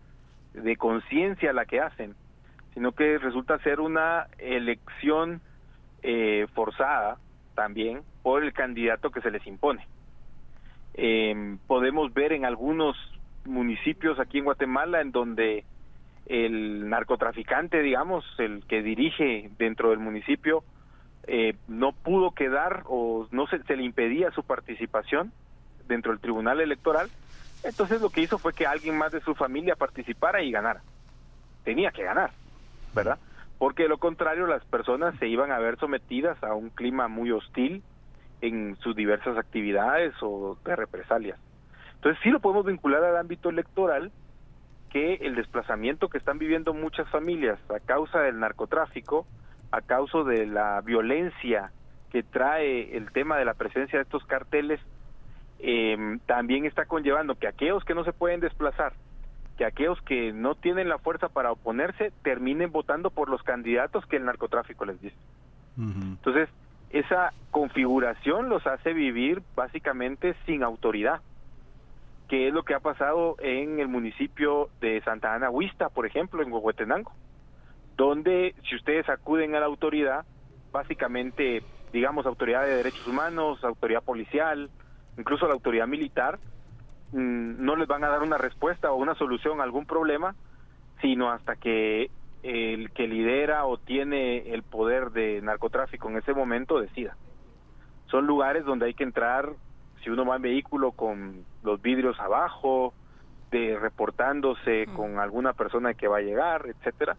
de 0.54 0.76
conciencia 0.76 1.54
la 1.54 1.66
que 1.66 1.80
hacen, 1.80 2.16
sino 2.74 2.92
que 2.92 3.18
resulta 3.18 3.60
ser 3.60 3.80
una 3.80 4.28
elección 4.38 5.42
eh, 6.04 6.48
forzada 6.54 7.18
también 7.56 8.02
por 8.24 8.44
el 8.44 8.54
candidato 8.54 9.10
que 9.10 9.22
se 9.22 9.32
les 9.32 9.46
impone. 9.48 9.86
Eh, 10.94 11.58
podemos 11.68 12.14
ver 12.14 12.34
en 12.34 12.46
algunos 12.46 12.96
municipios 13.48 14.20
aquí 14.20 14.40
en 14.40 14.46
Guatemala 14.46 15.02
en 15.02 15.12
donde 15.12 15.66
el 16.28 16.90
narcotraficante, 16.90 17.82
digamos, 17.82 18.26
el 18.38 18.66
que 18.68 18.82
dirige 18.82 19.50
dentro 19.58 19.92
del 19.92 20.00
municipio, 20.00 20.64
eh, 21.26 21.56
no 21.68 21.92
pudo 21.94 22.32
quedar 22.32 22.84
o 22.86 23.28
no 23.32 23.48
se, 23.48 23.64
se 23.64 23.76
le 23.76 23.84
impedía 23.84 24.32
su 24.32 24.44
participación 24.44 25.32
dentro 25.88 26.12
del 26.12 26.22
tribunal 26.22 26.62
electoral, 26.62 27.10
entonces 27.64 28.02
lo 28.02 28.10
que 28.10 28.22
hizo 28.22 28.38
fue 28.38 28.54
que 28.54 28.68
alguien 28.68 28.98
más 28.98 29.12
de 29.12 29.22
su 29.22 29.36
familia 29.36 29.76
participara 29.76 30.42
y 30.42 30.52
ganara. 30.52 30.82
Tenía 31.64 31.92
que 31.92 32.04
ganar, 32.04 32.32
¿verdad? 32.94 33.18
Porque 33.58 33.84
de 33.84 33.90
lo 33.90 33.98
contrario 33.98 34.48
las 34.48 34.64
personas 34.66 35.16
se 35.20 35.28
iban 35.28 35.52
a 35.52 35.60
ver 35.60 35.78
sometidas 35.78 36.42
a 36.44 36.54
un 36.54 36.70
clima 36.70 37.08
muy 37.08 37.32
hostil 37.32 37.84
en 38.42 38.76
sus 38.78 38.96
diversas 38.96 39.38
actividades 39.38 40.14
o 40.22 40.58
de 40.64 40.76
represalias. 40.76 41.40
Entonces 41.98 42.22
sí 42.24 42.30
lo 42.30 42.40
podemos 42.40 42.66
vincular 42.66 43.04
al 43.04 43.18
ámbito 43.18 43.50
electoral, 43.50 44.12
que 44.90 45.16
el 45.16 45.36
desplazamiento 45.36 46.10
que 46.10 46.18
están 46.18 46.38
viviendo 46.38 46.74
muchas 46.74 47.10
familias 47.10 47.60
a 47.70 47.80
causa 47.80 48.22
del 48.22 48.40
narcotráfico, 48.40 49.28
a 49.72 49.82
causa 49.82 50.24
de 50.24 50.46
la 50.46 50.80
violencia 50.82 51.72
que 52.12 52.24
trae 52.24 52.96
el 52.96 53.12
tema 53.12 53.38
de 53.38 53.46
la 53.46 53.54
presencia 53.54 54.00
de 54.00 54.04
estos 54.04 54.24
carteles, 54.26 54.80
eh, 55.60 56.20
también 56.26 56.66
está 56.66 56.86
conllevando 56.86 57.36
que 57.36 57.48
aquellos 57.48 57.84
que 57.84 57.96
no 57.96 58.04
se 58.06 58.14
pueden 58.14 58.40
desplazar, 58.40 58.94
que 59.58 59.66
aquellos 59.66 60.00
que 60.04 60.32
no 60.32 60.56
tienen 60.56 60.88
la 60.88 61.00
fuerza 61.00 61.30
para 61.30 61.52
oponerse, 61.52 62.14
terminen 62.24 62.72
votando 62.72 63.10
por 63.10 63.28
los 63.28 63.44
candidatos 63.44 64.06
que 64.06 64.18
el 64.18 64.26
narcotráfico 64.26 64.86
les 64.86 65.02
dice. 65.02 65.18
Entonces, 65.78 66.50
esa 66.90 67.34
configuración 67.52 68.50
los 68.50 68.66
hace 68.66 68.94
vivir 68.94 69.42
básicamente 69.56 70.36
sin 70.46 70.64
autoridad 70.64 71.22
que 72.28 72.48
es 72.48 72.54
lo 72.54 72.64
que 72.64 72.74
ha 72.74 72.80
pasado 72.80 73.36
en 73.40 73.80
el 73.80 73.88
municipio 73.88 74.70
de 74.82 75.02
Santa 75.02 75.34
Ana 75.34 75.50
Huista, 75.50 75.90
por 75.90 76.06
ejemplo, 76.06 76.44
en 76.44 76.52
Huehuetenango, 76.52 77.14
donde 77.96 78.54
si 78.68 78.76
ustedes 78.76 79.08
acuden 79.10 79.56
a 79.56 79.60
la 79.60 79.66
autoridad, 79.66 80.26
básicamente, 80.72 81.64
digamos, 81.94 82.26
autoridad 82.26 82.64
de 82.64 82.76
derechos 82.76 83.08
humanos, 83.08 83.64
autoridad 83.64 84.04
policial, 84.04 84.70
incluso 85.18 85.48
la 85.48 85.54
autoridad 85.54 85.88
militar, 85.88 86.38
mm, 87.14 87.64
no 87.64 87.76
les 87.76 87.88
van 87.88 88.04
a 88.04 88.10
dar 88.10 88.22
una 88.22 88.38
respuesta 88.38 88.92
o 88.92 88.98
una 88.98 89.16
solución 89.16 89.62
a 89.62 89.64
algún 89.64 89.86
problema, 89.86 90.36
sino 91.02 91.32
hasta 91.32 91.56
que 91.56 92.12
el 92.44 92.92
que 92.92 93.08
lidera 93.08 93.66
o 93.66 93.78
tiene 93.78 94.54
el 94.54 94.64
poder 94.64 95.12
de 95.12 95.42
narcotráfico 95.42 96.10
en 96.10 96.18
ese 96.18 96.34
momento 96.34 96.80
decida. 96.80 97.16
son 98.10 98.26
lugares 98.26 98.64
donde 98.64 98.86
hay 98.86 98.94
que 98.94 99.04
entrar, 99.04 99.50
si 100.04 100.10
uno 100.10 100.26
va 100.26 100.38
en 100.38 100.42
vehículo 100.42 100.92
con 100.92 101.46
los 101.64 101.82
vidrios 101.82 102.20
abajo, 102.20 102.94
de 103.52 103.78
reportándose 103.80 104.88
con 104.96 105.20
alguna 105.20 105.54
persona 105.54 105.94
que 105.94 106.08
va 106.08 106.18
a 106.18 106.22
llegar, 106.22 106.66
etcétera, 106.68 107.16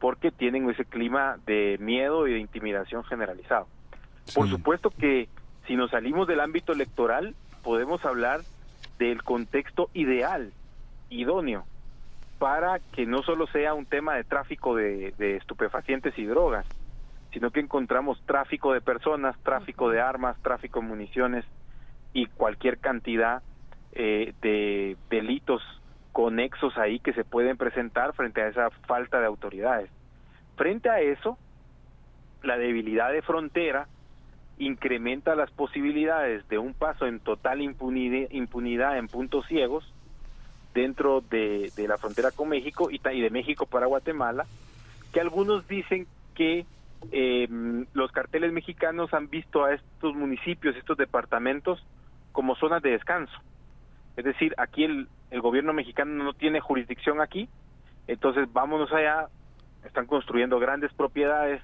porque 0.00 0.30
tienen 0.30 0.68
ese 0.68 0.84
clima 0.84 1.38
de 1.46 1.76
miedo 1.80 2.26
y 2.26 2.32
de 2.32 2.38
intimidación 2.38 3.04
generalizado. 3.04 3.68
Por 4.34 4.48
supuesto 4.48 4.90
que 4.90 5.28
si 5.66 5.76
nos 5.76 5.90
salimos 5.90 6.26
del 6.26 6.40
ámbito 6.40 6.72
electoral, 6.72 7.34
podemos 7.62 8.04
hablar 8.04 8.40
del 8.98 9.22
contexto 9.22 9.90
ideal, 9.94 10.52
idóneo, 11.08 11.64
para 12.38 12.78
que 12.78 13.06
no 13.06 13.22
solo 13.22 13.46
sea 13.48 13.74
un 13.74 13.86
tema 13.86 14.14
de 14.14 14.24
tráfico 14.24 14.74
de, 14.74 15.12
de 15.18 15.36
estupefacientes 15.36 16.18
y 16.18 16.24
drogas, 16.24 16.66
sino 17.32 17.50
que 17.50 17.60
encontramos 17.60 18.20
tráfico 18.26 18.72
de 18.72 18.80
personas, 18.80 19.36
tráfico 19.42 19.90
de 19.90 20.00
armas, 20.00 20.36
tráfico 20.42 20.80
de 20.80 20.86
municiones 20.86 21.44
y 22.12 22.26
cualquier 22.26 22.78
cantidad 22.78 23.42
eh, 23.92 24.34
de 24.42 24.96
delitos 25.08 25.62
conexos 26.12 26.76
ahí 26.76 26.98
que 26.98 27.12
se 27.12 27.24
pueden 27.24 27.56
presentar 27.56 28.14
frente 28.14 28.42
a 28.42 28.48
esa 28.48 28.70
falta 28.70 29.20
de 29.20 29.26
autoridades. 29.26 29.90
Frente 30.56 30.90
a 30.90 31.00
eso, 31.00 31.38
la 32.42 32.58
debilidad 32.58 33.12
de 33.12 33.22
frontera 33.22 33.86
incrementa 34.58 35.34
las 35.34 35.50
posibilidades 35.50 36.46
de 36.48 36.58
un 36.58 36.74
paso 36.74 37.06
en 37.06 37.20
total 37.20 37.62
impunidad, 37.62 38.28
impunidad 38.30 38.98
en 38.98 39.08
puntos 39.08 39.46
ciegos 39.46 39.90
dentro 40.74 41.22
de, 41.22 41.72
de 41.76 41.88
la 41.88 41.96
frontera 41.96 42.30
con 42.30 42.48
México 42.48 42.90
y, 42.90 43.00
y 43.12 43.20
de 43.20 43.30
México 43.30 43.66
para 43.66 43.86
Guatemala, 43.86 44.46
que 45.12 45.20
algunos 45.20 45.66
dicen 45.66 46.06
que 46.34 46.66
eh, 47.10 47.48
los 47.94 48.12
carteles 48.12 48.52
mexicanos 48.52 49.12
han 49.14 49.28
visto 49.30 49.64
a 49.64 49.72
estos 49.72 50.14
municipios, 50.14 50.76
estos 50.76 50.96
departamentos, 50.96 51.84
como 52.32 52.54
zonas 52.56 52.82
de 52.82 52.90
descanso. 52.90 53.32
Es 54.16 54.24
decir, 54.24 54.54
aquí 54.58 54.84
el, 54.84 55.08
el 55.30 55.40
gobierno 55.40 55.72
mexicano 55.72 56.24
no 56.24 56.32
tiene 56.32 56.60
jurisdicción 56.60 57.20
aquí, 57.20 57.48
entonces 58.06 58.52
vámonos 58.52 58.92
allá, 58.92 59.28
están 59.84 60.06
construyendo 60.06 60.58
grandes 60.58 60.92
propiedades 60.92 61.62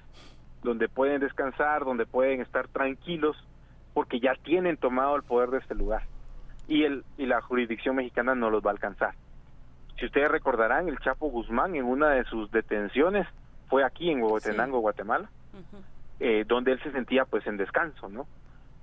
donde 0.63 0.89
pueden 0.89 1.19
descansar, 1.19 1.85
donde 1.85 2.05
pueden 2.05 2.41
estar 2.41 2.67
tranquilos, 2.67 3.37
porque 3.93 4.19
ya 4.19 4.33
tienen 4.43 4.77
tomado 4.77 5.15
el 5.15 5.23
poder 5.23 5.49
de 5.49 5.59
este 5.59 5.75
lugar. 5.75 6.03
Y, 6.67 6.83
el, 6.83 7.03
y 7.17 7.25
la 7.25 7.41
jurisdicción 7.41 7.95
mexicana 7.95 8.35
no 8.35 8.49
los 8.49 8.63
va 8.63 8.71
a 8.71 8.73
alcanzar. 8.73 9.15
Si 9.97 10.05
ustedes 10.05 10.29
recordarán, 10.29 10.87
el 10.87 10.99
Chapo 10.99 11.29
Guzmán 11.29 11.75
en 11.75 11.85
una 11.85 12.09
de 12.09 12.23
sus 12.25 12.51
detenciones 12.51 13.27
fue 13.67 13.83
aquí 13.83 14.11
en 14.11 14.21
Huehuetenango, 14.21 14.79
Guatemala, 14.79 15.29
eh, 16.19 16.45
donde 16.47 16.73
él 16.73 16.81
se 16.83 16.91
sentía 16.91 17.25
pues 17.25 17.45
en 17.47 17.57
descanso, 17.57 18.09
¿no? 18.09 18.27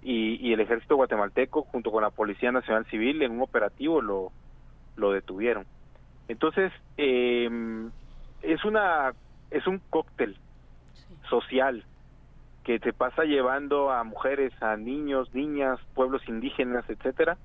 Y, 0.04 0.36
y 0.46 0.52
el 0.52 0.60
ejército 0.60 0.96
guatemalteco 0.96 1.62
junto 1.62 1.90
con 1.90 2.02
la 2.02 2.10
Policía 2.10 2.52
Nacional 2.52 2.84
Civil 2.86 3.22
en 3.22 3.32
un 3.32 3.42
operativo 3.42 4.02
lo, 4.02 4.32
lo 4.96 5.10
detuvieron. 5.10 5.64
Entonces, 6.28 6.72
eh, 6.98 7.48
es 8.42 8.64
una 8.64 9.12
es 9.50 9.66
un 9.66 9.80
cóctel 9.90 10.36
social 11.28 11.84
que 12.64 12.78
te 12.78 12.92
pasa 12.92 13.24
llevando 13.24 13.90
a 13.90 14.04
mujeres, 14.04 14.52
a 14.62 14.76
niños, 14.76 15.34
niñas, 15.34 15.78
pueblos 15.94 16.26
indígenas, 16.28 16.88
etcétera, 16.88 17.36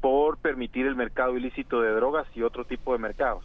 por 0.00 0.36
permitir 0.38 0.86
el 0.86 0.96
mercado 0.96 1.36
ilícito 1.36 1.80
de 1.80 1.92
drogas 1.92 2.26
y 2.34 2.42
otro 2.42 2.64
tipo 2.64 2.92
de 2.92 2.98
mercados, 2.98 3.44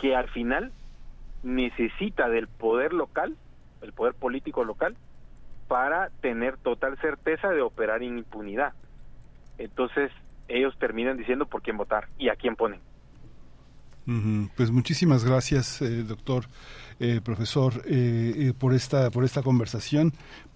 que 0.00 0.16
al 0.16 0.28
final 0.28 0.72
necesita 1.44 2.28
del 2.28 2.48
poder 2.48 2.92
local, 2.92 3.36
el 3.82 3.92
poder 3.92 4.14
político 4.14 4.64
local, 4.64 4.96
para 5.74 6.10
tener 6.20 6.56
total 6.58 6.96
certeza 7.00 7.48
de 7.48 7.60
operar 7.60 8.04
en 8.04 8.18
impunidad. 8.18 8.74
Entonces, 9.58 10.12
ellos 10.46 10.72
terminan 10.78 11.16
diciendo 11.16 11.46
por 11.46 11.62
quién 11.62 11.76
votar 11.76 12.06
y 12.16 12.28
a 12.28 12.36
quién 12.36 12.54
ponen. 12.54 12.78
Pues 14.56 14.70
muchísimas 14.70 15.24
gracias, 15.24 15.82
eh, 15.82 16.04
doctor, 16.04 16.44
eh, 17.00 17.20
profesor, 17.24 17.82
eh, 17.86 18.34
eh, 18.36 18.52
por 18.56 18.72
esta 18.72 19.10
por 19.10 19.24
esta 19.24 19.42
conversación. 19.42 20.12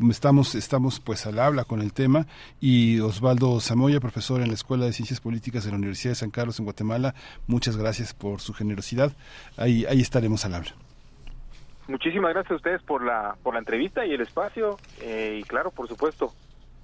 Estamos 0.08 0.54
estamos 0.54 1.00
pues 1.00 1.26
al 1.26 1.40
habla 1.40 1.64
con 1.64 1.80
el 1.80 1.92
tema 1.92 2.28
y 2.60 3.00
Osvaldo 3.00 3.58
Zamoya, 3.58 3.98
profesor 3.98 4.40
en 4.40 4.48
la 4.48 4.54
Escuela 4.54 4.84
de 4.84 4.92
Ciencias 4.92 5.20
Políticas 5.20 5.64
de 5.64 5.72
la 5.72 5.78
Universidad 5.78 6.12
de 6.12 6.20
San 6.22 6.30
Carlos 6.30 6.60
en 6.60 6.64
Guatemala. 6.64 7.16
Muchas 7.48 7.76
gracias 7.76 8.14
por 8.14 8.40
su 8.40 8.54
generosidad. 8.54 9.10
Ahí 9.56 9.84
ahí 9.86 10.00
estaremos 10.00 10.44
al 10.44 10.54
habla. 10.54 10.87
Muchísimas 11.88 12.34
gracias 12.34 12.52
a 12.52 12.56
ustedes 12.56 12.82
por 12.82 13.02
la 13.02 13.36
por 13.42 13.54
la 13.54 13.60
entrevista 13.60 14.04
y 14.04 14.12
el 14.12 14.20
espacio 14.20 14.78
eh, 15.00 15.40
y 15.40 15.42
claro, 15.44 15.70
por 15.70 15.88
supuesto, 15.88 16.32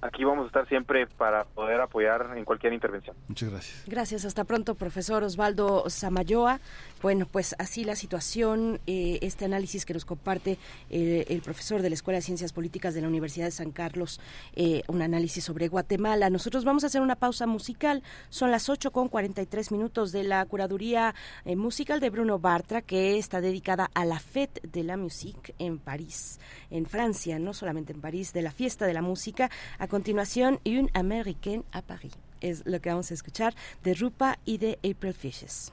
aquí 0.01 0.23
vamos 0.23 0.45
a 0.45 0.47
estar 0.47 0.67
siempre 0.67 1.05
para 1.05 1.43
poder 1.43 1.79
apoyar 1.79 2.33
en 2.35 2.43
cualquier 2.43 2.73
intervención. 2.73 3.15
Muchas 3.27 3.49
gracias. 3.49 3.83
Gracias, 3.85 4.25
hasta 4.25 4.43
pronto, 4.43 4.75
profesor 4.75 5.23
Osvaldo 5.23 5.89
Samayoa. 5.89 6.59
Bueno, 7.01 7.27
pues 7.29 7.55
así 7.59 7.83
la 7.83 7.95
situación, 7.95 8.79
eh, 8.87 9.19
este 9.21 9.45
análisis 9.45 9.85
que 9.85 9.93
nos 9.93 10.05
comparte 10.05 10.57
eh, 10.89 11.25
el 11.27 11.41
profesor 11.41 11.81
de 11.81 11.89
la 11.89 11.95
Escuela 11.95 12.17
de 12.17 12.21
Ciencias 12.21 12.53
Políticas 12.53 12.93
de 12.93 13.01
la 13.01 13.07
Universidad 13.07 13.45
de 13.45 13.51
San 13.51 13.71
Carlos, 13.71 14.19
eh, 14.55 14.81
un 14.87 15.01
análisis 15.01 15.43
sobre 15.43 15.67
Guatemala. 15.67 16.29
Nosotros 16.29 16.63
vamos 16.63 16.83
a 16.83 16.87
hacer 16.87 17.01
una 17.01 17.15
pausa 17.15 17.47
musical, 17.47 18.01
son 18.29 18.49
las 18.49 18.69
8 18.69 18.91
con 18.91 19.09
43 19.09 19.71
minutos 19.71 20.11
de 20.13 20.23
la 20.23 20.43
curaduría 20.45 21.13
eh, 21.43 21.55
musical 21.55 21.99
de 21.99 22.09
Bruno 22.09 22.39
Bartra, 22.39 22.81
que 22.81 23.17
está 23.17 23.41
dedicada 23.41 23.91
a 23.93 24.05
la 24.05 24.19
Fête 24.19 24.61
de 24.63 24.83
la 24.83 24.97
Musique 24.97 25.53
en 25.59 25.77
París, 25.77 26.39
en 26.71 26.85
Francia, 26.85 27.37
no 27.39 27.53
solamente 27.53 27.93
en 27.93 28.01
París, 28.01 28.33
de 28.33 28.41
la 28.41 28.51
fiesta 28.51 28.87
de 28.87 28.93
la 28.93 29.01
música. 29.01 29.51
A 29.79 29.87
continuación, 29.87 30.59
Une 30.65 30.89
Américaine 30.93 31.65
a 31.71 31.81
París 31.81 32.13
es 32.41 32.63
lo 32.65 32.79
que 32.79 32.89
vamos 32.89 33.11
a 33.11 33.13
escuchar 33.13 33.55
de 33.83 33.93
Rupa 33.93 34.37
y 34.45 34.57
de 34.57 34.77
April 34.83 35.13
Fishes. 35.13 35.71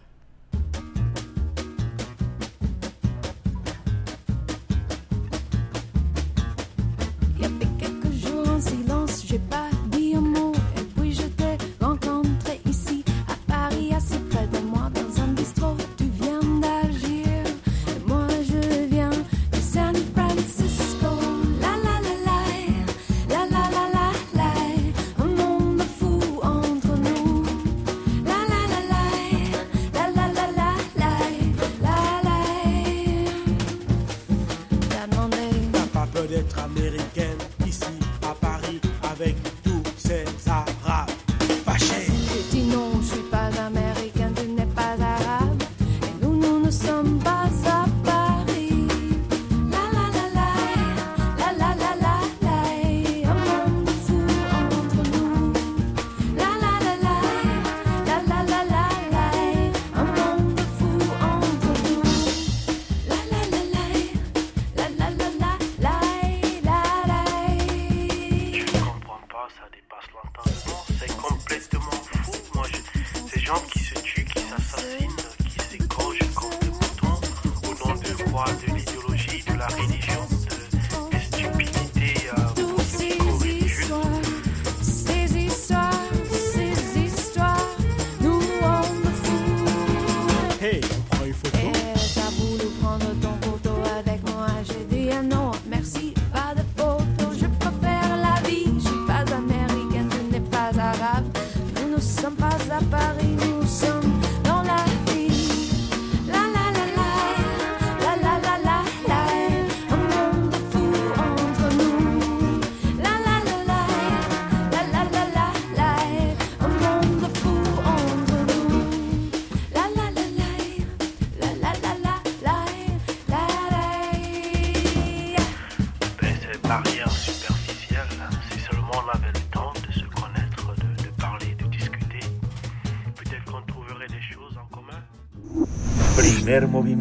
J'ai 9.21 9.39
pas 9.39 9.69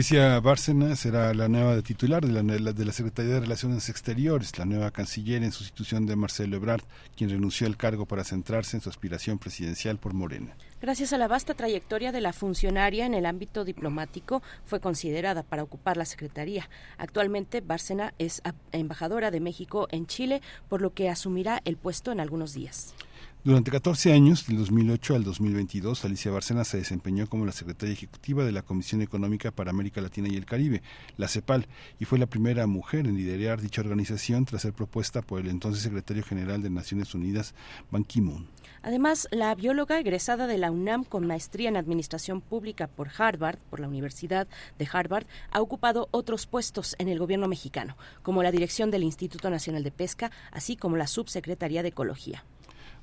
Alicia 0.00 0.40
Bárcena 0.40 0.96
será 0.96 1.34
la 1.34 1.46
nueva 1.46 1.82
titular 1.82 2.24
de 2.24 2.32
la, 2.32 2.72
de 2.72 2.84
la 2.86 2.92
Secretaría 2.92 3.34
de 3.34 3.40
Relaciones 3.40 3.90
Exteriores, 3.90 4.58
la 4.58 4.64
nueva 4.64 4.90
canciller 4.92 5.42
en 5.42 5.52
sustitución 5.52 6.06
de 6.06 6.16
Marcelo 6.16 6.56
Ebrard, 6.56 6.80
quien 7.14 7.28
renunció 7.28 7.66
al 7.66 7.76
cargo 7.76 8.06
para 8.06 8.24
centrarse 8.24 8.78
en 8.78 8.80
su 8.80 8.88
aspiración 8.88 9.38
presidencial 9.38 9.98
por 9.98 10.14
Morena. 10.14 10.56
Gracias 10.80 11.12
a 11.12 11.18
la 11.18 11.28
vasta 11.28 11.52
trayectoria 11.52 12.12
de 12.12 12.22
la 12.22 12.32
funcionaria 12.32 13.04
en 13.04 13.12
el 13.12 13.26
ámbito 13.26 13.62
diplomático, 13.66 14.42
fue 14.64 14.80
considerada 14.80 15.42
para 15.42 15.64
ocupar 15.64 15.98
la 15.98 16.06
Secretaría. 16.06 16.70
Actualmente, 16.96 17.60
Bárcena 17.60 18.14
es 18.18 18.40
embajadora 18.72 19.30
de 19.30 19.40
México 19.40 19.86
en 19.90 20.06
Chile, 20.06 20.40
por 20.70 20.80
lo 20.80 20.94
que 20.94 21.10
asumirá 21.10 21.60
el 21.66 21.76
puesto 21.76 22.10
en 22.10 22.20
algunos 22.20 22.54
días. 22.54 22.94
Durante 23.42 23.70
14 23.70 24.12
años, 24.12 24.46
del 24.46 24.58
2008 24.58 25.14
al 25.14 25.24
2022, 25.24 26.04
Alicia 26.04 26.30
Bárcena 26.30 26.62
se 26.62 26.76
desempeñó 26.76 27.26
como 27.26 27.46
la 27.46 27.52
secretaria 27.52 27.94
ejecutiva 27.94 28.44
de 28.44 28.52
la 28.52 28.60
Comisión 28.60 29.00
Económica 29.00 29.50
para 29.50 29.70
América 29.70 30.02
Latina 30.02 30.28
y 30.30 30.36
el 30.36 30.44
Caribe, 30.44 30.82
la 31.16 31.26
CEPAL, 31.26 31.66
y 31.98 32.04
fue 32.04 32.18
la 32.18 32.26
primera 32.26 32.66
mujer 32.66 33.06
en 33.06 33.16
liderar 33.16 33.62
dicha 33.62 33.80
organización 33.80 34.44
tras 34.44 34.60
ser 34.60 34.74
propuesta 34.74 35.22
por 35.22 35.40
el 35.40 35.48
entonces 35.48 35.82
secretario 35.82 36.22
general 36.22 36.62
de 36.62 36.68
Naciones 36.68 37.14
Unidas, 37.14 37.54
Ban 37.90 38.04
Ki-moon. 38.04 38.46
Además, 38.82 39.26
la 39.30 39.54
bióloga 39.54 39.98
egresada 39.98 40.46
de 40.46 40.58
la 40.58 40.70
UNAM 40.70 41.04
con 41.04 41.26
maestría 41.26 41.70
en 41.70 41.78
Administración 41.78 42.42
Pública 42.42 42.88
por 42.88 43.08
Harvard, 43.16 43.58
por 43.70 43.80
la 43.80 43.88
Universidad 43.88 44.48
de 44.78 44.88
Harvard, 44.92 45.24
ha 45.50 45.62
ocupado 45.62 46.08
otros 46.10 46.44
puestos 46.44 46.94
en 46.98 47.08
el 47.08 47.18
gobierno 47.18 47.48
mexicano, 47.48 47.96
como 48.22 48.42
la 48.42 48.52
dirección 48.52 48.90
del 48.90 49.02
Instituto 49.02 49.48
Nacional 49.48 49.82
de 49.82 49.92
Pesca, 49.92 50.30
así 50.52 50.76
como 50.76 50.98
la 50.98 51.06
subsecretaría 51.06 51.82
de 51.82 51.88
Ecología. 51.88 52.44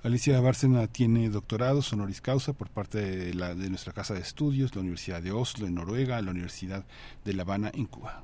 Alicia 0.08 0.40
Bárcena 0.40 0.88
tiene 0.88 1.30
doctorados 1.30 1.92
honoris 1.92 2.22
causa 2.22 2.54
por 2.54 2.70
parte 2.70 3.00
de, 3.00 3.34
la, 3.34 3.54
de 3.54 3.70
nuestra 3.70 3.92
casa 3.92 4.14
de 4.14 4.22
estudios, 4.22 4.74
la 4.74 4.80
Universidad 4.80 5.22
de 5.22 5.34
Oslo 5.34 5.68
en 5.68 5.76
Noruega, 5.76 6.22
la 6.22 6.32
Universidad 6.32 6.86
de 7.26 7.34
La 7.34 7.42
Habana 7.42 7.72
en 7.74 7.88
Cuba. 7.88 8.24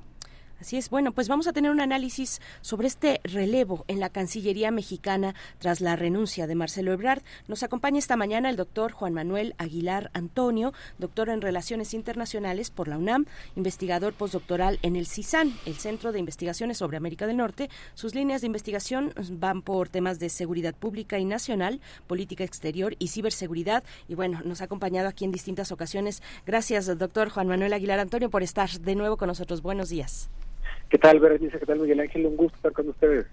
Así 0.64 0.78
es, 0.78 0.88
bueno, 0.88 1.12
pues 1.12 1.28
vamos 1.28 1.46
a 1.46 1.52
tener 1.52 1.70
un 1.70 1.82
análisis 1.82 2.40
sobre 2.62 2.86
este 2.86 3.20
relevo 3.22 3.84
en 3.86 4.00
la 4.00 4.08
Cancillería 4.08 4.70
mexicana 4.70 5.34
tras 5.58 5.82
la 5.82 5.94
renuncia 5.94 6.46
de 6.46 6.54
Marcelo 6.54 6.94
Ebrard. 6.94 7.22
Nos 7.48 7.62
acompaña 7.62 7.98
esta 7.98 8.16
mañana 8.16 8.48
el 8.48 8.56
doctor 8.56 8.90
Juan 8.90 9.12
Manuel 9.12 9.54
Aguilar 9.58 10.10
Antonio, 10.14 10.72
doctor 10.96 11.28
en 11.28 11.42
Relaciones 11.42 11.92
Internacionales 11.92 12.70
por 12.70 12.88
la 12.88 12.96
UNAM, 12.96 13.26
investigador 13.56 14.14
postdoctoral 14.14 14.78
en 14.80 14.96
el 14.96 15.06
CISAN, 15.06 15.52
el 15.66 15.74
Centro 15.74 16.12
de 16.12 16.20
Investigaciones 16.20 16.78
sobre 16.78 16.96
América 16.96 17.26
del 17.26 17.36
Norte. 17.36 17.68
Sus 17.92 18.14
líneas 18.14 18.40
de 18.40 18.46
investigación 18.46 19.12
van 19.32 19.60
por 19.60 19.90
temas 19.90 20.18
de 20.18 20.30
seguridad 20.30 20.74
pública 20.74 21.18
y 21.18 21.26
nacional, 21.26 21.82
política 22.06 22.42
exterior 22.42 22.96
y 22.98 23.08
ciberseguridad. 23.08 23.84
Y 24.08 24.14
bueno, 24.14 24.40
nos 24.46 24.62
ha 24.62 24.64
acompañado 24.64 25.08
aquí 25.08 25.26
en 25.26 25.30
distintas 25.30 25.72
ocasiones. 25.72 26.22
Gracias, 26.46 26.86
doctor 26.96 27.28
Juan 27.28 27.48
Manuel 27.48 27.74
Aguilar 27.74 27.98
Antonio, 27.98 28.30
por 28.30 28.42
estar 28.42 28.70
de 28.70 28.94
nuevo 28.94 29.18
con 29.18 29.28
nosotros. 29.28 29.60
Buenos 29.60 29.90
días. 29.90 30.30
¿Qué 30.88 30.98
tal, 30.98 31.20
Berenice? 31.20 31.58
¿Qué 31.58 31.66
tal, 31.66 31.80
Miguel 31.80 32.00
Ángel? 32.00 32.26
Un 32.26 32.36
gusto 32.36 32.56
estar 32.56 32.72
con 32.72 32.88
ustedes. 32.88 33.26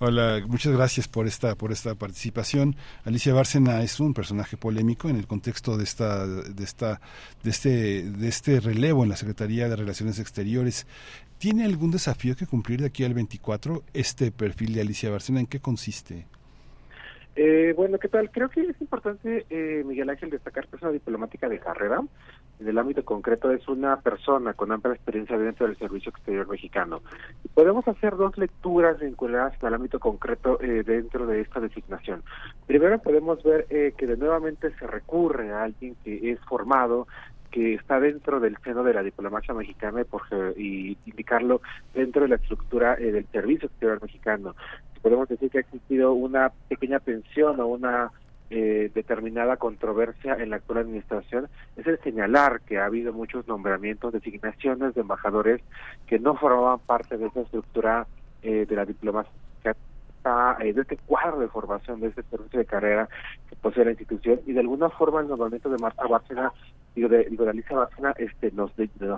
Hola, 0.00 0.40
muchas 0.46 0.72
gracias 0.72 1.08
por 1.08 1.26
esta 1.26 1.56
por 1.56 1.72
esta 1.72 1.96
participación. 1.96 2.76
Alicia 3.04 3.34
Bárcena 3.34 3.82
es 3.82 3.98
un 3.98 4.14
personaje 4.14 4.56
polémico 4.56 5.08
en 5.08 5.16
el 5.16 5.26
contexto 5.26 5.76
de 5.76 5.82
esta 5.82 6.24
de 6.24 6.62
esta 6.62 7.00
de 7.42 7.50
este 7.50 8.02
de 8.04 8.28
este 8.28 8.60
relevo 8.60 9.02
en 9.02 9.08
la 9.08 9.16
Secretaría 9.16 9.68
de 9.68 9.74
Relaciones 9.74 10.20
Exteriores. 10.20 10.86
¿Tiene 11.38 11.64
algún 11.64 11.90
desafío 11.90 12.36
que 12.36 12.46
cumplir 12.46 12.80
de 12.80 12.86
aquí 12.86 13.02
al 13.02 13.14
24 13.14 13.82
este 13.92 14.30
perfil 14.30 14.74
de 14.74 14.82
Alicia 14.82 15.10
Bárcena? 15.10 15.40
¿En 15.40 15.46
qué 15.48 15.58
consiste? 15.58 16.26
Eh, 17.34 17.72
bueno, 17.76 17.98
¿qué 17.98 18.08
tal? 18.08 18.30
Creo 18.32 18.48
que 18.48 18.62
es 18.62 18.80
importante, 18.80 19.46
eh, 19.48 19.84
Miguel 19.84 20.10
Ángel, 20.10 20.28
destacar 20.28 20.66
que 20.66 20.74
es 20.74 20.82
una 20.82 20.90
diplomática 20.90 21.48
de 21.48 21.60
carrera. 21.60 22.02
En 22.60 22.68
el 22.68 22.78
ámbito 22.78 23.04
concreto 23.04 23.52
es 23.52 23.66
una 23.68 24.00
persona 24.00 24.52
con 24.52 24.72
amplia 24.72 24.94
experiencia 24.94 25.38
dentro 25.38 25.66
del 25.66 25.76
Servicio 25.76 26.10
Exterior 26.10 26.48
Mexicano. 26.48 27.02
Podemos 27.54 27.86
hacer 27.86 28.16
dos 28.16 28.36
lecturas 28.36 28.98
vinculadas 28.98 29.62
al 29.62 29.74
ámbito 29.74 30.00
concreto 30.00 30.60
eh, 30.60 30.82
dentro 30.84 31.26
de 31.26 31.40
esta 31.40 31.60
designación. 31.60 32.22
Primero 32.66 32.98
podemos 32.98 33.42
ver 33.44 33.66
eh, 33.70 33.94
que 33.96 34.06
de 34.06 34.16
nuevamente 34.16 34.72
se 34.76 34.86
recurre 34.86 35.52
a 35.52 35.64
alguien 35.64 35.94
que 36.02 36.32
es 36.32 36.40
formado 36.46 37.06
que 37.50 37.74
está 37.74 37.98
dentro 38.00 38.40
del 38.40 38.56
seno 38.62 38.82
de 38.82 38.94
la 38.94 39.02
diplomacia 39.02 39.54
mexicana 39.54 40.02
y, 40.02 40.04
por, 40.04 40.22
y 40.56 40.98
indicarlo 41.06 41.62
dentro 41.94 42.22
de 42.22 42.28
la 42.28 42.36
estructura 42.36 42.96
eh, 42.98 43.12
del 43.12 43.26
servicio 43.28 43.68
exterior 43.68 44.02
mexicano. 44.02 44.54
Podemos 45.00 45.28
decir 45.28 45.50
que 45.50 45.58
ha 45.58 45.60
existido 45.62 46.12
una 46.12 46.50
pequeña 46.68 46.98
tensión 46.98 47.60
o 47.60 47.66
una 47.68 48.10
eh, 48.50 48.90
determinada 48.94 49.56
controversia 49.58 50.34
en 50.34 50.50
la 50.50 50.56
actual 50.56 50.78
administración 50.78 51.48
es 51.76 51.86
el 51.86 51.98
señalar 52.00 52.62
que 52.62 52.78
ha 52.78 52.86
habido 52.86 53.12
muchos 53.12 53.46
nombramientos, 53.46 54.12
designaciones 54.12 54.94
de 54.94 55.02
embajadores 55.02 55.60
que 56.06 56.18
no 56.18 56.34
formaban 56.34 56.78
parte 56.78 57.18
de 57.18 57.26
esa 57.26 57.42
estructura 57.42 58.06
eh, 58.42 58.64
de 58.66 58.76
la 58.76 58.86
diplomacia 58.86 59.30
eh, 60.60 60.72
de 60.72 60.82
este 60.82 60.96
cuadro 60.96 61.40
de 61.40 61.48
formación, 61.48 62.00
de 62.00 62.08
este 62.08 62.22
servicio 62.24 62.58
de 62.58 62.66
carrera 62.66 63.08
que 63.48 63.56
posee 63.56 63.84
la 63.84 63.92
institución 63.92 64.40
y 64.46 64.52
de 64.52 64.60
alguna 64.60 64.90
forma 64.90 65.20
el 65.20 65.28
nombramiento 65.28 65.70
de 65.70 65.78
Marta 65.78 66.06
Bárcena 66.06 66.52
digo 66.98 67.08
de, 67.08 67.24
digo 67.30 67.44
de 67.44 67.50
Alicia 67.50 67.76
Bárcena 67.76 68.12
este 68.18 68.50
nos 68.52 68.72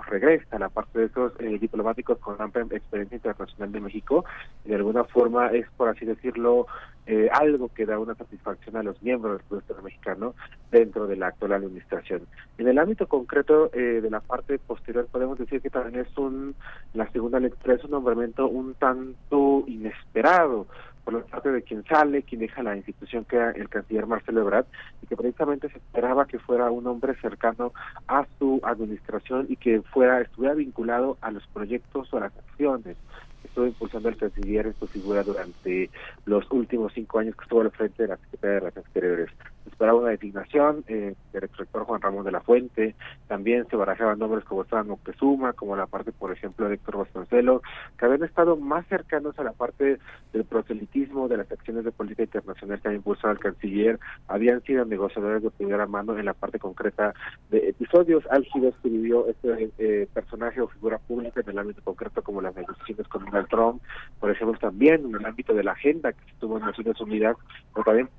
regresa 0.05 0.59
la 0.59 0.69
parte 0.69 0.99
de 0.99 1.05
esos 1.05 1.33
eh, 1.39 1.57
diplomáticos 1.59 2.19
con 2.19 2.39
amplia 2.39 2.63
experiencia 2.69 3.15
internacional 3.15 3.71
de 3.71 3.81
México 3.81 4.23
de 4.65 4.75
alguna 4.75 5.03
forma 5.03 5.47
es 5.47 5.65
por 5.75 5.89
así 5.89 6.05
decirlo 6.05 6.67
eh, 7.07 7.29
algo 7.33 7.69
que 7.73 7.87
da 7.87 7.97
una 7.97 8.13
satisfacción 8.13 8.77
a 8.77 8.83
los 8.83 9.01
miembros 9.01 9.41
del 9.49 9.59
gobierno 9.59 9.83
mexicano 9.83 10.35
dentro 10.69 11.07
de 11.07 11.15
la 11.15 11.27
actual 11.27 11.53
administración. 11.53 12.21
En 12.59 12.67
el 12.67 12.77
ámbito 12.77 13.07
concreto 13.07 13.69
de 13.69 14.07
la 14.09 14.19
parte 14.19 14.59
posterior 14.59 15.07
podemos 15.11 15.39
decir 15.39 15.61
que 15.61 15.71
también 15.71 16.05
es 16.05 16.17
un 16.17 16.55
la 16.93 17.09
segunda 17.11 17.39
lectura 17.39 17.73
es 17.73 17.83
un 17.83 17.91
nombramiento 17.91 18.47
un 18.47 18.75
tanto 18.75 19.63
inesperado 19.65 20.67
por 21.03 21.13
la 21.13 21.21
parte 21.21 21.51
de 21.51 21.61
quien 21.63 21.83
sale, 21.85 22.23
quien 22.23 22.41
deja 22.41 22.63
la 22.63 22.75
institución, 22.75 23.25
que 23.25 23.35
era 23.35 23.51
el 23.51 23.69
canciller 23.69 24.05
Marcelo 24.05 24.41
Ebrard, 24.41 24.65
y 25.01 25.07
que 25.07 25.17
precisamente 25.17 25.69
se 25.69 25.77
esperaba 25.77 26.25
que 26.25 26.39
fuera 26.39 26.69
un 26.71 26.87
hombre 26.87 27.15
cercano 27.15 27.73
a 28.07 28.25
su 28.37 28.61
administración 28.63 29.45
y 29.49 29.55
que 29.55 29.81
fuera 29.81 30.21
estuviera 30.21 30.55
vinculado 30.55 31.17
a 31.21 31.31
los 31.31 31.45
proyectos 31.47 32.13
o 32.13 32.17
a 32.17 32.21
las 32.21 32.37
acciones 32.37 32.97
que 33.41 33.47
estuvo 33.47 33.65
impulsando 33.65 34.09
el 34.09 34.17
canciller 34.17 34.67
en 34.67 34.75
su 34.75 34.87
figura 34.87 35.23
durante 35.23 35.89
los 36.25 36.49
últimos 36.51 36.93
cinco 36.93 37.19
años 37.19 37.35
que 37.35 37.43
estuvo 37.43 37.61
al 37.61 37.71
frente 37.71 38.03
de 38.03 38.09
la 38.09 38.17
Secretaría 38.17 38.53
de 38.53 38.59
Relaciones 38.59 38.85
Exteriores. 38.85 39.29
Se 39.63 39.69
esperaba 39.69 39.99
una 39.99 40.09
designación 40.09 40.83
eh, 40.87 41.15
del 41.33 41.41
rector 41.41 41.83
Juan 41.83 42.01
Ramón 42.01 42.25
de 42.25 42.31
la 42.31 42.41
Fuente, 42.41 42.95
también 43.27 43.67
se 43.69 43.75
barajaban 43.75 44.19
nombres 44.19 44.43
como 44.45 44.63
Esteban 44.63 44.87
Moctezuma, 44.87 45.53
como 45.53 45.75
la 45.75 45.87
parte, 45.87 46.11
por 46.11 46.31
ejemplo, 46.31 46.67
de 46.67 46.75
Héctor 46.75 46.97
Vasconcelos, 46.97 47.61
que 47.97 48.05
habían 48.05 48.23
estado 48.23 48.57
más 48.57 48.85
cercanos 48.87 49.37
a 49.39 49.43
la 49.43 49.51
parte 49.51 49.99
del 50.33 50.45
proselitismo, 50.45 51.27
de 51.27 51.37
las 51.37 51.51
acciones 51.51 51.83
de 51.83 51.91
política 51.91 52.23
internacional 52.23 52.81
que 52.81 52.87
ha 52.87 52.93
impulsado 52.93 53.33
el 53.33 53.39
canciller, 53.39 53.99
habían 54.27 54.61
sido 54.63 54.85
negociadores 54.85 55.43
de 55.43 55.51
primera 55.51 55.85
mano 55.85 56.17
en 56.17 56.25
la 56.25 56.33
parte 56.33 56.59
concreta 56.59 57.13
de 57.49 57.69
episodios. 57.69 58.23
Álgidos 58.29 58.75
que 58.81 58.89
este 59.29 59.71
eh, 59.77 60.07
personaje 60.13 60.61
o 60.61 60.67
figura 60.67 60.97
pública 60.99 61.41
en 61.41 61.49
el 61.49 61.59
ámbito 61.59 61.81
concreto 61.83 62.21
como 62.21 62.41
las 62.41 62.55
negociaciones 62.55 63.07
con 63.07 63.25
Donald 63.25 63.47
Trump, 63.47 63.81
por 64.19 64.31
ejemplo, 64.31 64.57
también 64.59 65.05
en 65.05 65.15
el 65.15 65.25
ámbito 65.25 65.53
de 65.53 65.63
la 65.63 65.73
agenda 65.73 66.13
que 66.13 66.31
estuvo 66.31 66.57
en 66.57 66.65
Naciones 66.65 66.99
Unidas, 66.99 67.35
pero 67.73 67.83
también 67.83 68.09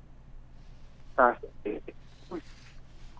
eh, 1.63 1.81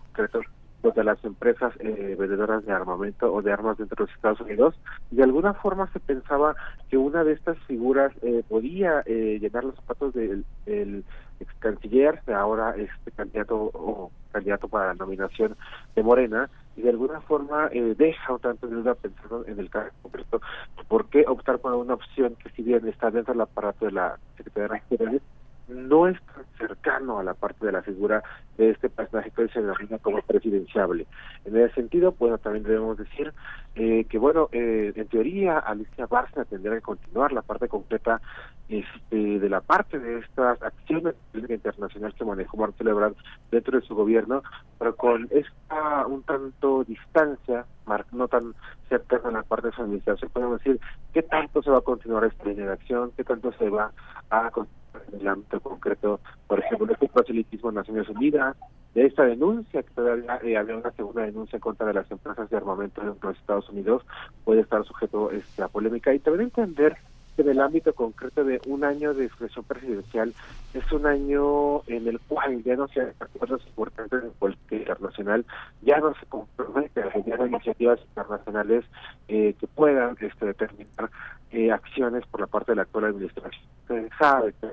concretos 0.06 0.44
de 0.92 1.04
las 1.04 1.24
empresas 1.24 1.72
eh, 1.80 2.16
vendedoras 2.18 2.64
de 2.66 2.72
armamento 2.72 3.32
o 3.32 3.40
de 3.40 3.52
armas 3.52 3.78
dentro 3.78 4.04
de 4.04 4.10
los 4.10 4.16
Estados 4.16 4.40
Unidos. 4.40 4.74
De 5.10 5.22
alguna 5.22 5.54
forma 5.54 5.90
se 5.92 6.00
pensaba 6.00 6.54
que 6.90 6.98
una 6.98 7.24
de 7.24 7.32
estas 7.32 7.58
figuras 7.60 8.12
eh, 8.22 8.42
podía 8.48 9.02
eh, 9.06 9.38
llenar 9.40 9.64
los 9.64 9.76
zapatos 9.76 10.12
del, 10.12 10.44
ex 10.66 11.52
canciller, 11.58 12.20
ahora 12.32 12.74
este 12.76 13.10
candidato 13.12 13.70
o 13.72 14.10
candidato 14.32 14.68
para 14.68 14.88
la 14.88 14.94
nominación 14.94 15.56
de 15.94 16.02
Morena, 16.02 16.50
y 16.76 16.82
de 16.82 16.90
alguna 16.90 17.20
forma 17.20 17.68
eh, 17.72 17.94
deja 17.96 18.32
un 18.32 18.40
tanto 18.40 18.66
de 18.66 18.74
duda 18.76 18.94
pensando 18.94 19.44
en 19.46 19.58
el 19.58 19.70
caso 19.70 19.92
concreto, 20.02 20.40
¿por 20.88 21.06
qué 21.06 21.24
optar 21.26 21.60
por 21.60 21.72
una 21.74 21.94
opción 21.94 22.34
que 22.36 22.50
si 22.50 22.62
bien 22.62 22.86
está 22.88 23.10
dentro 23.10 23.32
del 23.32 23.42
aparato 23.42 23.86
de 23.86 23.92
la 23.92 24.18
Secretaría 24.36 24.68
de 24.68 24.76
Exteriores, 24.78 25.22
no 25.68 26.08
es 26.08 26.20
tan 26.26 26.44
cercano 26.58 27.18
a 27.18 27.24
la 27.24 27.34
parte 27.34 27.66
de 27.66 27.72
la 27.72 27.82
figura 27.82 28.22
de 28.58 28.70
este 28.70 28.88
personaje 28.88 29.30
que 29.30 29.48
se 29.48 29.60
denomina 29.60 29.98
como 29.98 30.20
presidenciable. 30.22 31.06
En 31.44 31.56
ese 31.56 31.74
sentido, 31.74 32.14
bueno, 32.18 32.38
también 32.38 32.64
debemos 32.64 32.98
decir 32.98 33.32
eh, 33.74 34.04
que, 34.08 34.18
bueno, 34.18 34.48
eh, 34.52 34.92
en 34.94 35.08
teoría 35.08 35.58
Alicia 35.58 36.06
Bárcena 36.06 36.44
tendrá 36.44 36.74
que 36.74 36.82
continuar 36.82 37.32
la 37.32 37.42
parte 37.42 37.68
completa 37.68 38.20
este, 38.68 39.38
de 39.38 39.48
la 39.48 39.60
parte 39.60 39.98
de 39.98 40.18
estas 40.18 40.62
acciones 40.62 41.14
de 41.14 41.20
política 41.32 41.54
internacional 41.54 42.14
que 42.14 42.24
manejó 42.24 42.56
Marcelo 42.56 42.90
Ebrard 42.90 43.14
dentro 43.50 43.78
de 43.78 43.86
su 43.86 43.94
gobierno, 43.94 44.42
pero 44.78 44.94
con 44.96 45.28
esta 45.30 46.06
un 46.06 46.22
tanto 46.22 46.84
distancia, 46.84 47.66
no 48.12 48.28
tan 48.28 48.54
cercana 48.88 49.28
a 49.28 49.32
la 49.32 49.42
parte 49.42 49.68
de 49.68 49.74
su 49.74 49.82
administración, 49.82 50.30
podemos 50.30 50.58
decir 50.58 50.80
qué 51.12 51.22
tanto 51.22 51.62
se 51.62 51.70
va 51.70 51.78
a 51.78 51.82
continuar 51.82 52.24
esta 52.24 52.44
línea 52.44 52.66
de 52.66 52.72
acción, 52.72 53.12
qué 53.16 53.24
tanto 53.24 53.52
se 53.52 53.68
va 53.68 53.92
a 54.30 54.50
continuar 54.50 54.83
en 55.12 55.20
el 55.20 55.28
ámbito 55.28 55.60
concreto, 55.60 56.20
por 56.46 56.60
ejemplo, 56.60 56.92
este 56.92 57.08
proselitismo 57.08 57.70
en 57.70 57.76
Naciones 57.76 58.08
Unidas, 58.08 58.56
de 58.94 59.06
esta 59.06 59.24
denuncia, 59.24 59.82
que 59.82 59.90
todavía 59.90 60.38
eh, 60.42 60.56
había 60.56 60.76
una 60.76 60.92
segunda 60.92 61.22
denuncia 61.22 61.56
en 61.56 61.60
contra 61.60 61.86
de 61.86 61.94
las 61.94 62.10
empresas 62.10 62.48
de 62.48 62.56
armamento 62.56 63.00
de 63.00 63.08
los 63.20 63.36
Estados 63.36 63.68
Unidos, 63.70 64.02
puede 64.44 64.60
estar 64.60 64.84
sujeto 64.84 65.30
este, 65.30 65.62
a 65.62 65.68
polémica. 65.68 66.14
Y 66.14 66.20
también 66.20 66.44
entender 66.44 66.96
en 67.36 67.48
el 67.48 67.60
ámbito 67.60 67.92
concreto 67.94 68.44
de 68.44 68.60
un 68.66 68.84
año 68.84 69.14
de 69.14 69.26
expresión 69.26 69.64
presidencial 69.64 70.34
es 70.72 70.92
un 70.92 71.06
año 71.06 71.82
en 71.86 72.06
el 72.06 72.20
cual 72.20 72.62
ya 72.62 72.76
no 72.76 72.88
se 72.88 73.00
acuerdos 73.18 73.66
importantes 73.66 74.22
de 74.22 74.30
política 74.30 74.76
internacional, 74.76 75.44
ya 75.82 75.98
no 75.98 76.14
se 76.14 76.26
compromete 76.26 77.02
a 77.02 77.10
generar 77.10 77.46
iniciativas 77.46 78.00
internacionales 78.00 78.84
eh, 79.28 79.54
que 79.58 79.66
puedan 79.66 80.16
este, 80.20 80.46
determinar 80.46 81.10
eh, 81.50 81.70
acciones 81.72 82.24
por 82.26 82.40
la 82.40 82.46
parte 82.46 82.72
de 82.72 82.76
la 82.76 82.82
actual 82.82 83.06
administración. 83.06 83.64
Se 83.88 84.08
sabe 84.18 84.54
que, 84.60 84.68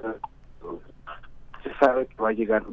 se 1.64 1.74
sabe 1.80 2.08
que 2.08 2.22
va 2.22 2.30
a 2.30 2.34
llegar 2.34 2.64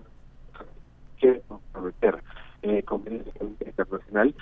que 1.18 1.42
comprometer 1.48 2.22
eh, 2.62 2.82
política 2.82 3.66
internacional 3.66 4.34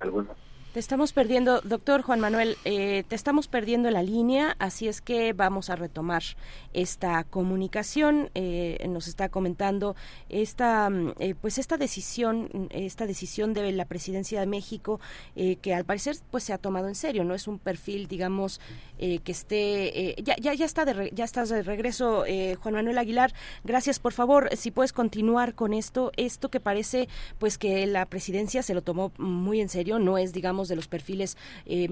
algunas 0.00 0.36
Te 0.74 0.80
estamos 0.80 1.12
perdiendo, 1.12 1.60
doctor 1.60 2.02
Juan 2.02 2.18
Manuel, 2.18 2.56
eh, 2.64 3.04
te 3.06 3.14
estamos 3.14 3.46
perdiendo 3.46 3.92
la 3.92 4.02
línea, 4.02 4.56
así 4.58 4.88
es 4.88 5.00
que 5.00 5.32
vamos 5.32 5.70
a 5.70 5.76
retomar 5.76 6.24
esta 6.72 7.22
comunicación. 7.22 8.28
Eh, 8.34 8.84
nos 8.88 9.06
está 9.06 9.28
comentando 9.28 9.94
esta, 10.28 10.90
mm, 10.90 11.12
eh, 11.20 11.36
pues 11.40 11.58
esta 11.58 11.76
decisión, 11.76 12.66
esta 12.70 13.06
decisión 13.06 13.54
de 13.54 13.70
la 13.70 13.84
Presidencia 13.84 14.40
de 14.40 14.46
México, 14.46 14.98
eh, 15.36 15.58
que 15.62 15.74
al 15.74 15.84
parecer 15.84 16.16
pues 16.32 16.42
se 16.42 16.52
ha 16.52 16.58
tomado 16.58 16.88
en 16.88 16.96
serio, 16.96 17.22
no 17.22 17.34
es 17.34 17.46
un 17.46 17.60
perfil, 17.60 18.08
digamos, 18.08 18.60
eh, 18.98 19.20
que 19.20 19.30
esté, 19.30 20.16
ya, 20.24 20.34
ya, 20.40 20.54
ya 20.54 20.64
está 20.64 20.84
de, 20.84 20.92
re- 20.92 21.10
ya 21.14 21.24
estás 21.24 21.50
de 21.50 21.62
regreso, 21.62 22.24
Juan 22.60 22.74
Manuel 22.74 22.98
Aguilar. 22.98 23.32
Gracias, 23.62 24.00
por 24.00 24.12
favor, 24.12 24.50
si 24.56 24.72
puedes 24.72 24.92
continuar 24.92 25.54
con 25.54 25.72
esto, 25.72 26.10
esto 26.16 26.48
que 26.50 26.58
parece, 26.58 27.08
pues 27.38 27.58
que 27.58 27.86
la 27.86 28.06
Presidencia 28.06 28.64
se 28.64 28.74
lo 28.74 28.82
tomó 28.82 29.12
muy 29.18 29.60
en 29.60 29.68
serio, 29.68 30.00
no 30.00 30.18
es, 30.18 30.32
digamos, 30.32 30.63
de 30.68 30.76
los 30.76 30.88
perfiles 30.88 31.36
eh, 31.66 31.88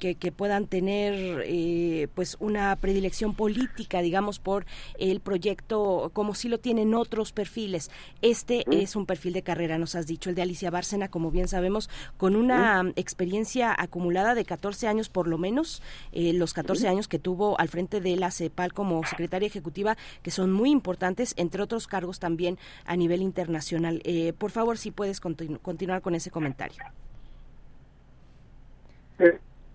que, 0.00 0.14
que 0.16 0.32
puedan 0.32 0.66
tener, 0.66 1.42
eh, 1.46 2.08
pues, 2.14 2.36
una 2.40 2.74
predilección 2.76 3.34
política, 3.34 4.00
digamos, 4.02 4.38
por 4.38 4.66
el 4.98 5.20
proyecto, 5.20 6.10
como 6.12 6.34
si 6.34 6.48
lo 6.48 6.58
tienen 6.58 6.94
otros 6.94 7.32
perfiles. 7.32 7.90
Este 8.22 8.64
es 8.70 8.96
un 8.96 9.06
perfil 9.06 9.32
de 9.32 9.42
carrera, 9.42 9.78
nos 9.78 9.94
has 9.94 10.06
dicho, 10.06 10.28
el 10.30 10.36
de 10.36 10.42
Alicia 10.42 10.70
Bárcena, 10.70 11.08
como 11.08 11.30
bien 11.30 11.48
sabemos, 11.48 11.88
con 12.16 12.36
una 12.36 12.92
experiencia 12.96 13.74
acumulada 13.76 14.34
de 14.34 14.44
14 14.44 14.88
años 14.88 15.08
por 15.08 15.28
lo 15.28 15.38
menos, 15.38 15.82
eh, 16.12 16.32
los 16.32 16.52
14 16.54 16.88
años 16.88 17.08
que 17.08 17.18
tuvo 17.18 17.58
al 17.60 17.68
frente 17.68 18.00
de 18.00 18.16
la 18.16 18.30
CEPAL 18.30 18.72
como 18.72 19.04
secretaria 19.06 19.46
ejecutiva, 19.46 19.96
que 20.22 20.30
son 20.30 20.52
muy 20.52 20.70
importantes, 20.70 21.34
entre 21.36 21.62
otros 21.62 21.86
cargos 21.86 22.18
también 22.18 22.58
a 22.84 22.96
nivel 22.96 23.22
internacional. 23.22 24.00
Eh, 24.04 24.32
por 24.36 24.50
favor, 24.50 24.78
si 24.78 24.90
puedes 24.90 25.20
continu- 25.22 25.60
continuar 25.60 26.02
con 26.02 26.14
ese 26.14 26.30
comentario. 26.30 26.82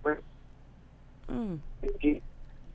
Bueno, 0.04 0.22
que, 2.00 2.22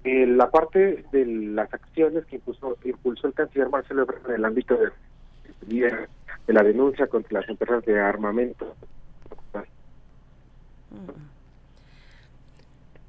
eh, 0.05 0.26
la 0.26 0.51
parte 0.51 1.05
de 1.12 1.26
las 1.26 1.72
acciones 1.72 2.24
que 2.26 2.36
impulsó, 2.36 2.76
impulsó 2.84 3.26
el 3.26 3.34
canciller 3.34 3.68
Marcelo 3.68 4.02
Ebrard 4.02 4.28
en 4.28 4.34
el 4.36 4.44
ámbito 4.44 4.76
de, 4.76 6.06
de 6.47 6.52
la 6.52 6.62
denuncia 6.62 7.06
contra 7.06 7.40
las 7.40 7.48
empresas 7.48 7.84
de 7.84 8.01
armamento. 8.01 8.74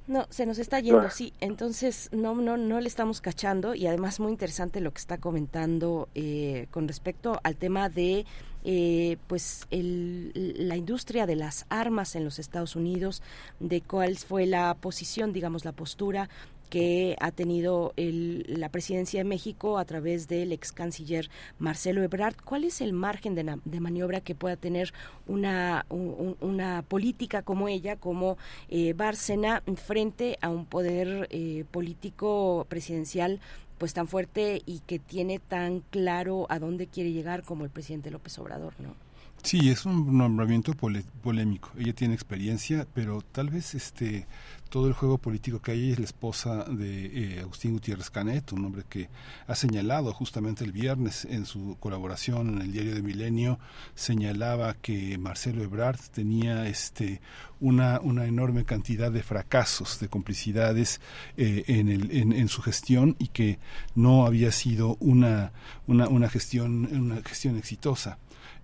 No, 0.07 0.25
se 0.29 0.45
nos 0.45 0.57
está 0.57 0.79
yendo, 0.79 1.01
Ah. 1.01 1.09
sí. 1.11 1.34
Entonces, 1.41 2.09
no, 2.13 2.34
no, 2.35 2.55
no 2.57 2.79
le 2.79 2.88
estamos 2.88 3.19
cachando 3.19 3.75
y 3.75 3.88
además 3.88 4.19
muy 4.21 4.31
interesante 4.31 4.79
lo 4.79 4.91
que 4.91 4.99
está 4.99 5.17
comentando 5.17 6.07
eh, 6.15 6.67
con 6.71 6.88
respecto 6.88 7.39
al 7.43 7.57
tema 7.57 7.89
de, 7.89 8.25
eh, 8.63 9.17
pues, 9.27 9.67
el, 9.69 10.31
la 10.34 10.77
industria 10.77 11.25
de 11.25 11.35
las 11.35 11.65
armas 11.69 12.15
en 12.15 12.23
los 12.23 12.39
Estados 12.39 12.75
Unidos, 12.77 13.21
de 13.59 13.81
cuál 13.81 14.17
fue 14.17 14.45
la 14.45 14.75
posición, 14.79 15.34
digamos, 15.34 15.65
la 15.65 15.73
postura 15.73 16.29
que 16.69 17.15
ha 17.19 17.31
tenido 17.31 17.94
el- 17.98 18.45
la 18.48 18.69
presidencia 18.69 19.19
de 19.19 19.23
México 19.23 19.77
a 19.77 19.85
través 19.85 20.27
del 20.27 20.52
ex 20.52 20.72
canciller 20.72 21.30
Marcelo 21.60 22.03
Ebrard. 22.03 22.35
¿Cuál 22.44 22.64
es 22.65 22.81
el 22.81 22.94
margen 22.94 23.35
de, 23.35 23.80
maniobra 23.80 24.22
que 24.22 24.35
pueda 24.35 24.56
tener 24.56 24.94
una, 25.27 25.85
un- 25.89 26.35
un- 26.41 26.49
una 26.49 26.81
política 26.84 27.41
como 27.41 27.68
ella, 27.68 27.95
como 27.95 28.38
eh, 28.69 28.94
Bárcena, 28.94 29.64
frente 29.76 30.38
a 30.41 30.49
un 30.49 30.65
poder 30.65 31.27
eh, 31.31 31.64
político 31.72 32.65
presidencial 32.69 33.39
pues 33.77 33.94
tan 33.94 34.07
fuerte 34.07 34.61
y 34.65 34.80
que 34.88 34.98
tiene 34.98 35.38
tan 35.39 35.81
claro 35.91 36.48
a 36.49 36.57
dónde 36.57 36.88
quiere 36.88 37.11
llegar 37.11 37.44
como 37.44 37.64
el 37.64 37.69
presidente 37.69 38.10
López 38.10 38.38
Obrador, 38.39 38.73
¿no? 38.80 38.95
Sí, 39.44 39.69
es 39.69 39.85
un 39.85 40.18
nombramiento 40.18 40.73
pole- 40.73 41.06
polémico. 41.22 41.69
Ella 41.77 41.94
tiene 41.94 42.15
experiencia, 42.15 42.88
pero 42.95 43.22
tal 43.22 43.52
vez 43.52 43.76
este 43.76 44.26
todo 44.69 44.88
el 44.88 44.94
juego 44.94 45.18
político 45.18 45.61
que 45.61 45.72
hay 45.72 45.91
es 45.91 45.99
la 45.99 46.06
esposa 46.06 46.64
de 46.65 47.38
eh, 47.38 47.39
Agustín 47.41 47.73
Gutiérrez 47.73 48.10
Canet, 48.10 48.52
un 48.52 48.65
hombre 48.65 48.84
que 48.88 49.10
ha 49.48 49.56
señalado 49.56 50.14
justamente 50.14 50.64
el 50.64 50.72
viernes 50.72 51.26
en 51.26 51.45
su 51.45 51.77
colaboración 51.80 52.49
en 52.49 52.61
el 52.61 52.72
diario 52.72 52.95
de 52.95 53.02
Milenio, 53.02 53.60
señalaba 53.95 54.73
que 54.76 55.18
Marcelo 55.18 55.64
Ebrard 55.64 55.99
tenía 56.11 56.68
este 56.68 57.22
una, 57.60 57.99
una 58.02 58.26
enorme 58.26 58.65
cantidad 58.65 59.11
de 59.11 59.23
fracasos, 59.23 59.99
de 59.99 60.10
complicidades 60.10 61.02
eh, 61.38 61.64
en, 61.68 61.89
el, 61.89 62.11
en, 62.11 62.34
en 62.34 62.48
su 62.49 62.61
gestión 62.61 63.15
y 63.19 63.30
que 63.30 63.60
no 63.95 64.26
había 64.26 64.52
sido 64.52 64.98
una, 64.99 65.52
una, 65.88 66.07
una 66.07 66.30
gestión 66.30 66.88
una 66.91 67.22
gestión 67.23 67.57
exitosa 67.57 68.19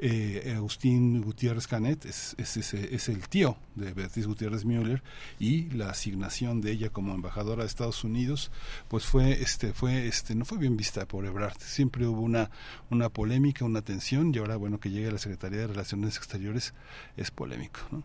eh, 0.06 0.54
Agustín 0.58 1.22
Gutiérrez 1.22 1.66
Canet 1.66 2.04
es, 2.06 2.36
es, 2.38 2.58
es, 2.58 3.08
el 3.08 3.30
tío 3.30 3.56
de 3.76 3.94
Beatriz 3.94 4.28
Gutiérrez 4.28 4.66
Müller 4.66 5.02
y 5.40 5.70
la 5.70 5.92
asignación 5.92 6.60
de 6.60 6.72
ella 6.72 6.90
como 6.90 7.16
embajadora 7.16 7.64
de 7.64 7.68
Estados 7.68 8.04
Unidos 8.04 8.52
pues 8.90 9.06
fue 9.06 9.42
este 9.42 9.72
fue 9.72 10.08
este 10.08 10.36
no 10.36 10.44
fue 10.44 10.58
bien 10.58 10.76
vista 10.76 11.08
por 11.08 11.26
Ebrard 11.26 11.58
siempre 11.58 12.06
hubo 12.06 12.20
una 12.20 12.52
una 12.90 13.08
polémica 13.08 13.64
una 13.64 13.82
tensión 13.82 14.36
y 14.36 14.40
ahora 14.40 14.58
bueno 14.58 14.78
que 14.78 14.92
llegue 14.92 15.08
a 15.08 15.12
la 15.12 15.20
Secretaría 15.20 15.60
de 15.60 15.68
Relaciones 15.68 16.18
Exteriores 16.18 16.74
es 17.16 17.32
polémico 17.32 17.80
¿no? 17.92 18.04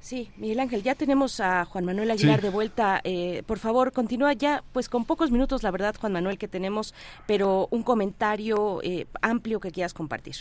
Sí, 0.00 0.30
Miguel 0.36 0.60
Ángel, 0.60 0.82
ya 0.82 0.94
tenemos 0.94 1.40
a 1.40 1.64
Juan 1.64 1.84
Manuel 1.84 2.10
Aguilar 2.12 2.38
Sí. 2.40 2.46
de 2.46 2.50
vuelta. 2.50 3.00
Eh, 3.04 3.42
por 3.46 3.58
favor, 3.58 3.92
continúa 3.92 4.32
ya, 4.32 4.62
pues 4.72 4.88
con 4.88 5.04
pocos 5.04 5.30
minutos, 5.30 5.62
la 5.62 5.70
verdad, 5.72 5.94
Juan 6.00 6.12
Manuel, 6.12 6.38
que 6.38 6.46
tenemos, 6.48 6.94
pero 7.26 7.66
un 7.70 7.82
comentario 7.82 8.80
eh, 8.82 9.06
amplio 9.22 9.58
que 9.60 9.70
quieras 9.72 9.94
compartir. 9.94 10.36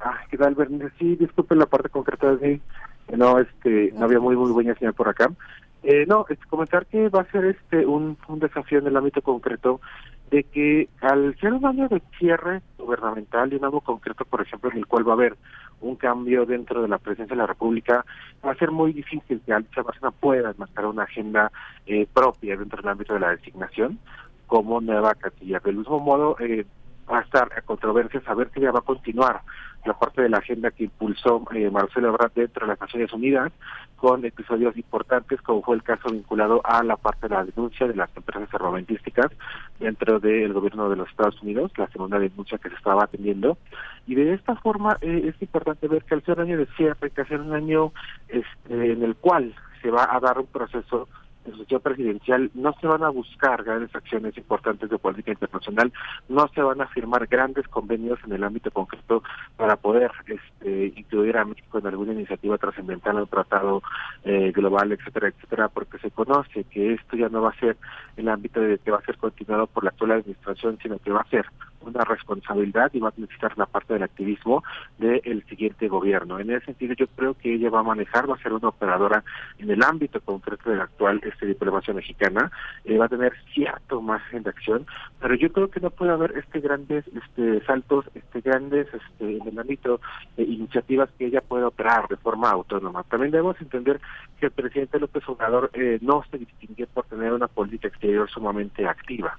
Ah, 0.00 0.18
¿qué 0.30 0.36
tal, 0.36 0.54
Bernice? 0.54 0.90
Sí, 0.98 1.16
disculpen 1.16 1.58
la 1.58 1.66
parte 1.66 1.88
concreta 1.88 2.34
de 2.36 2.60
no, 3.16 3.38
este, 3.38 3.92
no 3.94 4.04
había 4.04 4.18
muy 4.18 4.36
muy 4.36 4.50
buena 4.50 4.74
señal 4.74 4.94
por 4.94 5.08
acá. 5.08 5.30
Eh, 5.82 6.04
no, 6.06 6.26
es 6.28 6.38
comentar 6.46 6.86
que 6.86 7.08
va 7.08 7.20
a 7.20 7.30
ser 7.30 7.44
este 7.44 7.86
un, 7.86 8.16
desafío 8.28 8.78
en 8.78 8.88
el 8.88 8.96
ámbito 8.96 9.22
concreto 9.22 9.80
de 10.30 10.42
que 10.42 10.88
al 11.00 11.36
ser 11.38 11.52
un 11.52 11.64
año 11.64 11.88
de 11.88 12.02
cierre 12.18 12.62
gubernamental 12.78 13.52
y 13.52 13.56
un 13.56 13.64
año 13.64 13.80
concreto, 13.80 14.24
por 14.24 14.40
ejemplo, 14.40 14.70
en 14.70 14.78
el 14.78 14.86
cual 14.86 15.06
va 15.06 15.12
a 15.12 15.14
haber 15.14 15.36
un 15.80 15.94
cambio 15.94 16.46
dentro 16.46 16.82
de 16.82 16.88
la 16.88 16.98
presidencia 16.98 17.36
de 17.36 17.42
la 17.42 17.46
República, 17.46 18.04
va 18.44 18.52
a 18.52 18.56
ser 18.56 18.72
muy 18.72 18.92
difícil 18.92 19.40
que 19.44 19.52
Alicia 19.52 19.82
Bárcena 19.82 20.10
pueda 20.10 20.52
marcar 20.56 20.86
una 20.86 21.04
agenda 21.04 21.52
eh, 21.86 22.08
propia 22.12 22.56
dentro 22.56 22.82
del 22.82 22.90
ámbito 22.90 23.14
de 23.14 23.20
la 23.20 23.36
designación 23.36 24.00
como 24.46 24.80
nueva 24.80 25.14
canciller. 25.14 25.62
Del 25.62 25.76
mismo 25.76 26.00
modo, 26.00 26.36
eh, 26.40 26.66
va 27.10 27.18
a 27.18 27.22
estar 27.22 27.50
a 27.56 27.62
controversia 27.62 28.20
saber 28.22 28.50
si 28.52 28.60
ella 28.60 28.72
va 28.72 28.80
a 28.80 28.82
continuar 28.82 29.42
la 29.86 29.94
parte 29.94 30.22
de 30.22 30.28
la 30.28 30.38
agenda 30.38 30.70
que 30.70 30.84
impulsó 30.84 31.42
eh, 31.54 31.70
Marcelo 31.70 32.08
Ebrard 32.08 32.32
dentro 32.34 32.66
de 32.66 32.72
las 32.72 32.80
Naciones 32.80 33.12
Unidas 33.12 33.52
con 33.96 34.24
episodios 34.24 34.76
importantes 34.76 35.40
como 35.42 35.62
fue 35.62 35.76
el 35.76 35.82
caso 35.82 36.10
vinculado 36.10 36.60
a 36.64 36.82
la 36.82 36.96
parte 36.96 37.28
de 37.28 37.34
la 37.34 37.44
denuncia 37.44 37.86
de 37.86 37.94
las 37.94 38.14
empresas 38.16 38.52
armamentísticas 38.52 39.30
dentro 39.78 40.20
del 40.20 40.52
gobierno 40.52 40.88
de 40.90 40.96
los 40.96 41.08
Estados 41.08 41.40
Unidos, 41.42 41.72
la 41.76 41.88
segunda 41.88 42.18
denuncia 42.18 42.58
que 42.58 42.68
se 42.68 42.76
estaba 42.76 43.04
atendiendo. 43.04 43.58
Y 44.06 44.14
de 44.14 44.34
esta 44.34 44.56
forma 44.56 44.98
eh, 45.00 45.32
es 45.32 45.40
importante 45.40 45.88
ver 45.88 46.04
que 46.04 46.14
al 46.14 46.24
ser 46.24 46.38
un 46.38 46.46
año 46.46 46.58
de 46.58 46.66
cierre, 46.76 47.10
que 47.10 47.20
hacer 47.22 47.40
un 47.40 47.54
año 47.54 47.92
este, 48.28 48.92
en 48.92 49.02
el 49.02 49.16
cual 49.16 49.54
se 49.82 49.90
va 49.90 50.08
a 50.10 50.20
dar 50.20 50.38
un 50.38 50.46
proceso 50.46 51.08
de 51.46 51.52
sucesión 51.52 51.80
presidencial 51.80 52.50
no 52.54 52.74
se 52.80 52.86
van 52.86 53.02
a 53.04 53.08
buscar 53.08 53.62
grandes 53.62 53.94
acciones 53.94 54.36
importantes 54.36 54.90
de 54.90 54.98
política 54.98 55.32
internacional, 55.32 55.92
no 56.28 56.48
se 56.48 56.60
van 56.60 56.80
a 56.80 56.88
firmar 56.88 57.26
grandes 57.26 57.66
convenios 57.68 58.18
en 58.24 58.32
el 58.32 58.44
ámbito 58.44 58.70
concreto 58.70 59.22
para 59.56 59.76
poder 59.76 60.10
este, 60.26 60.92
incluir 60.96 61.36
a 61.36 61.44
México 61.44 61.78
en 61.78 61.86
alguna 61.86 62.12
iniciativa 62.12 62.58
trascendental, 62.58 63.16
un 63.16 63.26
tratado 63.28 63.82
eh, 64.24 64.52
global, 64.52 64.92
etcétera, 64.92 65.28
etcétera, 65.28 65.68
porque 65.68 65.98
se 65.98 66.10
conoce 66.10 66.64
que 66.64 66.94
esto 66.94 67.16
ya 67.16 67.28
no 67.28 67.42
va 67.42 67.50
a 67.50 67.60
ser 67.60 67.76
el 68.16 68.28
ámbito 68.28 68.60
de 68.60 68.78
que 68.78 68.90
va 68.90 68.98
a 68.98 69.04
ser 69.04 69.16
continuado 69.16 69.66
por 69.66 69.84
la 69.84 69.90
actual 69.90 70.12
administración, 70.12 70.78
sino 70.82 70.98
que 70.98 71.10
va 71.10 71.20
a 71.20 71.30
ser 71.30 71.46
una 71.86 72.04
responsabilidad 72.04 72.90
y 72.92 73.00
va 73.00 73.08
a 73.08 73.12
necesitar 73.16 73.56
la 73.56 73.66
parte 73.66 73.94
del 73.94 74.02
activismo 74.02 74.62
del 74.98 75.44
siguiente 75.48 75.88
gobierno. 75.88 76.38
En 76.38 76.50
ese 76.50 76.66
sentido, 76.66 76.94
yo 76.94 77.06
creo 77.08 77.34
que 77.34 77.54
ella 77.54 77.70
va 77.70 77.80
a 77.80 77.84
manejar, 77.84 78.28
va 78.28 78.34
a 78.34 78.42
ser 78.42 78.52
una 78.52 78.68
operadora 78.68 79.24
en 79.58 79.70
el 79.70 79.82
ámbito 79.82 80.20
concreto 80.20 80.70
de 80.70 80.76
la 80.76 80.84
actual 80.84 81.20
este, 81.22 81.46
diplomacia 81.46 81.94
mexicana, 81.94 82.50
eh, 82.84 82.96
va 82.98 83.06
a 83.06 83.08
tener 83.08 83.32
cierto 83.54 84.00
margen 84.00 84.42
de 84.42 84.50
acción, 84.50 84.86
pero 85.20 85.34
yo 85.34 85.52
creo 85.52 85.70
que 85.70 85.80
no 85.80 85.90
puede 85.90 86.12
haber 86.12 86.36
este 86.38 86.60
grandes 86.60 87.04
este 87.06 87.64
saltos, 87.64 88.06
este 88.14 88.40
grandes 88.40 88.86
este 88.92 89.38
en 89.38 89.48
el 89.48 89.58
ámbito 89.58 90.00
de 90.36 90.44
iniciativas 90.44 91.10
que 91.18 91.26
ella 91.26 91.40
pueda 91.40 91.68
operar 91.68 92.08
de 92.08 92.16
forma 92.16 92.50
autónoma. 92.50 93.02
También 93.04 93.32
debemos 93.32 93.60
entender 93.60 94.00
que 94.38 94.46
el 94.46 94.52
presidente 94.52 95.00
López 95.00 95.22
Obrador 95.28 95.70
eh, 95.72 95.98
no 96.00 96.24
se 96.30 96.38
distingue 96.38 96.86
por 96.86 97.04
tener 97.06 97.32
una 97.32 97.48
política 97.48 97.88
exterior 97.88 98.28
sumamente 98.30 98.86
activa. 98.86 99.38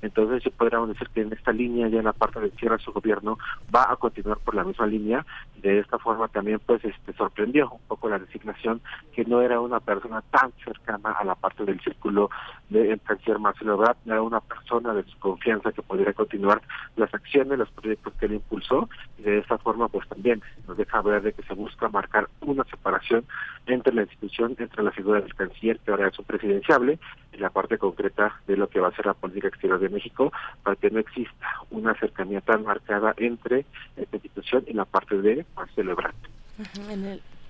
Entonces, 0.00 0.52
podríamos 0.56 0.88
decir 0.90 1.08
que 1.08 1.22
en 1.22 1.32
esta 1.32 1.52
línea, 1.52 1.88
ya 1.88 1.98
en 1.98 2.04
la 2.04 2.12
parte 2.12 2.40
de 2.40 2.50
cierre 2.52 2.78
su 2.78 2.92
gobierno, 2.92 3.38
va 3.74 3.90
a 3.90 3.96
continuar 3.96 4.38
por 4.38 4.54
la 4.54 4.64
misma 4.64 4.86
línea. 4.86 5.26
De 5.56 5.80
esta 5.80 5.98
forma 5.98 6.28
también, 6.28 6.60
pues, 6.64 6.84
este 6.84 7.12
sorprendió 7.14 7.70
un 7.70 7.80
poco 7.88 8.08
la 8.08 8.18
designación, 8.18 8.80
que 9.12 9.24
no 9.24 9.42
era 9.42 9.60
una 9.60 9.80
persona 9.80 10.22
tan 10.30 10.52
cercana 10.64 11.10
a 11.10 11.24
la 11.24 11.34
parte 11.34 11.64
del 11.64 11.80
círculo 11.80 12.30
del 12.68 13.00
canciller 13.00 13.38
Marcelo 13.38 13.74
Ebrard, 13.74 13.96
era 14.06 14.22
una 14.22 14.40
persona 14.40 14.94
de 14.94 15.02
su 15.04 15.18
confianza 15.18 15.72
que 15.72 15.82
podría 15.82 16.12
continuar 16.12 16.62
las 16.96 17.12
acciones, 17.12 17.58
los 17.58 17.70
proyectos 17.70 18.12
que 18.14 18.26
él 18.26 18.34
impulsó. 18.34 18.88
Y 19.18 19.22
de 19.22 19.38
esta 19.38 19.58
forma, 19.58 19.88
pues, 19.88 20.08
también 20.08 20.42
nos 20.66 20.76
deja 20.76 21.02
ver 21.02 21.22
de 21.22 21.32
que 21.32 21.42
se 21.42 21.54
busca 21.54 21.88
marcar 21.88 22.28
una 22.40 22.64
separación 22.64 23.24
entre 23.66 23.92
la 23.94 24.02
institución, 24.02 24.54
entre 24.58 24.82
la 24.82 24.92
figura 24.92 25.20
del 25.20 25.34
canciller, 25.34 25.78
que 25.80 25.90
ahora 25.90 26.08
es 26.08 26.18
un 26.18 26.24
presidenciable, 26.24 26.98
y 27.32 27.36
la 27.38 27.50
parte 27.50 27.78
concreta 27.78 28.40
de 28.46 28.56
lo 28.56 28.68
que 28.68 28.80
va 28.80 28.88
a 28.88 28.94
ser 28.94 29.06
la 29.06 29.14
política 29.14 29.48
exterior 29.48 29.78
de 29.78 29.87
México, 29.90 30.32
para 30.62 30.76
que 30.76 30.90
no 30.90 31.00
exista 31.00 31.46
una 31.70 31.94
cercanía 31.94 32.40
tan 32.40 32.64
marcada 32.64 33.14
entre 33.16 33.66
esta 33.96 34.16
institución 34.16 34.64
y 34.66 34.72
la 34.72 34.84
parte 34.84 35.20
de 35.20 35.44
Marcelo 35.56 35.96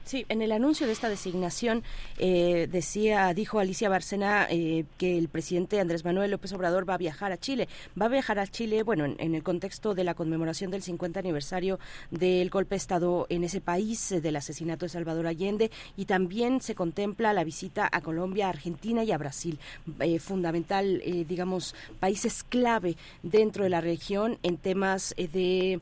Sí, 0.08 0.24
en 0.30 0.40
el 0.40 0.52
anuncio 0.52 0.86
de 0.86 0.94
esta 0.94 1.10
designación 1.10 1.82
eh, 2.16 2.66
decía, 2.72 3.34
dijo 3.34 3.58
Alicia 3.58 3.90
Bárcena 3.90 4.46
eh, 4.48 4.86
que 4.96 5.18
el 5.18 5.28
presidente 5.28 5.80
Andrés 5.80 6.02
Manuel 6.02 6.30
López 6.30 6.50
Obrador 6.54 6.88
va 6.88 6.94
a 6.94 6.96
viajar 6.96 7.30
a 7.30 7.36
Chile. 7.36 7.68
Va 8.00 8.06
a 8.06 8.08
viajar 8.08 8.38
a 8.38 8.46
Chile, 8.46 8.82
bueno, 8.84 9.04
en, 9.04 9.34
el 9.34 9.42
contexto 9.42 9.94
de 9.94 10.04
la 10.04 10.14
conmemoración 10.14 10.70
del 10.70 10.80
50 10.80 11.20
aniversario 11.20 11.78
del 12.10 12.48
golpe 12.48 12.70
de 12.70 12.78
Estado 12.78 13.26
en 13.28 13.44
ese 13.44 13.60
país, 13.60 14.10
eh, 14.10 14.22
del 14.22 14.36
asesinato 14.36 14.86
de 14.86 14.88
Salvador 14.88 15.26
Allende, 15.26 15.70
y 15.94 16.06
también 16.06 16.62
se 16.62 16.74
contempla 16.74 17.34
la 17.34 17.44
visita 17.44 17.86
a 17.92 18.00
Colombia, 18.00 18.48
Argentina 18.48 19.04
y 19.04 19.12
a 19.12 19.18
Brasil, 19.18 19.58
eh, 20.00 20.20
fundamental, 20.20 21.02
eh, 21.04 21.26
digamos, 21.28 21.74
países 22.00 22.44
clave 22.44 22.96
dentro 23.22 23.64
de 23.64 23.68
la 23.68 23.82
región 23.82 24.38
en 24.42 24.56
temas 24.56 25.14
de, 25.18 25.80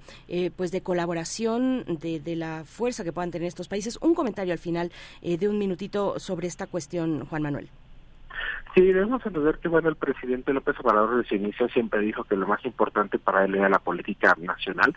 pues, 0.57 0.73
de 0.73 0.81
colaboración, 0.81 1.85
de, 2.01 2.37
la 2.37 2.65
fuerza 2.65 3.05
que 3.05 3.13
puedan 3.13 3.31
tener 3.31 3.47
estos 3.47 3.69
países. 3.69 3.99
Comentario 4.17 4.53
al 4.53 4.59
final 4.59 4.91
eh, 5.23 5.39
de 5.39 5.49
un 5.49 5.59
minutito 5.59 6.19
sobre 6.19 6.49
esta 6.49 6.67
cuestión, 6.67 7.25
Juan 7.27 7.43
Manuel. 7.43 7.69
Sí, 8.75 8.83
debemos 8.83 9.25
entender 9.25 9.59
que 9.59 9.69
bueno 9.69 9.89
el 9.89 9.97
presidente 9.97 10.53
López 10.53 10.77
Obrador 10.81 11.17
desde 11.17 11.29
su 11.31 11.35
inicio 11.37 11.67
siempre 11.71 12.01
dijo 12.01 12.25
que 12.25 12.37
lo 12.37 12.47
más 12.47 12.63
importante 12.67 13.19
para 13.19 13.45
él 13.47 13.55
era 13.55 13.71
la 13.71 13.79
política 13.79 14.37
nacional 14.39 14.95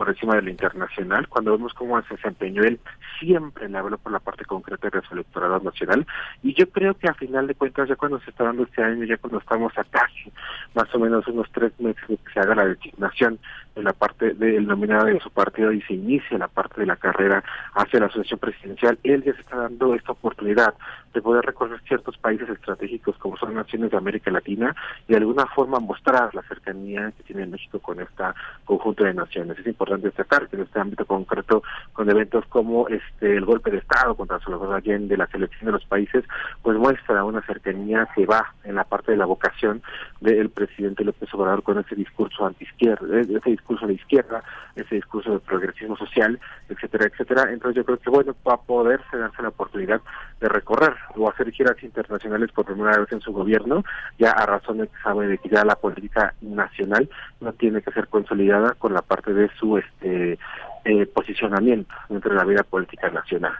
por 0.00 0.08
encima 0.08 0.34
de 0.34 0.40
la 0.40 0.48
internacional. 0.48 1.28
Cuando 1.28 1.52
vemos 1.52 1.74
cómo 1.74 2.00
se 2.00 2.14
desempeñó 2.14 2.62
él, 2.62 2.80
siempre 3.18 3.68
le 3.68 3.76
habló 3.76 3.98
por 3.98 4.10
la 4.10 4.18
parte 4.18 4.46
concreta 4.46 4.88
de 4.88 5.02
su 5.06 5.12
electorado 5.12 5.60
nacional. 5.60 6.06
Y 6.42 6.54
yo 6.54 6.70
creo 6.70 6.94
que 6.94 7.06
a 7.06 7.12
final 7.12 7.46
de 7.46 7.54
cuentas, 7.54 7.86
ya 7.86 7.96
cuando 7.96 8.18
se 8.20 8.30
está 8.30 8.44
dando 8.44 8.62
este 8.62 8.82
año, 8.82 9.04
ya 9.04 9.18
cuando 9.18 9.38
estamos 9.38 9.76
a 9.76 9.84
casi 9.84 10.32
más 10.74 10.94
o 10.94 10.98
menos 10.98 11.28
unos 11.28 11.50
tres 11.52 11.78
meses 11.78 12.02
de 12.08 12.16
que 12.16 12.32
se 12.32 12.40
haga 12.40 12.54
la 12.54 12.64
designación 12.64 13.38
de 13.74 13.82
la 13.82 13.92
parte 13.92 14.32
del 14.32 14.66
nominado 14.66 15.04
de 15.04 15.20
su 15.20 15.30
partido 15.30 15.70
y 15.70 15.82
se 15.82 15.94
inicia 15.94 16.38
la 16.38 16.48
parte 16.48 16.80
de 16.80 16.86
la 16.86 16.96
carrera 16.96 17.44
hacia 17.74 18.00
la 18.00 18.06
asociación 18.06 18.40
presidencial, 18.40 18.98
él 19.02 19.22
ya 19.22 19.34
se 19.34 19.40
está 19.40 19.56
dando 19.56 19.94
esta 19.94 20.12
oportunidad 20.12 20.74
de 21.12 21.22
poder 21.22 21.44
recorrer 21.44 21.80
ciertos 21.86 22.16
países 22.18 22.48
estratégicos 22.48 23.16
como 23.18 23.36
son 23.36 23.54
naciones 23.54 23.90
de 23.90 23.96
América 23.96 24.30
Latina 24.30 24.74
y 25.06 25.12
de 25.12 25.18
alguna 25.18 25.46
forma 25.46 25.78
mostrar 25.78 26.34
la 26.34 26.42
cercanía 26.42 27.12
que 27.16 27.22
tiene 27.24 27.46
México 27.46 27.78
con 27.80 28.00
esta 28.00 28.34
conjunto 28.64 29.04
de 29.04 29.14
naciones. 29.14 29.58
Es 29.58 29.66
importante 29.66 29.89
destacar 29.98 30.48
que 30.48 30.56
en 30.56 30.62
este 30.62 30.78
ámbito 30.78 31.04
concreto, 31.04 31.62
con 31.92 32.08
eventos 32.10 32.44
como 32.46 32.88
este 32.88 33.36
el 33.36 33.44
golpe 33.44 33.70
de 33.70 33.78
Estado 33.78 34.14
contra 34.14 34.40
Salvador 34.40 34.74
Allende, 34.74 35.16
la 35.16 35.26
selección 35.26 35.66
de 35.66 35.72
los 35.72 35.84
países, 35.86 36.24
pues 36.62 36.78
muestra 36.78 37.24
una 37.24 37.42
cercanía 37.42 38.08
que 38.14 38.26
va 38.26 38.54
en 38.64 38.74
la 38.74 38.84
parte 38.84 39.12
de 39.12 39.18
la 39.18 39.26
vocación 39.26 39.82
del 40.20 40.50
presidente 40.50 41.04
López 41.04 41.32
Obrador 41.34 41.62
con 41.62 41.78
ese 41.78 41.94
discurso 41.94 42.46
anti-izquierda, 42.46 43.20
ese 43.20 43.50
discurso 43.50 43.86
de 43.86 43.94
izquierda, 43.94 44.42
ese 44.74 44.96
discurso 44.96 45.32
de 45.32 45.38
progresismo 45.40 45.96
social, 45.96 46.38
etcétera, 46.68 47.06
etcétera. 47.06 47.52
Entonces 47.52 47.76
yo 47.76 47.84
creo 47.84 47.98
que 47.98 48.10
bueno, 48.10 48.34
va 48.46 48.54
a 48.54 48.60
poderse 48.60 49.16
darse 49.16 49.42
la 49.42 49.48
oportunidad 49.48 50.00
de 50.40 50.48
recorrer 50.48 50.94
o 51.16 51.28
hacer 51.28 51.50
giras 51.52 51.82
internacionales 51.82 52.50
por 52.52 52.64
primera 52.64 52.98
vez 52.98 53.10
en 53.12 53.20
su 53.20 53.32
gobierno, 53.32 53.84
ya 54.18 54.30
a 54.30 54.46
razón 54.46 54.78
de 54.78 54.88
que 54.88 54.98
sabe 55.02 55.26
de 55.26 55.38
que 55.38 55.48
ya 55.48 55.64
la 55.64 55.76
política 55.76 56.34
nacional 56.40 57.08
no 57.40 57.52
tiene 57.52 57.82
que 57.82 57.92
ser 57.92 58.08
consolidada 58.08 58.74
con 58.74 58.94
la 58.94 59.02
parte 59.02 59.32
de 59.32 59.50
su 59.58 59.78
este 59.80 60.38
eh, 60.84 61.06
posicionamiento 61.06 61.94
dentro 62.08 62.30
de 62.30 62.36
la 62.36 62.44
vida 62.44 62.62
política 62.62 63.10
nacional. 63.10 63.52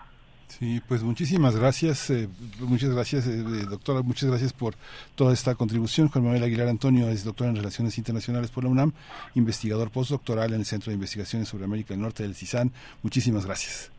Sí, 0.50 0.82
pues 0.88 1.04
muchísimas 1.04 1.54
gracias, 1.54 2.10
eh, 2.10 2.28
muchas 2.58 2.90
gracias, 2.90 3.26
eh, 3.28 3.38
eh, 3.38 3.66
doctora, 3.70 4.02
muchas 4.02 4.28
gracias 4.28 4.52
por 4.52 4.74
toda 5.14 5.32
esta 5.32 5.54
contribución. 5.54 6.08
Juan 6.08 6.24
Manuel 6.24 6.42
Aguilar 6.42 6.66
Antonio 6.66 7.08
es 7.08 7.22
doctor 7.22 7.46
en 7.46 7.54
Relaciones 7.54 7.96
Internacionales 7.98 8.50
por 8.50 8.64
la 8.64 8.70
UNAM, 8.70 8.92
investigador 9.36 9.90
postdoctoral 9.90 10.52
en 10.52 10.60
el 10.60 10.66
Centro 10.66 10.90
de 10.90 10.94
Investigaciones 10.94 11.48
sobre 11.48 11.64
América 11.64 11.94
del 11.94 12.02
Norte 12.02 12.24
del 12.24 12.34
CISAN. 12.34 12.72
Muchísimas 13.02 13.46
gracias. 13.46 13.92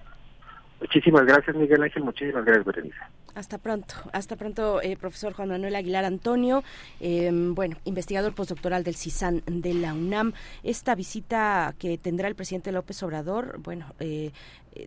Muchísimas 0.81 1.25
gracias, 1.25 1.55
Miguel 1.55 1.83
Ángel. 1.83 2.03
Muchísimas 2.03 2.43
gracias, 2.43 2.65
Berenice. 2.65 2.97
Hasta 3.35 3.59
pronto, 3.59 3.93
hasta 4.11 4.35
pronto, 4.35 4.81
eh, 4.81 4.97
profesor 4.97 5.33
Juan 5.33 5.49
Manuel 5.49 5.75
Aguilar 5.75 6.03
Antonio, 6.03 6.63
eh, 6.99 7.29
bueno, 7.31 7.77
investigador 7.85 8.33
postdoctoral 8.33 8.83
del 8.83 8.95
CISAN 8.95 9.43
de 9.45 9.73
la 9.75 9.93
UNAM. 9.93 10.33
Esta 10.63 10.95
visita 10.95 11.73
que 11.79 11.97
tendrá 11.97 12.27
el 12.27 12.35
presidente 12.35 12.71
López 12.71 13.01
Obrador, 13.03 13.59
bueno, 13.59 13.93
eh, 13.99 14.31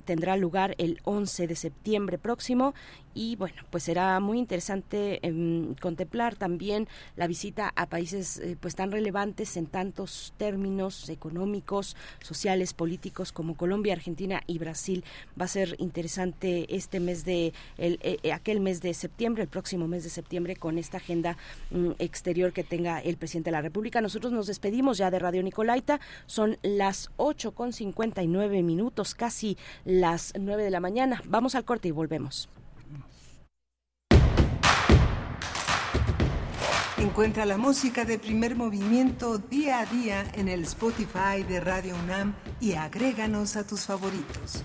tendrá 0.04 0.36
lugar 0.36 0.74
el 0.78 1.00
11 1.04 1.46
de 1.46 1.56
septiembre 1.56 2.18
próximo 2.18 2.74
y 3.14 3.36
bueno, 3.36 3.62
pues 3.70 3.84
será 3.84 4.18
muy 4.18 4.38
interesante 4.38 5.24
em, 5.26 5.74
contemplar 5.76 6.34
también 6.34 6.88
la 7.16 7.28
visita 7.28 7.72
a 7.76 7.86
países 7.86 8.38
eh, 8.38 8.56
pues 8.60 8.74
tan 8.74 8.90
relevantes 8.90 9.56
en 9.56 9.66
tantos 9.66 10.34
términos 10.36 11.08
económicos, 11.08 11.96
sociales, 12.20 12.74
políticos 12.74 13.30
como 13.30 13.56
Colombia, 13.56 13.92
Argentina 13.92 14.42
y 14.46 14.58
Brasil. 14.58 15.04
Va 15.40 15.44
a 15.44 15.48
ser 15.48 15.76
interesante 15.78 16.74
este 16.74 16.98
mes 16.98 17.24
de 17.24 17.52
el, 17.78 18.00
eh, 18.02 18.32
aquel 18.32 18.60
mes 18.60 18.82
de 18.82 18.92
septiembre, 18.94 19.44
el 19.44 19.48
próximo 19.48 19.86
mes 19.86 20.02
de 20.02 20.10
septiembre 20.10 20.56
con 20.56 20.76
esta 20.78 20.96
agenda 20.96 21.36
mm, 21.70 21.92
exterior 22.00 22.52
que 22.52 22.64
tenga 22.64 22.98
el 22.98 23.16
presidente 23.16 23.50
de 23.50 23.52
la 23.52 23.62
República. 23.62 24.00
Nosotros 24.00 24.32
nos 24.32 24.48
despedimos 24.48 24.98
ya 24.98 25.10
de 25.12 25.20
Radio 25.20 25.42
Nicolaita. 25.42 26.00
Son 26.26 26.58
las 26.62 27.10
8 27.16 27.52
con 27.52 27.72
59 27.72 28.62
minutos, 28.62 29.14
casi 29.14 29.56
las 29.84 30.32
9 30.38 30.62
de 30.62 30.70
la 30.70 30.80
mañana. 30.80 31.22
Vamos 31.26 31.54
al 31.54 31.64
corte 31.64 31.88
y 31.88 31.90
volvemos. 31.90 32.48
Encuentra 36.98 37.44
la 37.44 37.58
música 37.58 38.04
de 38.04 38.18
primer 38.18 38.56
movimiento 38.56 39.38
día 39.38 39.80
a 39.80 39.86
día 39.86 40.24
en 40.34 40.48
el 40.48 40.62
Spotify 40.62 41.42
de 41.46 41.60
Radio 41.60 41.94
UNAM 42.02 42.34
y 42.60 42.72
agréganos 42.72 43.56
a 43.56 43.66
tus 43.66 43.82
favoritos. 43.82 44.64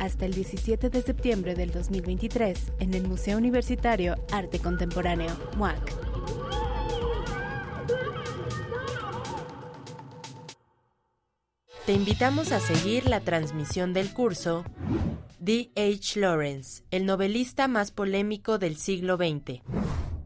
Hasta 0.00 0.24
el 0.24 0.32
17 0.32 0.88
de 0.88 1.02
septiembre 1.02 1.54
del 1.54 1.72
2023 1.72 2.72
en 2.78 2.94
el 2.94 3.06
Museo 3.06 3.36
Universitario 3.36 4.16
Arte 4.32 4.58
Contemporáneo, 4.58 5.28
MUAC. 5.58 5.94
Te 11.84 11.92
invitamos 11.92 12.50
a 12.52 12.60
seguir 12.60 13.06
la 13.06 13.20
transmisión 13.20 13.92
del 13.92 14.14
curso 14.14 14.64
D. 15.38 15.70
H. 15.76 16.18
Lawrence, 16.18 16.82
el 16.90 17.04
novelista 17.04 17.68
más 17.68 17.90
polémico 17.90 18.56
del 18.56 18.78
siglo 18.78 19.18
XX, 19.18 19.60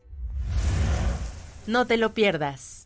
No 1.67 1.87
te 1.87 1.97
lo 1.97 2.15
pierdas. 2.15 2.86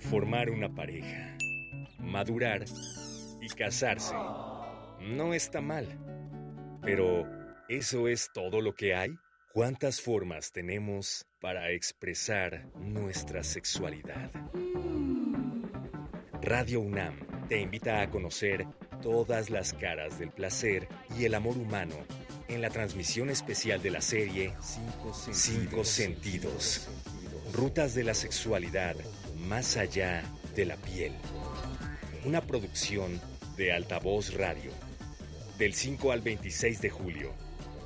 Formar 0.00 0.50
una 0.50 0.74
pareja, 0.74 1.36
madurar 1.98 2.64
y 3.40 3.48
casarse. 3.48 4.14
No 5.00 5.34
está 5.34 5.60
mal. 5.60 5.86
Pero, 6.82 7.26
¿eso 7.68 8.08
es 8.08 8.30
todo 8.32 8.60
lo 8.60 8.74
que 8.74 8.94
hay? 8.94 9.10
¿Cuántas 9.52 10.00
formas 10.00 10.52
tenemos 10.52 11.26
para 11.40 11.70
expresar 11.70 12.66
nuestra 12.76 13.42
sexualidad? 13.42 14.30
Radio 16.42 16.80
UNAM 16.80 17.46
te 17.48 17.60
invita 17.60 18.02
a 18.02 18.10
conocer 18.10 18.66
todas 19.00 19.50
las 19.50 19.72
caras 19.72 20.18
del 20.18 20.30
placer 20.30 20.88
y 21.16 21.24
el 21.24 21.34
amor 21.34 21.56
humano 21.56 21.94
en 22.48 22.62
la 22.62 22.70
transmisión 22.70 23.30
especial 23.30 23.82
de 23.82 23.90
la 23.90 24.00
serie 24.00 24.54
Cinco 24.60 25.84
Sentidos. 25.84 26.88
Rutas 27.54 27.94
de 27.94 28.02
la 28.02 28.14
sexualidad 28.14 28.96
más 29.46 29.76
allá 29.76 30.24
de 30.56 30.64
la 30.64 30.74
piel. 30.74 31.12
Una 32.24 32.40
producción 32.40 33.20
de 33.56 33.72
Altavoz 33.72 34.34
Radio. 34.34 34.72
Del 35.56 35.72
5 35.72 36.10
al 36.10 36.20
26 36.20 36.80
de 36.80 36.90
julio. 36.90 37.32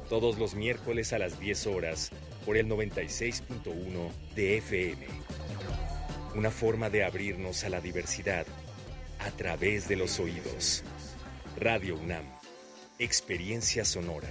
Todos 0.08 0.38
los 0.38 0.54
miércoles 0.54 1.12
a 1.12 1.18
las 1.18 1.38
10 1.38 1.66
horas 1.66 2.12
por 2.46 2.56
el 2.56 2.66
96.1 2.66 4.10
de 4.34 4.56
FM. 4.56 5.06
Una 6.34 6.50
forma 6.50 6.88
de 6.88 7.04
abrirnos 7.04 7.62
a 7.64 7.68
la 7.68 7.82
diversidad 7.82 8.46
a 9.18 9.30
través 9.32 9.86
de 9.86 9.96
los 9.96 10.18
oídos. 10.18 10.82
Radio 11.58 11.98
UNAM. 11.98 12.24
Experiencia 12.98 13.84
sonora. 13.84 14.30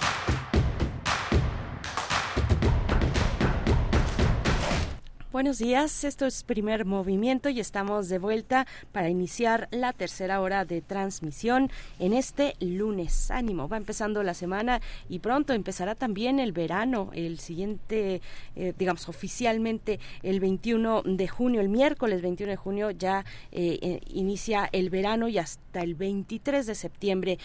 Buenos 5.31 5.59
días, 5.59 6.03
esto 6.03 6.25
es 6.25 6.43
Primer 6.43 6.83
Movimiento 6.83 7.47
y 7.47 7.61
estamos 7.61 8.09
de 8.09 8.19
vuelta 8.19 8.67
para 8.91 9.07
iniciar 9.07 9.69
la 9.71 9.93
tercera 9.93 10.41
hora 10.41 10.65
de 10.65 10.81
transmisión 10.81 11.71
en 11.99 12.11
este 12.11 12.57
lunes. 12.59 13.31
Ánimo, 13.31 13.69
va 13.69 13.77
empezando 13.77 14.23
la 14.23 14.33
semana 14.33 14.81
y 15.07 15.19
pronto 15.19 15.53
empezará 15.53 15.95
también 15.95 16.41
el 16.41 16.51
verano, 16.51 17.11
el 17.13 17.39
siguiente, 17.39 18.21
eh, 18.57 18.73
digamos, 18.77 19.07
oficialmente 19.07 20.01
el 20.21 20.41
21 20.41 21.03
de 21.05 21.29
junio, 21.29 21.61
el 21.61 21.69
miércoles 21.69 22.21
21 22.21 22.51
de 22.51 22.57
junio 22.57 22.91
ya 22.91 23.23
eh, 23.53 23.79
eh, 23.81 24.01
inicia 24.07 24.67
el 24.73 24.89
verano 24.89 25.29
y 25.29 25.37
hasta 25.37 25.79
el 25.79 25.95
23 25.95 26.65
de 26.65 26.75
septiembre, 26.75 27.39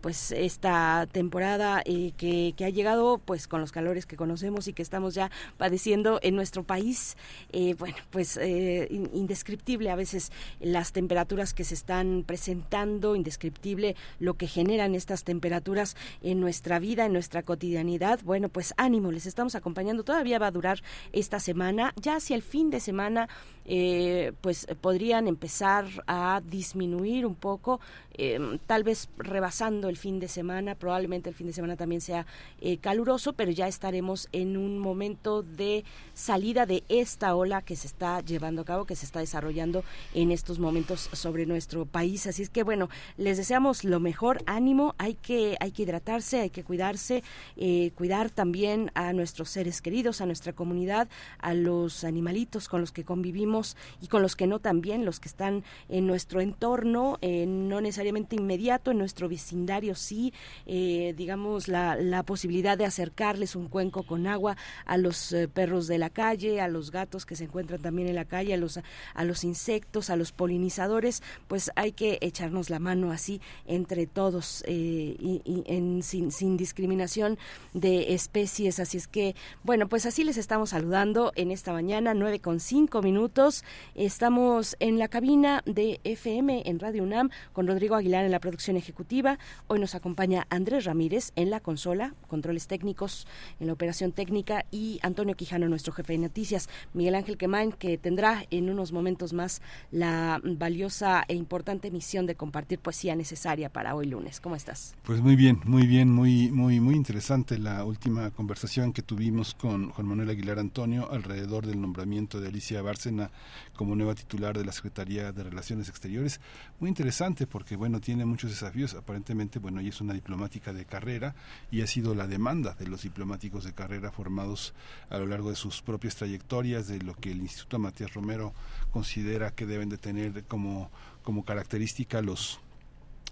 pues 0.00 0.30
esta 0.30 1.08
temporada 1.10 1.82
que 1.82 2.54
ha 2.60 2.68
llegado 2.68 3.18
pues 3.18 3.48
con 3.48 3.60
los 3.60 3.72
calores 3.72 4.06
que 4.06 4.14
conocemos 4.14 4.68
y 4.68 4.72
que 4.72 4.82
estamos 4.82 5.14
ya 5.14 5.32
padeciendo 5.58 6.20
en 6.22 6.36
nuestro 6.36 6.62
país 6.62 7.16
eh, 7.52 7.74
bueno, 7.78 7.96
pues 8.10 8.36
eh, 8.36 8.86
in- 8.90 9.10
indescriptible 9.12 9.90
a 9.90 9.96
veces 9.96 10.32
las 10.60 10.92
temperaturas 10.92 11.54
que 11.54 11.64
se 11.64 11.74
están 11.74 12.24
presentando, 12.26 13.16
indescriptible 13.16 13.96
lo 14.18 14.34
que 14.34 14.46
generan 14.46 14.94
estas 14.94 15.24
temperaturas 15.24 15.96
en 16.22 16.40
nuestra 16.40 16.78
vida, 16.78 17.06
en 17.06 17.12
nuestra 17.12 17.42
cotidianidad. 17.42 18.20
Bueno, 18.24 18.48
pues 18.48 18.74
ánimo, 18.76 19.12
les 19.12 19.26
estamos 19.26 19.54
acompañando. 19.54 20.04
Todavía 20.04 20.38
va 20.38 20.48
a 20.48 20.50
durar 20.50 20.82
esta 21.12 21.40
semana. 21.40 21.92
Ya 22.00 22.16
hacia 22.16 22.36
el 22.36 22.42
fin 22.42 22.70
de 22.70 22.80
semana, 22.80 23.28
eh, 23.64 24.32
pues 24.40 24.66
podrían 24.80 25.28
empezar 25.28 25.86
a 26.06 26.42
disminuir 26.44 27.26
un 27.26 27.34
poco, 27.34 27.80
eh, 28.16 28.58
tal 28.66 28.84
vez 28.84 29.08
rebasando 29.16 29.88
el 29.88 29.96
fin 29.96 30.20
de 30.20 30.28
semana. 30.28 30.74
Probablemente 30.74 31.30
el 31.30 31.34
fin 31.34 31.46
de 31.46 31.52
semana 31.52 31.76
también 31.76 32.00
sea 32.00 32.26
eh, 32.60 32.78
caluroso, 32.78 33.32
pero 33.32 33.50
ya 33.50 33.68
estaremos 33.68 34.28
en 34.32 34.56
un 34.56 34.78
momento 34.78 35.42
de 35.42 35.84
salida 36.12 36.66
de 36.66 36.84
esta 37.14 37.36
ola 37.36 37.62
que 37.62 37.76
se 37.76 37.86
está 37.86 38.20
llevando 38.22 38.62
a 38.62 38.64
cabo, 38.64 38.86
que 38.86 38.96
se 38.96 39.06
está 39.06 39.20
desarrollando 39.20 39.84
en 40.14 40.32
estos 40.32 40.58
momentos 40.58 41.08
sobre 41.12 41.46
nuestro 41.46 41.86
país. 41.86 42.26
Así 42.26 42.42
es 42.42 42.50
que 42.50 42.64
bueno, 42.64 42.88
les 43.16 43.36
deseamos 43.36 43.84
lo 43.84 44.00
mejor, 44.00 44.42
ánimo, 44.46 44.96
hay 44.98 45.14
que, 45.14 45.56
hay 45.60 45.70
que 45.70 45.84
hidratarse, 45.84 46.40
hay 46.40 46.50
que 46.50 46.64
cuidarse, 46.64 47.22
eh, 47.56 47.92
cuidar 47.94 48.30
también 48.30 48.90
a 48.94 49.12
nuestros 49.12 49.48
seres 49.50 49.80
queridos, 49.80 50.20
a 50.20 50.26
nuestra 50.26 50.54
comunidad, 50.54 51.06
a 51.38 51.54
los 51.54 52.02
animalitos 52.02 52.68
con 52.68 52.80
los 52.80 52.90
que 52.90 53.04
convivimos 53.04 53.76
y 54.02 54.08
con 54.08 54.20
los 54.20 54.34
que 54.34 54.48
no 54.48 54.58
también, 54.58 55.04
los 55.04 55.20
que 55.20 55.28
están 55.28 55.62
en 55.88 56.08
nuestro 56.08 56.40
entorno, 56.40 57.18
eh, 57.20 57.46
no 57.46 57.80
necesariamente 57.80 58.34
inmediato, 58.34 58.90
en 58.90 58.98
nuestro 58.98 59.28
vecindario 59.28 59.94
sí, 59.94 60.32
eh, 60.66 61.14
digamos, 61.16 61.68
la, 61.68 61.94
la 61.94 62.24
posibilidad 62.24 62.76
de 62.76 62.86
acercarles 62.86 63.54
un 63.54 63.68
cuenco 63.68 64.02
con 64.02 64.26
agua 64.26 64.56
a 64.84 64.96
los 64.96 65.32
perros 65.54 65.86
de 65.86 65.98
la 65.98 66.10
calle, 66.10 66.60
a 66.60 66.66
los 66.66 66.90
gatos 66.90 67.03
que 67.04 67.36
se 67.36 67.44
encuentran 67.44 67.80
también 67.80 68.08
en 68.08 68.14
la 68.14 68.24
calle, 68.24 68.54
a 68.54 68.56
los, 68.56 68.78
a 68.78 69.24
los 69.24 69.44
insectos, 69.44 70.10
a 70.10 70.16
los 70.16 70.32
polinizadores, 70.32 71.22
pues 71.46 71.70
hay 71.76 71.92
que 71.92 72.18
echarnos 72.20 72.70
la 72.70 72.78
mano 72.78 73.12
así 73.12 73.40
entre 73.66 74.06
todos 74.06 74.64
eh, 74.66 75.16
y, 75.18 76.02
sin, 76.02 76.32
sin 76.32 76.56
discriminación 76.56 77.38
de 77.74 78.14
especies. 78.14 78.80
Así 78.80 78.96
es 78.96 79.06
que, 79.06 79.36
bueno, 79.62 79.88
pues 79.88 80.06
así 80.06 80.24
les 80.24 80.36
estamos 80.36 80.70
saludando 80.70 81.32
en 81.36 81.50
esta 81.50 81.72
mañana, 81.72 82.14
nueve 82.14 82.40
con 82.40 82.58
cinco 82.58 83.02
minutos. 83.02 83.64
Estamos 83.94 84.76
en 84.80 84.98
la 84.98 85.08
cabina 85.08 85.62
de 85.66 86.00
FM 86.04 86.62
en 86.66 86.80
Radio 86.80 87.02
UNAM 87.02 87.30
con 87.52 87.66
Rodrigo 87.66 87.94
Aguilar 87.94 88.24
en 88.24 88.32
la 88.32 88.40
producción 88.40 88.76
ejecutiva. 88.76 89.38
Hoy 89.66 89.78
nos 89.78 89.94
acompaña 89.94 90.46
Andrés 90.50 90.84
Ramírez 90.84 91.32
en 91.36 91.50
la 91.50 91.60
consola, 91.60 92.14
controles 92.28 92.66
técnicos, 92.66 93.26
en 93.60 93.68
la 93.68 93.74
operación 93.74 94.12
técnica 94.12 94.64
y 94.70 94.98
Antonio 95.02 95.36
Quijano, 95.36 95.68
nuestro 95.68 95.92
jefe 95.92 96.14
de 96.14 96.18
noticias. 96.18 96.68
Miguel 96.94 97.16
Ángel 97.16 97.36
Quemain, 97.36 97.72
que 97.72 97.98
tendrá 97.98 98.46
en 98.50 98.70
unos 98.70 98.92
momentos 98.92 99.32
más 99.32 99.60
la 99.90 100.40
valiosa 100.42 101.24
e 101.28 101.34
importante 101.34 101.90
misión 101.90 102.26
de 102.26 102.36
compartir 102.36 102.78
poesía 102.78 103.16
necesaria 103.16 103.68
para 103.68 103.94
hoy 103.94 104.06
lunes. 104.06 104.40
¿Cómo 104.40 104.56
estás? 104.56 104.94
Pues 105.02 105.20
muy 105.20 105.36
bien, 105.36 105.60
muy 105.64 105.86
bien, 105.86 106.10
muy, 106.10 106.50
muy, 106.50 106.80
muy 106.80 106.94
interesante 106.94 107.58
la 107.58 107.84
última 107.84 108.30
conversación 108.30 108.92
que 108.92 109.02
tuvimos 109.02 109.54
con 109.54 109.90
Juan 109.90 110.06
Manuel 110.06 110.30
Aguilar 110.30 110.58
Antonio 110.58 111.10
alrededor 111.10 111.66
del 111.66 111.80
nombramiento 111.80 112.40
de 112.40 112.48
Alicia 112.48 112.80
Bárcena 112.80 113.30
como 113.76 113.96
nueva 113.96 114.14
titular 114.14 114.56
de 114.56 114.64
la 114.64 114.72
Secretaría 114.72 115.32
de 115.32 115.42
Relaciones 115.42 115.88
Exteriores. 115.88 116.40
Muy 116.80 116.88
interesante 116.88 117.46
porque, 117.46 117.76
bueno, 117.76 118.00
tiene 118.00 118.24
muchos 118.24 118.50
desafíos. 118.50 118.94
Aparentemente, 118.94 119.58
bueno, 119.58 119.80
ella 119.80 119.88
es 119.88 120.00
una 120.00 120.14
diplomática 120.14 120.72
de 120.72 120.84
carrera 120.84 121.34
y 121.70 121.82
ha 121.82 121.86
sido 121.86 122.14
la 122.14 122.26
demanda 122.26 122.74
de 122.78 122.86
los 122.86 123.02
diplomáticos 123.02 123.64
de 123.64 123.72
carrera 123.72 124.12
formados 124.12 124.74
a 125.10 125.18
lo 125.18 125.26
largo 125.26 125.50
de 125.50 125.56
sus 125.56 125.82
propias 125.82 126.16
trayectorias, 126.16 126.83
de 126.88 126.98
lo 126.98 127.14
que 127.14 127.30
el 127.30 127.40
Instituto 127.40 127.78
Matías 127.78 128.14
Romero 128.14 128.52
considera 128.90 129.50
que 129.50 129.66
deben 129.66 129.88
de 129.88 129.98
tener 129.98 130.44
como, 130.44 130.90
como 131.22 131.44
característica 131.44 132.22
los 132.22 132.60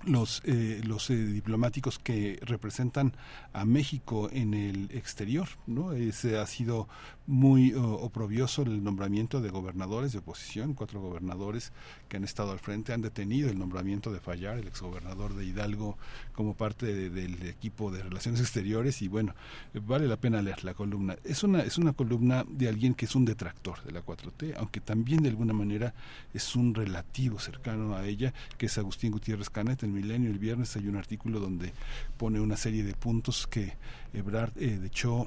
los, 0.05 0.43
eh, 0.45 0.81
los 0.85 1.11
eh, 1.11 1.17
diplomáticos 1.17 1.99
que 1.99 2.39
representan 2.43 3.15
a 3.53 3.65
México 3.65 4.29
en 4.33 4.55
el 4.55 4.91
exterior. 4.93 5.49
¿no? 5.67 5.93
Ese 5.93 6.39
ha 6.39 6.47
sido 6.47 6.89
muy 7.27 7.73
oprobioso 7.75 8.63
el 8.63 8.83
nombramiento 8.83 9.41
de 9.41 9.51
gobernadores 9.51 10.13
de 10.13 10.19
oposición, 10.19 10.75
cuatro 10.75 11.01
gobernadores 11.01 11.73
que 12.09 12.17
han 12.17 12.25
estado 12.25 12.53
al 12.53 12.59
frente, 12.59 12.93
han 12.93 13.03
detenido 13.03 13.49
el 13.51 13.59
nombramiento 13.59 14.13
de 14.13 14.21
Fallar, 14.21 14.59
el 14.59 14.69
exgobernador 14.69 15.35
de 15.35 15.45
Hidalgo, 15.45 15.97
como 16.35 16.55
parte 16.55 16.87
de, 16.87 17.11
del 17.11 17.47
equipo 17.47 17.91
de 17.91 18.03
Relaciones 18.03 18.41
Exteriores 18.41 19.03
y 19.03 19.09
bueno, 19.09 19.35
vale 19.75 20.09
la 20.09 20.17
pena 20.17 20.43
leer 20.43 20.65
la 20.65 20.75
columna. 20.75 21.17
Es 21.25 21.43
una, 21.43 21.61
es 21.61 21.79
una 21.79 21.93
columna 21.93 22.45
de 22.49 22.69
alguien 22.69 22.95
que 22.95 23.05
es 23.05 23.15
un 23.15 23.25
detractor 23.25 23.83
de 23.85 23.93
la 23.93 24.05
4T, 24.05 24.55
aunque 24.57 24.81
también 24.81 25.23
de 25.23 25.29
alguna 25.29 25.53
manera 25.53 25.95
es 26.35 26.57
un 26.57 26.75
relativo 26.75 27.39
cercano 27.39 27.95
a 27.97 28.07
ella, 28.07 28.33
que 28.59 28.67
es 28.67 28.79
Agustín 28.79 29.13
Gutiérrez 29.13 29.51
Canet. 29.51 29.83
En 29.83 29.93
Milenio 29.93 30.31
el 30.31 30.39
viernes 30.39 30.77
hay 30.77 30.89
un 30.89 30.97
artículo 30.97 31.41
donde 31.41 31.73
pone 32.17 32.41
una 32.41 32.57
serie 32.57 32.85
de 32.85 32.95
puntos 32.95 33.47
que 33.47 33.75
Ebrard 34.13 34.53
eh, 34.57 34.79
de 34.79 34.87
hecho 34.87 35.27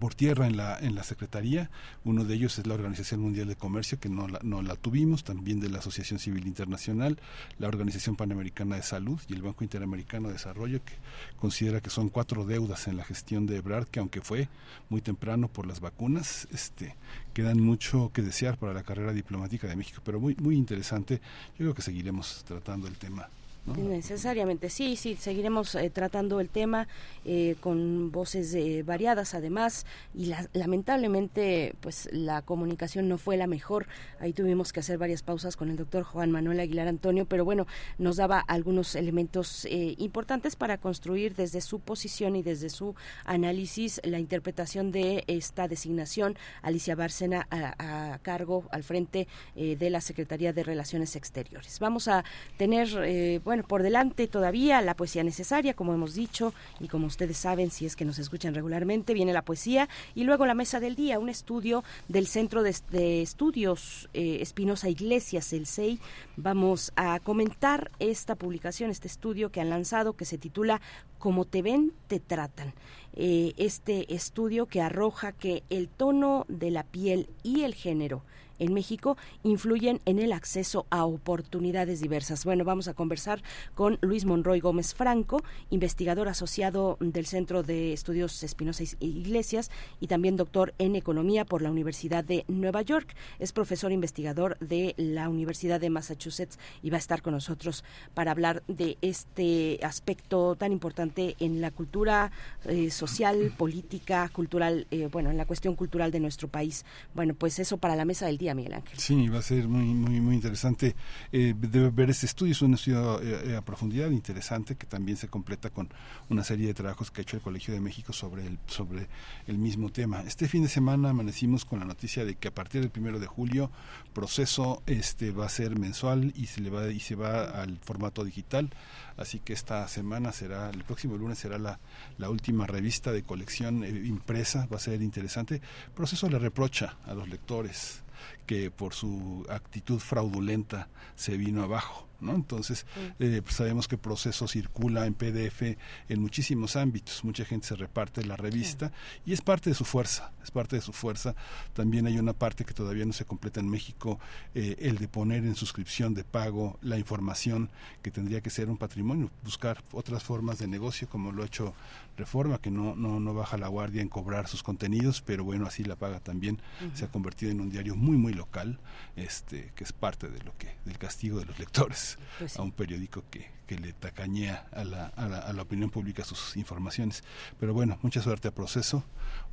por 0.00 0.14
tierra 0.14 0.46
en 0.46 0.56
la 0.56 0.78
en 0.78 0.94
la 0.94 1.02
secretaría. 1.02 1.70
Uno 2.04 2.24
de 2.24 2.34
ellos 2.34 2.58
es 2.58 2.66
la 2.66 2.74
Organización 2.74 3.20
Mundial 3.20 3.48
de 3.48 3.56
Comercio 3.56 3.98
que 4.00 4.08
no 4.08 4.28
la, 4.28 4.38
no 4.42 4.62
la 4.62 4.76
tuvimos 4.76 5.24
también 5.24 5.60
de 5.60 5.68
la 5.68 5.80
Asociación 5.80 6.18
Civil 6.18 6.46
Internacional 6.46 7.18
la 7.58 7.68
Organización 7.68 8.16
Panamericana 8.16 8.76
de 8.76 8.82
Salud 8.82 9.20
y 9.28 9.34
el 9.34 9.42
Banco 9.42 9.64
Interamericano 9.64 10.28
de 10.28 10.34
Desarrollo 10.34 10.84
que 10.84 10.94
considera 11.38 11.80
que 11.80 11.90
son 11.90 12.08
cuatro 12.08 12.44
deudas 12.44 12.86
en 12.88 12.96
la 12.96 13.04
gestión 13.04 13.46
de 13.46 13.56
Ebrard 13.56 13.88
que 13.88 14.00
aunque 14.00 14.20
fue 14.20 14.48
muy 14.88 15.00
temprano 15.00 15.48
por 15.48 15.66
las 15.66 15.80
vacunas 15.80 16.48
este 16.52 16.96
quedan 17.34 17.60
mucho 17.60 18.10
que 18.12 18.22
desear 18.22 18.56
para 18.58 18.72
la 18.72 18.82
carrera 18.82 19.12
diplomática 19.12 19.66
de 19.66 19.76
México. 19.76 20.00
Pero 20.04 20.20
muy 20.20 20.34
muy 20.36 20.56
interesante. 20.56 21.20
Yo 21.52 21.58
creo 21.58 21.74
que 21.74 21.82
seguiremos 21.82 22.44
tratando 22.44 22.86
el 22.88 22.98
tema 22.98 23.28
¿no? 23.66 23.74
Necesariamente, 23.74 24.70
sí, 24.70 24.96
sí, 24.96 25.16
seguiremos 25.16 25.74
eh, 25.74 25.90
tratando 25.90 26.40
el 26.40 26.48
tema 26.48 26.88
eh, 27.24 27.56
con 27.60 28.10
voces 28.10 28.54
eh, 28.54 28.82
variadas 28.82 29.34
además 29.34 29.86
y 30.14 30.26
la, 30.26 30.48
lamentablemente 30.52 31.74
pues 31.80 32.08
la 32.12 32.42
comunicación 32.42 33.08
no 33.08 33.18
fue 33.18 33.36
la 33.36 33.46
mejor, 33.46 33.86
ahí 34.18 34.32
tuvimos 34.32 34.72
que 34.72 34.80
hacer 34.80 34.98
varias 34.98 35.22
pausas 35.22 35.56
con 35.56 35.70
el 35.70 35.76
doctor 35.76 36.02
Juan 36.02 36.30
Manuel 36.30 36.60
Aguilar 36.60 36.88
Antonio, 36.88 37.24
pero 37.26 37.44
bueno, 37.44 37.66
nos 37.98 38.16
daba 38.16 38.40
algunos 38.40 38.94
elementos 38.94 39.66
importantes 39.98 40.56
para 40.56 40.78
construir 40.78 41.34
desde 41.34 41.60
su 41.60 41.78
posición 41.78 42.36
y 42.36 42.42
desde 42.42 42.68
su 42.70 42.94
análisis 43.24 44.00
la 44.04 44.18
interpretación 44.18 44.90
de 44.90 45.24
esta 45.26 45.68
designación, 45.68 46.36
Alicia 46.62 46.94
Bárcena 46.94 47.46
a, 47.50 48.12
a 48.14 48.18
cargo 48.18 48.64
al 48.70 48.82
frente 48.82 49.28
de 49.54 49.90
la 49.90 50.00
Secretaría 50.00 50.52
de 50.52 50.62
Relaciones 50.62 51.16
Exteriores. 51.16 51.78
Vamos 51.78 52.08
a 52.08 52.24
tener 52.56 53.40
bueno, 53.44 53.51
por 53.62 53.82
delante 53.82 54.26
todavía 54.26 54.80
la 54.80 54.94
poesía 54.94 55.22
necesaria, 55.22 55.74
como 55.74 55.92
hemos 55.94 56.14
dicho, 56.14 56.54
y 56.80 56.88
como 56.88 57.06
ustedes 57.06 57.36
saben, 57.36 57.70
si 57.70 57.86
es 57.86 57.96
que 57.96 58.04
nos 58.04 58.18
escuchan 58.18 58.54
regularmente, 58.54 59.14
viene 59.14 59.32
la 59.32 59.42
poesía 59.42 59.88
y 60.14 60.24
luego 60.24 60.46
la 60.46 60.54
mesa 60.54 60.80
del 60.80 60.96
día, 60.96 61.18
un 61.18 61.28
estudio 61.28 61.84
del 62.08 62.26
Centro 62.26 62.62
de, 62.62 62.74
de 62.90 63.22
Estudios 63.22 64.08
eh, 64.14 64.38
Espinosa 64.40 64.88
Iglesias, 64.88 65.52
el 65.52 65.66
CEI. 65.66 66.00
Vamos 66.36 66.92
a 66.96 67.20
comentar 67.20 67.90
esta 67.98 68.34
publicación, 68.34 68.90
este 68.90 69.08
estudio 69.08 69.50
que 69.50 69.60
han 69.60 69.70
lanzado, 69.70 70.14
que 70.14 70.24
se 70.24 70.38
titula 70.38 70.80
Como 71.18 71.44
te 71.44 71.62
ven, 71.62 71.92
te 72.08 72.20
tratan. 72.20 72.72
Eh, 73.14 73.52
este 73.58 74.14
estudio 74.14 74.66
que 74.66 74.80
arroja 74.80 75.32
que 75.32 75.62
el 75.68 75.88
tono 75.88 76.46
de 76.48 76.70
la 76.70 76.82
piel 76.82 77.28
y 77.42 77.62
el 77.62 77.74
género 77.74 78.22
en 78.62 78.72
México 78.72 79.16
influyen 79.42 80.00
en 80.04 80.20
el 80.20 80.32
acceso 80.32 80.86
a 80.90 81.04
oportunidades 81.04 82.00
diversas. 82.00 82.44
Bueno, 82.44 82.64
vamos 82.64 82.86
a 82.86 82.94
conversar 82.94 83.42
con 83.74 83.98
Luis 84.02 84.24
Monroy 84.24 84.60
Gómez 84.60 84.94
Franco, 84.94 85.42
investigador 85.70 86.28
asociado 86.28 86.96
del 87.00 87.26
Centro 87.26 87.64
de 87.64 87.92
Estudios 87.92 88.42
Espinosa 88.44 88.84
Iglesias 89.00 89.70
y 90.00 90.06
también 90.06 90.36
doctor 90.36 90.74
en 90.78 90.94
Economía 90.94 91.44
por 91.44 91.60
la 91.60 91.70
Universidad 91.70 92.22
de 92.22 92.44
Nueva 92.46 92.82
York. 92.82 93.16
Es 93.40 93.52
profesor 93.52 93.90
investigador 93.90 94.56
de 94.60 94.94
la 94.96 95.28
Universidad 95.28 95.80
de 95.80 95.90
Massachusetts 95.90 96.58
y 96.82 96.90
va 96.90 96.96
a 96.96 97.00
estar 97.00 97.20
con 97.20 97.34
nosotros 97.34 97.82
para 98.14 98.30
hablar 98.30 98.62
de 98.68 98.96
este 99.02 99.80
aspecto 99.82 100.54
tan 100.54 100.70
importante 100.70 101.34
en 101.40 101.60
la 101.60 101.72
cultura 101.72 102.30
eh, 102.64 102.90
social, 102.90 103.52
política, 103.56 104.28
cultural, 104.32 104.86
eh, 104.92 105.08
bueno, 105.10 105.30
en 105.30 105.36
la 105.36 105.46
cuestión 105.46 105.74
cultural 105.74 106.12
de 106.12 106.20
nuestro 106.20 106.46
país. 106.46 106.84
Bueno, 107.12 107.34
pues 107.34 107.58
eso 107.58 107.76
para 107.76 107.96
la 107.96 108.04
mesa 108.04 108.26
del 108.26 108.38
día, 108.38 108.51
Miguel 108.54 108.74
Ángel. 108.74 108.98
Sí, 108.98 109.28
va 109.28 109.38
a 109.38 109.42
ser 109.42 109.68
muy 109.68 109.84
muy 109.84 110.20
muy 110.20 110.34
interesante 110.34 110.94
eh, 111.32 111.54
ver 111.56 112.10
este 112.10 112.26
estudio. 112.26 112.52
Es 112.52 112.62
un 112.62 112.74
estudio 112.74 113.20
eh, 113.22 113.56
a 113.56 113.62
profundidad 113.62 114.10
interesante 114.10 114.76
que 114.76 114.86
también 114.86 115.16
se 115.16 115.28
completa 115.28 115.70
con 115.70 115.88
una 116.28 116.44
serie 116.44 116.66
de 116.66 116.74
trabajos 116.74 117.10
que 117.10 117.20
ha 117.20 117.22
hecho 117.22 117.36
el 117.36 117.42
Colegio 117.42 117.74
de 117.74 117.80
México 117.80 118.12
sobre 118.12 118.46
el 118.46 118.58
sobre 118.66 119.08
el 119.46 119.58
mismo 119.58 119.90
tema. 119.90 120.22
Este 120.22 120.48
fin 120.48 120.62
de 120.62 120.68
semana 120.68 121.10
amanecimos 121.10 121.64
con 121.64 121.80
la 121.80 121.84
noticia 121.84 122.24
de 122.24 122.36
que 122.36 122.48
a 122.48 122.54
partir 122.54 122.80
del 122.80 122.90
primero 122.90 123.18
de 123.18 123.26
julio 123.26 123.70
proceso 124.12 124.82
este 124.86 125.30
va 125.30 125.46
a 125.46 125.48
ser 125.48 125.78
mensual 125.78 126.32
y 126.36 126.46
se 126.46 126.60
le 126.60 126.70
va 126.70 126.88
y 126.88 127.00
se 127.00 127.14
va 127.14 127.44
al 127.62 127.78
formato 127.78 128.24
digital. 128.24 128.70
Así 129.16 129.40
que 129.40 129.52
esta 129.52 129.86
semana 129.88 130.32
será 130.32 130.70
el 130.70 130.84
próximo 130.84 131.16
lunes 131.16 131.38
será 131.38 131.58
la, 131.58 131.78
la 132.18 132.30
última 132.30 132.66
revista 132.66 133.12
de 133.12 133.22
colección 133.22 133.84
eh, 133.84 133.88
impresa. 133.88 134.66
Va 134.72 134.76
a 134.76 134.80
ser 134.80 135.02
interesante. 135.02 135.60
Proceso 135.94 136.28
le 136.28 136.38
reprocha 136.38 136.96
a 137.06 137.14
los 137.14 137.28
lectores 137.28 138.01
que 138.46 138.70
por 138.70 138.94
su 138.94 139.46
actitud 139.48 139.98
fraudulenta 139.98 140.88
se 141.14 141.36
vino 141.36 141.62
abajo. 141.62 142.11
¿No? 142.22 142.34
Entonces, 142.34 142.86
eh, 143.18 143.40
pues 143.42 143.56
sabemos 143.56 143.88
que 143.88 143.96
el 143.96 144.00
proceso 144.00 144.48
circula 144.48 145.06
en 145.06 145.14
PDF 145.14 145.76
en 146.08 146.20
muchísimos 146.20 146.76
ámbitos, 146.76 147.24
mucha 147.24 147.44
gente 147.44 147.66
se 147.66 147.76
reparte 147.76 148.24
la 148.24 148.36
revista 148.36 148.92
y 149.26 149.32
es 149.32 149.40
parte 149.40 149.70
de 149.70 149.74
su 149.74 149.84
fuerza, 149.84 150.32
es 150.42 150.50
parte 150.50 150.76
de 150.76 150.82
su 150.82 150.92
fuerza. 150.92 151.34
También 151.72 152.06
hay 152.06 152.18
una 152.18 152.32
parte 152.32 152.64
que 152.64 152.74
todavía 152.74 153.04
no 153.04 153.12
se 153.12 153.24
completa 153.24 153.60
en 153.60 153.68
México, 153.68 154.18
eh, 154.54 154.76
el 154.78 154.98
de 154.98 155.08
poner 155.08 155.44
en 155.44 155.54
suscripción 155.54 156.14
de 156.14 156.24
pago 156.24 156.78
la 156.82 156.98
información 156.98 157.70
que 158.02 158.10
tendría 158.10 158.40
que 158.40 158.50
ser 158.50 158.68
un 158.68 158.78
patrimonio, 158.78 159.30
buscar 159.44 159.82
otras 159.92 160.22
formas 160.22 160.58
de 160.58 160.66
negocio 160.66 161.08
como 161.08 161.32
lo 161.32 161.42
ha 161.42 161.46
hecho 161.46 161.74
Reforma, 162.16 162.58
que 162.58 162.70
no, 162.70 162.94
no, 162.94 163.20
no 163.20 163.32
baja 163.32 163.56
la 163.56 163.68
guardia 163.68 164.02
en 164.02 164.08
cobrar 164.08 164.46
sus 164.46 164.62
contenidos, 164.62 165.22
pero 165.22 165.44
bueno, 165.44 165.66
así 165.66 165.82
la 165.82 165.96
paga 165.96 166.20
también, 166.20 166.60
se 166.92 167.06
ha 167.06 167.08
convertido 167.08 167.50
en 167.50 167.60
un 167.60 167.70
diario 167.70 167.96
muy, 167.96 168.18
muy 168.18 168.34
local, 168.34 168.78
este, 169.16 169.72
que 169.74 169.84
es 169.84 169.92
parte 169.92 170.28
de 170.28 170.42
lo 170.42 170.54
que, 170.58 170.76
del 170.84 170.98
castigo 170.98 171.38
de 171.38 171.46
los 171.46 171.58
lectores 171.58 172.11
Pues 172.38 172.52
sí. 172.52 172.58
a 172.58 172.62
un 172.62 172.72
periódico 172.72 173.24
que, 173.30 173.50
que 173.66 173.78
le 173.78 173.92
tacañea 173.92 174.66
a 174.72 174.84
la, 174.84 175.06
a, 175.06 175.28
la, 175.28 175.38
a 175.38 175.52
la 175.52 175.62
opinión 175.62 175.90
pública 175.90 176.24
sus 176.24 176.56
informaciones. 176.56 177.24
Pero 177.60 177.74
bueno, 177.74 177.98
mucha 178.02 178.22
suerte 178.22 178.48
a 178.48 178.50
Proceso, 178.50 179.04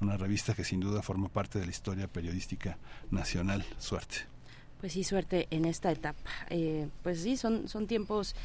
una 0.02 0.18
revista 0.18 0.53
que 0.53 0.64
sin 0.64 0.80
duda 0.80 1.02
forma 1.02 1.30
parte 1.30 1.60
de 1.60 1.65
la 1.65 1.72
historia 1.72 2.07
periodística 2.07 2.77
nacional. 3.11 3.65
Suerte. 3.77 4.18
Pues 4.80 4.94
sí, 4.94 5.03
suerte 5.03 5.48
en 5.52 5.65
esta 5.65 5.91
etapa. 5.91 6.30
Eh, 6.49 6.88
pues 7.03 7.22
sí, 7.22 7.36
son, 7.36 7.68
son 7.68 7.86
tiempos 7.86 8.36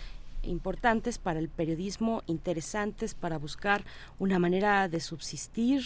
importantes 0.47 1.19
para 1.19 1.39
el 1.39 1.49
periodismo, 1.49 2.23
interesantes 2.27 3.15
para 3.15 3.39
buscar 3.39 3.85
una 4.19 4.39
manera 4.39 4.89
de 4.89 5.01
subsistir 5.01 5.82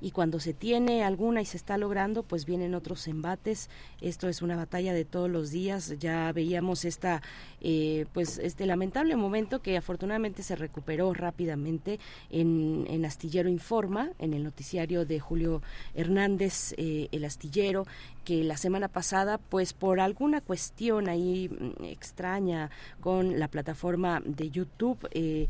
y 0.00 0.10
cuando 0.10 0.40
se 0.40 0.52
tiene 0.52 1.02
alguna 1.04 1.40
y 1.40 1.46
se 1.46 1.56
está 1.56 1.78
logrando, 1.78 2.22
pues 2.22 2.44
vienen 2.44 2.74
otros 2.74 3.08
embates. 3.08 3.70
Esto 4.00 4.28
es 4.28 4.42
una 4.42 4.56
batalla 4.56 4.92
de 4.92 5.04
todos 5.04 5.30
los 5.30 5.50
días. 5.50 5.94
Ya 5.98 6.30
veíamos 6.32 6.84
esta, 6.84 7.22
eh, 7.64 8.06
pues 8.12 8.38
este 8.38 8.66
lamentable 8.66 9.14
momento 9.16 9.62
que 9.62 9.76
afortunadamente 9.76 10.42
se 10.42 10.56
recuperó 10.56 11.14
rápidamente 11.14 12.00
en, 12.30 12.86
en 12.88 13.04
Astillero 13.04 13.48
Informa, 13.48 14.10
en 14.18 14.34
el 14.34 14.42
noticiario 14.42 15.06
de 15.06 15.20
Julio 15.20 15.62
Hernández, 15.94 16.74
eh, 16.76 17.08
el 17.12 17.24
astillero, 17.24 17.86
que 18.24 18.42
la 18.42 18.56
semana 18.56 18.88
pasada, 18.88 19.38
pues 19.38 19.72
por 19.72 20.00
alguna 20.00 20.40
cuestión 20.40 21.08
ahí 21.08 21.48
mm, 21.48 21.84
extraña 21.84 22.70
con 23.00 23.38
la 23.38 23.48
plataforma 23.48 24.20
de 24.24 24.50
YouTube, 24.50 25.08
eh, 25.12 25.46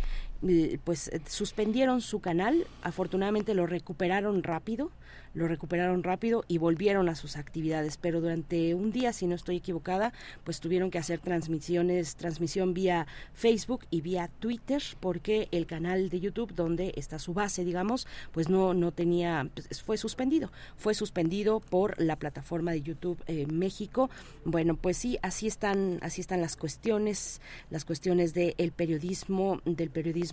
pues 0.84 1.08
eh, 1.08 1.20
suspendieron 1.26 2.00
su 2.00 2.20
canal, 2.20 2.66
afortunadamente 2.82 3.54
lo 3.54 3.66
recuperaron 3.66 4.42
rápido, 4.42 4.90
lo 5.34 5.48
recuperaron 5.48 6.02
rápido 6.02 6.44
y 6.48 6.58
volvieron 6.58 7.08
a 7.08 7.14
sus 7.14 7.36
actividades, 7.36 7.96
pero 7.96 8.20
durante 8.20 8.74
un 8.74 8.92
día, 8.92 9.12
si 9.12 9.26
no 9.26 9.34
estoy 9.34 9.56
equivocada, 9.56 10.12
pues 10.44 10.60
tuvieron 10.60 10.90
que 10.90 10.98
hacer 10.98 11.20
transmisiones, 11.20 12.16
transmisión 12.16 12.74
vía 12.74 13.06
Facebook 13.32 13.86
y 13.90 14.00
vía 14.02 14.28
Twitter, 14.40 14.82
porque 15.00 15.48
el 15.52 15.66
canal 15.66 16.10
de 16.10 16.20
YouTube, 16.20 16.54
donde 16.54 16.92
está 16.96 17.18
su 17.18 17.32
base, 17.32 17.64
digamos, 17.64 18.06
pues 18.32 18.48
no, 18.48 18.74
no 18.74 18.92
tenía, 18.92 19.48
pues, 19.54 19.82
fue 19.82 19.96
suspendido, 19.96 20.50
fue 20.76 20.94
suspendido 20.94 21.60
por 21.60 22.00
la 22.00 22.16
plataforma 22.16 22.72
de 22.72 22.82
YouTube 22.82 23.22
eh, 23.26 23.46
México. 23.46 24.10
Bueno, 24.44 24.76
pues 24.76 24.98
sí, 24.98 25.18
así 25.22 25.46
están, 25.46 25.98
así 26.02 26.20
están 26.20 26.40
las 26.40 26.56
cuestiones, 26.56 27.40
las 27.70 27.84
cuestiones 27.84 28.34
del 28.34 28.72
periodismo, 28.72 29.60
del 29.64 29.90
periodismo 29.90 30.31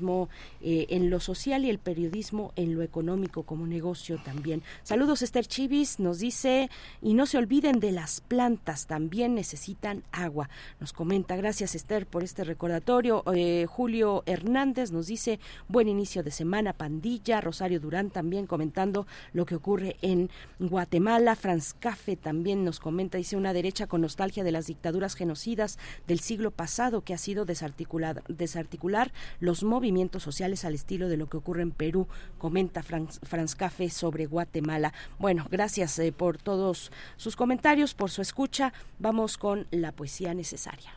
eh, 0.62 0.88
en 0.90 1.10
lo 1.10 1.20
social 1.20 1.66
y 1.66 1.70
el 1.70 1.80
periodismo 1.80 2.54
en 2.56 2.76
lo 2.76 2.82
económico 2.82 3.44
como 3.44 3.68
negocio 3.68 4.20
también. 4.24 4.64
Saludos 4.84 5.22
Esther 5.22 5.46
Chivis, 5.46 6.00
nos 6.00 6.20
dice, 6.20 6.70
y 7.02 7.14
no 7.14 7.26
se 7.26 7.38
olviden 7.38 7.80
de 7.80 7.92
las 7.92 8.22
plantas, 8.22 8.88
también 8.88 9.36
necesitan 9.36 10.04
agua. 10.12 10.50
Nos 10.80 10.94
comenta, 10.94 11.36
gracias 11.36 11.76
Esther 11.76 12.06
por 12.06 12.24
este 12.24 12.44
recordatorio. 12.44 13.24
Eh, 13.34 13.66
Julio 13.70 14.24
Hernández 14.26 14.92
nos 14.92 15.08
dice, 15.08 15.40
buen 15.68 15.88
inicio 15.88 16.24
de 16.24 16.32
semana, 16.32 16.74
pandilla. 16.74 17.42
Rosario 17.42 17.80
Durán 17.80 18.10
también 18.10 18.48
comentando 18.48 19.08
lo 19.34 19.46
que 19.46 19.56
ocurre 19.56 19.98
en 20.02 20.30
Guatemala. 20.60 21.36
Franz 21.36 21.74
Cafe 21.74 22.16
también 22.16 22.64
nos 22.64 22.80
comenta, 22.80 23.18
dice, 23.18 23.38
una 23.38 23.54
derecha 23.54 23.88
con 23.88 24.02
nostalgia 24.02 24.44
de 24.44 24.52
las 24.52 24.68
dictaduras 24.68 25.16
genocidas 25.16 25.78
del 26.08 26.20
siglo 26.20 26.52
pasado 26.52 27.02
que 27.02 27.14
ha 27.14 27.18
sido 27.18 27.46
desarticular, 27.46 28.24
desarticular 28.28 29.12
los 29.40 29.64
movimientos 29.90 30.22
sociales 30.22 30.66
al 30.66 30.76
estilo 30.76 31.10
de 31.10 31.18
lo 31.18 31.28
que 31.28 31.38
ocurre 31.38 31.64
en 31.64 31.72
Perú, 31.72 32.08
comenta 32.38 32.84
Franz, 32.84 33.20
Franz 33.24 33.56
Cafe 33.56 33.90
sobre 33.90 34.28
Guatemala. 34.28 34.94
Bueno, 35.18 35.48
gracias 35.50 35.98
eh, 35.98 36.12
por 36.12 36.38
todos 36.38 36.92
sus 37.18 37.36
comentarios, 37.36 37.96
por 37.96 38.12
su 38.12 38.22
escucha. 38.22 38.72
Vamos 39.00 39.38
con 39.40 39.66
la 39.72 39.92
poesía 39.92 40.36
necesaria. 40.36 40.92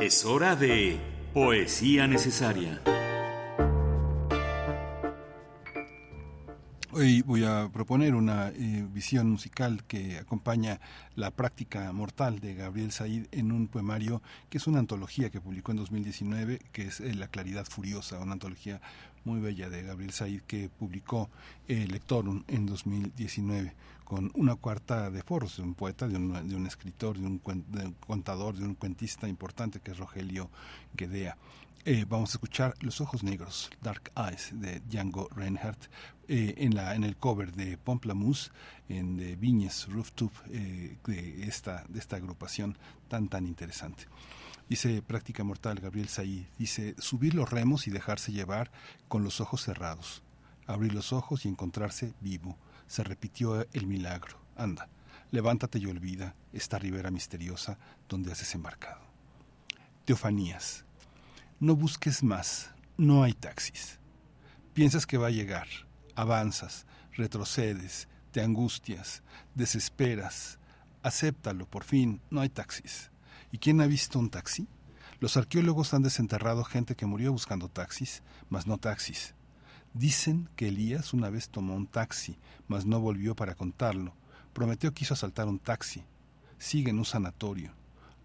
Es 0.00 0.24
hora 0.24 0.56
de 0.56 0.98
poesía 1.32 2.08
necesaria. 2.08 2.82
Hoy 6.98 7.20
voy 7.20 7.44
a 7.44 7.68
proponer 7.70 8.14
una 8.14 8.48
eh, 8.48 8.86
visión 8.90 9.28
musical 9.28 9.84
que 9.84 10.16
acompaña 10.16 10.80
la 11.14 11.30
práctica 11.30 11.92
mortal 11.92 12.40
de 12.40 12.54
Gabriel 12.54 12.90
Said 12.90 13.26
en 13.32 13.52
un 13.52 13.68
poemario 13.68 14.22
que 14.48 14.56
es 14.56 14.66
una 14.66 14.78
antología 14.78 15.28
que 15.28 15.42
publicó 15.42 15.72
en 15.72 15.76
2019, 15.76 16.58
que 16.72 16.86
es 16.86 17.00
eh, 17.00 17.12
La 17.12 17.28
Claridad 17.28 17.66
Furiosa, 17.66 18.18
una 18.18 18.32
antología 18.32 18.80
muy 19.26 19.40
bella 19.40 19.68
de 19.68 19.82
Gabriel 19.82 20.12
Said 20.12 20.40
que 20.46 20.70
publicó 20.70 21.28
eh, 21.68 21.86
Lectorum 21.86 22.44
en 22.48 22.64
2019 22.64 23.74
con 24.04 24.30
una 24.32 24.54
cuarta 24.54 25.10
de 25.10 25.22
foros 25.22 25.58
de 25.58 25.64
un 25.64 25.74
poeta, 25.74 26.08
de 26.08 26.16
un, 26.16 26.48
de 26.48 26.56
un 26.56 26.66
escritor, 26.66 27.18
de 27.18 27.26
un, 27.26 27.42
de 27.68 27.92
contador, 28.06 28.56
de 28.56 28.64
un 28.64 28.74
cuentista 28.74 29.28
importante 29.28 29.80
que 29.80 29.90
es 29.90 29.98
Rogelio 29.98 30.48
Guedea. 30.94 31.36
Eh, 31.88 32.04
vamos 32.08 32.30
a 32.30 32.32
escuchar 32.38 32.74
Los 32.80 33.00
Ojos 33.00 33.22
Negros, 33.22 33.70
Dark 33.80 34.10
Eyes, 34.16 34.50
de 34.54 34.80
Django 34.90 35.28
Reinhardt, 35.36 35.88
eh, 36.28 36.54
en, 36.58 36.74
la, 36.74 36.94
en 36.94 37.04
el 37.04 37.16
cover 37.16 37.52
de 37.52 37.78
Pomplamoose, 37.78 38.50
en 38.88 39.16
de 39.16 39.36
Viñes 39.36 39.86
Rooftop, 39.88 40.32
eh, 40.50 40.98
de, 41.06 41.44
esta, 41.44 41.84
de 41.88 41.98
esta 41.98 42.16
agrupación 42.16 42.76
tan, 43.08 43.28
tan 43.28 43.46
interesante. 43.46 44.04
Dice 44.68 45.02
Práctica 45.02 45.44
Mortal 45.44 45.78
Gabriel 45.78 46.08
Saí, 46.08 46.48
dice, 46.58 46.96
subir 46.98 47.34
los 47.34 47.50
remos 47.50 47.86
y 47.86 47.92
dejarse 47.92 48.32
llevar 48.32 48.72
con 49.06 49.22
los 49.22 49.40
ojos 49.40 49.62
cerrados, 49.62 50.24
abrir 50.66 50.92
los 50.92 51.12
ojos 51.12 51.44
y 51.44 51.48
encontrarse 51.48 52.12
vivo. 52.20 52.58
Se 52.88 53.04
repitió 53.04 53.64
el 53.72 53.86
milagro. 53.86 54.40
Anda, 54.56 54.88
levántate 55.30 55.78
y 55.78 55.86
olvida 55.86 56.34
esta 56.52 56.80
ribera 56.80 57.12
misteriosa 57.12 57.78
donde 58.08 58.32
has 58.32 58.40
desembarcado. 58.40 59.00
Teofanías. 60.04 60.84
No 61.60 61.76
busques 61.76 62.24
más, 62.24 62.70
no 62.96 63.22
hay 63.22 63.32
taxis. 63.32 64.00
Piensas 64.74 65.06
que 65.06 65.16
va 65.18 65.28
a 65.28 65.30
llegar, 65.30 65.68
avanzas, 66.16 66.86
retrocedes, 67.12 68.08
te 68.32 68.42
angustias, 68.42 69.22
desesperas. 69.54 70.58
Acéptalo, 71.02 71.66
por 71.66 71.84
fin, 71.84 72.20
no 72.30 72.40
hay 72.40 72.48
taxis. 72.48 73.10
¿Y 73.52 73.58
quién 73.58 73.80
ha 73.80 73.86
visto 73.86 74.18
un 74.18 74.30
taxi? 74.30 74.66
Los 75.20 75.36
arqueólogos 75.36 75.94
han 75.94 76.02
desenterrado 76.02 76.64
gente 76.64 76.96
que 76.96 77.06
murió 77.06 77.32
buscando 77.32 77.68
taxis, 77.68 78.22
mas 78.50 78.66
no 78.66 78.76
taxis. 78.78 79.34
Dicen 79.94 80.50
que 80.56 80.68
Elías 80.68 81.14
una 81.14 81.30
vez 81.30 81.48
tomó 81.48 81.74
un 81.74 81.86
taxi, 81.86 82.38
mas 82.68 82.84
no 82.84 83.00
volvió 83.00 83.34
para 83.34 83.54
contarlo. 83.54 84.14
Prometeo 84.52 84.92
quiso 84.92 85.14
asaltar 85.14 85.48
un 85.48 85.58
taxi. 85.58 86.04
Sigue 86.58 86.90
en 86.90 86.98
un 86.98 87.04
sanatorio. 87.04 87.72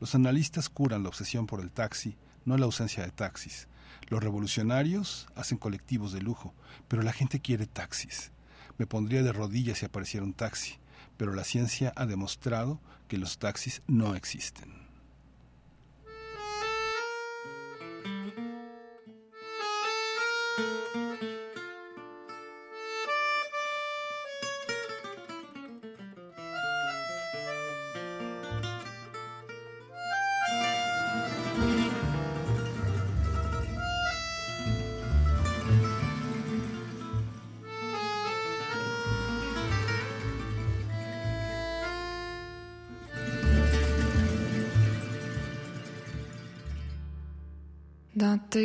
Los 0.01 0.15
analistas 0.15 0.68
curan 0.68 1.03
la 1.03 1.09
obsesión 1.09 1.47
por 1.47 1.61
el 1.61 1.72
taxi, 1.72 2.18
no 2.43 2.57
la 2.57 2.65
ausencia 2.65 3.03
de 3.03 3.11
taxis. 3.11 3.68
Los 4.07 4.23
revolucionarios 4.23 5.27
hacen 5.35 5.57
colectivos 5.57 6.11
de 6.11 6.22
lujo, 6.22 6.53
pero 6.88 7.01
la 7.01 7.13
gente 7.13 7.39
quiere 7.39 7.68
taxis. 7.68 8.31
Me 8.77 8.88
pondría 8.88 9.23
de 9.23 9.34
rodillas 9.34 9.80
si 9.80 9.85
apareciera 9.85 10.26
un 10.26 10.34
taxi, 10.34 10.77
pero 11.18 11.34
la 11.34 11.43
ciencia 11.43 11.93
ha 11.95 12.05
demostrado 12.05 12.80
que 13.07 13.18
los 13.18 13.38
taxis 13.38 13.81
no 13.88 14.15
existen. 14.15 14.81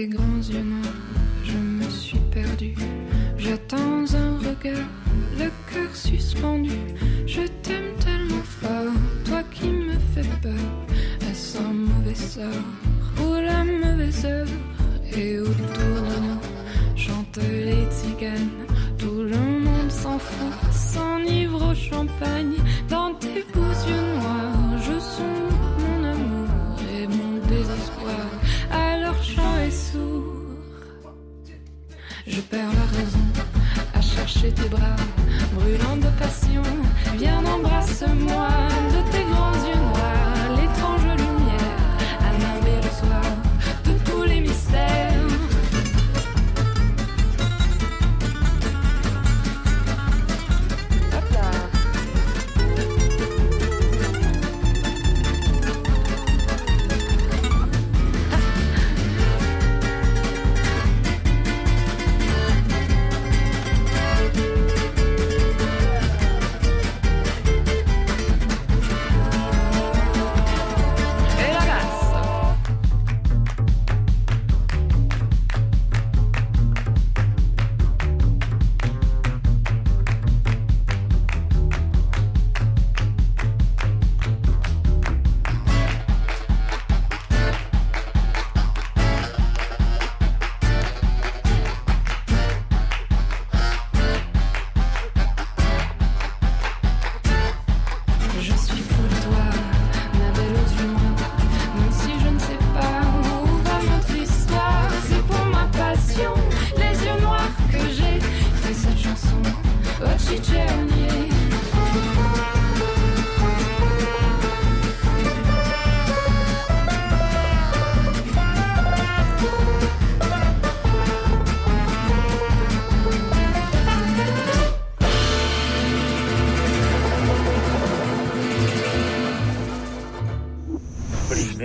Grands 0.04 0.42
yeux 0.42 0.62
noirs, 0.62 0.94
je 1.42 1.56
me 1.56 1.88
suis 1.88 2.18
perdue. 2.30 2.74
J'attends 3.38 4.04
un 4.14 4.38
regard, 4.38 4.88
le 5.38 5.50
cœur 5.72 5.94
suspendu. 5.94 6.70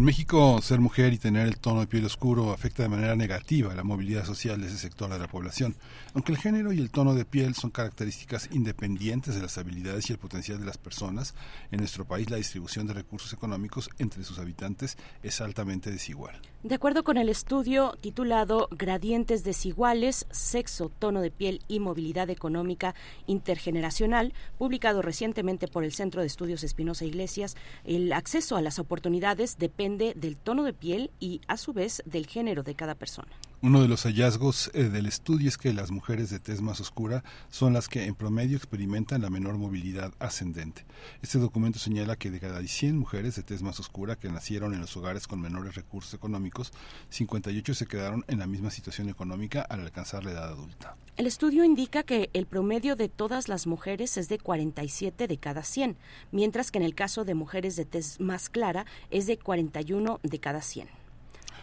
En 0.00 0.06
México, 0.06 0.62
ser 0.62 0.80
mujer 0.80 1.12
y 1.12 1.18
tener 1.18 1.46
el 1.46 1.58
tono 1.58 1.80
de 1.80 1.86
piel 1.86 2.06
oscuro 2.06 2.52
afecta 2.52 2.82
de 2.82 2.88
manera 2.88 3.14
negativa 3.16 3.74
la 3.74 3.84
movilidad 3.84 4.24
social 4.24 4.58
de 4.58 4.68
ese 4.68 4.78
sector 4.78 5.12
de 5.12 5.18
la 5.18 5.28
población. 5.28 5.76
Aunque 6.14 6.32
el 6.32 6.38
género 6.38 6.72
y 6.72 6.78
el 6.78 6.90
tono 6.90 7.14
de 7.14 7.26
piel 7.26 7.54
son 7.54 7.68
características 7.68 8.48
independientes 8.50 9.34
de 9.34 9.42
las 9.42 9.58
habilidades 9.58 10.08
y 10.08 10.14
el 10.14 10.18
potencial 10.18 10.58
de 10.58 10.64
las 10.64 10.78
personas, 10.78 11.34
en 11.70 11.80
nuestro 11.80 12.06
país 12.06 12.30
la 12.30 12.38
distribución 12.38 12.86
de 12.86 12.94
recursos 12.94 13.34
económicos 13.34 13.90
entre 13.98 14.24
sus 14.24 14.38
habitantes 14.38 14.96
es 15.22 15.42
altamente 15.42 15.90
desigual. 15.90 16.40
De 16.62 16.74
acuerdo 16.74 17.04
con 17.04 17.18
el 17.18 17.28
estudio 17.28 17.94
titulado 18.00 18.68
Gradientes 18.70 19.44
desiguales, 19.44 20.26
sexo, 20.30 20.90
tono 20.98 21.20
de 21.20 21.30
piel 21.30 21.60
y 21.68 21.78
movilidad 21.78 22.30
económica 22.30 22.94
intergeneracional, 23.26 24.32
publicado 24.56 25.02
recientemente 25.02 25.68
por 25.68 25.84
el 25.84 25.92
Centro 25.92 26.22
de 26.22 26.26
Estudios 26.26 26.64
Espinosa 26.64 27.04
Iglesias, 27.04 27.54
el 27.84 28.12
acceso 28.14 28.56
a 28.56 28.62
las 28.62 28.78
oportunidades 28.78 29.58
depende 29.58 29.89
del 29.98 30.36
tono 30.36 30.64
de 30.64 30.72
piel 30.72 31.10
y, 31.20 31.40
a 31.48 31.56
su 31.56 31.72
vez, 31.72 32.02
del 32.06 32.26
género 32.26 32.62
de 32.62 32.74
cada 32.74 32.94
persona. 32.94 33.32
Uno 33.62 33.82
de 33.82 33.88
los 33.88 34.04
hallazgos 34.04 34.70
eh, 34.72 34.84
del 34.84 35.04
estudio 35.04 35.46
es 35.46 35.58
que 35.58 35.74
las 35.74 35.90
mujeres 35.90 36.30
de 36.30 36.38
tez 36.38 36.62
más 36.62 36.80
oscura 36.80 37.22
son 37.50 37.74
las 37.74 37.88
que 37.88 38.06
en 38.06 38.14
promedio 38.14 38.56
experimentan 38.56 39.20
la 39.20 39.28
menor 39.28 39.58
movilidad 39.58 40.14
ascendente. 40.18 40.86
Este 41.20 41.38
documento 41.38 41.78
señala 41.78 42.16
que 42.16 42.30
de 42.30 42.40
cada 42.40 42.62
100 42.62 42.96
mujeres 42.96 43.36
de 43.36 43.42
tez 43.42 43.60
más 43.60 43.78
oscura 43.78 44.16
que 44.16 44.30
nacieron 44.30 44.72
en 44.72 44.80
los 44.80 44.96
hogares 44.96 45.26
con 45.26 45.42
menores 45.42 45.74
recursos 45.74 46.14
económicos, 46.14 46.72
58 47.10 47.74
se 47.74 47.84
quedaron 47.84 48.24
en 48.28 48.38
la 48.38 48.46
misma 48.46 48.70
situación 48.70 49.10
económica 49.10 49.60
al 49.60 49.80
alcanzar 49.80 50.24
la 50.24 50.30
edad 50.30 50.48
adulta. 50.48 50.96
El 51.18 51.26
estudio 51.26 51.62
indica 51.62 52.02
que 52.02 52.30
el 52.32 52.46
promedio 52.46 52.96
de 52.96 53.10
todas 53.10 53.50
las 53.50 53.66
mujeres 53.66 54.16
es 54.16 54.30
de 54.30 54.38
47 54.38 55.28
de 55.28 55.36
cada 55.36 55.64
100, 55.64 55.98
mientras 56.32 56.70
que 56.70 56.78
en 56.78 56.84
el 56.84 56.94
caso 56.94 57.26
de 57.26 57.34
mujeres 57.34 57.76
de 57.76 57.84
tez 57.84 58.20
más 58.20 58.48
clara 58.48 58.86
es 59.10 59.26
de 59.26 59.36
41 59.36 60.18
de 60.22 60.40
cada 60.40 60.62
100 60.62 60.99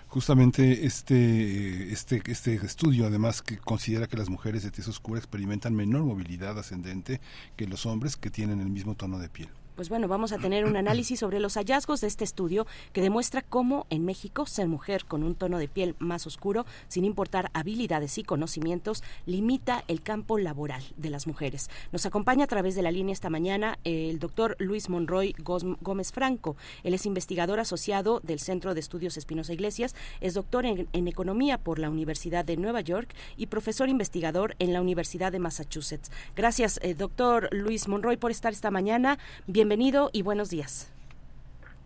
justamente 0.08 0.86
este, 0.86 1.92
este, 1.92 2.22
este 2.28 2.56
estudio 2.56 3.08
además 3.08 3.42
que 3.42 3.58
considera 3.58 4.08
que 4.08 4.18
las 4.18 4.30
mujeres 4.30 4.64
de 4.64 4.72
tez 4.72 4.88
oscura 4.88 5.20
experimentan 5.20 5.76
menor 5.76 6.04
movilidad 6.04 6.58
ascendente 6.58 7.20
que 7.56 7.68
los 7.68 7.86
hombres 7.86 8.16
que 8.18 8.30
tienen 8.30 8.62
el 8.62 8.70
mismo 8.70 8.96
tono 8.96 9.20
de 9.20 9.30
piel 9.30 9.50
pues 9.78 9.90
bueno, 9.90 10.08
vamos 10.08 10.32
a 10.32 10.40
tener 10.40 10.66
un 10.66 10.76
análisis 10.76 11.20
sobre 11.20 11.40
los 11.40 11.54
hallazgos 11.54 12.02
de 12.02 12.08
este 12.08 12.24
estudio 12.24 12.66
que 12.94 13.02
demuestra 13.02 13.44
cómo 13.44 13.86
en 13.92 14.06
México 14.06 14.48
ser 14.48 14.68
mujer 14.68 15.06
con 15.06 15.24
un 15.24 15.36
tono 15.36 15.60
de 15.60 15.68
piel 15.68 15.96
más 16.00 16.26
oscuro, 16.26 16.66
sin 16.88 17.06
importar 17.06 17.52
habilidades 17.54 18.18
y 18.18 18.24
conocimientos, 18.24 19.04
limita 19.28 19.84
el 19.88 20.02
campo 20.02 20.40
laboral 20.40 20.84
de 20.98 21.12
las 21.12 21.28
mujeres. 21.28 21.70
Nos 21.92 22.08
acompaña 22.08 22.46
a 22.46 22.48
través 22.48 22.74
de 22.74 22.82
la 22.82 22.90
línea 22.90 23.14
esta 23.14 23.30
mañana 23.30 23.78
el 23.84 24.18
doctor 24.18 24.56
Luis 24.58 24.90
Monroy 24.90 25.36
Gómez 25.44 26.12
Franco. 26.12 26.58
Él 26.84 26.96
es 26.96 27.06
investigador 27.06 27.60
asociado 27.60 28.20
del 28.22 28.40
Centro 28.40 28.74
de 28.74 28.80
Estudios 28.80 29.16
Espinosa 29.16 29.54
Iglesias, 29.54 29.96
es 30.22 30.34
doctor 30.34 30.66
en, 30.66 30.88
Economía 31.08 31.60
por 31.60 31.78
la 31.78 31.92
Universidad 31.92 32.44
de 32.44 32.58
Nueva 32.58 32.82
York 32.82 33.14
y 33.38 33.46
profesor 33.46 33.90
investigador 33.90 34.56
en 34.58 34.74
la 34.74 34.82
Universidad 34.82 35.32
de 35.32 35.40
Massachusetts. 35.40 36.12
Gracias, 36.36 36.80
eh, 36.82 36.96
doctor 36.96 37.48
Luis 37.52 37.88
Monroy, 37.88 38.18
por 38.18 38.32
estar 38.32 38.52
esta 38.52 38.72
mañana. 38.72 39.20
Bienvenido 39.46 39.67
y 40.14 40.22
buenos 40.22 40.50
días. 40.50 40.94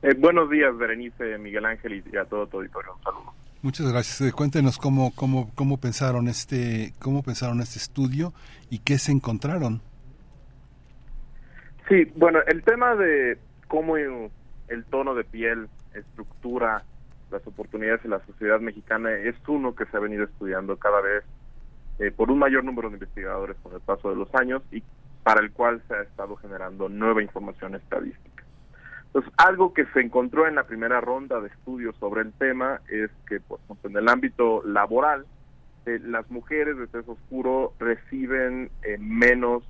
Eh, 0.03 0.15
buenos 0.17 0.49
días, 0.49 0.75
Berenice, 0.77 1.37
Miguel 1.37 1.65
Ángel 1.65 2.03
y 2.11 2.17
a 2.17 2.25
todo 2.25 2.47
tu 2.47 2.57
auditorio. 2.57 2.95
Un 2.95 3.03
saludo. 3.03 3.33
Muchas 3.61 3.91
gracias. 3.91 4.21
Eh, 4.21 4.31
cuéntenos 4.33 4.77
cómo, 4.77 5.13
cómo, 5.15 5.51
cómo 5.55 5.77
pensaron 5.77 6.27
este, 6.27 6.93
cómo 6.99 7.21
pensaron 7.23 7.59
este 7.59 7.77
estudio 7.77 8.33
y 8.69 8.79
qué 8.79 8.97
se 8.97 9.11
encontraron. 9.11 9.81
Sí, 11.87 12.05
bueno, 12.15 12.39
el 12.47 12.63
tema 12.63 12.95
de 12.95 13.37
cómo 13.67 13.97
el 13.97 14.85
tono 14.89 15.13
de 15.13 15.23
piel 15.23 15.67
estructura 15.93 16.83
las 17.31 17.45
oportunidades 17.47 18.03
en 18.03 18.11
la 18.11 18.25
sociedad 18.25 18.59
mexicana 18.59 19.11
es 19.11 19.35
uno 19.47 19.73
que 19.73 19.85
se 19.85 19.97
ha 19.97 19.99
venido 19.99 20.25
estudiando 20.25 20.77
cada 20.77 21.01
vez 21.01 21.23
eh, 21.99 22.11
por 22.11 22.29
un 22.29 22.39
mayor 22.39 22.63
número 22.63 22.89
de 22.89 22.95
investigadores 22.95 23.57
con 23.63 23.73
el 23.73 23.79
paso 23.79 24.09
de 24.09 24.15
los 24.15 24.33
años 24.35 24.61
y 24.71 24.83
para 25.23 25.41
el 25.41 25.51
cual 25.51 25.81
se 25.87 25.95
ha 25.95 26.01
estado 26.01 26.35
generando 26.35 26.89
nueva 26.89 27.21
información 27.21 27.75
estadística. 27.75 28.43
Entonces, 29.07 29.33
algo 29.37 29.73
que 29.73 29.85
se 29.87 29.99
encontró 29.99 30.47
en 30.47 30.55
la 30.55 30.63
primera 30.63 31.01
ronda 31.01 31.41
de 31.41 31.49
estudios 31.49 31.95
sobre 31.97 32.21
el 32.21 32.31
tema 32.33 32.79
es 32.89 33.11
que, 33.27 33.41
pues, 33.41 33.61
en 33.83 33.97
el 33.97 34.07
ámbito 34.07 34.63
laboral, 34.63 35.25
eh, 35.85 35.99
las 36.03 36.29
mujeres 36.31 36.77
de 36.77 36.87
tez 36.87 37.07
oscuro 37.07 37.73
reciben 37.79 38.71
eh, 38.83 38.97
menos 38.99 39.63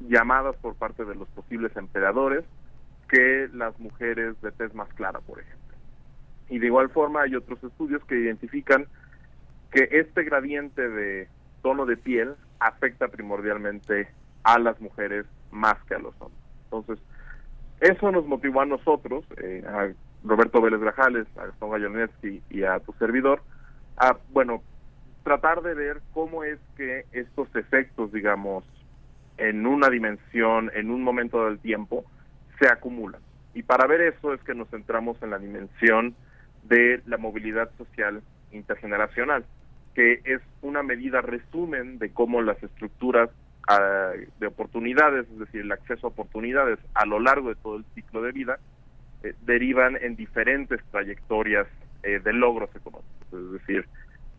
llamadas 0.00 0.56
por 0.56 0.74
parte 0.74 1.04
de 1.04 1.14
los 1.14 1.28
posibles 1.28 1.76
empleadores 1.76 2.44
que 3.08 3.48
las 3.52 3.78
mujeres 3.78 4.40
de 4.42 4.50
tez 4.52 4.74
más 4.74 4.88
clara, 4.94 5.20
por 5.20 5.40
ejemplo. 5.40 5.76
Y 6.48 6.58
de 6.58 6.66
igual 6.66 6.88
forma 6.90 7.22
hay 7.22 7.34
otros 7.36 7.62
estudios 7.62 8.04
que 8.04 8.18
identifican 8.18 8.86
que 9.70 9.88
este 9.92 10.24
gradiente 10.24 10.88
de 10.88 11.28
tono 11.62 11.86
de 11.86 11.96
piel 11.96 12.34
afecta 12.58 13.08
primordialmente 13.08 14.08
a 14.48 14.58
las 14.58 14.80
mujeres 14.80 15.26
más 15.50 15.74
que 15.86 15.94
a 15.94 15.98
los 15.98 16.14
hombres. 16.20 16.42
Entonces, 16.64 16.98
eso 17.80 18.10
nos 18.10 18.26
motivó 18.26 18.62
a 18.62 18.66
nosotros, 18.66 19.26
eh, 19.36 19.62
a 19.66 19.88
Roberto 20.24 20.62
Vélez 20.62 20.80
Grajales, 20.80 21.26
a 21.36 21.46
Gastón 21.46 21.70
Galloneski 21.70 22.42
y 22.48 22.62
a 22.62 22.80
tu 22.80 22.94
servidor, 22.94 23.42
a, 23.98 24.16
bueno, 24.30 24.62
tratar 25.22 25.60
de 25.60 25.74
ver 25.74 26.00
cómo 26.14 26.44
es 26.44 26.58
que 26.78 27.04
estos 27.12 27.54
efectos, 27.56 28.10
digamos, 28.10 28.64
en 29.36 29.66
una 29.66 29.90
dimensión, 29.90 30.70
en 30.74 30.90
un 30.90 31.02
momento 31.02 31.44
del 31.44 31.58
tiempo, 31.58 32.06
se 32.58 32.68
acumulan. 32.68 33.20
Y 33.52 33.64
para 33.64 33.86
ver 33.86 34.00
eso 34.00 34.32
es 34.32 34.40
que 34.44 34.54
nos 34.54 34.68
centramos 34.70 35.22
en 35.22 35.30
la 35.30 35.38
dimensión 35.38 36.14
de 36.62 37.02
la 37.04 37.18
movilidad 37.18 37.70
social 37.76 38.22
intergeneracional, 38.50 39.44
que 39.94 40.22
es 40.24 40.40
una 40.62 40.82
medida 40.82 41.20
resumen 41.20 41.98
de 41.98 42.10
cómo 42.14 42.40
las 42.40 42.62
estructuras 42.62 43.28
ah, 43.68 44.12
de 44.40 44.46
oportunidades, 44.46 45.26
es 45.30 45.38
decir, 45.38 45.60
el 45.60 45.72
acceso 45.72 46.06
a 46.06 46.10
oportunidades 46.10 46.78
a 46.94 47.06
lo 47.06 47.20
largo 47.20 47.50
de 47.50 47.54
todo 47.56 47.76
el 47.76 47.84
ciclo 47.94 48.22
de 48.22 48.32
vida, 48.32 48.58
eh, 49.22 49.34
derivan 49.42 49.96
en 50.00 50.16
diferentes 50.16 50.80
trayectorias 50.90 51.66
eh, 52.02 52.20
de 52.20 52.32
logros 52.32 52.70
económicos. 52.74 53.32
Es 53.32 53.52
decir, 53.52 53.88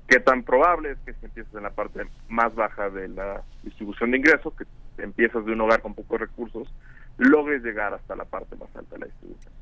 qué 0.07 0.19
tan 0.19 0.43
probable 0.43 0.91
es 0.91 0.97
que 1.05 1.13
si 1.13 1.25
empiezas 1.25 1.53
en 1.53 1.63
la 1.63 1.71
parte 1.71 2.01
más 2.27 2.55
baja 2.55 2.89
de 2.89 3.07
la 3.09 3.43
distribución 3.63 4.11
de 4.11 4.17
ingresos, 4.17 4.53
que 4.55 4.65
empiezas 5.03 5.45
de 5.45 5.53
un 5.53 5.61
hogar 5.61 5.81
con 5.81 5.93
pocos 5.93 6.19
recursos, 6.19 6.73
logres 7.17 7.63
llegar 7.63 7.93
hasta 7.93 8.15
la 8.15 8.25
parte 8.25 8.55
más 8.55 8.73
alta 8.75 8.95
de 8.95 8.99
la 8.99 9.05
distribución. 9.07 9.53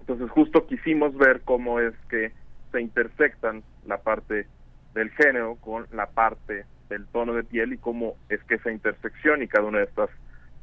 Entonces 0.00 0.30
justo 0.30 0.66
quisimos 0.66 1.16
ver 1.16 1.42
cómo 1.44 1.80
es 1.80 1.94
que 2.08 2.32
se 2.72 2.80
intersectan 2.80 3.62
la 3.86 3.98
parte 3.98 4.46
del 4.94 5.10
género 5.10 5.56
con 5.56 5.86
la 5.92 6.06
parte 6.06 6.64
del 6.88 7.06
tono 7.06 7.34
de 7.34 7.44
piel 7.44 7.72
y 7.72 7.78
cómo 7.78 8.16
es 8.28 8.42
que 8.44 8.54
esa 8.54 8.70
intersección 8.70 9.42
y 9.42 9.48
cada 9.48 9.66
una 9.66 9.78
de 9.78 9.84
estas 9.84 10.10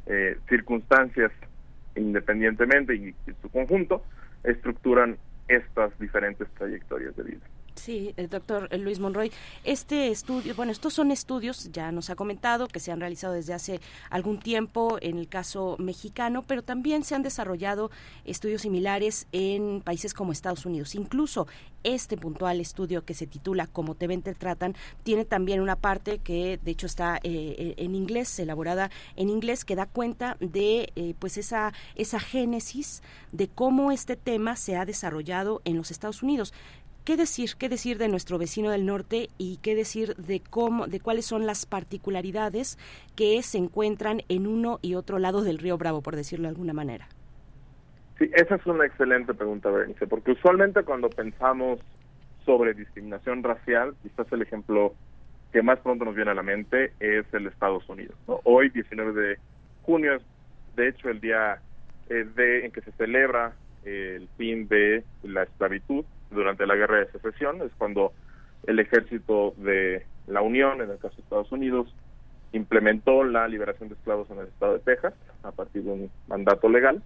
eh, 0.07 0.37
circunstancias 0.49 1.31
independientemente 1.95 2.95
y, 2.95 3.09
y 3.09 3.33
su 3.41 3.49
conjunto 3.49 4.03
estructuran 4.43 5.17
estas 5.47 5.97
diferentes 5.99 6.47
trayectorias 6.57 7.15
de 7.15 7.23
vida. 7.23 7.45
Sí, 7.75 8.15
doctor 8.29 8.69
Luis 8.79 8.99
Monroy. 8.99 9.31
Este 9.63 10.07
estudio, 10.09 10.55
bueno, 10.55 10.71
estos 10.71 10.93
son 10.93 11.11
estudios, 11.11 11.69
ya 11.71 11.91
nos 11.91 12.09
ha 12.09 12.15
comentado, 12.15 12.67
que 12.67 12.79
se 12.79 12.91
han 12.91 12.99
realizado 12.99 13.33
desde 13.33 13.53
hace 13.53 13.81
algún 14.09 14.39
tiempo 14.39 14.97
en 15.01 15.17
el 15.17 15.27
caso 15.27 15.75
mexicano, 15.77 16.41
pero 16.41 16.63
también 16.63 17.03
se 17.03 17.15
han 17.15 17.21
desarrollado 17.21 17.91
estudios 18.23 18.61
similares 18.61 19.27
en 19.33 19.81
países 19.81 20.13
como 20.13 20.31
Estados 20.31 20.65
Unidos. 20.65 20.95
Incluso 20.95 21.47
este 21.83 22.17
puntual 22.17 22.59
estudio 22.59 23.05
que 23.05 23.13
se 23.13 23.27
titula 23.27 23.67
Como 23.67 23.93
te 23.93 24.07
ven, 24.07 24.23
te 24.23 24.33
tratan, 24.33 24.73
tiene 25.03 25.25
también 25.25 25.61
una 25.61 25.75
parte 25.75 26.19
que 26.19 26.59
de 26.63 26.71
hecho 26.71 26.87
está 26.87 27.19
eh, 27.23 27.75
en 27.77 27.93
inglés, 27.93 28.39
elaborada 28.39 28.89
en 29.15 29.29
inglés, 29.29 29.65
que 29.65 29.75
da 29.75 29.85
cuenta 29.85 30.37
de 30.39 30.91
eh, 30.95 31.13
pues 31.19 31.37
esa, 31.37 31.73
esa 31.95 32.19
génesis 32.19 33.03
de 33.31 33.49
cómo 33.49 33.91
este 33.91 34.15
tema 34.15 34.55
se 34.55 34.77
ha 34.77 34.85
desarrollado 34.85 35.61
en 35.65 35.77
los 35.77 35.91
Estados 35.91 36.23
Unidos. 36.23 36.53
¿Qué 37.05 37.17
decir? 37.17 37.51
¿Qué 37.59 37.69
decir 37.69 37.99
de 37.99 38.07
nuestro 38.07 38.39
vecino 38.39 38.71
del 38.71 38.87
norte 38.87 39.29
y 39.37 39.57
qué 39.57 39.75
decir 39.75 40.15
de 40.15 40.41
cómo, 40.41 40.87
de 40.87 40.99
cuáles 40.99 41.27
son 41.27 41.45
las 41.45 41.67
particularidades 41.67 42.79
que 43.15 43.43
se 43.43 43.59
encuentran 43.59 44.23
en 44.27 44.47
uno 44.47 44.79
y 44.81 44.95
otro 44.95 45.19
lado 45.19 45.43
del 45.43 45.59
río 45.59 45.77
Bravo, 45.77 46.01
por 46.01 46.15
decirlo 46.15 46.47
de 46.47 46.49
alguna 46.49 46.73
manera? 46.73 47.07
Sí, 48.17 48.31
esa 48.33 48.55
es 48.55 48.65
una 48.65 48.87
excelente 48.87 49.35
pregunta, 49.35 49.69
Berenice, 49.69 50.07
porque 50.07 50.31
usualmente 50.31 50.81
cuando 50.81 51.07
pensamos 51.11 51.79
sobre 52.43 52.73
discriminación 52.73 53.43
racial, 53.43 53.93
quizás 54.01 54.25
el 54.31 54.41
ejemplo 54.41 54.95
que 55.53 55.61
más 55.61 55.77
pronto 55.81 56.05
nos 56.05 56.15
viene 56.15 56.31
a 56.31 56.35
la 56.35 56.41
mente 56.41 56.93
es 56.99 57.31
el 57.33 57.45
Estados 57.45 57.87
Unidos. 57.87 58.15
¿no? 58.27 58.39
Hoy, 58.45 58.69
19 58.69 59.13
de 59.13 59.37
junio, 59.83 60.15
es 60.15 60.23
de 60.75 60.87
hecho 60.89 61.09
el 61.09 61.21
día 61.21 61.61
eh, 62.09 62.25
de, 62.35 62.65
en 62.65 62.71
que 62.71 62.81
se 62.81 62.91
celebra 62.93 63.53
el 63.83 64.27
fin 64.37 64.67
de 64.67 65.03
la 65.21 65.43
esclavitud 65.43 66.03
durante 66.35 66.67
la 66.67 66.75
guerra 66.75 66.99
de 66.99 67.11
secesión, 67.11 67.61
es 67.61 67.71
cuando 67.77 68.13
el 68.67 68.79
ejército 68.79 69.53
de 69.57 70.05
la 70.27 70.41
Unión, 70.41 70.81
en 70.81 70.89
el 70.91 70.97
caso 70.97 71.15
de 71.15 71.23
Estados 71.23 71.51
Unidos, 71.51 71.93
implementó 72.51 73.23
la 73.23 73.47
liberación 73.47 73.89
de 73.89 73.95
esclavos 73.95 74.29
en 74.29 74.39
el 74.39 74.47
estado 74.47 74.73
de 74.73 74.79
Texas 74.79 75.13
a 75.43 75.51
partir 75.51 75.83
de 75.83 75.91
un 75.91 76.11
mandato 76.27 76.69
legal. 76.69 77.01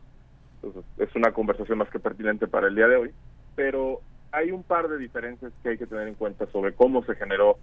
Entonces, 0.56 0.84
es 0.98 1.16
una 1.16 1.32
conversación 1.32 1.78
más 1.78 1.90
que 1.90 2.00
pertinente 2.00 2.48
para 2.48 2.68
el 2.68 2.76
día 2.76 2.88
de 2.88 2.96
hoy, 2.98 3.12
pero 3.56 4.02
hay 4.32 4.52
un 4.52 4.64
par 4.64 4.88
de 4.90 4.98
diferencias 4.98 5.52
que 5.64 5.70
hay 5.70 5.78
que 5.78 5.88
tener 5.88 6.08
en 6.08 6.16
cuenta 6.16 6.46
sobre 6.48 6.74
cómo 6.74 7.04
se 7.06 7.16
generó 7.16 7.58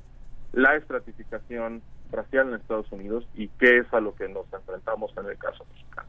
la 0.52 0.74
estratificación 0.76 1.82
racial 2.10 2.48
en 2.48 2.54
Estados 2.54 2.90
Unidos 2.92 3.26
y 3.34 3.48
qué 3.48 3.78
es 3.78 3.92
a 3.92 4.00
lo 4.00 4.14
que 4.14 4.28
nos 4.28 4.50
enfrentamos 4.52 5.12
en 5.16 5.26
el 5.26 5.38
caso 5.38 5.64
mexicano. 5.72 6.08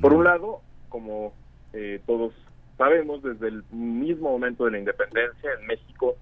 Por 0.00 0.12
un 0.12 0.24
lado, 0.24 0.60
como 0.88 1.32
eh, 1.72 2.00
todos 2.06 2.34
sabemos, 2.80 3.22
desde 3.22 3.48
el 3.48 3.62
mismo 3.72 4.30
momento 4.30 4.64
de 4.64 4.70
la 4.70 4.78
independencia 4.78 5.50
en 5.60 5.66
México 5.66 6.16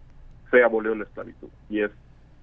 se 0.50 0.64
abolió 0.64 0.92
la 0.96 1.04
esclavitud 1.04 1.50
y 1.70 1.82
es 1.82 1.92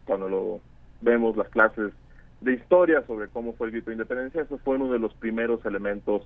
cuando 0.05 0.29
lo 0.29 0.61
vemos 1.01 1.35
las 1.35 1.49
clases 1.49 1.91
de 2.39 2.53
historia 2.53 3.03
sobre 3.07 3.27
cómo 3.27 3.51
fue 3.55 3.67
el 3.67 3.73
grito 3.73 3.89
de 3.89 3.95
independencia, 3.95 4.43
eso 4.43 4.57
fue 4.59 4.77
uno 4.77 4.89
de 4.89 4.99
los 4.99 5.13
primeros 5.15 5.65
elementos 5.65 6.25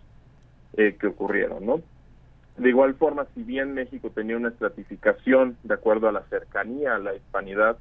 eh, 0.77 0.97
que 0.99 1.07
ocurrieron, 1.07 1.65
¿no? 1.65 1.81
De 2.57 2.69
igual 2.69 2.93
forma, 2.93 3.25
si 3.33 3.41
bien 3.41 3.73
México 3.73 4.11
tenía 4.13 4.37
una 4.37 4.49
estratificación 4.49 5.57
de 5.63 5.73
acuerdo 5.73 6.07
a 6.07 6.11
la 6.11 6.21
cercanía 6.29 6.93
a 6.93 6.99
la 6.99 7.15
hispanidad, 7.15 7.79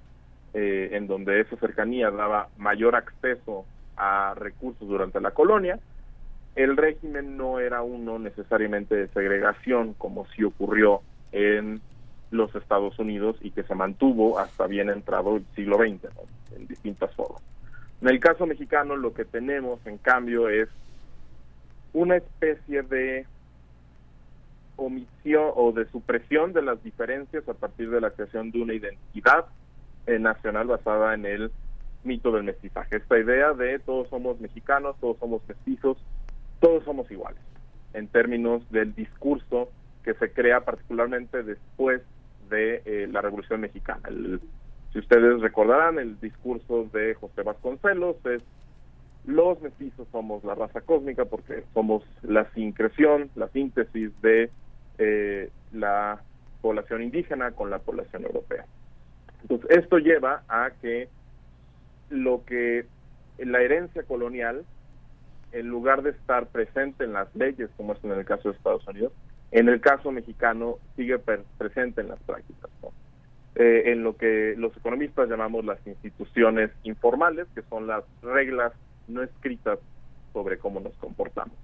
eh, 0.54 0.88
en 0.92 1.06
donde 1.06 1.40
esa 1.40 1.56
cercanía 1.56 2.10
daba 2.10 2.48
mayor 2.56 2.96
acceso 2.96 3.66
a 3.98 4.32
recursos 4.38 4.88
durante 4.88 5.20
la 5.20 5.32
colonia, 5.32 5.78
el 6.58 6.76
régimen 6.76 7.36
no 7.36 7.60
era 7.60 7.82
uno 7.82 8.18
necesariamente 8.18 8.96
de 8.96 9.06
segregación 9.08 9.94
como 9.94 10.26
sí 10.34 10.42
ocurrió 10.42 11.02
en 11.30 11.80
los 12.32 12.52
Estados 12.56 12.98
Unidos 12.98 13.36
y 13.40 13.52
que 13.52 13.62
se 13.62 13.76
mantuvo 13.76 14.40
hasta 14.40 14.66
bien 14.66 14.90
entrado 14.90 15.36
el 15.36 15.44
siglo 15.54 15.76
XX, 15.76 16.10
en 16.56 16.66
distintas 16.66 17.14
formas. 17.14 17.40
En 18.02 18.08
el 18.08 18.18
caso 18.18 18.44
mexicano 18.44 18.96
lo 18.96 19.14
que 19.14 19.24
tenemos 19.24 19.78
en 19.86 19.98
cambio 19.98 20.48
es 20.48 20.68
una 21.92 22.16
especie 22.16 22.82
de 22.82 23.24
omisión 24.74 25.52
o 25.54 25.70
de 25.70 25.86
supresión 25.86 26.52
de 26.52 26.62
las 26.62 26.82
diferencias 26.82 27.48
a 27.48 27.54
partir 27.54 27.88
de 27.88 28.00
la 28.00 28.10
creación 28.10 28.50
de 28.50 28.62
una 28.62 28.74
identidad 28.74 29.44
nacional 30.08 30.66
basada 30.66 31.14
en 31.14 31.24
el 31.24 31.52
mito 32.02 32.32
del 32.32 32.42
mestizaje. 32.42 32.96
Esta 32.96 33.16
idea 33.16 33.52
de 33.52 33.78
todos 33.78 34.08
somos 34.08 34.40
mexicanos, 34.40 34.96
todos 35.00 35.18
somos 35.18 35.40
mestizos, 35.46 35.98
todos 36.60 36.84
somos 36.84 37.10
iguales, 37.10 37.40
en 37.94 38.08
términos 38.08 38.68
del 38.70 38.94
discurso 38.94 39.70
que 40.04 40.14
se 40.14 40.32
crea 40.32 40.60
particularmente 40.60 41.42
después 41.42 42.02
de 42.50 42.82
eh, 42.84 43.08
la 43.10 43.20
Revolución 43.20 43.60
Mexicana. 43.60 44.08
si 44.92 44.98
ustedes 44.98 45.40
recordarán, 45.40 45.98
el 45.98 46.18
discurso 46.20 46.84
de 46.92 47.14
José 47.14 47.42
Vasconcelos 47.42 48.16
es 48.26 48.42
los 49.26 49.60
mestizos 49.60 50.08
somos 50.10 50.42
la 50.42 50.54
raza 50.54 50.80
cósmica 50.80 51.26
porque 51.26 51.62
somos 51.74 52.02
la 52.22 52.50
sincreción, 52.52 53.30
la 53.34 53.48
síntesis 53.48 54.10
de 54.22 54.50
eh, 54.96 55.50
la 55.72 56.22
población 56.62 57.02
indígena 57.02 57.50
con 57.52 57.68
la 57.68 57.78
población 57.78 58.24
europea. 58.24 58.64
Entonces, 59.42 59.70
esto 59.70 59.98
lleva 59.98 60.44
a 60.48 60.70
que 60.80 61.08
lo 62.08 62.42
que 62.46 62.86
la 63.38 63.60
herencia 63.60 64.02
colonial, 64.04 64.64
en 65.52 65.68
lugar 65.68 66.02
de 66.02 66.10
estar 66.10 66.46
presente 66.46 67.04
en 67.04 67.12
las 67.12 67.34
leyes, 67.34 67.70
como 67.76 67.92
es 67.92 68.04
en 68.04 68.12
el 68.12 68.24
caso 68.24 68.50
de 68.50 68.56
Estados 68.56 68.86
Unidos, 68.86 69.12
en 69.50 69.68
el 69.68 69.80
caso 69.80 70.12
mexicano 70.12 70.78
sigue 70.96 71.18
presente 71.18 72.00
en 72.00 72.08
las 72.08 72.20
prácticas. 72.20 72.70
Eh, 73.54 73.90
en 73.90 74.04
lo 74.04 74.16
que 74.16 74.54
los 74.56 74.76
economistas 74.76 75.28
llamamos 75.28 75.64
las 75.64 75.84
instituciones 75.84 76.70
informales, 76.84 77.48
que 77.56 77.62
son 77.62 77.88
las 77.88 78.04
reglas 78.22 78.72
no 79.08 79.20
escritas 79.22 79.80
sobre 80.32 80.58
cómo 80.58 80.78
nos 80.78 80.92
comportamos. 80.94 81.56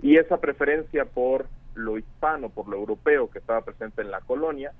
Y 0.00 0.16
esa 0.16 0.36
preferencia 0.36 1.06
por 1.06 1.46
lo 1.74 1.98
hispano, 1.98 2.50
por 2.50 2.68
lo 2.68 2.76
europeo 2.76 3.30
que 3.30 3.40
estaba 3.40 3.62
presente 3.62 4.02
en 4.02 4.12
la 4.12 4.20
colonia, 4.20 4.72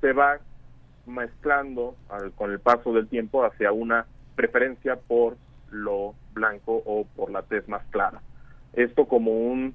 se 0.00 0.12
va 0.12 0.40
mezclando 1.06 1.94
con 2.34 2.50
el 2.50 2.58
paso 2.58 2.92
del 2.92 3.06
tiempo 3.06 3.44
hacia 3.44 3.70
una 3.70 4.06
preferencia 4.34 4.96
por 4.96 5.36
lo 5.70 6.14
blanco 6.32 6.82
o 6.84 7.04
por 7.16 7.30
la 7.30 7.42
tez 7.42 7.68
más 7.68 7.82
clara. 7.90 8.20
Esto 8.72 9.06
como 9.06 9.32
un 9.32 9.74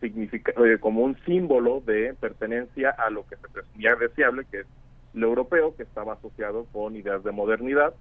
significa, 0.00 0.52
eh, 0.64 0.78
como 0.78 1.02
un 1.02 1.16
símbolo 1.26 1.80
de 1.80 2.14
pertenencia 2.14 2.90
a 2.90 3.10
lo 3.10 3.26
que 3.26 3.36
se 3.36 3.48
presumía 3.48 3.94
deseable, 3.96 4.46
que 4.50 4.60
es 4.60 4.66
lo 5.12 5.28
europeo, 5.28 5.76
que 5.76 5.82
estaba 5.82 6.14
asociado 6.14 6.66
con 6.72 6.96
ideas 6.96 7.22
de 7.22 7.32
modernidad, 7.32 7.94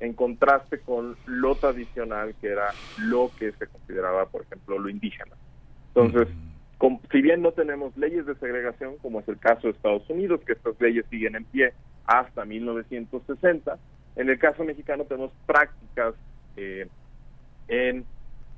en 0.00 0.14
contraste 0.14 0.80
con 0.80 1.16
lo 1.26 1.54
tradicional, 1.54 2.34
que 2.40 2.48
era 2.48 2.72
lo 2.98 3.30
que 3.38 3.52
se 3.52 3.66
consideraba, 3.66 4.26
por 4.26 4.42
ejemplo, 4.42 4.78
lo 4.78 4.88
indígena. 4.88 5.36
Entonces, 5.94 6.28
si 7.10 7.22
bien 7.22 7.42
no 7.42 7.52
tenemos 7.52 7.96
leyes 7.96 8.26
de 8.26 8.34
segregación, 8.34 8.96
como 9.00 9.20
es 9.20 9.28
el 9.28 9.38
caso 9.38 9.68
de 9.68 9.70
Estados 9.70 10.08
Unidos, 10.10 10.40
que 10.44 10.52
estas 10.52 10.78
leyes 10.80 11.06
siguen 11.08 11.36
en 11.36 11.44
pie 11.44 11.72
hasta 12.06 12.44
1960, 12.44 13.78
en 14.16 14.28
el 14.28 14.38
caso 14.38 14.64
mexicano 14.64 15.04
tenemos 15.04 15.32
prácticas 15.46 16.14
eh, 16.56 16.88
en 17.68 18.04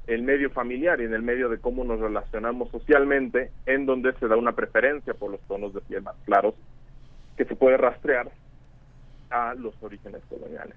el 0.06 0.22
medio 0.22 0.50
familiar 0.50 1.00
y 1.00 1.04
en 1.04 1.14
el 1.14 1.22
medio 1.22 1.48
de 1.48 1.58
cómo 1.58 1.84
nos 1.84 2.00
relacionamos 2.00 2.70
socialmente, 2.70 3.50
en 3.66 3.86
donde 3.86 4.12
se 4.14 4.28
da 4.28 4.36
una 4.36 4.52
preferencia 4.52 5.14
por 5.14 5.30
los 5.32 5.40
tonos 5.42 5.74
de 5.74 5.80
piel 5.80 6.02
más 6.02 6.16
claros, 6.24 6.54
que 7.36 7.44
se 7.44 7.56
puede 7.56 7.76
rastrear 7.76 8.30
a 9.30 9.54
los 9.54 9.74
orígenes 9.82 10.22
coloniales. 10.28 10.76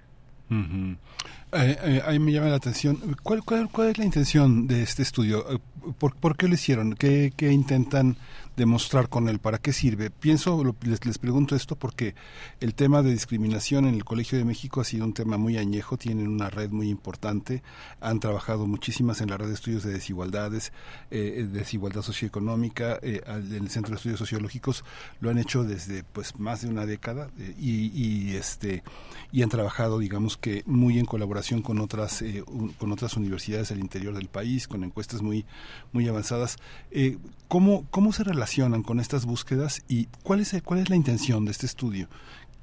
Eh, 0.50 1.78
eh, 1.84 2.02
ahí 2.06 2.20
me 2.20 2.32
llama 2.32 2.48
la 2.48 2.56
atención. 2.56 2.98
¿Cuál, 3.22 3.44
cuál, 3.44 3.70
cuál 3.70 3.90
es 3.90 3.98
la 3.98 4.06
intención 4.06 4.68
de 4.68 4.82
este 4.82 5.04
estudio? 5.04 5.46
Eh, 5.52 5.60
¿Por, 5.98 6.16
por 6.16 6.36
qué 6.36 6.48
lo 6.48 6.56
hicieron? 6.56 6.94
¿Qué, 6.94 7.32
¿Qué, 7.36 7.52
intentan 7.52 8.18
demostrar 8.60 9.10
con 9.10 9.28
él? 9.30 9.40
¿Para 9.40 9.58
qué 9.58 9.74
sirve? 9.74 10.12
Pienso, 10.12 10.62
les, 10.84 11.04
les 11.06 11.18
pregunto 11.18 11.56
esto 11.56 11.76
porque 11.76 12.14
el 12.60 12.76
tema 12.76 13.02
de 13.02 13.12
discriminación 13.12 13.88
en 13.88 13.96
el 13.96 14.06
Colegio 14.06 14.38
de 14.38 14.46
México 14.46 14.82
ha 14.82 14.84
sido 14.84 15.06
un 15.06 15.14
tema 15.14 15.38
muy 15.38 15.58
añejo. 15.58 15.98
Tienen 15.98 16.28
una 16.28 16.50
red 16.50 16.70
muy 16.70 16.90
importante. 16.90 17.64
Han 18.02 18.20
trabajado 18.20 18.68
muchísimas 18.68 19.22
en 19.22 19.30
la 19.30 19.38
red 19.38 19.48
de 19.48 19.54
estudios 19.54 19.84
de 19.84 19.94
desigualdades, 19.94 20.74
eh, 21.10 21.48
desigualdad 21.52 22.04
socioeconómica. 22.04 23.00
Eh, 23.02 23.22
en 23.26 23.64
el 23.64 23.70
Centro 23.70 23.92
de 23.92 23.98
Estudios 23.98 24.20
Sociológicos 24.20 24.84
lo 25.22 25.30
han 25.30 25.38
hecho 25.38 25.64
desde 25.64 26.04
pues 26.04 26.38
más 26.40 26.62
de 26.62 26.68
una 26.68 26.86
década 26.86 27.30
y, 27.58 27.92
y, 27.94 28.36
este 28.36 28.84
y 29.32 29.44
han 29.44 29.50
trabajado, 29.50 30.00
digamos 30.00 30.38
que 30.38 30.64
muy 30.66 31.00
en 31.00 31.06
colaboración 31.06 31.62
con 31.62 31.80
otras 31.80 32.22
eh, 32.22 32.44
con 32.78 32.92
otras 32.92 33.16
universidades 33.16 33.70
del 33.70 33.80
interior 33.80 34.14
del 34.14 34.28
país 34.28 34.68
con 34.68 34.84
encuestas 34.84 35.22
muy 35.22 35.46
muy 35.92 36.08
avanzadas 36.08 36.58
eh, 36.92 37.18
cómo 37.48 37.86
cómo 37.92 38.12
se 38.12 38.24
relacionan 38.50 38.82
con 38.82 39.00
estas 39.00 39.28
búsquedas 39.28 39.84
y 39.88 40.08
cuál 40.24 40.40
es 40.40 40.60
cuál 40.64 40.80
es 40.80 40.90
la 40.90 40.96
intención 40.96 41.46
de 41.46 41.52
este 41.52 41.68
estudio 41.68 42.08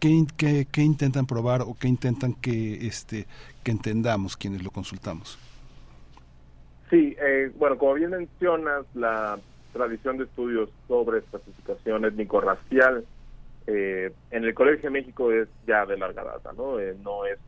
qué, 0.00 0.26
qué, 0.36 0.82
intentan 0.82 1.26
probar 1.26 1.62
o 1.62 1.76
qué 1.78 1.86
intentan 1.86 2.34
que 2.34 2.86
este 2.88 3.26
que 3.62 3.70
entendamos 3.70 4.36
quienes 4.36 4.64
lo 4.64 4.72
consultamos 4.72 5.38
sí 6.90 7.14
eh, 7.20 7.52
bueno 7.56 7.78
como 7.78 7.94
bien 7.94 8.10
mencionas 8.10 8.84
la 8.94 9.38
tradición 9.72 10.18
de 10.18 10.24
estudios 10.24 10.70
sobre 10.88 11.18
estratificación 11.18 12.04
étnico-racial 12.04 13.04
eh, 13.68 14.12
en 14.32 14.44
el 14.44 14.54
Colegio 14.54 14.90
de 14.90 14.90
México 14.90 15.30
es 15.30 15.48
ya 15.66 15.86
de 15.86 15.98
larga 15.98 16.22
data, 16.22 16.52
¿no? 16.56 16.78
Eh, 16.78 16.96
no 17.02 17.26
es 17.26 17.38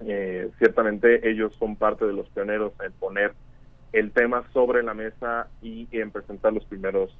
eh, 0.00 0.50
ciertamente 0.58 1.28
ellos 1.28 1.54
son 1.58 1.76
parte 1.76 2.04
de 2.06 2.12
los 2.12 2.28
pioneros 2.30 2.72
en 2.84 2.92
poner 2.92 3.32
el 3.92 4.10
tema 4.10 4.42
sobre 4.52 4.82
la 4.82 4.94
mesa 4.94 5.48
y 5.60 5.86
en 5.92 6.10
presentar 6.10 6.52
los 6.52 6.64
primeros 6.64 7.16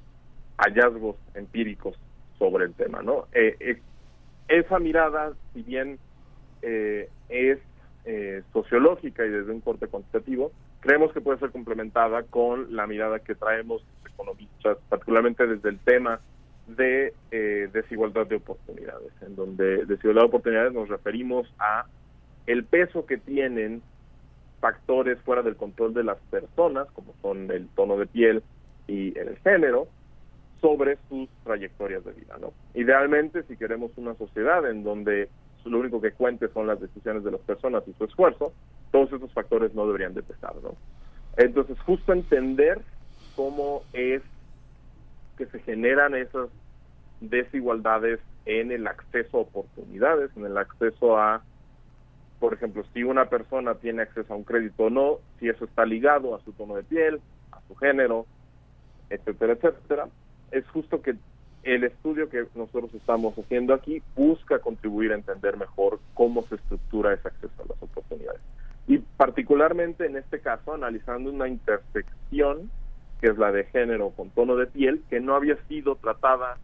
hallazgos 0.57 1.15
empíricos 1.33 1.97
sobre 2.37 2.65
el 2.65 2.73
tema, 2.73 3.01
¿no? 3.01 3.27
Eh, 3.33 3.55
eh, 3.59 3.81
esa 4.47 4.79
mirada, 4.79 5.33
si 5.53 5.63
bien 5.63 5.99
es 7.29 7.59
sociológica 8.53 9.25
y 9.25 9.29
desde 9.29 9.51
un 9.51 9.59
corte 9.59 9.87
cuantitativo, 9.87 10.51
creemos 10.79 11.11
que 11.11 11.19
puede 11.19 11.39
ser 11.39 11.51
complementada 11.51 12.23
con 12.23 12.73
la 12.73 12.87
mirada 12.87 13.19
que 13.19 13.35
traemos 13.35 13.83
economistas, 14.05 14.77
particularmente 14.87 15.45
desde 15.45 15.69
el 15.69 15.79
tema 15.79 16.21
de 16.67 17.13
desigualdad 17.73 18.27
de 18.27 18.37
oportunidades, 18.37 19.11
en 19.21 19.35
donde 19.35 19.85
desigualdad 19.85 20.21
de 20.23 20.27
oportunidades 20.27 20.73
nos 20.73 20.87
referimos 20.87 21.47
a 21.59 21.85
el 22.45 22.63
peso 22.65 23.05
que 23.05 23.17
tienen 23.17 23.81
factores 24.63 25.19
fuera 25.25 25.41
del 25.41 25.57
control 25.57 25.93
de 25.93 26.05
las 26.05 26.17
personas, 26.29 26.87
como 26.91 27.13
son 27.21 27.51
el 27.51 27.67
tono 27.75 27.97
de 27.97 28.05
piel 28.05 28.43
y 28.87 29.17
el 29.19 29.37
género, 29.39 29.89
sobre 30.63 30.97
sus 31.09 31.27
trayectorias 31.43 32.05
de 32.05 32.13
vida. 32.13 32.37
¿no? 32.39 32.53
Idealmente, 32.73 33.43
si 33.43 33.57
queremos 33.57 33.91
una 33.97 34.15
sociedad 34.15 34.65
en 34.69 34.85
donde 34.85 35.27
lo 35.65 35.77
único 35.77 35.99
que 35.99 36.13
cuente 36.13 36.47
son 36.53 36.67
las 36.67 36.79
decisiones 36.79 37.25
de 37.25 37.31
las 37.31 37.41
personas 37.41 37.83
y 37.85 37.93
su 37.93 38.05
esfuerzo, 38.05 38.53
todos 38.91 39.11
esos 39.11 39.31
factores 39.33 39.73
no 39.73 39.85
deberían 39.85 40.13
de 40.13 40.23
pesar, 40.23 40.55
¿no? 40.63 40.75
Entonces, 41.35 41.77
justo 41.81 42.13
entender 42.13 42.79
cómo 43.35 43.81
es 43.91 44.21
que 45.37 45.47
se 45.47 45.59
generan 45.59 46.15
esas 46.15 46.49
desigualdades 47.19 48.19
en 48.45 48.71
el 48.71 48.87
acceso 48.87 49.37
a 49.37 49.41
oportunidades, 49.41 50.31
en 50.37 50.45
el 50.45 50.57
acceso 50.57 51.17
a, 51.17 51.43
por 52.39 52.53
ejemplo, 52.53 52.85
si 52.93 53.03
una 53.03 53.25
persona 53.25 53.75
tiene 53.75 54.03
acceso 54.03 54.33
a 54.33 54.37
un 54.37 54.43
crédito 54.43 54.83
o 54.83 54.89
no, 54.89 55.17
si 55.39 55.49
eso 55.49 55.65
está 55.65 55.85
ligado 55.85 56.35
a 56.35 56.41
su 56.41 56.53
tono 56.53 56.75
de 56.75 56.83
piel, 56.83 57.19
a 57.51 57.59
su 57.67 57.75
género, 57.75 58.25
etcétera, 59.09 59.53
etcétera. 59.53 60.07
Es 60.53 60.67
justo 60.69 61.01
que 61.01 61.15
el 61.63 61.83
estudio 61.83 62.29
que 62.29 62.45
nosotros 62.53 62.93
estamos 62.93 63.33
haciendo 63.37 63.73
aquí 63.73 64.03
busca 64.15 64.59
contribuir 64.59 65.11
a 65.11 65.15
entender 65.15 65.57
mejor 65.57 65.99
cómo 66.13 66.43
se 66.43 66.55
estructura 66.55 67.13
ese 67.13 67.27
acceso 67.27 67.63
a 67.63 67.73
las 67.73 67.81
oportunidades. 67.81 68.41
Y 68.87 68.99
particularmente 68.99 70.05
en 70.05 70.15
este 70.15 70.41
caso, 70.41 70.75
analizando 70.75 71.31
una 71.31 71.47
intersección, 71.47 72.69
que 73.19 73.27
es 73.27 73.37
la 73.37 73.51
de 73.51 73.63
género 73.63 74.11
con 74.11 74.29
tono 74.29 74.55
de 74.55 74.67
piel, 74.67 75.01
que 75.09 75.19
no 75.19 75.35
había 75.35 75.57
sido 75.67 75.95
tratada 75.95 76.57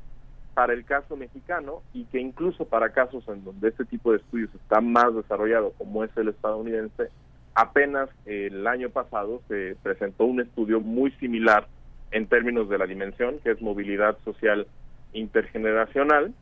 para 0.53 0.73
el 0.73 0.85
caso 0.85 1.15
mexicano 1.15 1.81
y 1.91 2.03
que 2.05 2.19
incluso 2.19 2.65
para 2.65 2.91
casos 2.91 3.27
en 3.27 3.43
donde 3.43 3.69
este 3.69 3.85
tipo 3.85 4.11
de 4.11 4.17
estudios 4.17 4.53
está 4.53 4.81
más 4.81 5.15
desarrollado, 5.15 5.73
como 5.79 6.03
es 6.03 6.15
el 6.15 6.27
estadounidense, 6.27 7.09
apenas 7.55 8.09
el 8.27 8.67
año 8.67 8.91
pasado 8.91 9.41
se 9.47 9.75
presentó 9.81 10.25
un 10.25 10.41
estudio 10.41 10.79
muy 10.79 11.11
similar 11.13 11.67
en 12.11 12.27
términos 12.27 12.69
de 12.69 12.77
la 12.77 12.85
dimensión, 12.85 13.39
que 13.39 13.51
es 13.51 13.61
movilidad 13.61 14.17
social 14.23 14.67
intergeneracional, 15.13 16.33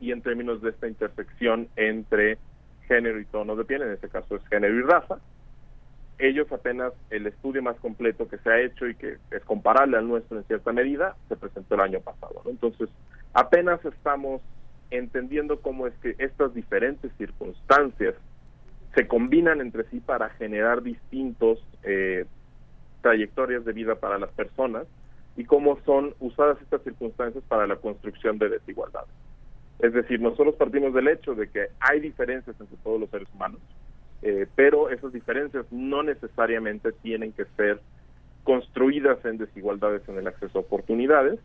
y 0.00 0.12
en 0.12 0.22
términos 0.22 0.62
de 0.62 0.70
esta 0.70 0.88
intersección 0.88 1.68
entre 1.76 2.38
género 2.86 3.20
y 3.20 3.24
tono 3.26 3.56
de 3.56 3.64
piel, 3.64 3.82
en 3.82 3.92
este 3.92 4.08
caso 4.08 4.36
es 4.36 4.46
género 4.48 4.74
y 4.74 4.82
raza. 4.82 5.18
Ellos 6.18 6.50
apenas 6.50 6.92
el 7.10 7.26
estudio 7.26 7.62
más 7.62 7.76
completo 7.76 8.28
que 8.28 8.38
se 8.38 8.50
ha 8.50 8.60
hecho 8.60 8.88
y 8.88 8.94
que 8.94 9.18
es 9.30 9.44
comparable 9.44 9.96
al 9.96 10.08
nuestro 10.08 10.38
en 10.38 10.44
cierta 10.44 10.72
medida, 10.72 11.16
se 11.28 11.36
presentó 11.36 11.76
el 11.76 11.82
año 11.82 12.00
pasado. 12.00 12.42
Entonces, 12.46 12.88
apenas 13.34 13.84
estamos 13.84 14.40
entendiendo 14.90 15.60
cómo 15.60 15.86
es 15.86 15.94
que 15.98 16.16
estas 16.18 16.54
diferentes 16.54 17.12
circunstancias 17.18 18.14
se 18.94 19.06
combinan 19.06 19.60
entre 19.60 19.84
sí 19.90 20.00
para 20.00 20.30
generar 20.30 20.82
distintos 20.82 21.62
eh, 21.84 22.24
trayectorias 23.00 23.64
de 23.64 23.72
vida 23.72 23.94
para 23.96 24.18
las 24.18 24.30
personas 24.30 24.86
y 25.36 25.44
cómo 25.44 25.78
son 25.84 26.14
usadas 26.20 26.60
estas 26.62 26.82
circunstancias 26.82 27.44
para 27.48 27.66
la 27.66 27.76
construcción 27.76 28.38
de 28.38 28.48
desigualdades. 28.48 29.10
Es 29.78 29.92
decir, 29.92 30.20
nosotros 30.20 30.56
partimos 30.56 30.92
del 30.92 31.08
hecho 31.08 31.34
de 31.34 31.48
que 31.48 31.68
hay 31.78 32.00
diferencias 32.00 32.56
entre 32.58 32.76
todos 32.78 33.00
los 33.00 33.10
seres 33.10 33.28
humanos, 33.32 33.60
eh, 34.22 34.46
pero 34.56 34.90
esas 34.90 35.12
diferencias 35.12 35.64
no 35.70 36.02
necesariamente 36.02 36.90
tienen 36.90 37.32
que 37.32 37.44
ser 37.56 37.80
construidas 38.42 39.24
en 39.24 39.38
desigualdades 39.38 40.02
en 40.08 40.18
el 40.18 40.26
acceso 40.26 40.58
a 40.58 40.62
oportunidades, 40.62 41.38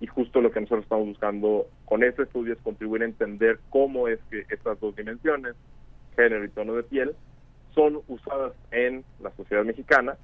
y 0.00 0.06
justo 0.06 0.40
lo 0.40 0.50
que 0.50 0.60
nosotros 0.60 0.84
estamos 0.84 1.08
buscando 1.08 1.66
con 1.84 2.04
este 2.04 2.22
estudio 2.22 2.54
es 2.54 2.60
contribuir 2.60 3.02
a 3.02 3.06
entender 3.06 3.58
cómo 3.68 4.08
es 4.08 4.20
que 4.30 4.46
estas 4.48 4.78
dos 4.80 4.94
dimensiones, 4.96 5.54
género 6.16 6.44
y 6.44 6.48
tono 6.48 6.74
de 6.74 6.84
piel, 6.84 7.14
son 7.74 8.00
usadas 8.08 8.52
en 8.70 9.04
la 9.20 9.30
sociedad 9.32 9.64
mexicana 9.64 10.16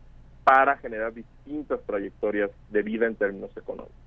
para 0.45 0.77
generar 0.77 1.13
distintas 1.13 1.81
trayectorias 1.87 2.51
de 2.71 2.83
vida 2.83 3.07
en 3.07 3.17
términos 3.17 3.51
económicos. 3.57 4.05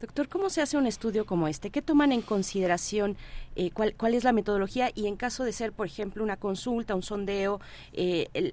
Doctor, 0.00 0.26
¿cómo 0.28 0.48
se 0.48 0.62
hace 0.62 0.78
un 0.78 0.86
estudio 0.86 1.26
como 1.26 1.48
este? 1.48 1.68
¿Qué 1.68 1.82
toman 1.82 2.12
en 2.12 2.22
consideración? 2.22 3.16
Eh, 3.56 3.70
cuál, 3.72 3.94
¿Cuál 3.94 4.14
es 4.14 4.24
la 4.24 4.32
metodología? 4.32 4.90
Y 4.94 5.06
en 5.06 5.16
caso 5.16 5.44
de 5.44 5.52
ser, 5.52 5.72
por 5.72 5.86
ejemplo, 5.86 6.24
una 6.24 6.38
consulta, 6.38 6.94
un 6.94 7.02
sondeo, 7.02 7.60
eh, 7.92 8.52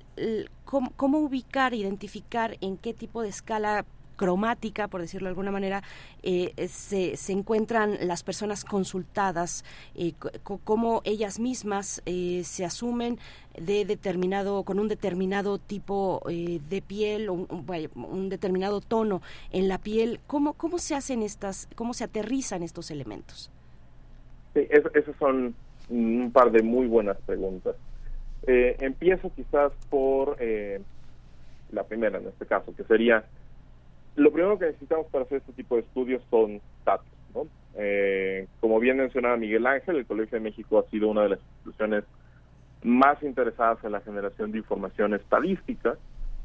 ¿cómo, 0.65 0.91
cómo 0.97 1.19
ubicar, 1.19 1.73
identificar 1.73 2.57
en 2.59 2.75
qué 2.77 2.93
tipo 2.93 3.21
de 3.21 3.29
escala 3.29 3.85
cromática, 4.15 4.87
por 4.87 5.01
decirlo 5.01 5.25
de 5.27 5.31
alguna 5.31 5.51
manera, 5.51 5.83
eh, 6.23 6.53
se, 6.67 7.17
se 7.17 7.31
encuentran 7.33 7.97
las 8.01 8.23
personas 8.23 8.65
consultadas, 8.65 9.63
eh, 9.95 10.13
cómo 10.63 11.01
ellas 11.05 11.39
mismas 11.39 12.01
eh, 12.05 12.41
se 12.43 12.65
asumen 12.65 13.19
de 13.59 13.85
determinado, 13.85 14.63
con 14.63 14.79
un 14.79 14.87
determinado 14.87 15.57
tipo 15.59 16.21
eh, 16.29 16.59
de 16.69 16.81
piel 16.81 17.29
un, 17.29 17.47
un- 17.95 18.29
determinado 18.29 18.81
tono 18.81 19.21
en 19.51 19.67
la 19.67 19.77
piel, 19.77 20.19
¿cómo, 20.27 20.53
cómo 20.53 20.77
se 20.77 20.95
hacen 20.95 21.21
estas, 21.21 21.67
cómo 21.75 21.93
se 21.93 22.03
aterrizan 22.03 22.63
estos 22.63 22.91
elementos? 22.91 23.51
Esas 24.55 25.15
son 25.19 25.53
un 25.89 26.31
par 26.33 26.51
de 26.51 26.63
muy 26.63 26.87
buenas 26.87 27.17
preguntas. 27.25 27.75
Eh, 28.47 28.75
empiezo 28.79 29.31
quizás 29.35 29.71
por 29.89 30.37
la 31.71 31.83
primera 31.83 32.19
en 32.19 32.27
este 32.27 32.45
caso, 32.45 32.73
que 32.75 32.83
sería, 32.83 33.25
lo 34.15 34.31
primero 34.31 34.57
que 34.57 34.65
necesitamos 34.67 35.07
para 35.07 35.25
hacer 35.25 35.39
este 35.39 35.53
tipo 35.53 35.75
de 35.75 35.81
estudios 35.81 36.23
son 36.29 36.61
datos. 36.85 37.07
¿no? 37.33 37.47
Eh, 37.75 38.47
como 38.59 38.79
bien 38.79 38.97
mencionaba 38.97 39.37
Miguel 39.37 39.65
Ángel, 39.67 39.97
el 39.97 40.05
Colegio 40.05 40.37
de 40.37 40.43
México 40.43 40.79
ha 40.79 40.89
sido 40.89 41.09
una 41.09 41.23
de 41.23 41.29
las 41.29 41.39
instituciones 41.39 42.03
más 42.83 43.21
interesadas 43.23 43.83
en 43.83 43.91
la 43.91 44.01
generación 44.01 44.51
de 44.51 44.59
información 44.59 45.13
estadística. 45.13 45.97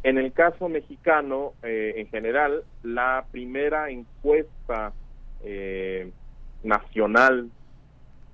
En 0.03 0.17
el 0.17 0.33
caso 0.33 0.69
mexicano, 0.69 1.53
eh, 1.63 1.95
en 1.97 2.09
general, 2.09 2.65
la 2.83 3.27
primera 3.31 3.91
encuesta 3.91 4.93
eh, 5.43 6.11
nacional 6.63 7.51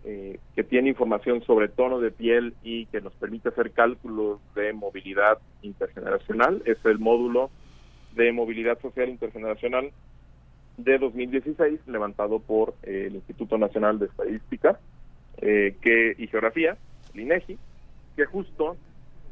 eh, 0.05 0.39
que 0.55 0.63
tiene 0.63 0.91
información 0.91 1.43
sobre 1.43 1.69
tono 1.69 1.99
de 1.99 2.13
piel 2.13 2.55
y 2.63 2.87
que 2.87 3.01
nos 3.01 3.13
permite 3.15 3.49
hacer 3.49 3.73
cálculos 3.73 4.39
de 4.55 4.73
movilidad 4.73 5.39
intergeneracional 5.63 6.63
es 6.65 6.79
el 6.85 7.01
módulo 7.01 7.51
de 8.17 8.33
movilidad 8.33 8.81
social 8.81 9.09
intergeneracional 9.09 9.93
de 10.77 10.99
2016 10.99 11.81
levantado 11.87 12.41
por 12.41 12.75
eh, 12.83 13.05
el 13.09 13.17
Instituto 13.17 13.59
Nacional 13.59 13.99
de 13.99 14.07
Estadística 14.07 14.79
eh, 15.39 15.77
que, 15.81 16.15
y 16.19 16.27
Geografía, 16.27 16.77
el 17.15 17.21
INEGI, 17.21 17.59
que 18.17 18.25
justo 18.25 18.77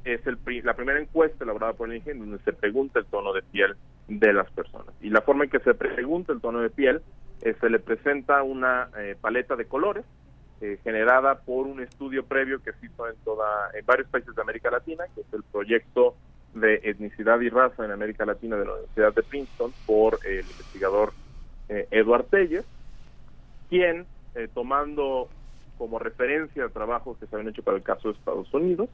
es 0.04 0.20
el 0.26 0.38
la 0.62 0.74
primera 0.74 1.00
encuesta 1.00 1.44
elaborada 1.44 1.72
por 1.72 1.88
el 1.88 1.96
INEGI 1.96 2.10
en 2.10 2.18
donde 2.18 2.38
se 2.44 2.52
pregunta 2.52 2.98
el 2.98 3.06
tono 3.06 3.32
de 3.32 3.42
piel 3.42 3.74
de 4.06 4.32
las 4.34 4.50
personas. 4.52 4.94
Y 5.00 5.08
la 5.08 5.22
forma 5.22 5.44
en 5.44 5.50
que 5.50 5.60
se 5.60 5.74
pregunta 5.74 6.32
el 6.32 6.42
tono 6.42 6.60
de 6.60 6.68
piel 6.68 7.00
eh, 7.42 7.54
se 7.58 7.70
le 7.70 7.78
presenta 7.78 8.42
una 8.42 8.90
eh, 8.98 9.16
paleta 9.20 9.56
de 9.56 9.66
colores 9.66 10.04
generada 10.82 11.40
por 11.40 11.66
un 11.66 11.82
estudio 11.82 12.24
previo 12.24 12.62
que 12.62 12.72
se 12.72 12.86
hizo 12.86 13.06
en 13.06 13.16
toda 13.22 13.70
en 13.74 13.84
varios 13.84 14.08
países 14.08 14.34
de 14.34 14.40
América 14.40 14.70
Latina, 14.70 15.04
que 15.14 15.20
es 15.20 15.26
el 15.34 15.42
proyecto 15.42 16.14
de 16.54 16.80
etnicidad 16.84 17.40
y 17.40 17.48
raza 17.48 17.84
en 17.84 17.90
América 17.90 18.24
Latina 18.24 18.56
de 18.56 18.64
la 18.64 18.72
Universidad 18.72 19.14
de 19.14 19.22
Princeton 19.22 19.72
por 19.86 20.18
el 20.24 20.40
investigador 20.40 21.12
eh, 21.68 21.88
Edward 21.90 22.26
Telles, 22.26 22.64
quien 23.68 24.06
eh, 24.34 24.48
tomando 24.52 25.28
como 25.78 25.98
referencia 25.98 26.68
trabajos 26.68 27.18
que 27.18 27.26
se 27.26 27.34
habían 27.34 27.50
hecho 27.50 27.62
para 27.62 27.76
el 27.76 27.82
caso 27.82 28.08
de 28.08 28.18
Estados 28.18 28.52
Unidos, 28.54 28.88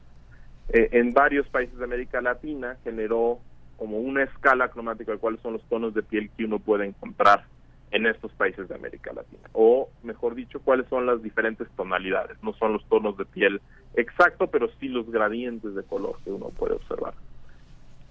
eh, 0.69 0.89
en 0.93 1.13
varios 1.13 1.47
países 1.49 1.77
de 1.77 1.83
América 1.83 2.21
Latina 2.21 2.77
generó 2.83 3.39
como 3.77 3.97
una 3.97 4.23
escala 4.23 4.69
cromática 4.69 5.11
de 5.11 5.17
cuáles 5.17 5.41
son 5.41 5.53
los 5.53 5.63
tonos 5.63 5.93
de 5.93 6.03
piel 6.03 6.29
que 6.37 6.45
uno 6.45 6.59
puede 6.59 6.85
encontrar 6.85 7.45
en 7.91 8.05
estos 8.05 8.31
países 8.33 8.69
de 8.69 8.75
América 8.75 9.11
Latina. 9.13 9.49
O, 9.53 9.89
mejor 10.03 10.35
dicho, 10.35 10.61
cuáles 10.61 10.87
son 10.87 11.05
las 11.05 11.21
diferentes 11.21 11.67
tonalidades. 11.75 12.37
No 12.41 12.53
son 12.53 12.73
los 12.73 12.85
tonos 12.85 13.17
de 13.17 13.25
piel 13.25 13.61
exacto, 13.95 14.47
pero 14.47 14.69
sí 14.79 14.87
los 14.87 15.09
gradientes 15.11 15.75
de 15.75 15.83
color 15.83 16.17
que 16.23 16.31
uno 16.31 16.49
puede 16.49 16.75
observar. 16.75 17.13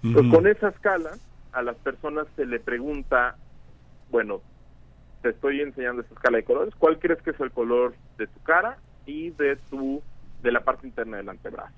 Con 0.01 0.47
esa 0.47 0.69
escala, 0.69 1.11
a 1.51 1.61
las 1.61 1.75
personas 1.77 2.27
se 2.35 2.45
le 2.45 2.59
pregunta, 2.59 3.35
bueno, 4.09 4.41
te 5.21 5.29
estoy 5.29 5.61
enseñando 5.61 6.01
esta 6.01 6.15
escala 6.15 6.37
de 6.37 6.43
colores, 6.43 6.73
¿cuál 6.75 6.97
crees 6.97 7.21
que 7.21 7.31
es 7.31 7.39
el 7.39 7.51
color 7.51 7.93
de 8.17 8.27
tu 8.27 8.41
cara 8.41 8.77
y 9.05 9.29
de 9.31 9.57
tu 9.69 10.01
de 10.41 10.51
la 10.51 10.61
parte 10.61 10.87
interna 10.87 11.17
del 11.17 11.29
antebrazo? 11.29 11.75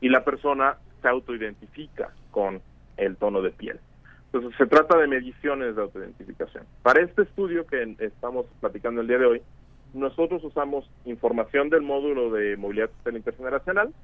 Y 0.00 0.10
la 0.10 0.24
persona 0.24 0.76
se 1.00 1.08
autoidentifica 1.08 2.10
con 2.30 2.60
el 2.98 3.16
tono 3.16 3.40
de 3.40 3.50
piel. 3.50 3.80
Entonces 4.26 4.56
se 4.58 4.66
trata 4.66 4.98
de 4.98 5.06
mediciones 5.06 5.76
de 5.76 5.82
autoidentificación. 5.82 6.64
Para 6.82 7.02
este 7.02 7.22
estudio 7.22 7.66
que 7.66 7.96
estamos 8.00 8.46
platicando 8.60 9.00
el 9.00 9.06
día 9.06 9.18
de 9.18 9.26
hoy, 9.26 9.42
nosotros 9.94 10.42
usamos 10.44 10.90
información 11.04 11.70
del 11.70 11.82
módulo 11.82 12.30
de 12.30 12.56
movilidad 12.56 12.90
social 12.98 13.16
intergeneracional 13.16 13.94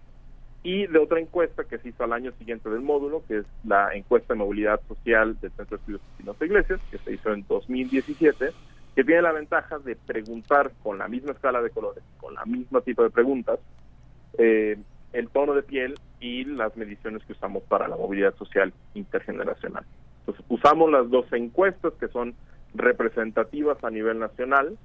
y 0.63 0.87
de 0.87 0.99
otra 0.99 1.21
encuesta 1.21 1.65
que 1.65 1.79
se 1.79 1.89
hizo 1.89 2.05
al 2.05 2.13
año 2.13 2.33
siguiente 2.33 2.69
del 2.69 2.83
módulo, 2.83 3.23
que 3.27 3.39
es 3.39 3.47
la 3.65 3.95
encuesta 3.95 4.35
de 4.35 4.39
movilidad 4.39 4.81
social 4.89 5.39
del 5.41 5.51
Centro 5.53 5.77
de 5.77 5.81
Estudios 5.81 6.03
Espinosa 6.13 6.45
Iglesias, 6.45 6.81
que 6.91 6.99
se 6.99 7.15
hizo 7.15 7.33
en 7.33 7.47
2017, 7.49 8.53
que 8.95 9.05
tiene 9.05 9.23
la 9.23 9.33
ventaja 9.33 9.79
de 9.79 9.97
preguntar 9.97 10.73
con 10.83 10.99
la 10.99 11.09
misma 11.09 11.33
escala 11.33 11.63
de 11.63 11.71
colores, 11.71 12.05
con 12.19 12.35
la 12.35 12.45
misma 12.45 12.83
tipo 12.83 13.03
de 13.03 13.11
preguntas, 13.11 13.59
eh, 14.37 14.77
el 15.13 15.29
tono 15.31 15.55
de 15.55 15.63
piel 15.63 15.99
y 16.21 16.45
las 16.45 16.77
mediciones 16.77 17.25
que 17.25 17.33
usamos 17.33 17.63
para 17.63 17.89
la 17.89 17.97
movilidad 17.97 18.35
social 18.37 18.73
intergeneracional. 18.95 19.85
Entonces, 20.21 20.45
usamos 20.49 20.91
las 20.91 21.09
dos 21.09 21.33
encuestas 21.33 21.95
que 21.95 22.09
son 22.09 22.35
representativas 22.75 23.83
a 23.83 23.91
nivel 23.91 24.19
nacional 24.19 24.77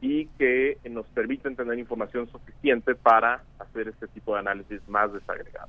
y 0.00 0.26
que 0.38 0.78
nos 0.88 1.06
permiten 1.08 1.56
tener 1.56 1.78
información 1.78 2.28
suficiente 2.30 2.94
para 2.94 3.42
hacer 3.58 3.88
este 3.88 4.08
tipo 4.08 4.34
de 4.34 4.40
análisis 4.40 4.80
más 4.88 5.12
desagregado. 5.12 5.68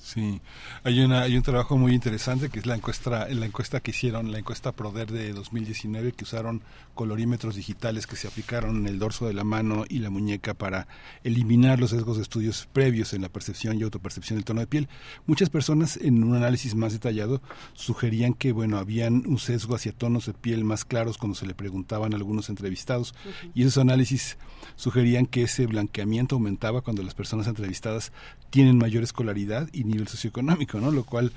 Sí, 0.00 0.40
hay 0.84 1.00
una 1.00 1.22
hay 1.22 1.36
un 1.36 1.42
trabajo 1.42 1.76
muy 1.76 1.92
interesante 1.92 2.50
que 2.50 2.60
es 2.60 2.66
la 2.66 2.76
encuesta 2.76 3.28
la 3.28 3.46
encuesta 3.46 3.80
que 3.80 3.90
hicieron 3.90 4.30
la 4.30 4.38
encuesta 4.38 4.70
Proder 4.70 5.10
de 5.10 5.32
2019 5.32 6.12
que 6.12 6.22
usaron 6.22 6.62
colorímetros 6.94 7.56
digitales 7.56 8.06
que 8.06 8.14
se 8.14 8.28
aplicaron 8.28 8.76
en 8.76 8.86
el 8.86 9.00
dorso 9.00 9.26
de 9.26 9.34
la 9.34 9.42
mano 9.42 9.84
y 9.88 9.98
la 9.98 10.10
muñeca 10.10 10.54
para 10.54 10.86
eliminar 11.24 11.80
los 11.80 11.90
sesgos 11.90 12.16
de 12.16 12.22
estudios 12.22 12.68
previos 12.72 13.12
en 13.12 13.22
la 13.22 13.28
percepción 13.28 13.78
y 13.78 13.82
autopercepción 13.82 14.36
del 14.36 14.44
tono 14.44 14.60
de 14.60 14.68
piel. 14.68 14.88
Muchas 15.26 15.50
personas 15.50 15.96
en 15.96 16.22
un 16.22 16.36
análisis 16.36 16.76
más 16.76 16.92
detallado 16.92 17.42
sugerían 17.74 18.34
que 18.34 18.52
bueno 18.52 18.78
habían 18.78 19.26
un 19.26 19.38
sesgo 19.38 19.74
hacia 19.74 19.92
tonos 19.92 20.26
de 20.26 20.32
piel 20.32 20.64
más 20.64 20.84
claros 20.84 21.18
cuando 21.18 21.34
se 21.34 21.46
le 21.46 21.54
preguntaban 21.54 22.12
a 22.12 22.16
algunos 22.16 22.48
entrevistados. 22.48 23.14
Y 23.54 23.62
esos 23.62 23.78
análisis 23.78 24.38
sugerían 24.76 25.26
que 25.26 25.42
ese 25.42 25.66
blanqueamiento 25.66 26.36
aumentaba 26.36 26.82
cuando 26.82 27.02
las 27.02 27.14
personas 27.14 27.48
entrevistadas 27.48 28.12
tienen 28.50 28.78
mayor 28.78 29.02
escolaridad 29.02 29.68
y 29.72 29.84
nivel 29.88 30.08
socioeconómico, 30.08 30.78
¿no? 30.78 30.90
Lo 30.90 31.04
cual 31.04 31.32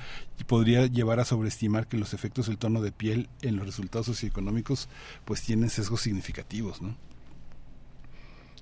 podría 0.48 0.86
llevar 0.88 1.20
a 1.20 1.26
sobreestimar 1.26 1.88
que 1.88 1.98
los 1.98 2.14
efectos 2.14 2.48
del 2.48 2.58
tono 2.58 2.82
de 2.82 2.92
piel 2.92 3.30
en 3.42 3.58
los 3.58 3.66
resultados 3.66 4.08
socioeconómicos 4.08 4.90
pues 5.26 5.42
tienen 5.44 5.70
sesgos 5.70 6.02
significativos, 6.02 6.82
¿no? 6.82 6.96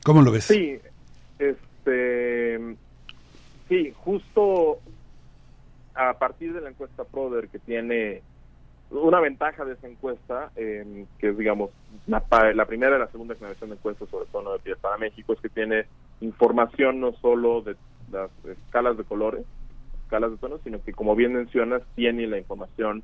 ¿Cómo 0.04 0.22
lo 0.22 0.32
ves? 0.32 0.46
Sí, 0.46 0.80
este, 1.38 2.76
sí, 3.68 3.94
justo 3.98 4.80
a 5.94 6.14
partir 6.14 6.54
de 6.54 6.62
la 6.62 6.70
encuesta 6.70 7.04
Proder 7.04 7.50
que 7.50 7.60
tiene 7.60 8.22
una 8.92 9.20
ventaja 9.20 9.66
de 9.66 9.74
esa 9.74 9.88
encuesta, 9.88 10.52
eh, 10.56 11.06
que 11.20 11.30
es, 11.30 11.38
digamos, 11.38 11.70
la, 12.08 12.24
la, 12.54 12.66
primera 12.66 12.96
y 12.96 13.00
la 13.00 13.12
segunda 13.12 13.36
generación 13.36 13.70
de 13.70 13.76
encuestas 13.76 14.10
sobre 14.10 14.26
tono 14.28 14.54
de 14.54 14.60
piel 14.60 14.78
para 14.78 14.98
México, 14.98 15.34
es 15.34 15.40
que 15.40 15.50
tiene 15.50 15.86
información 16.22 17.00
no 17.00 17.14
solo 17.14 17.62
de 17.62 17.76
las 18.12 18.32
escalas 18.46 18.98
de 18.98 19.04
colores, 19.04 19.46
escalas 20.10 20.32
de 20.32 20.38
tonos, 20.38 20.60
sino 20.64 20.82
que, 20.82 20.92
como 20.92 21.16
bien 21.16 21.34
mencionas, 21.34 21.84
tiene 21.94 22.26
la 22.26 22.40
información, 22.40 23.04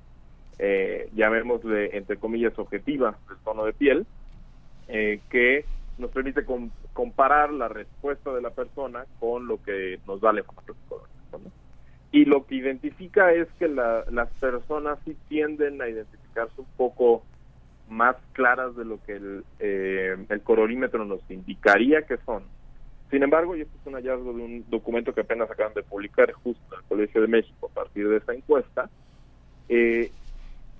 eh, 0.57 1.07
llamémosle, 1.13 1.95
entre 1.95 2.17
comillas, 2.17 2.57
objetiva 2.57 3.15
del 3.29 3.37
tono 3.43 3.63
de 3.63 3.73
piel, 3.73 4.07
eh, 4.87 5.21
que 5.29 5.65
nos 5.99 6.09
permite 6.09 6.43
comparar 6.93 7.53
la 7.53 7.67
respuesta 7.67 8.33
de 8.33 8.41
la 8.41 8.49
persona 8.49 9.05
con 9.19 9.45
lo 9.47 9.61
que 9.61 9.99
nos 10.07 10.19
da 10.19 10.33
la 10.33 10.39
información 10.39 10.77
¿no? 11.31 11.51
Y 12.11 12.25
lo 12.25 12.45
que 12.45 12.55
identifica 12.55 13.31
es 13.33 13.47
que 13.59 13.67
las 13.67 14.29
personas 14.39 14.97
sí 15.05 15.15
tienden 15.27 15.81
a 15.81 15.87
identificarse 15.87 16.59
un 16.59 16.67
poco 16.75 17.23
más 17.87 18.15
claras 18.33 18.75
de 18.75 18.85
lo 18.85 18.99
que 19.03 19.13
el, 19.13 19.43
eh, 19.59 20.15
el 20.27 20.41
colorímetro 20.41 21.05
nos 21.05 21.19
indicaría 21.29 22.01
que 22.01 22.17
son. 22.25 22.43
Sin 23.15 23.23
embargo, 23.23 23.55
y 23.55 23.61
esto 23.61 23.77
es 23.79 23.87
un 23.87 23.93
hallazgo 23.93 24.33
de 24.33 24.43
un 24.43 24.65
documento 24.69 25.13
que 25.13 25.21
apenas 25.21 25.49
acaban 25.49 25.73
de 25.73 25.83
publicar 25.83 26.33
justo 26.33 26.61
en 26.73 26.79
el 26.79 26.85
Colegio 26.85 27.21
de 27.21 27.27
México 27.27 27.67
a 27.71 27.73
partir 27.73 28.09
de 28.09 28.17
esta 28.17 28.33
encuesta, 28.33 28.89
eh, 29.69 30.11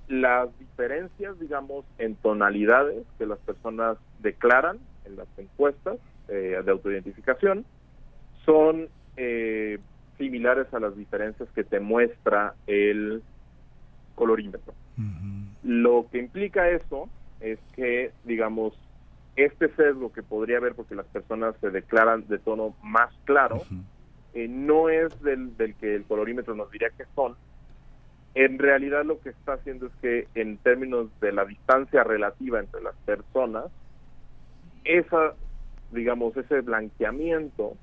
las 0.10 0.50
diferencias, 0.60 1.40
digamos, 1.40 1.86
en 1.98 2.18
tonalidades 2.18 3.06
que 3.18 3.26
las 3.26 3.40
personas 3.40 3.98
declaran 4.20 4.80
en 5.06 5.16
las 5.16 5.30
encuestas 5.38 5.96
eh, 6.28 6.62
de 6.62 6.72
autoidentificación 6.72 7.64
son 8.44 8.90
eh, 9.16 9.80
similares 10.18 10.68
a 10.74 10.82
las 10.82 10.94
diferencias 10.98 11.48
que 11.56 11.64
te 11.64 11.80
muestra 11.80 12.56
el 12.68 13.24
colorímetro. 14.16 14.74
Lo 15.64 16.08
que 16.12 16.18
implica 16.18 16.70
eso 16.70 17.08
es 17.40 17.60
que, 17.78 18.12
digamos, 18.26 18.74
este 19.36 19.70
sesgo 19.76 20.12
que 20.14 20.24
podría 20.24 20.58
haber 20.58 20.76
porque 20.76 20.96
las 20.96 21.06
personas 21.08 21.56
se 21.62 21.70
declaran 21.70 22.28
de 22.28 22.40
tono 22.40 22.76
más 22.84 23.14
claro, 23.26 23.62
eh, 24.34 24.48
no 24.48 24.90
es 24.90 25.22
del, 25.22 25.56
del 25.58 25.76
que 25.76 25.96
el 25.96 26.04
colorímetro 26.04 26.56
nos 26.56 26.72
diría 26.72 26.90
que 26.98 27.06
son. 27.16 27.36
En 28.34 28.60
realidad 28.60 29.06
lo 29.06 29.20
que 29.22 29.30
está 29.30 29.54
haciendo 29.54 29.88
es 29.88 29.94
que 30.02 30.28
en 30.36 30.58
términos 30.58 31.08
de 31.22 31.32
la 31.32 31.46
distancia 31.46 32.04
relativa 32.04 32.60
entre 32.60 32.82
las 32.82 32.96
personas, 33.06 33.66
esa, 34.84 35.34
digamos, 35.92 36.36
ese 36.38 36.62
blanqueamiento 36.62 37.76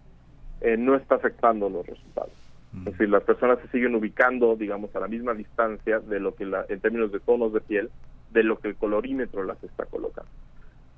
eh, 0.61 0.77
no 0.77 0.95
está 0.95 1.17
afectando 1.17 1.69
los 1.69 1.87
resultados. 1.87 2.33
Es 2.75 2.85
decir, 2.85 3.11
las 3.11 3.23
personas 3.25 3.59
se 3.61 3.69
siguen 3.69 3.95
ubicando, 3.95 4.57
digamos, 4.57 4.95
a 4.97 5.01
la 5.01 5.09
misma 5.09 5.35
distancia 5.35 6.01
de 6.01 6.21
lo 6.21 6.35
que, 6.35 6.47
la, 6.47 6.65
en 6.71 6.81
términos 6.81 7.13
de 7.13 7.21
tonos 7.21 7.53
de 7.53 7.61
piel, 7.61 7.91
de 8.31 8.43
lo 8.43 8.59
que 8.59 8.69
el 8.69 8.77
colorímetro 8.77 9.45
las 9.45 9.63
está 9.63 9.85
colocando. 9.85 10.31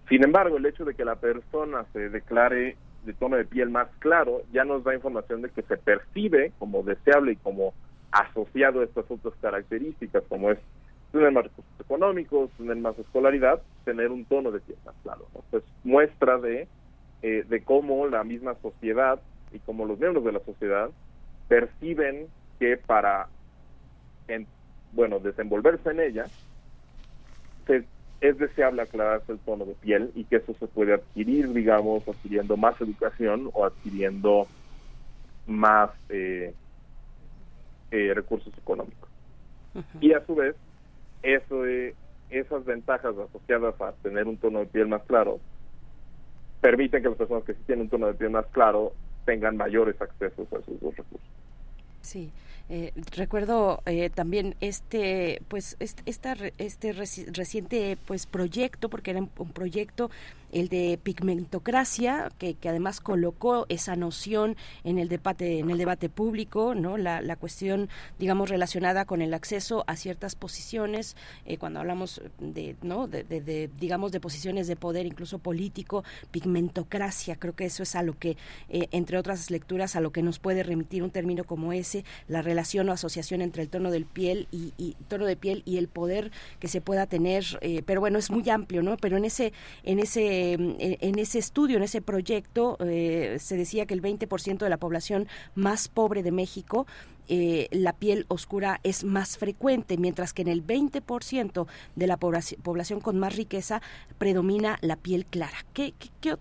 Sin 0.08 0.22
embargo, 0.22 0.56
el 0.56 0.66
hecho 0.66 0.84
de 0.84 0.94
que 0.94 1.04
la 1.04 1.16
persona 1.16 1.86
se 1.92 2.10
declare 2.10 2.76
de 3.04 3.12
tono 3.14 3.36
de 3.36 3.44
piel 3.44 3.70
más 3.70 3.88
claro 3.98 4.42
ya 4.52 4.64
nos 4.64 4.84
da 4.84 4.94
información 4.94 5.42
de 5.42 5.50
que 5.50 5.62
se 5.62 5.76
percibe 5.76 6.52
como 6.58 6.82
deseable 6.82 7.32
y 7.32 7.36
como 7.36 7.74
asociado 8.10 8.80
a 8.80 8.84
estas 8.84 9.10
otras 9.10 9.34
características, 9.40 10.22
como 10.28 10.50
es 10.50 10.58
tener 11.10 11.32
más 11.32 11.44
recursos 11.44 11.80
económicos, 11.80 12.50
tener 12.56 12.76
más 12.76 12.98
escolaridad, 12.98 13.62
tener 13.84 14.10
un 14.10 14.24
tono 14.24 14.50
de 14.50 14.60
piel 14.60 14.78
más 14.84 14.94
claro. 15.02 15.26
Entonces, 15.34 15.68
muestra 15.84 16.38
de, 16.38 16.68
eh, 17.22 17.44
de 17.48 17.62
cómo 17.62 18.06
la 18.06 18.24
misma 18.24 18.54
sociedad 18.62 19.20
y 19.52 19.58
cómo 19.60 19.84
los 19.84 19.98
miembros 19.98 20.24
de 20.24 20.32
la 20.32 20.40
sociedad 20.40 20.90
perciben 21.48 22.26
que 22.58 22.76
para, 22.76 23.28
en, 24.28 24.46
bueno, 24.92 25.18
desenvolverse 25.18 25.90
en 25.90 26.00
ella, 26.00 26.26
se 27.66 27.84
es 28.24 28.38
deseable 28.38 28.80
aclararse 28.80 29.32
el 29.32 29.38
tono 29.40 29.66
de 29.66 29.74
piel 29.74 30.10
y 30.14 30.24
que 30.24 30.36
eso 30.36 30.54
se 30.58 30.66
puede 30.66 30.94
adquirir, 30.94 31.52
digamos, 31.52 32.08
adquiriendo 32.08 32.56
más 32.56 32.80
educación 32.80 33.50
o 33.52 33.66
adquiriendo 33.66 34.48
más 35.46 35.90
eh, 36.08 36.54
eh, 37.90 38.12
recursos 38.14 38.56
económicos. 38.56 39.10
Y 40.00 40.14
a 40.14 40.24
su 40.24 40.36
vez, 40.36 40.56
eso 41.22 41.64
esas 42.30 42.64
ventajas 42.64 43.14
asociadas 43.18 43.78
a 43.80 43.92
tener 44.02 44.26
un 44.26 44.38
tono 44.38 44.60
de 44.60 44.66
piel 44.66 44.88
más 44.88 45.02
claro 45.02 45.40
permiten 46.62 47.02
que 47.02 47.10
las 47.10 47.18
personas 47.18 47.44
que 47.44 47.52
sí 47.52 47.60
tienen 47.66 47.82
un 47.84 47.90
tono 47.90 48.06
de 48.06 48.14
piel 48.14 48.30
más 48.30 48.46
claro 48.46 48.94
tengan 49.26 49.58
mayores 49.58 50.00
accesos 50.00 50.50
a 50.50 50.60
esos 50.60 50.80
dos 50.80 50.96
recursos. 50.96 51.28
Sí. 52.04 52.30
Eh, 52.70 52.92
recuerdo 53.14 53.82
eh, 53.84 54.08
también 54.08 54.56
este 54.60 55.42
pues 55.48 55.76
este, 55.80 56.02
esta, 56.06 56.34
este 56.56 56.92
reciente 56.92 57.98
pues 58.06 58.24
proyecto 58.24 58.88
porque 58.88 59.10
era 59.10 59.20
un 59.20 59.28
proyecto 59.52 60.10
el 60.54 60.68
de 60.68 60.98
pigmentocracia, 61.02 62.30
que, 62.38 62.54
que, 62.54 62.68
además 62.68 63.00
colocó 63.00 63.66
esa 63.68 63.96
noción 63.96 64.56
en 64.84 64.98
el 64.98 65.08
debate, 65.08 65.58
en 65.58 65.68
el 65.68 65.78
debate 65.78 66.08
público, 66.08 66.74
¿no? 66.76 66.96
La, 66.96 67.20
la 67.20 67.34
cuestión, 67.34 67.88
digamos, 68.20 68.48
relacionada 68.48 69.04
con 69.04 69.20
el 69.20 69.34
acceso 69.34 69.84
a 69.88 69.96
ciertas 69.96 70.36
posiciones, 70.36 71.16
eh, 71.44 71.58
cuando 71.58 71.80
hablamos 71.80 72.22
de, 72.38 72.76
¿no? 72.82 73.08
De, 73.08 73.24
de, 73.24 73.68
digamos, 73.80 74.12
de 74.12 74.20
posiciones 74.20 74.68
de 74.68 74.76
poder, 74.76 75.06
incluso 75.06 75.38
político, 75.40 76.04
pigmentocracia, 76.30 77.34
creo 77.36 77.56
que 77.56 77.66
eso 77.66 77.82
es 77.82 77.96
a 77.96 78.04
lo 78.04 78.16
que, 78.16 78.36
eh, 78.68 78.86
entre 78.92 79.18
otras 79.18 79.50
lecturas, 79.50 79.96
a 79.96 80.00
lo 80.00 80.12
que 80.12 80.22
nos 80.22 80.38
puede 80.38 80.62
remitir 80.62 81.02
un 81.02 81.10
término 81.10 81.42
como 81.42 81.72
ese, 81.72 82.04
la 82.28 82.42
relación 82.42 82.88
o 82.88 82.92
asociación 82.92 83.42
entre 83.42 83.62
el 83.62 83.68
tono 83.68 83.90
del 83.90 84.06
piel 84.06 84.46
y, 84.52 84.72
y 84.78 84.96
tono 85.08 85.26
de 85.26 85.34
piel 85.34 85.62
y 85.66 85.78
el 85.78 85.88
poder 85.88 86.30
que 86.60 86.68
se 86.68 86.80
pueda 86.80 87.06
tener, 87.06 87.44
eh, 87.60 87.82
pero 87.84 88.00
bueno, 88.00 88.20
es 88.20 88.30
muy 88.30 88.48
amplio, 88.48 88.82
¿no? 88.82 88.96
Pero 88.98 89.16
en 89.16 89.24
ese, 89.24 89.52
en 89.82 89.98
ese 89.98 90.43
en 90.52 91.18
ese 91.18 91.38
estudio, 91.38 91.76
en 91.76 91.82
ese 91.82 92.02
proyecto, 92.02 92.76
eh, 92.80 93.38
se 93.40 93.56
decía 93.56 93.86
que 93.86 93.94
el 93.94 94.02
20% 94.02 94.58
de 94.58 94.70
la 94.70 94.76
población 94.76 95.26
más 95.54 95.88
pobre 95.88 96.22
de 96.22 96.32
México 96.32 96.86
eh, 97.28 97.68
la 97.70 97.92
piel 97.94 98.26
oscura 98.28 98.80
es 98.82 99.04
más 99.04 99.38
frecuente, 99.38 99.96
mientras 99.96 100.32
que 100.32 100.42
en 100.42 100.48
el 100.48 100.66
20% 100.66 101.66
de 101.96 102.06
la 102.06 102.16
población, 102.16 103.00
con 103.00 103.18
más 103.18 103.36
riqueza 103.36 103.80
predomina 104.18 104.78
la 104.80 104.96
piel 104.96 105.26
clara. 105.26 105.58
¿Qué, 105.72 105.94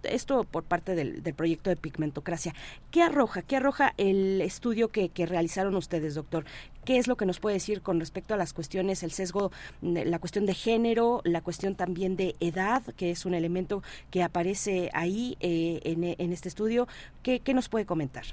esto 0.03 0.43
por 0.43 0.63
parte 0.63 0.95
del, 0.95 1.21
proyecto 1.33 1.69
de 1.69 1.75
pigmentocracia. 1.75 2.53
¿Qué 2.91 3.01
arroja? 3.01 3.41
¿Qué 3.41 3.57
arroja 3.57 3.93
el 3.97 4.41
estudio 4.41 4.89
que, 4.89 5.09
realizaron 5.25 5.75
ustedes, 5.75 6.15
doctor? 6.15 6.45
¿Qué 6.85 6.97
es 6.97 7.07
lo 7.07 7.15
que 7.15 7.25
nos 7.25 7.39
puede 7.39 7.55
decir 7.55 7.81
con 7.81 7.99
respecto 7.99 8.33
a 8.33 8.37
las 8.37 8.53
cuestiones, 8.53 9.03
el 9.03 9.11
sesgo, 9.11 9.51
la 9.81 10.19
cuestión 10.19 10.45
de 10.45 10.53
género, 10.53 11.21
la 11.23 11.41
cuestión 11.41 11.75
también 11.75 12.15
de 12.15 12.35
edad, 12.39 12.83
que 12.97 13.11
es 13.11 13.25
un 13.25 13.33
elemento 13.33 13.83
que 14.11 14.21
aparece 14.21 14.89
ahí 14.93 15.37
eh, 15.39 15.79
en, 15.83 16.03
en, 16.03 16.33
este 16.33 16.49
estudio? 16.49 16.87
¿Qué, 17.21 17.39
¿Qué 17.39 17.53
nos 17.53 17.69
puede 17.69 17.85
comentar? 17.85 18.25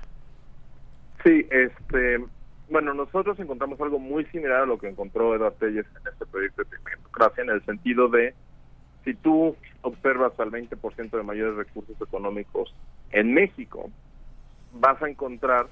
Sí, 1.25 1.47
este, 1.51 2.19
bueno, 2.71 2.95
nosotros 2.95 3.39
encontramos 3.39 3.81
algo 3.81 3.99
muy 3.99 4.25
similar 4.27 4.63
a 4.63 4.67
lo 4.67 4.79
que 4.79 4.89
encontró 4.89 5.35
Eduardo 5.35 5.57
Telles 5.59 5.87
en 5.87 6.13
este 6.13 6.25
proyecto 6.27 6.63
de 6.63 6.77
pigmentocracia, 6.77 7.43
en 7.43 7.51
el 7.51 7.65
sentido 7.65 8.09
de, 8.09 8.35
si 9.05 9.15
tú 9.15 9.57
observas 9.83 10.39
al 10.39 10.51
20% 10.51 11.11
de 11.11 11.23
mayores 11.23 11.57
recursos 11.57 12.01
económicos 12.01 12.75
en 13.11 13.35
México, 13.35 13.91
vas 14.73 15.03
a 15.03 15.09
encontrar 15.09 15.67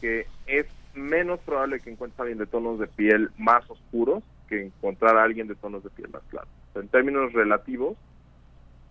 que 0.00 0.26
es 0.46 0.66
menos 0.94 1.40
probable 1.40 1.80
que 1.80 1.90
encuentres 1.90 2.20
a 2.20 2.22
alguien 2.24 2.38
de 2.38 2.46
tonos 2.46 2.78
de 2.78 2.86
piel 2.88 3.30
más 3.38 3.68
oscuros 3.70 4.22
que 4.48 4.66
encontrar 4.66 5.16
a 5.16 5.22
alguien 5.22 5.48
de 5.48 5.54
tonos 5.54 5.82
de 5.82 5.90
piel 5.90 6.10
más 6.10 6.22
claros. 6.28 6.50
En 6.74 6.88
términos 6.88 7.32
relativos, 7.32 7.96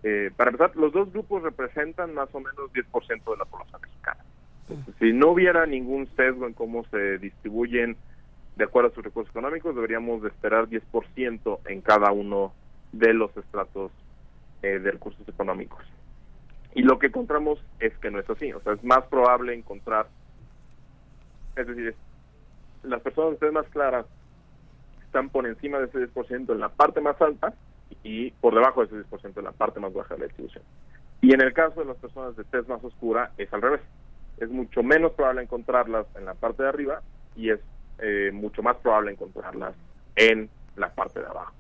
eh, 0.04 0.32
para 0.36 0.50
empezar, 0.50 0.76
los 0.76 0.92
dos 0.92 1.12
grupos 1.12 1.44
representan 1.44 2.16
más 2.16 2.34
o 2.34 2.40
menos 2.40 2.74
10% 2.74 3.32
de 3.32 3.38
la 3.38 3.46
población 3.46 3.82
mexicana. 3.82 4.24
Si 5.00 5.14
no 5.14 5.32
hubiera 5.32 5.66
ningún 5.66 6.08
sesgo 6.16 6.48
en 6.48 6.54
cómo 6.54 6.86
se 6.86 7.18
distribuyen 7.18 7.98
de 8.56 8.64
acuerdo 8.64 8.90
a 8.90 8.94
sus 8.94 9.04
recursos 9.04 9.32
económicos, 9.32 9.76
deberíamos 9.76 10.22
de 10.22 10.30
esperar 10.30 10.68
10% 10.68 11.60
en 11.66 11.82
cada 11.82 12.12
uno 12.12 12.54
de 12.92 13.14
los 13.14 13.36
estratos 13.38 13.92
eh, 14.62 14.80
de 14.80 14.92
recursos 14.92 15.28
económicos. 15.28 15.84
Y 16.74 16.84
lo 16.84 17.00
que 17.00 17.08
encontramos 17.08 17.60
es 17.80 17.98
que 17.98 18.12
no 18.12 18.20
es 18.20 18.30
así, 18.30 18.52
o 18.54 18.62
sea, 18.62 18.74
es 18.74 18.84
más 18.84 19.04
probable 19.06 19.54
encontrar, 19.54 20.08
es 21.56 21.68
decir, 21.68 21.96
las 22.84 23.02
personas 23.02 23.38
tez 23.40 23.52
más 23.52 23.68
claras 23.68 24.06
están 25.06 25.30
por 25.30 25.46
encima 25.46 25.80
de 25.80 25.86
ese 25.86 26.08
10% 26.14 26.52
en 26.52 26.60
la 26.60 26.70
parte 26.70 27.02
más 27.02 27.22
alta 27.22 27.54
y 28.04 28.32
por 28.32 28.56
debajo 28.56 28.86
de 28.86 28.88
ese 28.88 29.10
10% 29.10 29.38
en 29.38 29.44
la 29.44 29.52
parte 29.52 29.80
más 29.80 29.94
baja 29.94 30.14
de 30.14 30.22
la 30.22 30.28
distribución. 30.28 30.64
Y 31.22 31.34
en 31.34 31.42
el 31.42 31.54
caso 31.54 31.82
de 31.82 31.88
las 31.88 31.98
personas 31.98 32.36
de 32.36 32.44
tez 32.46 32.68
más 32.68 32.84
oscura 32.84 33.32
es 33.38 33.54
al 33.54 33.62
revés. 33.62 33.82
Es 34.42 34.50
mucho 34.50 34.84
menos 34.84 35.14
probable 35.14 35.44
encontrarlas 35.44 36.06
en 36.18 36.26
la 36.26 36.34
parte 36.34 36.64
de 36.64 36.70
arriba 36.70 37.02
y 37.36 37.52
es 37.52 37.60
eh, 38.00 38.32
mucho 38.34 38.64
más 38.64 38.76
probable 38.78 39.12
encontrarlas 39.12 39.76
en 40.16 40.50
la 40.76 40.90
parte 40.90 41.20
de 41.20 41.28
abajo. 41.28 41.54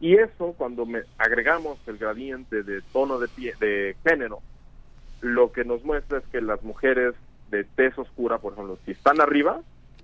Y 0.00 0.14
eso, 0.16 0.54
cuando 0.56 0.86
me 0.86 1.02
agregamos 1.18 1.76
el 1.88 1.98
gradiente 1.98 2.62
de 2.62 2.80
tono 2.92 3.18
de, 3.18 3.26
pie, 3.26 3.52
de 3.58 3.96
género, 4.06 4.40
lo 5.20 5.50
que 5.50 5.64
nos 5.64 5.84
muestra 5.84 6.18
es 6.18 6.24
que 6.28 6.40
las 6.40 6.62
mujeres 6.62 7.14
de 7.50 7.64
tez 7.64 7.98
oscura, 7.98 8.38
por 8.38 8.52
ejemplo, 8.52 8.78
si 8.84 8.92
están 8.92 9.20
arriba, 9.20 9.60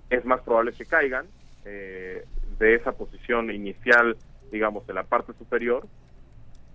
es 0.09 0.25
más 0.25 0.41
probable 0.41 0.73
que 0.73 0.85
caigan 0.85 1.25
eh, 1.63 2.25
de 2.59 2.75
esa 2.75 2.91
posición 2.91 3.51
inicial, 3.51 4.17
digamos, 4.51 4.87
en 4.89 4.95
la 4.95 5.03
parte 5.03 5.31
superior, 5.33 5.87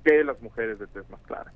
que 0.03 0.25
las 0.25 0.41
mujeres 0.41 0.79
de 0.79 0.87
tez 0.87 1.09
más 1.11 1.21
clara. 1.27 1.53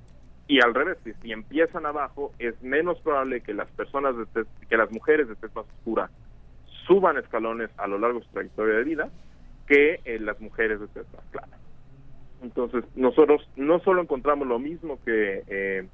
Y 0.46 0.60
al 0.60 0.74
revés, 0.74 0.98
si, 1.22 1.32
empiezan 1.32 1.86
abajo, 1.86 2.32
es 2.38 2.60
menos 2.62 3.00
probable 3.00 3.40
que 3.40 3.54
las 3.54 3.68
personas 3.70 4.16
de 4.16 4.26
tez, 4.26 4.46
que 4.68 4.76
las 4.76 4.90
mujeres 4.90 5.28
de 5.28 5.36
tez 5.36 5.54
más 5.54 5.64
oscura 5.78 6.10
suban 6.86 7.16
escalones 7.16 7.70
a 7.78 7.86
lo 7.86 7.98
largo 7.98 8.20
de 8.20 8.26
su 8.26 8.32
trayectoria 8.32 8.76
de 8.76 8.84
vida 8.84 9.10
que 9.66 10.00
eh, 10.04 10.18
las 10.18 10.38
mujeres 10.40 10.80
de 10.80 10.88
tez 10.88 11.06
más 11.14 11.24
clara. 11.30 11.58
Entonces, 12.42 12.84
nosotros 12.94 13.48
no 13.56 13.80
solo 13.80 14.02
encontramos 14.02 14.46
lo 14.46 14.58
mismo 14.58 14.98
que 15.02 15.42
eh, 15.46 15.88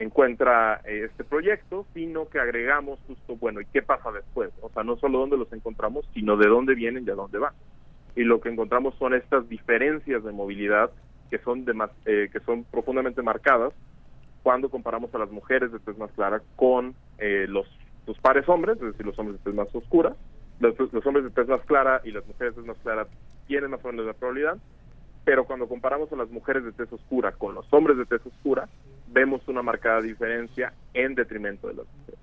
encuentra 0.00 0.80
eh, 0.84 1.04
este 1.04 1.22
proyecto, 1.22 1.86
sino 1.94 2.28
que 2.28 2.40
agregamos 2.40 2.98
justo, 3.06 3.36
bueno, 3.36 3.60
¿y 3.60 3.66
qué 3.66 3.82
pasa 3.82 4.10
después? 4.10 4.50
O 4.60 4.70
sea, 4.70 4.82
no 4.82 4.96
solo 4.96 5.20
dónde 5.20 5.36
los 5.36 5.52
encontramos, 5.52 6.08
sino 6.14 6.36
de 6.36 6.48
dónde 6.48 6.74
vienen 6.74 7.04
y 7.06 7.10
a 7.10 7.14
dónde 7.14 7.38
van. 7.38 7.54
Y 8.16 8.24
lo 8.24 8.40
que 8.40 8.48
encontramos 8.48 8.96
son 8.96 9.14
estas 9.14 9.48
diferencias 9.48 10.24
de 10.24 10.32
movilidad 10.32 10.90
que 11.30 11.38
son, 11.38 11.64
de 11.64 11.74
eh, 12.06 12.28
que 12.32 12.40
son 12.40 12.64
profundamente 12.64 13.22
marcadas 13.22 13.72
cuando 14.42 14.68
comparamos 14.68 15.14
a 15.14 15.18
las 15.18 15.30
mujeres 15.30 15.72
de 15.72 15.78
tez 15.78 15.98
más 15.98 16.10
clara 16.12 16.40
con 16.56 16.94
eh, 17.18 17.46
los, 17.48 17.66
los 18.06 18.18
pares 18.18 18.48
hombres, 18.48 18.76
es 18.76 18.92
decir, 18.92 19.04
los 19.04 19.18
hombres 19.18 19.38
de 19.38 19.44
tez 19.44 19.54
más 19.54 19.74
oscura. 19.74 20.14
Los, 20.60 20.74
los 20.92 21.06
hombres 21.06 21.24
de 21.24 21.30
tez 21.30 21.46
más 21.46 21.60
clara 21.62 22.00
y 22.04 22.10
las 22.10 22.26
mujeres 22.26 22.54
de 22.54 22.62
tez 22.62 22.68
más 22.68 22.78
clara 22.78 23.06
tienen 23.46 23.70
más 23.70 23.84
o 23.84 23.88
menos 23.88 24.06
la 24.06 24.12
probabilidad, 24.12 24.58
pero 25.24 25.44
cuando 25.44 25.68
comparamos 25.68 26.12
a 26.12 26.16
las 26.16 26.30
mujeres 26.30 26.64
de 26.64 26.72
tez 26.72 26.92
oscura 26.92 27.32
con 27.32 27.54
los 27.54 27.66
hombres 27.72 27.96
de 27.96 28.06
tez 28.06 28.24
oscura, 28.24 28.68
vemos 29.08 29.46
una 29.48 29.62
marcada 29.62 30.00
diferencia 30.00 30.72
en 30.94 31.14
detrimento 31.14 31.68
de 31.68 31.74
las 31.74 31.86
mujeres. 31.86 32.20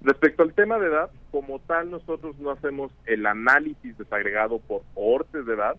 Respecto 0.00 0.44
al 0.44 0.54
tema 0.54 0.78
de 0.78 0.86
edad, 0.86 1.10
como 1.32 1.58
tal, 1.58 1.90
nosotros 1.90 2.38
no 2.38 2.50
hacemos 2.52 2.92
el 3.06 3.26
análisis 3.26 3.98
desagregado 3.98 4.60
por 4.60 4.82
cohortes 4.94 5.44
de 5.44 5.54
edad, 5.54 5.76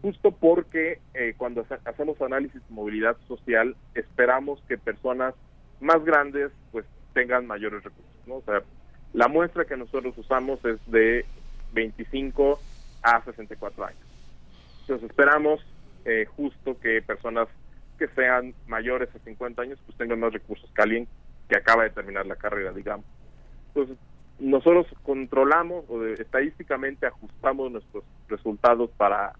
justo 0.00 0.30
porque 0.32 1.00
eh, 1.14 1.34
cuando 1.36 1.60
hace- 1.60 1.78
hacemos 1.84 2.20
análisis 2.22 2.62
de 2.66 2.74
movilidad 2.74 3.16
social, 3.26 3.76
esperamos 3.94 4.60
que 4.68 4.78
personas 4.78 5.34
más 5.80 6.02
grandes 6.04 6.50
pues 6.72 6.86
tengan 7.12 7.46
mayores 7.46 7.84
recursos, 7.84 8.26
¿no? 8.26 8.36
O 8.36 8.42
sea, 8.42 8.62
la 9.12 9.28
muestra 9.28 9.64
que 9.66 9.76
nosotros 9.76 10.16
usamos 10.16 10.64
es 10.64 10.78
de 10.90 11.26
25 11.72 12.58
a 13.02 13.22
64 13.24 13.84
años. 13.84 14.00
Entonces 14.80 15.10
esperamos 15.10 15.60
eh, 16.06 16.24
justo 16.36 16.78
que 16.80 17.02
personas 17.02 17.48
que 17.98 18.08
sean 18.08 18.54
mayores 18.66 19.08
a 19.14 19.18
50 19.18 19.60
años 19.60 19.78
pues 19.84 19.98
tengan 19.98 20.20
más 20.20 20.32
recursos 20.32 20.70
que 20.74 20.82
alguien 20.82 21.08
que 21.48 21.56
acaba 21.58 21.82
de 21.84 21.90
terminar 21.90 22.26
la 22.26 22.36
carrera, 22.36 22.72
digamos. 22.72 23.04
Entonces, 23.78 24.04
nosotros 24.40 24.86
controlamos 25.02 25.84
o 25.88 26.04
estadísticamente 26.04 27.06
ajustamos 27.06 27.70
nuestros 27.70 28.04
resultados 28.28 28.90
para 28.96 29.34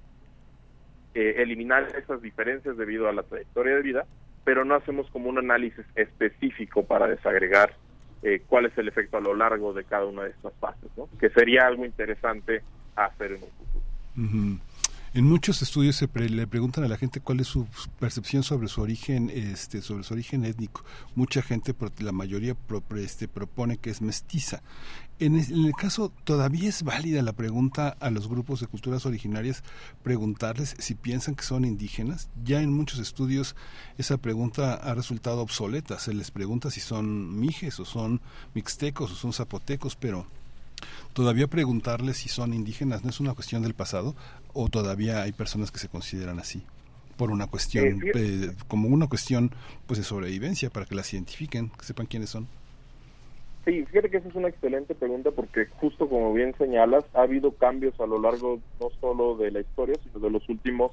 eh, 1.15 1.35
eliminar 1.39 1.89
esas 1.97 2.23
diferencias 2.23 2.77
debido 2.77 3.09
a 3.09 3.13
la 3.13 3.23
trayectoria 3.23 3.77
de 3.77 3.83
vida, 3.83 4.07
pero 4.45 4.65
no 4.65 4.75
hacemos 4.75 5.11
como 5.11 5.29
un 5.29 5.39
análisis 5.39 5.85
específico 5.95 6.85
para 6.85 7.07
desagregar 7.09 7.75
eh, 8.23 8.43
cuál 8.47 8.67
es 8.67 8.79
el 8.79 8.89
efecto 8.89 9.17
a 9.17 9.21
lo 9.21 9.35
largo 9.35 9.73
de 9.73 9.85
cada 9.85 10.07
una 10.07 10.25
de 10.25 10.31
estas 10.31 10.53
fases, 10.55 10.91
¿no? 10.97 11.09
que 11.19 11.31
sería 11.31 11.67
algo 11.67 11.85
interesante 11.85 12.63
hacer 12.97 13.33
en 13.33 13.43
un 13.43 13.51
futuro. 13.51 14.68
En 15.15 15.25
muchos 15.25 15.63
estudios 15.63 15.97
se 15.97 16.07
pre- 16.07 16.29
le 16.29 16.47
preguntan 16.47 16.85
a 16.85 16.89
la 16.89 16.99
gente 16.99 17.21
cuál 17.21 17.41
es 17.41 17.47
su 17.49 17.67
percepción 17.99 18.43
sobre 18.43 18.69
su 18.69 18.83
origen, 18.83 19.31
este, 19.31 19.81
sobre 19.81 20.05
su 20.05 20.13
origen 20.13 20.45
étnico. 20.45 20.85
Mucha 21.15 21.41
gente, 21.41 21.75
la 22.01 22.13
mayoría 22.13 22.55
pro- 22.55 22.83
este, 22.97 23.27
propone 23.27 23.79
que 23.79 23.89
es 23.91 24.03
mestiza. 24.03 24.63
En, 25.19 25.37
es- 25.37 25.49
en 25.49 25.65
el 25.65 25.73
caso, 25.73 26.13
todavía 26.25 26.69
es 26.69 26.83
válida 26.83 27.23
la 27.23 27.33
pregunta 27.33 27.97
a 28.01 28.11
los 28.11 28.29
grupos 28.29 28.61
de 28.61 28.67
culturas 28.67 29.07
originarias, 29.07 29.65
preguntarles 30.03 30.77
si 30.79 30.95
piensan 30.95 31.35
que 31.37 31.43
son 31.45 31.65
indígenas. 31.65 32.29
Ya 32.45 32.61
en 32.61 32.71
muchos 32.73 32.99
estudios 32.99 33.57
esa 33.97 34.19
pregunta 34.19 34.75
ha 34.75 34.95
resultado 34.95 35.41
obsoleta. 35.41 35.99
Se 35.99 36.13
les 36.13 36.31
pregunta 36.31 36.71
si 36.71 36.81
son 36.81 37.41
mijes 37.41 37.81
o 37.81 37.87
son 37.87 38.21
mixtecos 38.55 39.11
o 39.11 39.15
son 39.15 39.33
zapotecos, 39.33 39.97
pero 39.97 40.27
todavía 41.13 41.47
preguntarles 41.47 42.19
si 42.19 42.29
son 42.29 42.55
indígenas 42.55 43.05
no 43.05 43.11
es 43.11 43.21
una 43.21 43.35
cuestión 43.35 43.63
del 43.63 43.75
pasado 43.75 44.15
o 44.55 44.69
todavía 44.69 45.23
hay 45.23 45.33
personas 45.33 45.71
que 45.71 45.79
se 45.79 45.89
consideran 45.89 46.39
así 46.39 46.63
por 47.17 47.31
una 47.31 47.47
cuestión 47.47 48.01
Eh, 48.05 48.13
eh, 48.15 48.51
como 48.69 48.89
una 48.89 49.09
cuestión 49.09 49.51
pues 49.87 49.99
de 49.99 50.05
sobrevivencia 50.05 50.71
para 50.71 50.87
que 50.87 50.95
las 50.95 51.13
identifiquen 51.13 51.71
que 51.71 51.85
sepan 51.85 52.07
quiénes 52.07 52.31
son 52.31 52.47
Sí, 53.65 53.85
fíjate 53.85 54.09
que 54.09 54.17
esa 54.17 54.29
es 54.29 54.35
una 54.35 54.49
excelente 54.49 54.95
pregunta 54.95 55.31
porque 55.31 55.67
justo 55.79 56.09
como 56.09 56.33
bien 56.33 56.55
señalas, 56.57 57.05
ha 57.13 57.23
habido 57.23 57.53
cambios 57.53 57.99
a 58.01 58.07
lo 58.07 58.19
largo 58.19 58.61
no 58.81 58.89
solo 58.99 59.37
de 59.37 59.51
la 59.51 59.61
historia, 59.61 59.95
sino 60.03 60.21
de 60.21 60.31
los 60.31 60.49
últimos 60.49 60.93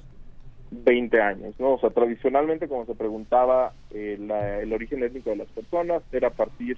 20 0.70 1.22
años, 1.22 1.54
¿no? 1.58 1.74
O 1.74 1.78
sea, 1.80 1.88
tradicionalmente, 1.90 2.68
como 2.68 2.84
se 2.84 2.94
preguntaba, 2.94 3.72
eh, 3.90 4.18
la- 4.20 4.58
el 4.60 4.72
origen 4.74 5.02
étnico 5.02 5.30
de 5.30 5.36
las 5.36 5.48
personas 5.48 6.02
era 6.12 6.28
a 6.28 6.32
partir 6.32 6.76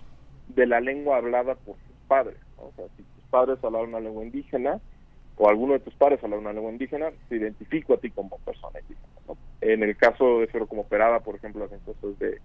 de 0.54 0.66
la 0.66 0.78
lengua 0.80 1.16
hablada 1.16 1.54
por 1.56 1.74
sus 1.86 1.96
padres. 2.06 2.36
O 2.58 2.72
sea, 2.76 2.86
si 2.96 3.02
tus 3.02 3.24
padres 3.30 3.62
hablaban 3.62 3.90
una 3.90 4.00
lengua 4.00 4.24
indígena 4.24 4.80
o 5.36 5.48
alguno 5.48 5.74
de 5.74 5.80
tus 5.80 5.94
padres 5.94 6.22
hablaba 6.22 6.42
una 6.42 6.52
lengua 6.52 6.72
indígena, 6.72 7.10
te 7.28 7.36
identifico 7.36 7.94
a 7.94 7.98
ti 7.98 8.10
como 8.10 8.38
persona 8.38 8.80
indígena, 8.80 9.12
¿no? 9.26 9.36
En 9.60 9.82
el 9.82 9.96
caso 9.96 10.40
de 10.40 10.48
Cero 10.50 10.66
como 10.66 10.82
operada, 10.82 11.20
por 11.20 11.36
ejemplo, 11.36 11.64
las 11.64 11.72
encuestas 11.72 12.18
de, 12.18 12.40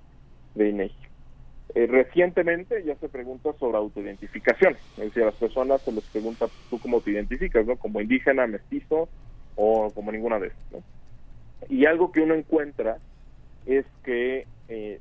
de 0.56 0.70
INEGI. 0.70 0.96
Eh, 1.76 1.88
recientemente 1.88 2.84
ya 2.84 2.96
se 2.98 3.10
pregunta 3.10 3.52
sobre 3.54 3.78
autoidentificación, 3.78 4.78
es 4.98 5.06
decir, 5.06 5.24
a 5.24 5.28
las 5.28 5.36
personas 5.36 5.82
se 5.84 5.92
les 5.92 6.04
pregunta 6.12 6.52
tú 6.70 6.80
cómo 6.80 7.02
te 7.02 7.12
identificas, 7.12 7.66
¿no? 7.66 7.78
Como 7.78 8.00
indígena, 8.00 8.46
mestizo 8.46 9.10
o 9.56 9.90
como 9.92 10.12
ninguna 10.12 10.40
de 10.40 10.48
estas, 10.48 10.72
¿no? 10.72 10.84
Y 11.70 11.86
algo 11.86 12.12
que 12.12 12.22
uno 12.22 12.36
encuentra 12.36 13.00
es 13.66 13.86
que, 14.04 14.48
eh, 14.68 15.00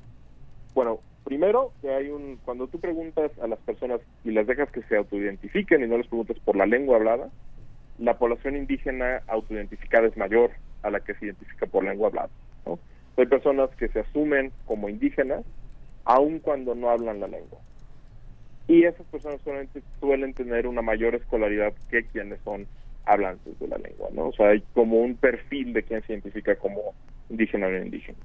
bueno, 0.73 1.01
primero 1.23 1.73
que 1.81 1.89
hay 1.89 2.09
un, 2.09 2.37
cuando 2.43 2.67
tú 2.67 2.79
preguntas 2.79 3.31
a 3.41 3.47
las 3.47 3.59
personas 3.59 4.01
y 4.23 4.31
las 4.31 4.47
dejas 4.47 4.71
que 4.71 4.81
se 4.83 4.97
autoidentifiquen 4.97 5.83
y 5.83 5.87
no 5.87 5.97
les 5.97 6.07
preguntas 6.07 6.37
por 6.43 6.55
la 6.55 6.65
lengua 6.65 6.97
hablada, 6.97 7.29
la 7.97 8.17
población 8.17 8.55
indígena 8.55 9.21
autoidentificada 9.27 10.07
es 10.07 10.17
mayor 10.17 10.51
a 10.81 10.89
la 10.89 10.99
que 10.99 11.13
se 11.15 11.25
identifica 11.25 11.65
por 11.65 11.83
lengua 11.83 12.07
hablada, 12.07 12.29
¿no? 12.65 12.79
Hay 13.17 13.27
personas 13.27 13.69
que 13.77 13.87
se 13.89 13.99
asumen 13.99 14.51
como 14.65 14.89
indígenas 14.89 15.45
aun 16.05 16.39
cuando 16.39 16.75
no 16.75 16.89
hablan 16.89 17.19
la 17.19 17.27
lengua. 17.27 17.59
Y 18.67 18.83
esas 18.83 19.05
personas 19.07 19.41
solamente 19.41 19.81
suelen 19.99 20.33
tener 20.33 20.67
una 20.67 20.81
mayor 20.81 21.15
escolaridad 21.15 21.73
que 21.89 22.05
quienes 22.07 22.39
son 22.41 22.65
hablantes 23.05 23.59
de 23.59 23.67
la 23.67 23.77
lengua, 23.77 24.09
¿no? 24.13 24.29
O 24.29 24.33
sea, 24.33 24.49
hay 24.49 24.63
como 24.73 25.01
un 25.01 25.15
perfil 25.15 25.73
de 25.73 25.83
quien 25.83 26.01
se 26.03 26.13
identifica 26.13 26.55
como 26.55 26.93
indígena 27.29 27.67
o 27.67 27.71
no 27.71 27.77
indígena. 27.77 28.17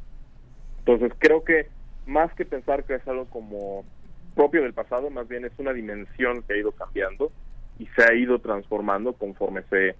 Entonces, 0.78 1.12
creo 1.18 1.44
que 1.44 1.66
más 2.08 2.32
que 2.34 2.44
pensar 2.44 2.84
que 2.84 2.94
es 2.94 3.06
algo 3.06 3.26
como 3.26 3.84
propio 4.34 4.62
del 4.62 4.72
pasado, 4.72 5.10
más 5.10 5.28
bien 5.28 5.44
es 5.44 5.52
una 5.58 5.72
dimensión 5.72 6.42
que 6.42 6.54
ha 6.54 6.56
ido 6.56 6.72
cambiando 6.72 7.30
y 7.78 7.86
se 7.86 8.02
ha 8.02 8.14
ido 8.14 8.40
transformando 8.40 9.12
conforme 9.12 9.62
se 9.70 9.94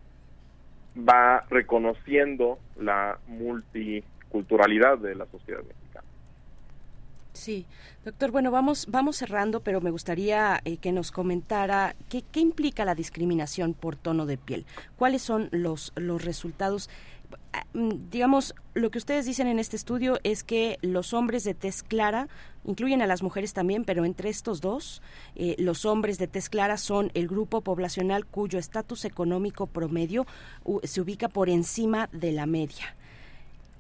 va 0.97 1.45
reconociendo 1.51 2.59
la 2.77 3.19
multiculturalidad 3.27 4.99
de 4.99 5.15
la 5.15 5.27
sociedad 5.27 5.61
mexicana. 5.61 6.07
Sí, 7.35 7.67
doctor, 8.05 8.33
bueno, 8.33 8.51
vamos, 8.51 8.87
vamos 8.91 9.17
cerrando, 9.17 9.61
pero 9.61 9.81
me 9.81 9.93
gustaría 9.93 10.61
eh, 10.65 10.79
que 10.79 10.91
nos 10.91 11.13
comentara 11.13 11.95
qué, 12.09 12.23
qué 12.33 12.41
implica 12.41 12.85
la 12.85 12.97
discriminación 12.97 13.75
por 13.75 13.95
tono 13.95 14.27
de 14.27 14.39
piel, 14.39 14.67
cuáles 14.97 15.23
son 15.23 15.49
los, 15.53 15.93
los 15.95 16.25
resultados 16.25 16.91
digamos, 17.75 18.55
lo 18.75 18.91
que 18.91 18.99
ustedes 18.99 19.27
dicen 19.27 19.47
en 19.47 19.59
este 19.59 19.77
estudio 19.77 20.19
es 20.23 20.45
que 20.45 20.79
los 20.83 21.13
hombres 21.13 21.45
de 21.45 21.55
tez 21.55 21.83
clara, 21.83 22.29
incluyen 22.65 23.03
a 23.03 23.07
las 23.07 23.23
mujeres 23.23 23.53
también, 23.53 23.85
pero 23.85 24.05
entre 24.05 24.29
estos 24.31 24.61
dos, 24.61 25.03
eh, 25.35 25.55
los 25.59 25.85
hombres 25.85 26.19
de 26.19 26.29
tez 26.29 26.49
clara 26.49 26.77
son 26.77 27.11
el 27.15 27.29
grupo 27.29 27.61
poblacional 27.61 28.27
cuyo 28.27 28.59
estatus 28.59 29.05
económico 29.05 29.67
promedio 29.67 30.27
se 30.83 31.01
ubica 31.01 31.29
por 31.29 31.49
encima 31.49 32.09
de 32.13 32.33
la 32.33 32.47
media. 32.47 32.97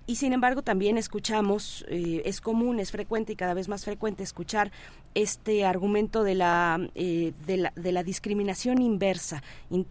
Y 0.08 0.16
sin 0.16 0.32
embargo 0.32 0.62
también 0.62 0.96
escuchamos, 0.96 1.84
eh, 1.90 2.22
es 2.24 2.40
común, 2.40 2.80
es 2.80 2.90
frecuente 2.90 3.34
y 3.34 3.36
cada 3.36 3.52
vez 3.52 3.68
más 3.68 3.84
frecuente 3.84 4.22
escuchar 4.22 4.72
este 5.14 5.66
argumento 5.66 6.24
de 6.24 6.34
la, 6.34 6.80
eh, 6.94 7.34
de 7.46 7.58
la, 7.58 7.72
de 7.76 7.92
la 7.92 8.02
discriminación 8.02 8.80
inversa, 8.80 9.42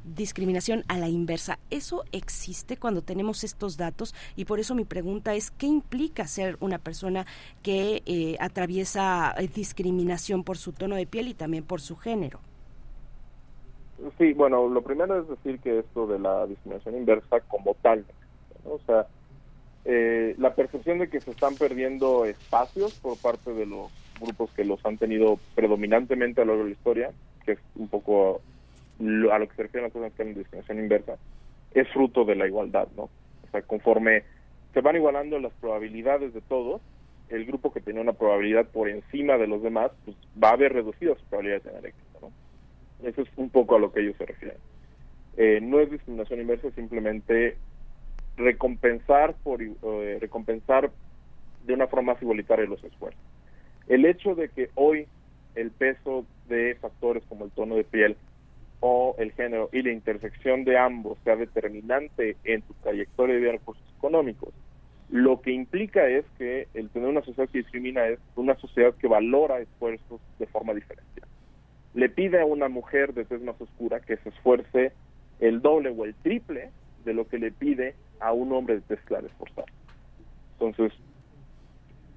discriminación 0.03 0.83
a 0.87 0.97
la 0.97 1.07
inversa. 1.07 1.59
¿Eso 1.69 2.03
existe 2.11 2.77
cuando 2.77 3.03
tenemos 3.03 3.43
estos 3.43 3.77
datos? 3.77 4.15
Y 4.35 4.45
por 4.45 4.59
eso 4.59 4.73
mi 4.73 4.85
pregunta 4.85 5.35
es, 5.35 5.51
¿qué 5.51 5.67
implica 5.67 6.25
ser 6.25 6.57
una 6.61 6.79
persona 6.79 7.27
que 7.61 8.01
eh, 8.07 8.37
atraviesa 8.39 9.35
discriminación 9.53 10.43
por 10.43 10.57
su 10.57 10.73
tono 10.73 10.95
de 10.95 11.05
piel 11.05 11.27
y 11.27 11.35
también 11.35 11.63
por 11.63 11.79
su 11.79 11.95
género? 11.95 12.39
Sí, 14.17 14.33
bueno, 14.33 14.67
lo 14.67 14.81
primero 14.81 15.21
es 15.21 15.29
decir 15.29 15.59
que 15.59 15.77
esto 15.77 16.07
de 16.07 16.17
la 16.17 16.47
discriminación 16.47 16.97
inversa 16.97 17.39
como 17.41 17.75
tal, 17.83 18.03
o 18.65 18.79
sea, 18.87 19.05
eh, 19.89 20.35
la 20.37 20.53
percepción 20.53 20.99
de 20.99 21.07
que 21.07 21.21
se 21.21 21.31
están 21.31 21.55
perdiendo 21.55 22.25
espacios 22.25 22.93
por 22.95 23.17
parte 23.17 23.53
de 23.53 23.65
los 23.65 23.89
grupos 24.19 24.51
que 24.51 24.65
los 24.65 24.85
han 24.85 24.97
tenido 24.97 25.39
predominantemente 25.55 26.41
a 26.41 26.43
lo 26.43 26.51
largo 26.51 26.63
de 26.65 26.71
la 26.71 26.75
historia, 26.75 27.11
que 27.45 27.53
es 27.53 27.59
un 27.75 27.87
poco 27.87 28.41
a 28.99 29.39
lo 29.39 29.47
que 29.47 29.55
se 29.55 29.63
refiere 29.63 29.85
las 29.85 29.93
cosas 29.93 30.11
que 30.11 30.23
en 30.23 30.33
discriminación 30.33 30.79
inversa, 30.79 31.15
es 31.73 31.87
fruto 31.93 32.25
de 32.25 32.35
la 32.35 32.47
igualdad, 32.47 32.89
¿no? 32.97 33.03
O 33.03 33.49
sea, 33.49 33.61
conforme 33.61 34.23
se 34.73 34.81
van 34.81 34.97
igualando 34.97 35.39
las 35.39 35.53
probabilidades 35.53 36.33
de 36.33 36.41
todos, 36.41 36.81
el 37.29 37.45
grupo 37.45 37.71
que 37.71 37.79
tenía 37.79 38.01
una 38.01 38.11
probabilidad 38.11 38.67
por 38.67 38.89
encima 38.89 39.37
de 39.37 39.47
los 39.47 39.63
demás, 39.63 39.91
pues 40.03 40.17
va 40.43 40.49
a 40.49 40.53
haber 40.53 40.73
reducido 40.73 41.15
su 41.15 41.23
probabilidad 41.27 41.63
de 41.63 41.69
tener 41.69 41.85
éxito, 41.85 42.19
¿no? 42.23 43.07
Eso 43.07 43.21
es 43.21 43.29
un 43.37 43.49
poco 43.49 43.77
a 43.77 43.79
lo 43.79 43.93
que 43.93 44.01
ellos 44.01 44.17
se 44.17 44.25
refieren. 44.25 44.57
Eh, 45.37 45.59
no 45.61 45.79
es 45.79 45.89
discriminación 45.89 46.41
inversa, 46.41 46.71
simplemente 46.71 47.55
recompensar 48.37 49.35
por 49.43 49.61
eh, 49.61 50.17
recompensar 50.21 50.91
de 51.65 51.73
una 51.73 51.87
forma 51.87 52.13
más 52.13 52.21
igualitaria 52.21 52.65
los 52.65 52.83
esfuerzos. 52.83 53.21
El 53.87 54.05
hecho 54.05 54.35
de 54.35 54.49
que 54.49 54.69
hoy 54.75 55.07
el 55.55 55.71
peso 55.71 56.25
de 56.47 56.75
factores 56.75 57.23
como 57.27 57.45
el 57.45 57.51
tono 57.51 57.75
de 57.75 57.83
piel 57.83 58.15
o 58.79 59.15
el 59.17 59.31
género 59.31 59.69
y 59.73 59.81
la 59.81 59.91
intersección 59.91 60.63
de 60.63 60.77
ambos 60.77 61.17
sea 61.23 61.35
determinante 61.35 62.37
en 62.43 62.61
tu 62.61 62.73
trayectoria 62.75 63.35
de 63.35 63.51
recursos 63.53 63.83
económicos, 63.97 64.53
lo 65.09 65.41
que 65.41 65.51
implica 65.51 66.07
es 66.07 66.25
que 66.37 66.67
el 66.73 66.89
tener 66.89 67.07
una 67.07 67.23
sociedad 67.23 67.49
que 67.49 67.59
discrimina 67.59 68.05
es 68.07 68.19
una 68.35 68.55
sociedad 68.55 68.93
que 68.95 69.07
valora 69.07 69.59
esfuerzos 69.59 70.21
de 70.37 70.45
forma 70.47 70.73
diferente. 70.73 71.21
Le 71.93 72.09
pide 72.09 72.41
a 72.41 72.45
una 72.45 72.67
mujer 72.67 73.13
de 73.13 73.25
tez 73.25 73.41
más 73.41 73.59
oscura 73.59 74.01
que 74.01 74.17
se 74.17 74.29
esfuerce 74.29 74.91
el 75.39 75.61
doble 75.61 75.89
o 75.89 76.05
el 76.05 76.13
triple 76.15 76.71
de 77.05 77.13
lo 77.13 77.27
que 77.27 77.39
le 77.39 77.51
pide 77.51 77.95
a 78.19 78.33
un 78.33 78.51
hombre 78.53 78.75
de 78.75 78.81
tez 78.81 78.99
clara 79.01 79.27
esforzado. 79.27 79.67
Entonces, 80.59 80.93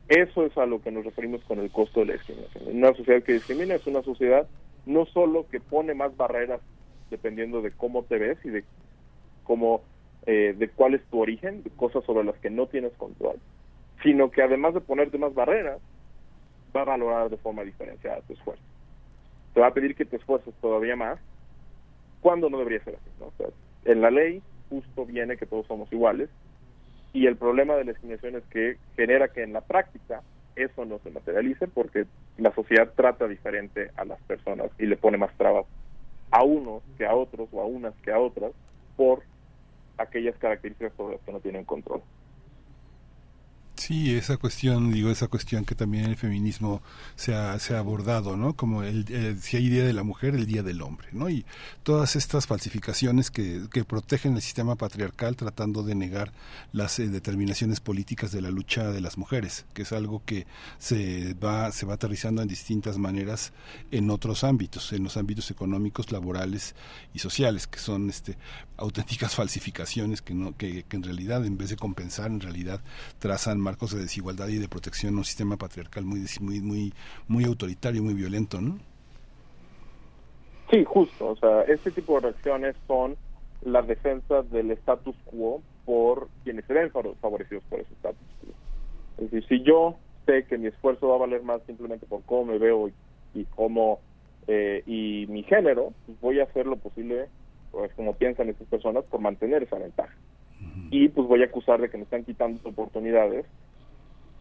eso 0.08 0.44
es 0.44 0.56
a 0.58 0.66
lo 0.66 0.82
que 0.82 0.90
nos 0.90 1.04
referimos 1.04 1.42
con 1.44 1.60
el 1.60 1.70
costo 1.70 2.00
de 2.00 2.06
la 2.06 2.12
discriminación. 2.14 2.64
Una 2.76 2.92
sociedad 2.94 3.22
que 3.22 3.34
discrimina 3.34 3.74
es 3.74 3.86
una 3.86 4.02
sociedad 4.02 4.48
no 4.86 5.06
solo 5.06 5.46
que 5.48 5.60
pone 5.60 5.94
más 5.94 6.16
barreras 6.16 6.60
dependiendo 7.10 7.62
de 7.62 7.70
cómo 7.70 8.04
te 8.04 8.18
ves 8.18 8.38
y 8.44 8.50
de 8.50 8.64
cómo, 9.44 9.82
eh, 10.26 10.54
de 10.56 10.68
cuál 10.68 10.94
es 10.94 11.04
tu 11.06 11.20
origen, 11.20 11.62
de 11.62 11.70
cosas 11.70 12.04
sobre 12.04 12.24
las 12.24 12.36
que 12.38 12.50
no 12.50 12.66
tienes 12.66 12.92
control, 12.94 13.36
sino 14.02 14.30
que 14.30 14.42
además 14.42 14.74
de 14.74 14.80
ponerte 14.80 15.18
más 15.18 15.34
barreras, 15.34 15.80
va 16.74 16.82
a 16.82 16.84
valorar 16.84 17.30
de 17.30 17.36
forma 17.36 17.64
diferenciada 17.64 18.20
tu 18.22 18.32
esfuerzo. 18.32 18.62
Te 19.54 19.60
va 19.60 19.68
a 19.68 19.74
pedir 19.74 19.96
que 19.96 20.04
te 20.04 20.16
esfuerces 20.16 20.54
todavía 20.60 20.94
más, 20.96 21.18
cuando 22.20 22.48
no 22.48 22.58
debería 22.58 22.84
ser 22.84 22.96
así. 22.96 23.52
en 23.84 24.00
la 24.00 24.10
ley 24.10 24.42
justo 24.70 25.04
viene 25.04 25.36
que 25.36 25.46
todos 25.46 25.66
somos 25.66 25.92
iguales 25.92 26.30
y 27.12 27.26
el 27.26 27.36
problema 27.36 27.74
de 27.74 27.84
la 27.84 27.92
discriminación 27.92 28.36
es 28.36 28.44
que 28.44 28.78
genera 28.96 29.28
que 29.28 29.42
en 29.42 29.52
la 29.52 29.60
práctica 29.60 30.22
eso 30.56 30.84
no 30.84 30.98
se 31.00 31.10
materialice 31.10 31.66
porque 31.66 32.06
la 32.38 32.54
sociedad 32.54 32.92
trata 32.96 33.26
diferente 33.28 33.90
a 33.96 34.04
las 34.04 34.20
personas 34.22 34.70
y 34.78 34.86
le 34.86 34.96
pone 34.96 35.18
más 35.18 35.36
trabas 35.36 35.66
a 36.30 36.44
unos 36.44 36.82
que 36.96 37.06
a 37.06 37.14
otros 37.14 37.48
o 37.52 37.60
a 37.60 37.66
unas 37.66 37.94
que 38.02 38.12
a 38.12 38.18
otras 38.18 38.52
por 38.96 39.22
aquellas 39.98 40.36
características 40.38 40.92
sobre 40.96 41.16
las 41.16 41.24
que 41.24 41.32
no 41.32 41.40
tienen 41.40 41.64
control. 41.64 42.02
Sí, 43.80 44.14
esa 44.14 44.36
cuestión, 44.36 44.92
digo, 44.92 45.10
esa 45.10 45.26
cuestión 45.26 45.64
que 45.64 45.74
también 45.74 46.04
el 46.04 46.16
feminismo 46.16 46.82
se 47.16 47.34
ha, 47.34 47.58
abordado, 47.78 48.36
¿no? 48.36 48.54
Como 48.54 48.82
el, 48.82 49.06
si 49.40 49.56
hay 49.56 49.70
Día 49.70 49.84
de 49.84 49.94
la 49.94 50.02
Mujer, 50.02 50.34
el 50.34 50.44
Día 50.44 50.62
del 50.62 50.82
Hombre, 50.82 51.08
¿no? 51.12 51.30
Y 51.30 51.46
todas 51.82 52.14
estas 52.14 52.46
falsificaciones 52.46 53.30
que, 53.30 53.62
que 53.72 53.84
protegen 53.84 54.36
el 54.36 54.42
sistema 54.42 54.76
patriarcal 54.76 55.34
tratando 55.34 55.82
de 55.82 55.94
negar 55.94 56.30
las 56.74 56.98
eh, 56.98 57.08
determinaciones 57.08 57.80
políticas 57.80 58.32
de 58.32 58.42
la 58.42 58.50
lucha 58.50 58.90
de 58.90 59.00
las 59.00 59.16
mujeres, 59.16 59.64
que 59.72 59.82
es 59.82 59.92
algo 59.92 60.22
que 60.26 60.46
se 60.76 61.32
va, 61.42 61.72
se 61.72 61.86
va 61.86 61.94
aterrizando 61.94 62.42
en 62.42 62.48
distintas 62.48 62.98
maneras 62.98 63.54
en 63.90 64.10
otros 64.10 64.44
ámbitos, 64.44 64.92
en 64.92 65.04
los 65.04 65.16
ámbitos 65.16 65.50
económicos, 65.50 66.12
laborales 66.12 66.74
y 67.14 67.20
sociales, 67.20 67.66
que 67.66 67.78
son 67.78 68.10
este 68.10 68.36
auténticas 68.76 69.34
falsificaciones 69.36 70.20
que 70.20 70.34
no, 70.34 70.54
que, 70.54 70.82
que 70.82 70.96
en 70.96 71.02
realidad, 71.02 71.46
en 71.46 71.56
vez 71.56 71.70
de 71.70 71.76
compensar, 71.76 72.26
en 72.26 72.40
realidad 72.40 72.82
trazan 73.18 73.69
marcos 73.70 73.94
de 73.94 74.02
desigualdad 74.02 74.48
y 74.48 74.58
de 74.58 74.68
protección 74.68 75.16
un 75.16 75.24
sistema 75.24 75.56
patriarcal 75.56 76.04
muy 76.04 76.24
muy 76.40 76.60
muy 76.60 76.92
muy 77.28 77.44
autoritario, 77.44 78.02
muy 78.02 78.14
violento, 78.14 78.60
¿no? 78.60 78.78
Sí, 80.70 80.84
justo, 80.84 81.28
o 81.28 81.36
sea, 81.36 81.62
este 81.62 81.92
tipo 81.92 82.14
de 82.14 82.30
reacciones 82.30 82.74
son 82.88 83.16
la 83.62 83.82
defensa 83.82 84.42
del 84.42 84.72
status 84.72 85.14
quo 85.24 85.62
por 85.84 86.28
quienes 86.42 86.64
se 86.64 86.74
ven 86.74 86.90
favorecidos 86.90 87.62
por 87.70 87.78
ese 87.78 87.92
status 87.94 88.28
quo. 88.40 88.52
Es 89.18 89.30
decir, 89.30 89.48
si 89.48 89.62
yo 89.62 89.96
sé 90.26 90.44
que 90.46 90.58
mi 90.58 90.66
esfuerzo 90.66 91.08
va 91.08 91.14
a 91.14 91.18
valer 91.26 91.42
más 91.44 91.62
simplemente 91.66 92.06
por 92.06 92.22
cómo 92.22 92.46
me 92.46 92.58
veo 92.58 92.90
y, 93.34 93.44
cómo 93.54 94.00
eh, 94.48 94.82
y 94.84 95.26
mi 95.28 95.44
género, 95.44 95.92
pues 96.06 96.20
voy 96.20 96.40
a 96.40 96.44
hacer 96.44 96.66
lo 96.66 96.76
posible, 96.76 97.28
pues 97.70 97.92
como 97.94 98.14
piensan 98.14 98.48
estas 98.48 98.66
personas, 98.66 99.04
por 99.04 99.20
mantener 99.20 99.62
esa 99.62 99.78
ventaja 99.78 100.16
y 100.90 101.08
pues 101.08 101.26
voy 101.26 101.42
a 101.42 101.46
acusar 101.46 101.80
de 101.80 101.88
que 101.88 101.96
me 101.96 102.04
están 102.04 102.24
quitando 102.24 102.68
oportunidades 102.68 103.46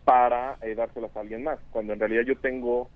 para 0.03 0.57
eh, 0.61 0.75
dárselas 0.75 1.15
a 1.15 1.19
alguien 1.19 1.43
más, 1.43 1.59
cuando 1.71 1.93
en 1.93 1.99
realidad 1.99 2.23
yo 2.23 2.37
tengo 2.37 2.89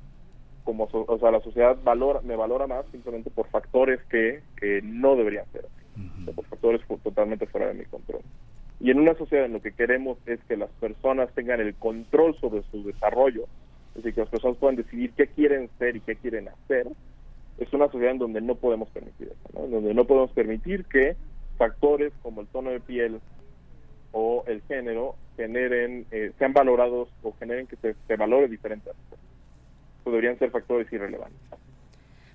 como 0.64 0.88
o 0.92 1.20
sea 1.20 1.32
la 1.32 1.42
sociedad 1.42 1.78
valora 1.84 2.22
me 2.22 2.36
valora 2.36 2.68
más 2.68 2.86
simplemente 2.92 3.30
por 3.30 3.48
factores 3.50 4.00
que, 4.10 4.42
que 4.58 4.82
no 4.82 5.16
deberían 5.16 5.46
ser 5.52 5.66
por 6.34 6.46
factores 6.46 6.82
totalmente 7.04 7.46
fuera 7.48 7.68
de 7.68 7.74
mi 7.74 7.86
control 7.86 8.22
y 8.80 8.90
en 8.90 9.00
una 9.00 9.14
sociedad 9.16 9.46
en 9.46 9.54
lo 9.54 9.62
que 9.62 9.74
queremos 9.74 10.18
es 10.26 10.40
que 10.46 10.58
las 10.58 10.70
personas 10.72 11.30
tengan 11.34 11.60
el 11.60 11.76
control 11.76 12.36
sobre 12.40 12.64
su 12.72 12.84
desarrollo 12.84 13.44
es 13.90 13.96
decir 13.96 14.14
que 14.14 14.22
las 14.22 14.30
personas 14.30 14.58
puedan 14.58 14.78
decidir 14.78 15.12
qué 15.16 15.28
quieren 15.28 15.70
ser 15.78 15.96
y 15.98 16.02
qué 16.02 16.16
quieren 16.16 16.48
hacer 16.48 16.88
es 17.58 17.72
una 17.74 17.88
sociedad 17.88 18.14
en 18.14 18.20
donde 18.20 18.42
no 18.42 18.56
podemos 18.56 18.90
permitir 18.90 19.28
eso 19.28 19.60
¿no? 19.60 19.66
en 19.66 19.72
donde 19.72 19.94
no 19.94 20.06
podemos 20.06 20.32
permitir 20.32 20.86
que 20.86 21.16
factores 21.64 22.12
como 22.22 22.42
el 22.42 22.48
tono 22.48 22.72
de 22.72 22.82
piel 22.82 23.22
o 24.12 24.44
el 24.48 24.62
género 24.64 25.16
generen, 25.38 26.06
eh, 26.12 26.34
sean 26.38 26.52
valorados 26.52 27.08
o 27.24 27.34
generen 27.40 27.68
que 27.68 27.78
se, 27.78 27.96
se 28.06 28.16
valore 28.18 28.50
diferente. 28.50 28.92
Podrían 30.04 30.38
ser 30.40 30.52
factores 30.52 30.92
irrelevantes. 30.92 31.40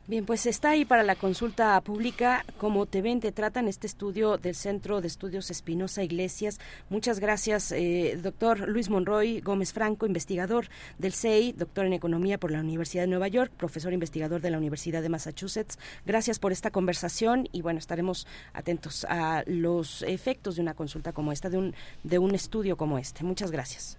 Bien, 0.08 0.24
pues 0.24 0.46
está 0.46 0.70
ahí 0.70 0.86
para 0.86 1.02
la 1.02 1.16
consulta 1.16 1.78
pública 1.82 2.42
como 2.56 2.86
te 2.86 3.02
ven, 3.02 3.20
te 3.20 3.30
tratan 3.30 3.68
este 3.68 3.86
estudio 3.86 4.38
del 4.38 4.54
Centro 4.54 5.02
de 5.02 5.06
Estudios 5.06 5.50
Espinosa 5.50 6.02
Iglesias. 6.02 6.58
Muchas 6.88 7.20
gracias, 7.20 7.72
eh, 7.72 8.18
doctor 8.22 8.70
Luis 8.70 8.88
Monroy 8.88 9.42
Gómez 9.42 9.74
Franco, 9.74 10.06
investigador 10.06 10.68
del 10.96 11.12
CEI, 11.12 11.52
doctor 11.52 11.84
en 11.84 11.92
Economía 11.92 12.38
por 12.38 12.50
la 12.50 12.60
Universidad 12.60 13.02
de 13.02 13.08
Nueva 13.08 13.28
York, 13.28 13.52
profesor 13.54 13.92
investigador 13.92 14.40
de 14.40 14.50
la 14.50 14.56
Universidad 14.56 15.02
de 15.02 15.10
Massachusetts. 15.10 15.78
Gracias 16.06 16.38
por 16.38 16.52
esta 16.52 16.70
conversación 16.70 17.46
y 17.52 17.60
bueno, 17.60 17.78
estaremos 17.78 18.26
atentos 18.54 19.04
a 19.10 19.42
los 19.46 20.00
efectos 20.04 20.56
de 20.56 20.62
una 20.62 20.72
consulta 20.72 21.12
como 21.12 21.32
esta, 21.32 21.50
de 21.50 21.58
un, 21.58 21.74
de 22.02 22.18
un 22.18 22.34
estudio 22.34 22.78
como 22.78 22.96
este. 22.96 23.24
Muchas 23.24 23.50
gracias. 23.50 23.98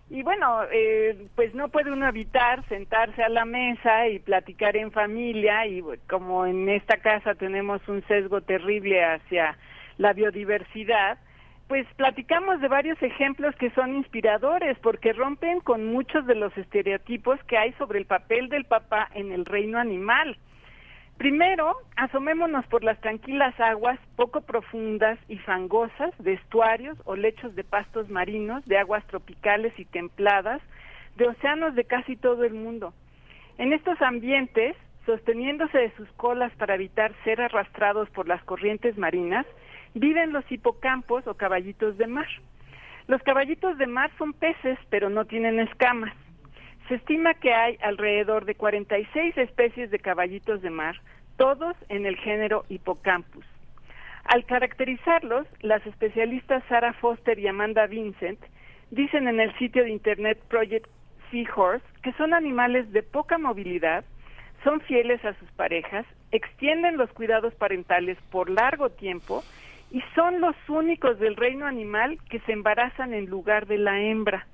Y 0.09 0.23
bueno, 0.23 0.61
eh, 0.73 1.27
pues 1.35 1.53
no 1.55 1.69
puede 1.69 1.91
uno 1.91 2.07
evitar 2.07 2.67
sentarse 2.69 3.25
a 3.25 3.29
la 3.29 3.45
mesa 3.45 4.09
y 4.09 4.21
platicar 4.21 4.77
en 4.77 4.93
familia 4.93 5.67
y 5.67 5.83
como 6.09 6.47
en 6.47 6.69
esta 6.69 6.99
casa 6.99 7.35
tenemos 7.35 7.87
un 7.89 8.07
sesgo 8.07 8.41
terrible 8.41 9.05
hacia 9.05 9.59
la 9.99 10.13
biodiversidad, 10.13 11.19
pues 11.67 11.87
platicamos 11.97 12.61
de 12.61 12.69
varios 12.69 13.03
ejemplos 13.03 13.57
que 13.57 13.71
son 13.71 13.97
inspiradores 13.97 14.79
porque 14.79 15.13
rompen 15.13 15.59
con 15.59 15.87
muchos 15.87 16.25
de 16.27 16.37
los 16.37 16.57
estereotipos 16.57 17.43
que 17.45 17.59
hay 17.59 17.73
sobre 17.73 17.99
el 17.99 18.07
papel 18.07 18.49
del 18.49 18.65
papá 18.65 19.09
en 19.13 19.33
el 19.33 19.45
reino 19.45 19.79
animal. 19.79 20.39
Primero, 21.19 21.77
asomémonos 21.97 22.67
por 22.67 22.85
las 22.85 23.01
tranquilas 23.01 23.59
aguas 23.59 23.99
poco 24.17 24.43
profundas 24.43 25.19
y 25.29 25.39
fangosas 25.39 26.13
de 26.19 26.35
estuarios 26.35 26.99
o 27.07 27.17
lechos 27.17 27.55
de 27.55 27.65
pastos 27.65 28.11
marinos, 28.11 28.63
de 28.67 28.77
aguas 28.77 29.07
tropicales 29.07 29.73
y 29.79 29.87
templadas, 29.87 30.61
de 31.17 31.27
océanos 31.29 31.75
de 31.75 31.85
casi 31.85 32.17
todo 32.17 32.45
el 32.45 32.53
mundo. 32.53 32.93
En 33.57 33.73
estos 33.73 34.01
ambientes, 34.03 34.77
sosteniéndose 35.07 35.79
de 35.79 35.97
sus 35.97 36.09
colas 36.13 36.53
para 36.57 36.75
evitar 36.75 37.13
ser 37.25 37.41
arrastrados 37.41 38.11
por 38.11 38.29
las 38.29 38.45
corrientes 38.45 38.99
marinas, 38.99 39.47
viven 39.95 40.35
los 40.35 40.45
hipocampos 40.53 41.27
o 41.27 41.35
caballitos 41.35 41.97
de 41.97 42.09
mar. 42.09 42.29
Los 43.07 43.23
caballitos 43.23 43.79
de 43.79 43.87
mar 43.87 44.11
son 44.19 44.35
peces, 44.35 44.79
pero 44.91 45.09
no 45.09 45.25
tienen 45.25 45.61
escamas. 45.61 46.13
Se 46.89 46.95
estima 46.95 47.35
que 47.35 47.53
hay 47.53 47.79
alrededor 47.83 48.45
de 48.45 48.55
46 48.55 49.37
especies 49.39 49.91
de 49.91 49.99
caballitos 49.99 50.63
de 50.63 50.71
mar, 50.71 50.97
todos 51.37 51.77
en 51.89 52.07
el 52.07 52.17
género 52.17 52.65
Hippocampus. 52.69 53.45
Al 54.25 54.45
caracterizarlos, 54.45 55.47
las 55.63 55.85
especialistas 55.87 56.63
Sarah 56.69 56.93
Foster 56.95 57.39
y 57.39 57.49
Amanda 57.49 57.87
Vincent 57.87 58.39
dicen 58.91 59.27
en 59.27 59.41
el 59.41 59.57
sitio 59.59 59.83
de 59.83 59.91
internet 59.91 60.39
Project 60.49 60.87
Seahorse 61.31 61.85
que 62.03 62.13
son 62.13 62.35
animales 62.35 62.93
de 62.93 63.03
poca 63.03 63.37
movilidad, 63.37 64.05
son 64.63 64.81
fieles 64.81 65.25
a 65.25 65.35
sus 65.35 65.51
parejas, 65.53 66.07
extienden 66.31 66.97
los 66.97 67.11
cuidados 67.13 67.55
parentales 67.55 68.17
por 68.31 68.49
largo 68.49 68.91
tiempo 68.91 69.43
y 69.91 70.03
son 70.15 70.41
los 70.41 70.57
únicos 70.69 71.19
del 71.19 71.37
reino 71.37 71.67
animal 71.67 72.19
que 72.31 72.41
se 72.41 72.53
embarazan 72.53 73.13
en 73.13 73.27
lugar 73.27 73.67
de 73.67 73.79
la 73.79 74.01
hembra. 74.01 74.47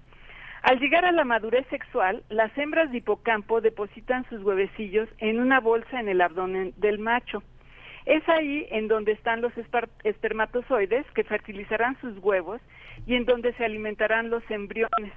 Al 0.62 0.78
llegar 0.78 1.04
a 1.04 1.10
la 1.10 1.24
madurez 1.24 1.66
sexual, 1.70 2.22
las 2.28 2.56
hembras 2.56 2.92
de 2.92 2.98
hipocampo 2.98 3.60
depositan 3.60 4.24
sus 4.28 4.42
huevecillos 4.44 5.08
en 5.18 5.40
una 5.40 5.58
bolsa 5.58 5.98
en 5.98 6.08
el 6.08 6.20
abdomen 6.20 6.72
del 6.76 7.00
macho. 7.00 7.42
Es 8.06 8.28
ahí 8.28 8.66
en 8.70 8.86
donde 8.86 9.12
están 9.12 9.40
los 9.40 9.52
espermatozoides 10.04 11.04
que 11.14 11.24
fertilizarán 11.24 12.00
sus 12.00 12.16
huevos 12.18 12.60
y 13.06 13.16
en 13.16 13.24
donde 13.24 13.52
se 13.54 13.64
alimentarán 13.64 14.30
los 14.30 14.48
embriones. 14.50 15.12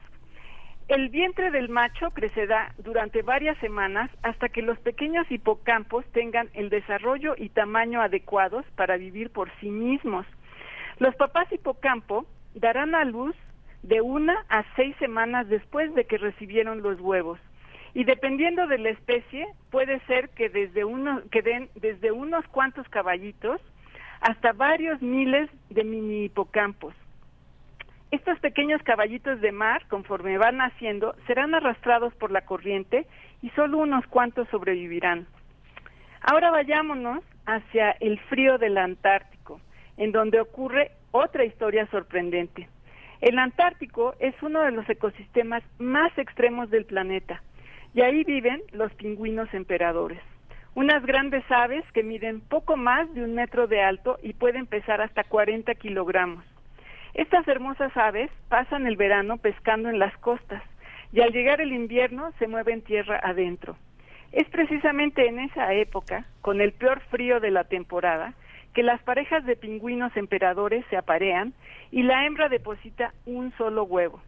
El 0.88 1.10
vientre 1.10 1.52
del 1.52 1.70
macho 1.70 2.10
crecerá 2.12 2.74
durante 2.80 3.22
varias 3.22 3.58
semanas 3.60 4.10
hasta 4.24 4.50
que 4.50 4.64
los 4.64 4.80
pequeños 4.80 5.30
hipocampos 5.30 6.06
tengan 6.12 6.50
el 6.54 6.70
desarrollo 6.70 7.36
y 7.38 7.50
tamaño 7.50 8.02
adecuados 8.02 8.66
para 8.76 8.98
vivir 8.98 9.32
por 9.32 9.52
sí 9.60 9.70
mismos. 9.70 10.26
Los 10.98 11.16
papás 11.16 11.52
hipocampo 11.52 12.26
darán 12.56 12.96
a 12.96 13.04
luz 13.04 13.36
de 13.88 14.02
una 14.02 14.46
a 14.50 14.64
seis 14.76 14.96
semanas 14.98 15.48
después 15.48 15.94
de 15.94 16.06
que 16.06 16.18
recibieron 16.18 16.82
los 16.82 17.00
huevos. 17.00 17.40
Y 17.94 18.04
dependiendo 18.04 18.66
de 18.68 18.80
la 18.80 18.90
especie, 18.90 19.46
puede 19.70 20.00
ser 20.02 20.30
que 20.30 20.50
desde 20.50 20.84
uno, 20.84 21.22
que 21.32 21.44
den 21.44 21.70
desde 21.76 22.12
unos 22.12 22.46
cuantos 22.48 22.88
caballitos 22.90 23.62
hasta 24.22 24.54
varios 24.54 25.02
miles 25.02 25.50
de 25.70 25.84
mini 25.84 26.26
hipocampos. 26.26 26.96
Estos 28.10 28.40
pequeños 28.40 28.82
caballitos 28.82 29.40
de 29.40 29.52
mar, 29.52 29.86
conforme 29.88 30.38
van 30.38 30.58
naciendo, 30.58 31.16
serán 31.28 31.54
arrastrados 31.54 32.14
por 32.16 32.32
la 32.32 32.42
corriente 32.42 33.06
y 33.42 33.50
solo 33.52 33.78
unos 33.78 34.06
cuantos 34.08 34.48
sobrevivirán. 34.50 35.28
Ahora 36.22 36.50
vayámonos 36.50 37.24
hacia 37.46 37.92
el 38.00 38.20
frío 38.22 38.58
del 38.58 38.78
Antártico, 38.78 39.62
en 39.98 40.12
donde 40.12 40.40
ocurre 40.40 40.92
otra 41.12 41.46
historia 41.46 41.86
sorprendente. 41.88 42.68
El 43.26 43.40
Antártico 43.40 44.14
es 44.20 44.36
uno 44.44 44.62
de 44.62 44.72
los 44.72 44.88
ecosistemas 44.88 45.64
más 45.80 46.16
extremos 46.16 46.70
del 46.70 46.86
planeta 46.86 47.42
y 47.96 48.02
ahí 48.02 48.24
viven 48.24 48.62
los 48.72 48.94
pingüinos 48.94 49.52
emperadores, 49.52 50.22
unas 50.76 51.04
grandes 51.04 51.44
aves 51.50 51.84
que 51.92 52.04
miden 52.04 52.40
poco 52.40 52.78
más 52.78 53.12
de 53.16 53.24
un 53.24 53.34
metro 53.34 53.66
de 53.66 53.82
alto 53.82 54.20
y 54.22 54.34
pueden 54.34 54.68
pesar 54.68 55.02
hasta 55.02 55.24
40 55.24 55.74
kilogramos. 55.74 56.46
Estas 57.16 57.48
hermosas 57.48 57.98
aves 57.98 58.30
pasan 58.48 58.86
el 58.86 58.96
verano 58.96 59.38
pescando 59.38 59.90
en 59.90 59.98
las 59.98 60.16
costas 60.18 60.62
y 61.12 61.22
al 61.22 61.32
llegar 61.32 61.62
el 61.62 61.74
invierno 61.74 62.32
se 62.38 62.48
mueven 62.48 62.84
tierra 62.84 63.20
adentro. 63.24 63.76
Es 64.34 64.48
precisamente 64.50 65.28
en 65.28 65.40
esa 65.40 65.74
época, 65.74 66.28
con 66.42 66.62
el 66.62 66.74
peor 66.74 67.00
frío 67.10 67.40
de 67.40 67.50
la 67.50 67.64
temporada, 67.64 68.36
que 68.76 68.84
las 68.84 69.02
parejas 69.04 69.46
de 69.46 69.56
pingüinos 69.56 70.16
emperadores 70.18 70.86
se 70.90 70.98
aparean 70.98 71.54
y 71.92 72.04
la 72.04 72.26
hembra 72.26 72.50
deposita 72.50 73.14
un 73.26 73.54
solo 73.54 73.86
huevo. 73.86 74.22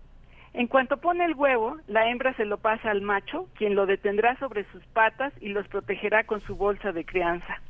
En 0.54 0.68
cuanto 0.68 0.98
pone 0.98 1.26
el 1.26 1.36
huevo, 1.36 1.76
la 1.88 2.10
hembra 2.10 2.34
se 2.36 2.46
lo 2.46 2.58
pasa 2.58 2.90
al 2.90 3.02
macho, 3.02 3.50
quien 3.56 3.76
lo 3.76 3.86
detendrá 3.86 4.38
sobre 4.40 4.64
sus 4.72 4.84
patas 4.88 5.34
y 5.42 5.50
los 5.50 5.68
protegerá 5.68 6.24
con 6.24 6.40
su 6.42 6.56
bolsa 6.56 6.94
de 6.94 7.04
crianza. 7.04 7.62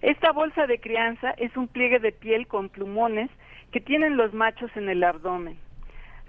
Esta 0.00 0.30
bolsa 0.30 0.68
de 0.68 0.78
crianza 0.78 1.32
es 1.32 1.56
un 1.56 1.66
pliegue 1.66 1.98
de 1.98 2.12
piel 2.12 2.46
con 2.46 2.68
plumones 2.68 3.28
que 3.72 3.80
tienen 3.80 4.16
los 4.16 4.32
machos 4.32 4.70
en 4.76 4.88
el 4.88 5.02
abdomen. 5.02 5.58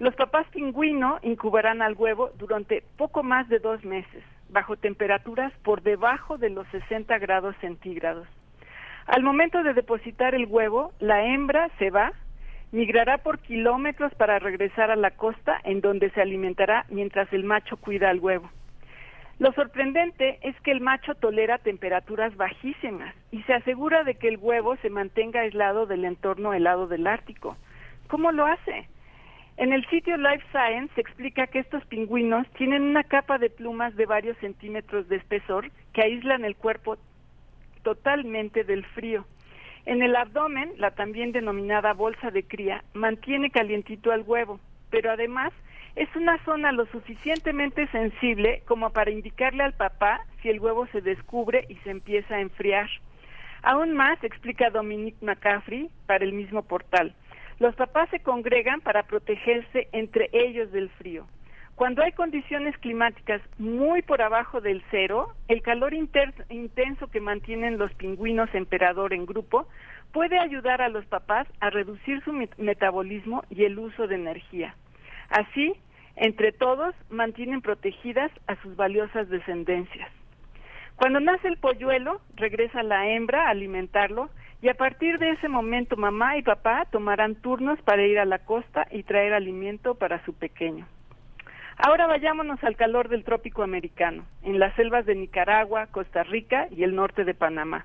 Los 0.00 0.16
papás 0.16 0.44
pingüino 0.48 1.20
incubarán 1.22 1.82
al 1.82 1.94
huevo 1.94 2.30
durante 2.36 2.82
poco 2.96 3.22
más 3.22 3.48
de 3.48 3.60
dos 3.60 3.84
meses, 3.84 4.24
bajo 4.48 4.76
temperaturas 4.76 5.52
por 5.62 5.82
debajo 5.82 6.36
de 6.36 6.50
los 6.50 6.66
60 6.68 7.16
grados 7.18 7.54
centígrados. 7.60 8.26
Al 9.06 9.22
momento 9.22 9.62
de 9.62 9.74
depositar 9.74 10.34
el 10.34 10.46
huevo, 10.46 10.92
la 10.98 11.24
hembra 11.26 11.68
se 11.78 11.90
va, 11.90 12.12
migrará 12.72 13.18
por 13.18 13.38
kilómetros 13.38 14.14
para 14.14 14.38
regresar 14.38 14.90
a 14.90 14.96
la 14.96 15.10
costa 15.10 15.60
en 15.64 15.80
donde 15.80 16.10
se 16.10 16.22
alimentará 16.22 16.86
mientras 16.88 17.32
el 17.32 17.44
macho 17.44 17.76
cuida 17.76 18.10
al 18.10 18.18
huevo. 18.18 18.50
Lo 19.38 19.52
sorprendente 19.52 20.38
es 20.42 20.58
que 20.60 20.70
el 20.70 20.80
macho 20.80 21.14
tolera 21.14 21.58
temperaturas 21.58 22.36
bajísimas 22.36 23.14
y 23.30 23.42
se 23.42 23.52
asegura 23.52 24.04
de 24.04 24.14
que 24.14 24.28
el 24.28 24.38
huevo 24.38 24.76
se 24.76 24.90
mantenga 24.90 25.40
aislado 25.40 25.86
del 25.86 26.04
entorno 26.04 26.54
helado 26.54 26.86
del 26.86 27.06
Ártico. 27.06 27.56
¿Cómo 28.08 28.32
lo 28.32 28.46
hace? 28.46 28.88
En 29.56 29.72
el 29.72 29.84
sitio 29.86 30.16
Life 30.16 30.44
Science 30.50 30.94
se 30.94 31.00
explica 31.00 31.46
que 31.46 31.60
estos 31.60 31.84
pingüinos 31.86 32.46
tienen 32.52 32.82
una 32.82 33.04
capa 33.04 33.38
de 33.38 33.50
plumas 33.50 33.94
de 33.96 34.06
varios 34.06 34.36
centímetros 34.38 35.08
de 35.08 35.16
espesor 35.16 35.70
que 35.92 36.02
aíslan 36.02 36.44
el 36.44 36.56
cuerpo 36.56 36.96
totalmente 37.84 38.64
del 38.64 38.84
frío. 38.84 39.24
En 39.86 40.02
el 40.02 40.16
abdomen, 40.16 40.72
la 40.78 40.90
también 40.90 41.30
denominada 41.30 41.92
bolsa 41.92 42.32
de 42.32 42.42
cría 42.42 42.82
mantiene 42.94 43.50
calientito 43.50 44.10
al 44.10 44.22
huevo, 44.22 44.58
pero 44.90 45.12
además 45.12 45.52
es 45.94 46.08
una 46.16 46.42
zona 46.44 46.72
lo 46.72 46.86
suficientemente 46.86 47.86
sensible 47.88 48.62
como 48.66 48.90
para 48.90 49.12
indicarle 49.12 49.62
al 49.62 49.74
papá 49.74 50.20
si 50.42 50.48
el 50.48 50.58
huevo 50.58 50.88
se 50.88 51.00
descubre 51.00 51.66
y 51.68 51.76
se 51.76 51.90
empieza 51.90 52.34
a 52.34 52.40
enfriar. 52.40 52.90
Aún 53.62 53.92
más, 53.92 54.22
explica 54.24 54.70
Dominique 54.70 55.24
McCaffrey 55.24 55.88
para 56.06 56.24
el 56.24 56.32
mismo 56.32 56.62
portal, 56.62 57.14
los 57.60 57.74
papás 57.76 58.08
se 58.10 58.20
congregan 58.20 58.80
para 58.80 59.04
protegerse 59.04 59.88
entre 59.92 60.28
ellos 60.32 60.72
del 60.72 60.90
frío. 60.90 61.26
Cuando 61.76 62.04
hay 62.04 62.12
condiciones 62.12 62.78
climáticas 62.78 63.42
muy 63.58 64.02
por 64.02 64.22
abajo 64.22 64.60
del 64.60 64.84
cero, 64.92 65.32
el 65.48 65.60
calor 65.60 65.92
intenso 65.92 67.08
que 67.10 67.20
mantienen 67.20 67.78
los 67.78 67.92
pingüinos 67.94 68.48
emperador 68.54 69.12
en 69.12 69.26
grupo 69.26 69.66
puede 70.12 70.38
ayudar 70.38 70.80
a 70.82 70.88
los 70.88 71.04
papás 71.06 71.48
a 71.58 71.70
reducir 71.70 72.22
su 72.22 72.32
metabolismo 72.58 73.42
y 73.50 73.64
el 73.64 73.76
uso 73.80 74.06
de 74.06 74.14
energía. 74.14 74.76
Así, 75.30 75.74
entre 76.14 76.52
todos, 76.52 76.94
mantienen 77.10 77.60
protegidas 77.60 78.30
a 78.46 78.54
sus 78.62 78.76
valiosas 78.76 79.28
descendencias. 79.28 80.08
Cuando 80.94 81.18
nace 81.18 81.48
el 81.48 81.56
polluelo, 81.56 82.20
regresa 82.36 82.84
la 82.84 83.08
hembra 83.08 83.48
a 83.48 83.50
alimentarlo 83.50 84.30
y 84.62 84.68
a 84.68 84.74
partir 84.74 85.18
de 85.18 85.30
ese 85.30 85.48
momento 85.48 85.96
mamá 85.96 86.38
y 86.38 86.42
papá 86.42 86.86
tomarán 86.92 87.34
turnos 87.34 87.82
para 87.82 88.06
ir 88.06 88.20
a 88.20 88.24
la 88.24 88.38
costa 88.38 88.86
y 88.92 89.02
traer 89.02 89.34
alimento 89.34 89.96
para 89.96 90.24
su 90.24 90.34
pequeño. 90.34 90.86
Ahora 91.76 92.06
vayámonos 92.06 92.62
al 92.62 92.76
calor 92.76 93.08
del 93.08 93.24
trópico 93.24 93.62
americano, 93.62 94.24
en 94.42 94.58
las 94.58 94.74
selvas 94.76 95.06
de 95.06 95.16
Nicaragua, 95.16 95.88
Costa 95.88 96.22
Rica 96.22 96.68
y 96.70 96.84
el 96.84 96.94
norte 96.94 97.24
de 97.24 97.34
Panamá. 97.34 97.84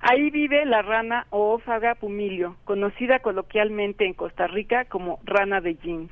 Ahí 0.00 0.30
vive 0.30 0.64
la 0.64 0.80
rana 0.80 1.26
oófaga 1.30 1.94
pumilio, 1.96 2.56
conocida 2.64 3.18
coloquialmente 3.18 4.06
en 4.06 4.14
Costa 4.14 4.46
Rica 4.46 4.86
como 4.86 5.18
rana 5.24 5.60
de 5.60 5.74
jeans. 5.74 6.10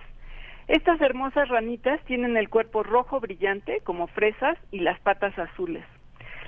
Estas 0.69 1.01
hermosas 1.01 1.49
ranitas 1.49 2.01
tienen 2.05 2.37
el 2.37 2.49
cuerpo 2.51 2.83
rojo 2.83 3.21
brillante 3.21 3.81
como 3.85 4.09
fresas 4.09 4.59
y 4.73 4.81
las 4.81 4.99
patas 5.01 5.39
azules. 5.39 5.85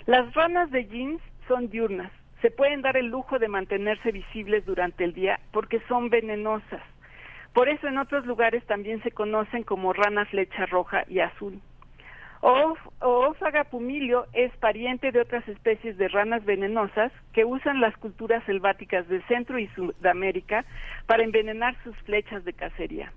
Las 0.06 0.34
ranas 0.34 0.70
de 0.70 0.86
jeans 0.86 1.22
son 1.46 1.70
diurnas. 1.70 2.10
Se 2.42 2.50
pueden 2.50 2.82
dar 2.82 2.96
el 2.96 3.06
lujo 3.06 3.38
de 3.38 3.48
mantenerse 3.48 4.10
visibles 4.10 4.66
durante 4.66 5.04
el 5.04 5.14
día 5.14 5.38
porque 5.52 5.80
son 5.88 6.10
venenosas. 6.10 6.82
Por 7.52 7.68
eso 7.68 7.88
en 7.88 7.98
otros 7.98 8.26
lugares 8.26 8.64
también 8.66 9.02
se 9.02 9.10
conocen 9.10 9.62
como 9.64 9.92
rana 9.92 10.24
flecha 10.26 10.66
roja 10.66 11.04
y 11.08 11.20
azul. 11.20 11.60
Oófaga 12.40 13.64
pumilio 13.64 14.26
es 14.32 14.56
pariente 14.58 15.10
de 15.10 15.20
otras 15.20 15.46
especies 15.48 15.96
de 15.98 16.06
ranas 16.08 16.44
venenosas 16.44 17.10
que 17.32 17.44
usan 17.44 17.80
las 17.80 17.96
culturas 17.96 18.44
selváticas 18.44 19.08
de 19.08 19.22
Centro 19.22 19.58
y 19.58 19.66
Sudamérica 19.68 20.64
para 21.06 21.24
envenenar 21.24 21.74
sus 21.82 21.96
flechas 22.02 22.44
de 22.44 22.52
cacería. 22.52 23.12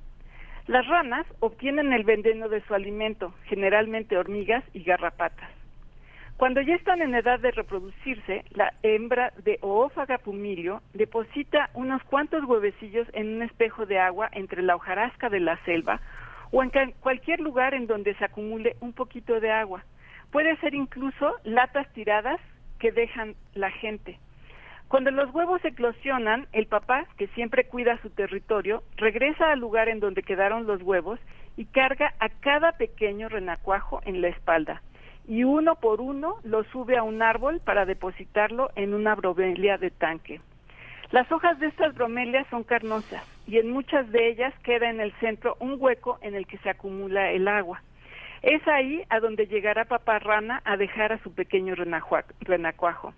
Las 0.66 0.88
ranas 0.88 1.27
obtienen 1.40 1.93
el 1.93 2.03
veneno 2.03 2.50
de 2.50 2.61
su 2.61 2.74
alimento, 2.74 3.34
generalmente 3.45 4.18
hormigas 4.18 4.64
y 4.74 4.84
garrapatas. 4.84 5.60
Cuando 6.42 6.60
ya 6.61 6.74
están 6.74 7.03
en 7.03 7.14
edad 7.14 7.40
de 7.40 7.52
reproducirse, 7.52 8.45
la 8.56 8.74
hembra 8.82 9.32
de 9.44 9.60
Oófaga 9.61 10.18
pumilio 10.18 10.82
deposita 10.92 11.70
unos 11.76 12.02
cuantos 12.06 12.44
huevecillos 12.45 13.08
en 13.14 13.36
un 13.36 13.44
espejo 13.44 13.86
de 13.86 14.00
agua 14.00 14.28
entre 14.32 14.64
la 14.64 14.76
hojarasca 14.76 15.30
de 15.30 15.40
la 15.40 15.64
selva 15.66 16.02
o 16.50 16.64
en 16.64 16.72
cualquier 17.00 17.42
lugar 17.42 17.76
en 17.76 17.86
donde 17.86 18.16
se 18.16 18.26
acumule 18.26 18.76
un 18.80 18.94
poquito 18.94 19.40
de 19.40 19.52
agua. 19.52 19.84
Puede 20.32 20.58
ser 20.58 20.74
incluso 20.74 21.36
latas 21.44 21.88
tiradas 21.94 22.42
que 22.80 22.92
dejan 22.92 23.36
la 23.53 23.70
gente. 23.70 24.18
Cuando 24.88 25.11
los 25.11 25.32
huevos 25.36 25.64
eclosionan, 25.64 26.48
el 26.53 26.66
papá, 26.66 27.06
que 27.20 27.28
siempre 27.36 27.66
cuida 27.66 28.02
su 28.02 28.10
territorio, 28.10 28.82
regresa 28.98 29.52
al 29.52 29.60
lugar 29.60 29.90
en 29.90 30.00
donde 30.00 30.24
quedaron 30.24 30.66
los 30.66 30.82
huevos 30.82 31.20
y 31.56 31.66
carga 31.66 32.16
a 32.20 32.30
cada 32.30 32.72
pequeño 32.72 33.30
renacuajo 33.30 34.02
en 34.06 34.22
la 34.22 34.30
espalda 34.30 34.82
y 35.27 35.43
uno 35.43 35.75
por 35.75 36.01
uno 36.01 36.38
lo 36.43 36.64
sube 36.66 36.98
a 36.98 37.03
un 37.03 37.22
árbol 37.22 37.61
para 37.64 37.85
depositarlo 37.85 38.69
en 38.75 38.93
una 38.93 39.16
bromelia 39.16 39.77
de 39.77 39.91
tanque. 39.91 40.41
Las 41.11 41.30
hojas 41.32 41.59
de 41.59 41.67
estas 41.67 41.93
bromelias 41.93 42.48
son 42.50 42.64
carnosas 42.64 43.24
y 43.45 43.58
en 43.58 43.69
muchas 43.69 44.09
de 44.11 44.30
ellas 44.30 44.53
queda 44.64 44.90
en 44.90 45.01
el 45.01 45.11
centro 45.19 45.58
un 45.59 45.75
hueco 45.77 46.17
en 46.22 46.35
el 46.35 46.48
que 46.48 46.58
se 46.59 46.69
acumula 46.69 47.32
el 47.32 47.48
agua. 47.48 47.82
Es 48.41 48.66
ahí 48.67 49.03
a 49.09 49.19
donde 49.19 49.45
llegará 49.45 49.85
papá 49.85 50.19
rana 50.19 50.61
a 50.66 50.77
dejar 50.77 51.11
a 51.11 51.19
su 51.19 51.33
pequeño 51.33 51.75
renacuajo. 51.75 53.14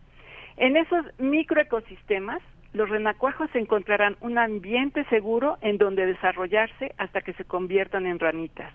En 0.57 0.75
esos 0.75 1.05
microecosistemas, 1.19 2.41
los 2.73 2.89
renacuajos 2.89 3.49
encontrarán 3.53 4.17
un 4.19 4.37
ambiente 4.37 5.05
seguro 5.05 5.57
en 5.61 5.77
donde 5.77 6.05
desarrollarse 6.05 6.93
hasta 6.97 7.21
que 7.21 7.33
se 7.33 7.45
conviertan 7.45 8.07
en 8.07 8.19
ranitas. 8.19 8.73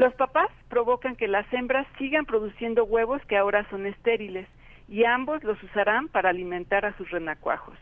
Los 0.00 0.14
papás 0.14 0.48
provocan 0.70 1.14
que 1.14 1.28
las 1.28 1.44
hembras 1.52 1.86
sigan 1.98 2.24
produciendo 2.24 2.84
huevos 2.84 3.20
que 3.26 3.36
ahora 3.36 3.68
son 3.68 3.84
estériles 3.84 4.48
y 4.88 5.04
ambos 5.04 5.44
los 5.44 5.62
usarán 5.62 6.08
para 6.08 6.30
alimentar 6.30 6.86
a 6.86 6.96
sus 6.96 7.10
renacuajos. 7.10 7.76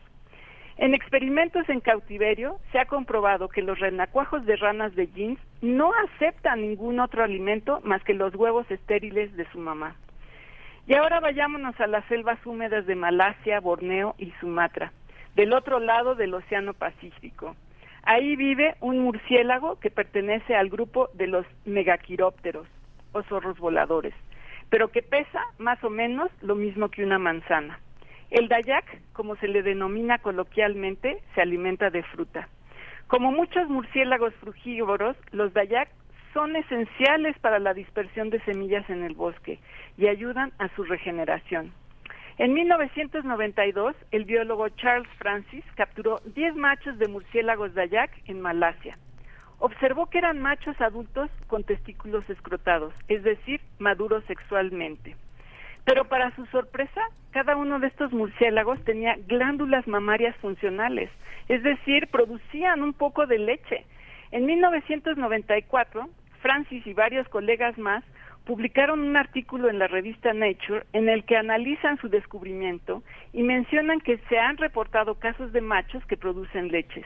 En 0.75 0.93
experimentos 0.93 1.69
en 1.69 1.79
cautiverio 1.79 2.59
se 2.73 2.79
ha 2.79 2.87
comprobado 2.87 3.47
que 3.47 3.61
los 3.61 3.79
renacuajos 3.79 4.45
de 4.45 4.57
ranas 4.57 4.93
de 4.95 5.07
jeans 5.07 5.39
no 5.61 5.93
aceptan 5.93 6.59
ningún 6.59 6.99
otro 6.99 7.23
alimento 7.23 7.79
más 7.85 8.03
que 8.03 8.13
los 8.13 8.35
huevos 8.35 8.69
estériles 8.69 9.33
de 9.37 9.49
su 9.53 9.57
mamá. 9.57 9.95
Y 10.87 10.95
ahora 10.95 11.21
vayámonos 11.21 11.79
a 11.79 11.87
las 11.87 12.03
selvas 12.07 12.45
húmedas 12.45 12.85
de 12.85 12.95
Malasia, 12.95 13.61
Borneo 13.61 14.15
y 14.17 14.31
Sumatra, 14.41 14.91
del 15.37 15.53
otro 15.53 15.79
lado 15.79 16.15
del 16.15 16.33
Océano 16.33 16.73
Pacífico. 16.73 17.55
Ahí 18.03 18.35
vive 18.35 18.75
un 18.79 18.99
murciélago 18.99 19.79
que 19.79 19.91
pertenece 19.91 20.55
al 20.55 20.69
grupo 20.69 21.09
de 21.13 21.27
los 21.27 21.45
megaquirópteros 21.65 22.67
o 23.11 23.23
zorros 23.23 23.57
voladores, 23.59 24.13
pero 24.69 24.89
que 24.89 25.01
pesa 25.01 25.43
más 25.57 25.83
o 25.83 25.89
menos 25.89 26.31
lo 26.41 26.55
mismo 26.55 26.89
que 26.89 27.03
una 27.03 27.19
manzana. 27.19 27.79
El 28.29 28.47
dayak, 28.47 28.85
como 29.13 29.35
se 29.37 29.47
le 29.47 29.63
denomina 29.63 30.19
coloquialmente, 30.19 31.21
se 31.33 31.41
alimenta 31.41 31.89
de 31.89 32.03
fruta. 32.03 32.47
Como 33.07 33.31
muchos 33.31 33.67
murciélagos 33.69 34.35
frugívoros, 34.35 35.17
los 35.31 35.51
dayak 35.53 35.89
son 36.33 36.55
esenciales 36.55 37.37
para 37.39 37.57
la 37.57 37.73
dispersión 37.73 38.29
de 38.29 38.39
semillas 38.41 38.87
en 38.89 39.03
el 39.03 39.15
bosque 39.15 39.59
y 39.97 40.07
ayudan 40.07 40.51
a 40.59 40.69
su 40.75 40.83
regeneración. 40.83 41.73
En 42.39 42.53
1992, 42.53 43.97
el 44.11 44.23
biólogo 44.23 44.69
Charles 44.69 45.09
Francis 45.17 45.65
capturó 45.75 46.21
10 46.23 46.55
machos 46.55 46.97
de 46.97 47.09
murciélagos 47.09 47.73
dayak 47.73 48.11
en 48.27 48.39
Malasia. 48.39 48.97
Observó 49.57 50.05
que 50.05 50.19
eran 50.19 50.39
machos 50.39 50.79
adultos 50.79 51.29
con 51.47 51.65
testículos 51.65 52.23
escrotados, 52.29 52.93
es 53.09 53.23
decir, 53.23 53.59
maduros 53.77 54.23
sexualmente. 54.23 55.17
Pero 55.83 56.05
para 56.05 56.33
su 56.37 56.45
sorpresa, 56.45 57.01
cada 57.31 57.57
uno 57.57 57.77
de 57.77 57.87
estos 57.87 58.13
murciélagos 58.13 58.81
tenía 58.85 59.17
glándulas 59.27 59.85
mamarias 59.85 60.33
funcionales, 60.37 61.09
es 61.49 61.61
decir, 61.61 62.07
producían 62.07 62.83
un 62.83 62.93
poco 62.93 63.27
de 63.27 63.37
leche. 63.37 63.83
En 64.31 64.45
1994, 64.45 66.07
Francis 66.41 66.87
y 66.87 66.93
varios 66.93 67.27
colegas 67.27 67.77
más 67.77 68.05
publicaron 68.49 69.01
un 69.01 69.15
artículo 69.15 69.69
en 69.69 69.77
la 69.77 69.85
revista 69.85 70.33
Nature 70.33 70.83
en 70.93 71.07
el 71.07 71.23
que 71.23 71.37
analizan 71.37 71.99
su 71.99 72.09
descubrimiento 72.09 73.03
y 73.31 73.43
mencionan 73.43 74.01
que 74.01 74.17
se 74.27 74.39
han 74.39 74.57
reportado 74.57 75.19
casos 75.19 75.53
de 75.53 75.61
machos 75.61 76.03
que 76.07 76.17
producen 76.17 76.69
leches, 76.69 77.05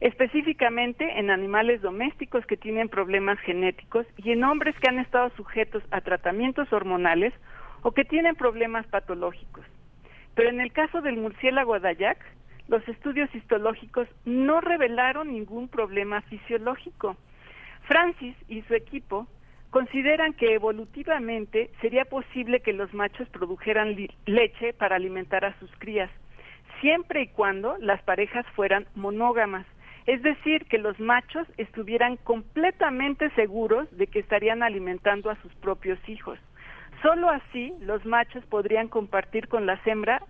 específicamente 0.00 1.18
en 1.18 1.30
animales 1.30 1.80
domésticos 1.80 2.44
que 2.44 2.58
tienen 2.58 2.90
problemas 2.90 3.38
genéticos 3.38 4.06
y 4.18 4.32
en 4.32 4.44
hombres 4.44 4.78
que 4.78 4.90
han 4.90 4.98
estado 4.98 5.30
sujetos 5.30 5.82
a 5.92 6.02
tratamientos 6.02 6.70
hormonales 6.70 7.32
o 7.80 7.92
que 7.92 8.04
tienen 8.04 8.36
problemas 8.36 8.86
patológicos. 8.88 9.64
Pero 10.34 10.50
en 10.50 10.60
el 10.60 10.74
caso 10.74 11.00
del 11.00 11.16
murciélago 11.16 11.80
Dayak, 11.80 12.18
los 12.68 12.86
estudios 12.86 13.34
histológicos 13.34 14.08
no 14.26 14.60
revelaron 14.60 15.32
ningún 15.32 15.68
problema 15.68 16.20
fisiológico. 16.20 17.16
Francis 17.88 18.36
y 18.46 18.60
su 18.62 18.74
equipo 18.74 19.26
consideran 19.76 20.32
que 20.32 20.54
evolutivamente 20.54 21.70
sería 21.82 22.06
posible 22.06 22.60
que 22.60 22.72
los 22.72 22.94
machos 22.94 23.28
produjeran 23.28 23.94
leche 24.24 24.72
para 24.72 24.96
alimentar 24.96 25.44
a 25.44 25.52
sus 25.58 25.70
crías, 25.76 26.10
siempre 26.80 27.20
y 27.20 27.26
cuando 27.26 27.76
las 27.78 28.02
parejas 28.02 28.46
fueran 28.54 28.86
monógamas, 28.94 29.66
es 30.06 30.22
decir, 30.22 30.64
que 30.64 30.78
los 30.78 30.98
machos 30.98 31.46
estuvieran 31.58 32.16
completamente 32.16 33.28
seguros 33.34 33.86
de 33.94 34.06
que 34.06 34.20
estarían 34.20 34.62
alimentando 34.62 35.28
a 35.28 35.36
sus 35.42 35.54
propios 35.56 35.98
hijos. 36.08 36.38
Solo 37.02 37.28
así 37.28 37.74
los 37.80 38.02
machos 38.06 38.46
podrían 38.46 38.88
compartir 38.88 39.46
con 39.46 39.66
las 39.66 39.86
hembras 39.86 40.22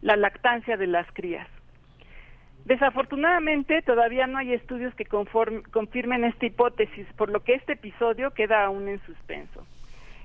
la 0.00 0.16
lactancia 0.16 0.78
de 0.78 0.86
las 0.86 1.06
crías. 1.12 1.46
Desafortunadamente, 2.64 3.82
todavía 3.82 4.26
no 4.26 4.38
hay 4.38 4.54
estudios 4.54 4.94
que 4.94 5.04
confirmen 5.04 6.24
esta 6.24 6.46
hipótesis, 6.46 7.06
por 7.16 7.28
lo 7.28 7.40
que 7.40 7.54
este 7.54 7.74
episodio 7.74 8.30
queda 8.30 8.64
aún 8.64 8.88
en 8.88 9.00
suspenso. 9.04 9.66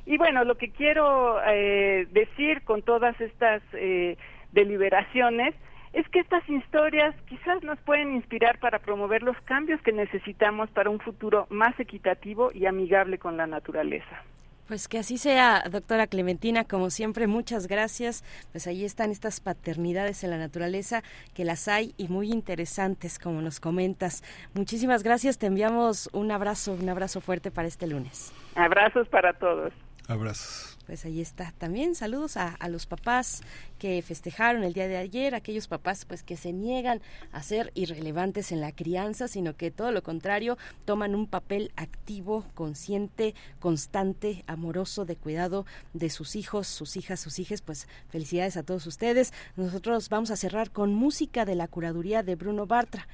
Y 0.05 0.17
bueno, 0.17 0.45
lo 0.45 0.55
que 0.55 0.69
quiero 0.69 1.39
eh, 1.45 2.07
decir 2.11 2.63
con 2.63 2.81
todas 2.81 3.19
estas 3.19 3.61
eh, 3.73 4.17
deliberaciones 4.53 5.53
es 5.91 6.07
que 6.09 6.19
estas 6.19 6.47
historias 6.47 7.13
quizás 7.27 7.61
nos 7.63 7.79
pueden 7.79 8.13
inspirar 8.13 8.59
para 8.59 8.79
promover 8.79 9.21
los 9.21 9.39
cambios 9.41 9.81
que 9.81 9.91
necesitamos 9.91 10.69
para 10.69 10.89
un 10.89 10.99
futuro 10.99 11.45
más 11.49 11.77
equitativo 11.79 12.51
y 12.53 12.67
amigable 12.67 13.17
con 13.17 13.37
la 13.37 13.47
naturaleza. 13.47 14.23
Pues 14.69 14.88
que 14.88 14.99
así 14.99 15.17
sea, 15.17 15.64
doctora 15.72 16.06
Clementina, 16.06 16.64
como 16.64 16.91
siempre, 16.91 17.25
muchas 17.25 17.65
gracias. 17.65 18.23
Pues 18.51 18.67
ahí 18.67 18.85
están 18.85 19.09
estas 19.09 19.39
paternidades 19.39 20.23
en 20.23 20.30
la 20.30 20.38
naturaleza, 20.38 21.01
que 21.33 21.43
las 21.43 21.67
hay 21.67 21.95
y 21.98 22.07
muy 22.07 22.31
interesantes, 22.31 23.17
como 23.17 23.41
nos 23.41 23.59
comentas. 23.59 24.23
Muchísimas 24.53 25.01
gracias, 25.01 25.39
te 25.39 25.48
enviamos 25.48 26.07
un 26.14 26.31
abrazo, 26.31 26.73
un 26.73 26.88
abrazo 26.88 27.19
fuerte 27.19 27.49
para 27.49 27.67
este 27.67 27.88
lunes. 27.88 28.31
Abrazos 28.53 29.07
para 29.07 29.33
todos. 29.33 29.73
Abrazos 30.07 30.78
pues 30.89 31.05
ahí 31.05 31.21
está. 31.21 31.53
También 31.59 31.93
saludos 31.93 32.35
a, 32.35 32.57
los 32.67 32.87
papás 32.87 33.41
que 33.77 34.01
festejaron 34.01 34.63
el 34.63 34.73
día 34.73 34.87
de 34.87 34.97
ayer, 34.97 35.35
aquellos 35.35 35.67
papás 35.67 36.03
pues 36.03 36.23
que 36.23 36.35
se 36.35 36.51
niegan 36.51 36.99
a 37.31 37.43
ser 37.43 37.71
irrelevantes 37.75 38.51
en 38.51 38.59
la 38.59 38.71
crianza, 38.71 39.27
sino 39.27 39.55
que 39.55 39.69
todo 39.69 39.91
lo 39.91 40.01
contrario, 40.01 40.57
toman 40.85 41.13
un 41.13 41.27
papel 41.27 41.71
activo, 41.75 42.43
consciente, 42.55 43.35
constante, 43.59 44.43
amoroso 44.47 45.05
de 45.05 45.15
cuidado 45.15 45.67
de 45.93 46.09
sus 46.09 46.35
hijos, 46.35 46.65
sus 46.65 46.97
hijas, 46.97 47.19
sus 47.19 47.37
hijas, 47.37 47.61
pues 47.61 47.87
felicidades 48.09 48.57
a 48.57 48.63
todos 48.63 48.87
ustedes. 48.87 49.31
Nosotros 49.57 50.09
vamos 50.09 50.31
a 50.31 50.37
cerrar 50.37 50.71
con 50.71 50.95
música 50.95 51.45
de 51.45 51.53
la 51.53 51.67
curaduría 51.67 52.23
de 52.23 52.33
Bruno 52.33 52.65
Bartra. 52.65 53.07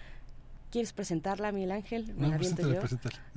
¿Quieres 0.71 0.93
presentarla, 0.93 1.51
Miguel 1.51 1.71
Ángel? 1.71 2.13
No. 2.17 2.33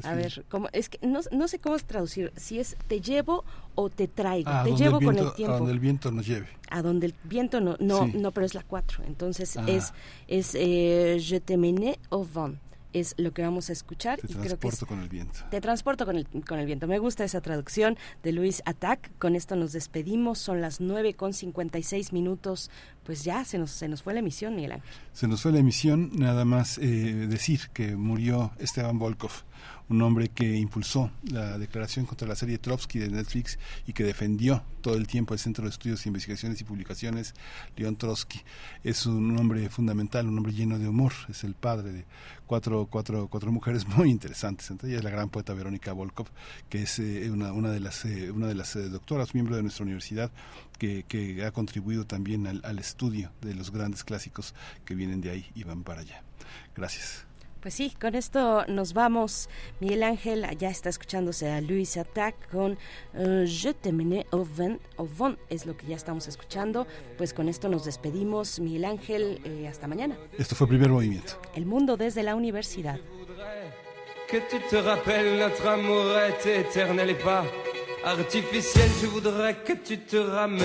A 0.03 0.15
ver, 0.15 0.45
¿cómo? 0.49 0.69
es 0.73 0.89
que 0.89 1.07
no, 1.07 1.21
no, 1.31 1.49
sé 1.49 1.59
cómo 1.59 1.79
traducir, 1.79 2.33
si 2.37 2.59
es 2.59 2.77
te 2.89 3.01
llevo 3.01 3.45
o 3.75 3.91
te 3.91 4.09
traigo. 4.09 4.51
te 4.65 4.75
llevo 4.75 4.99
viento, 4.99 5.19
con 5.21 5.27
el 5.27 5.35
tiempo. 5.35 5.55
A 5.55 5.59
donde 5.59 5.73
el 5.73 5.79
viento 5.81 6.11
nos 6.11 6.27
lleve. 6.27 6.49
A 6.71 6.83
donde 6.83 7.07
el 7.07 7.15
viento 7.25 7.61
no, 7.61 7.77
no, 7.79 8.07
sí. 8.07 8.13
no 8.17 8.33
pero 8.33 8.45
es 8.47 8.55
la 8.55 8.63
4. 8.63 9.05
Entonces 9.07 9.57
ah. 9.57 9.65
es, 9.67 9.93
es 10.27 10.55
eh, 10.55 11.19
Je 11.21 11.41
te 11.41 11.57
mene 11.57 11.99
au 12.11 12.25
vent 12.25 12.59
es 12.93 13.15
lo 13.19 13.33
que 13.33 13.43
vamos 13.43 13.71
a 13.71 13.73
escuchar. 13.73 14.21
Te 14.21 14.27
y 14.27 14.35
transporto 14.35 14.59
creo 14.59 14.59
que 14.59 14.69
es, 14.69 14.85
con 14.85 15.01
el 15.01 15.09
viento. 15.09 15.41
Te 15.51 15.61
transporto 15.61 16.07
con 16.07 16.17
el, 16.17 16.27
con 16.47 16.59
el 16.59 16.67
viento. 16.67 16.87
Me 16.87 16.99
gusta 16.99 17.25
esa 17.25 17.41
traducción 17.41 17.97
de 18.23 18.33
Luis 18.33 18.63
Attack. 18.65 19.11
Con 19.19 19.37
esto 19.37 19.57
nos 19.57 19.73
despedimos. 19.73 20.39
Son 20.39 20.61
las 20.61 20.81
9 20.81 21.15
con 21.15 21.33
56 21.33 22.13
minutos. 22.13 22.71
Pues 23.05 23.25
ya 23.25 23.45
se 23.45 23.59
nos, 23.59 23.71
se 23.71 23.89
nos 23.89 24.03
fue 24.03 24.15
la 24.15 24.21
emisión, 24.21 24.57
Miguel 24.57 24.73
Ángel. 24.73 24.91
Se 25.13 25.29
nos 25.29 25.43
fue 25.43 25.53
la 25.53 25.59
emisión. 25.59 26.11
Nada 26.15 26.45
más 26.45 26.79
eh, 26.79 26.83
decir 27.29 27.71
que 27.73 27.97
murió 27.97 28.53
Esteban 28.59 28.99
Volkov 28.99 29.45
un 29.89 30.03
hombre 30.03 30.29
que 30.29 30.57
impulsó 30.57 31.11
la 31.23 31.59
declaración 31.59 32.07
contra 32.07 32.29
la 32.29 32.35
serie 32.35 32.59
Trotsky 32.59 32.99
de 32.99 33.09
Netflix 33.09 33.59
y 33.87 33.93
que 33.93 34.05
defendió 34.05 34.63
todo 34.81 34.97
el 34.97 35.07
tiempo 35.07 35.35
el 35.35 35.41
Centro 35.41 35.65
de 35.65 35.71
Estudios, 35.71 36.07
Investigaciones 36.07 36.61
y 36.61 36.65
Publicaciones, 36.65 37.35
León 37.77 37.97
Trotsky. 37.97 38.41
Es 38.85 39.07
un 39.07 39.37
hombre 39.39 39.69
fundamental, 39.71 40.27
un 40.29 40.37
hombre 40.37 40.53
lleno 40.53 40.79
de 40.79 40.89
humor, 40.89 41.13
es 41.29 41.45
el 41.45 41.55
padre 41.55 41.93
de 41.93 42.05
cuatro, 42.47 42.87
cuatro, 42.91 43.29
cuatro 43.29 43.53
mujeres 43.53 43.87
muy 43.97 44.11
interesantes. 44.11 44.71
Entre 44.71 44.91
ellas 44.91 45.05
la 45.05 45.11
gran 45.11 45.31
poeta 45.31 45.55
Verónica 45.55 45.93
Volkov, 45.93 46.29
que 46.69 46.83
es 46.83 46.99
eh, 46.99 47.31
una, 47.31 47.53
una 47.53 47.71
de 47.71 47.81
las, 47.81 48.05
eh, 48.05 48.31
una 48.31 48.47
de 48.47 48.55
las 48.55 48.77
eh, 48.77 48.89
doctoras, 48.89 49.35
miembro 49.35 49.57
de 49.57 49.63
nuestra 49.63 49.85
universidad, 49.85 50.31
que, 50.79 51.05
que 51.05 51.45
ha 51.45 51.53
contribuido 51.53 52.07
también 52.07 52.47
al, 52.47 52.61
al 52.65 52.79
estudio 52.79 53.33
de 53.41 53.55
los 53.55 53.71
grandes 53.71 54.05
clásicos 54.05 54.55
que 54.85 54.95
vienen 54.95 55.21
de 55.21 55.31
ahí 55.31 55.51
y 55.55 55.65
van 55.65 55.83
para 55.83 56.01
allá. 56.01 56.23
Gracias. 56.75 57.28
Pues 57.61 57.75
sí, 57.75 57.93
con 58.01 58.15
esto 58.15 58.65
nos 58.69 58.93
vamos. 58.93 59.49
Miguel 59.81 60.05
Ángel 60.05 60.47
ya 60.59 60.71
está 60.71 60.89
escuchándose 60.89 61.51
a 61.51 61.61
Luis 61.61 61.97
Attack 61.97 62.51
con 62.51 62.79
uh, 63.15 63.45
Je 63.47 63.75
te 63.75 63.93
mene 63.93 64.27
au 64.31 64.45
vent, 64.45 64.81
au 64.97 65.09
vent, 65.09 65.37
es 65.51 65.67
lo 65.67 65.77
que 65.77 65.87
ya 65.87 65.97
estamos 65.97 66.29
escuchando. 66.29 66.87
Pues 67.17 67.33
con 67.35 67.49
esto 67.49 67.69
nos 67.69 67.85
despedimos. 67.85 68.61
Miguel 68.61 68.85
Ángel, 68.85 69.41
eh, 69.45 69.67
hasta 69.67 69.89
mañana. 69.89 70.17
Esto 70.39 70.55
fue 70.55 70.69
Primer 70.69 70.89
Movimiento. 70.89 71.33
El 71.55 71.67
mundo 71.67 71.97
desde 71.97 72.23
la 72.23 72.37
universidad. 72.37 73.01
Que 74.31 74.41
tu 74.43 74.59
te 74.71 74.81
rappelles 74.81 75.39
notre 75.39 75.67
amour 75.67 76.17
est 76.19 76.47
éternel 76.47 77.11
et 77.11 77.15
pas 77.15 77.45
artificiel. 78.05 78.89
Je 79.01 79.07
voudrais 79.07 79.57
que 79.65 79.73
tu 79.73 79.99
te 79.99 80.17
ramènes 80.17 80.63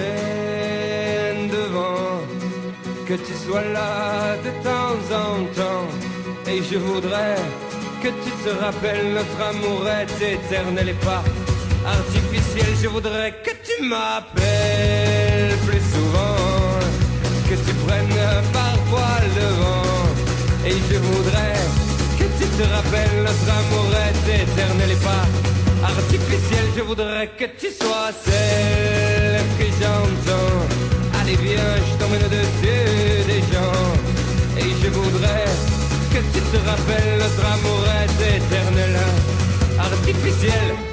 devant, 1.48 2.22
que 3.08 3.16
tu 3.16 3.34
sois 3.34 3.64
là 3.64 4.36
de 4.38 4.52
temps 4.62 5.16
en 5.16 5.46
temps. 5.56 6.13
Et 6.48 6.62
je 6.62 6.78
voudrais 6.78 7.36
que 8.02 8.10
tu 8.10 8.32
te 8.44 8.50
rappelles, 8.62 9.14
notre 9.14 9.40
amour 9.50 9.88
est 9.88 10.34
éternel 10.34 10.90
et 10.90 11.00
pas 11.06 11.24
artificiel. 11.86 12.68
Je 12.82 12.88
voudrais 12.88 13.32
que 13.44 13.52
tu 13.68 13.84
m'appelles 13.84 15.58
plus 15.66 15.84
souvent, 15.94 16.80
que 17.50 17.56
tu 17.56 17.74
prennes 17.86 18.20
parfois 18.52 19.16
le 19.38 19.48
vent. 19.62 20.04
Et 20.66 20.76
je 20.90 20.98
voudrais 20.98 21.56
que 22.20 22.26
tu 22.40 22.46
te 22.58 22.64
rappelles, 22.76 23.24
notre 23.24 23.50
amour 23.60 23.90
est 24.08 24.44
éternel 24.44 24.92
et 24.92 25.02
pas 25.04 25.26
artificiel. 25.88 26.66
Je 26.76 26.82
voudrais 26.82 27.28
que 27.40 27.46
tu 27.58 27.68
sois 27.72 28.12
celle 28.26 29.42
que 29.58 29.66
j'entends. 29.80 31.22
Allez 31.22 31.38
viens, 31.38 31.76
je 31.88 31.94
t'emmène 31.98 32.24
au-dessus 32.26 33.24
des 33.32 33.42
gens. 33.52 33.94
Et 34.58 34.70
je 34.84 34.90
voudrais 34.90 35.46
que 36.14 36.20
tu 36.20 36.42
te 36.52 36.58
rappelles, 36.70 37.18
notre 37.18 37.46
amour 37.54 37.84
est 38.02 38.38
éternel, 38.38 39.00
artificiel. 39.80 40.93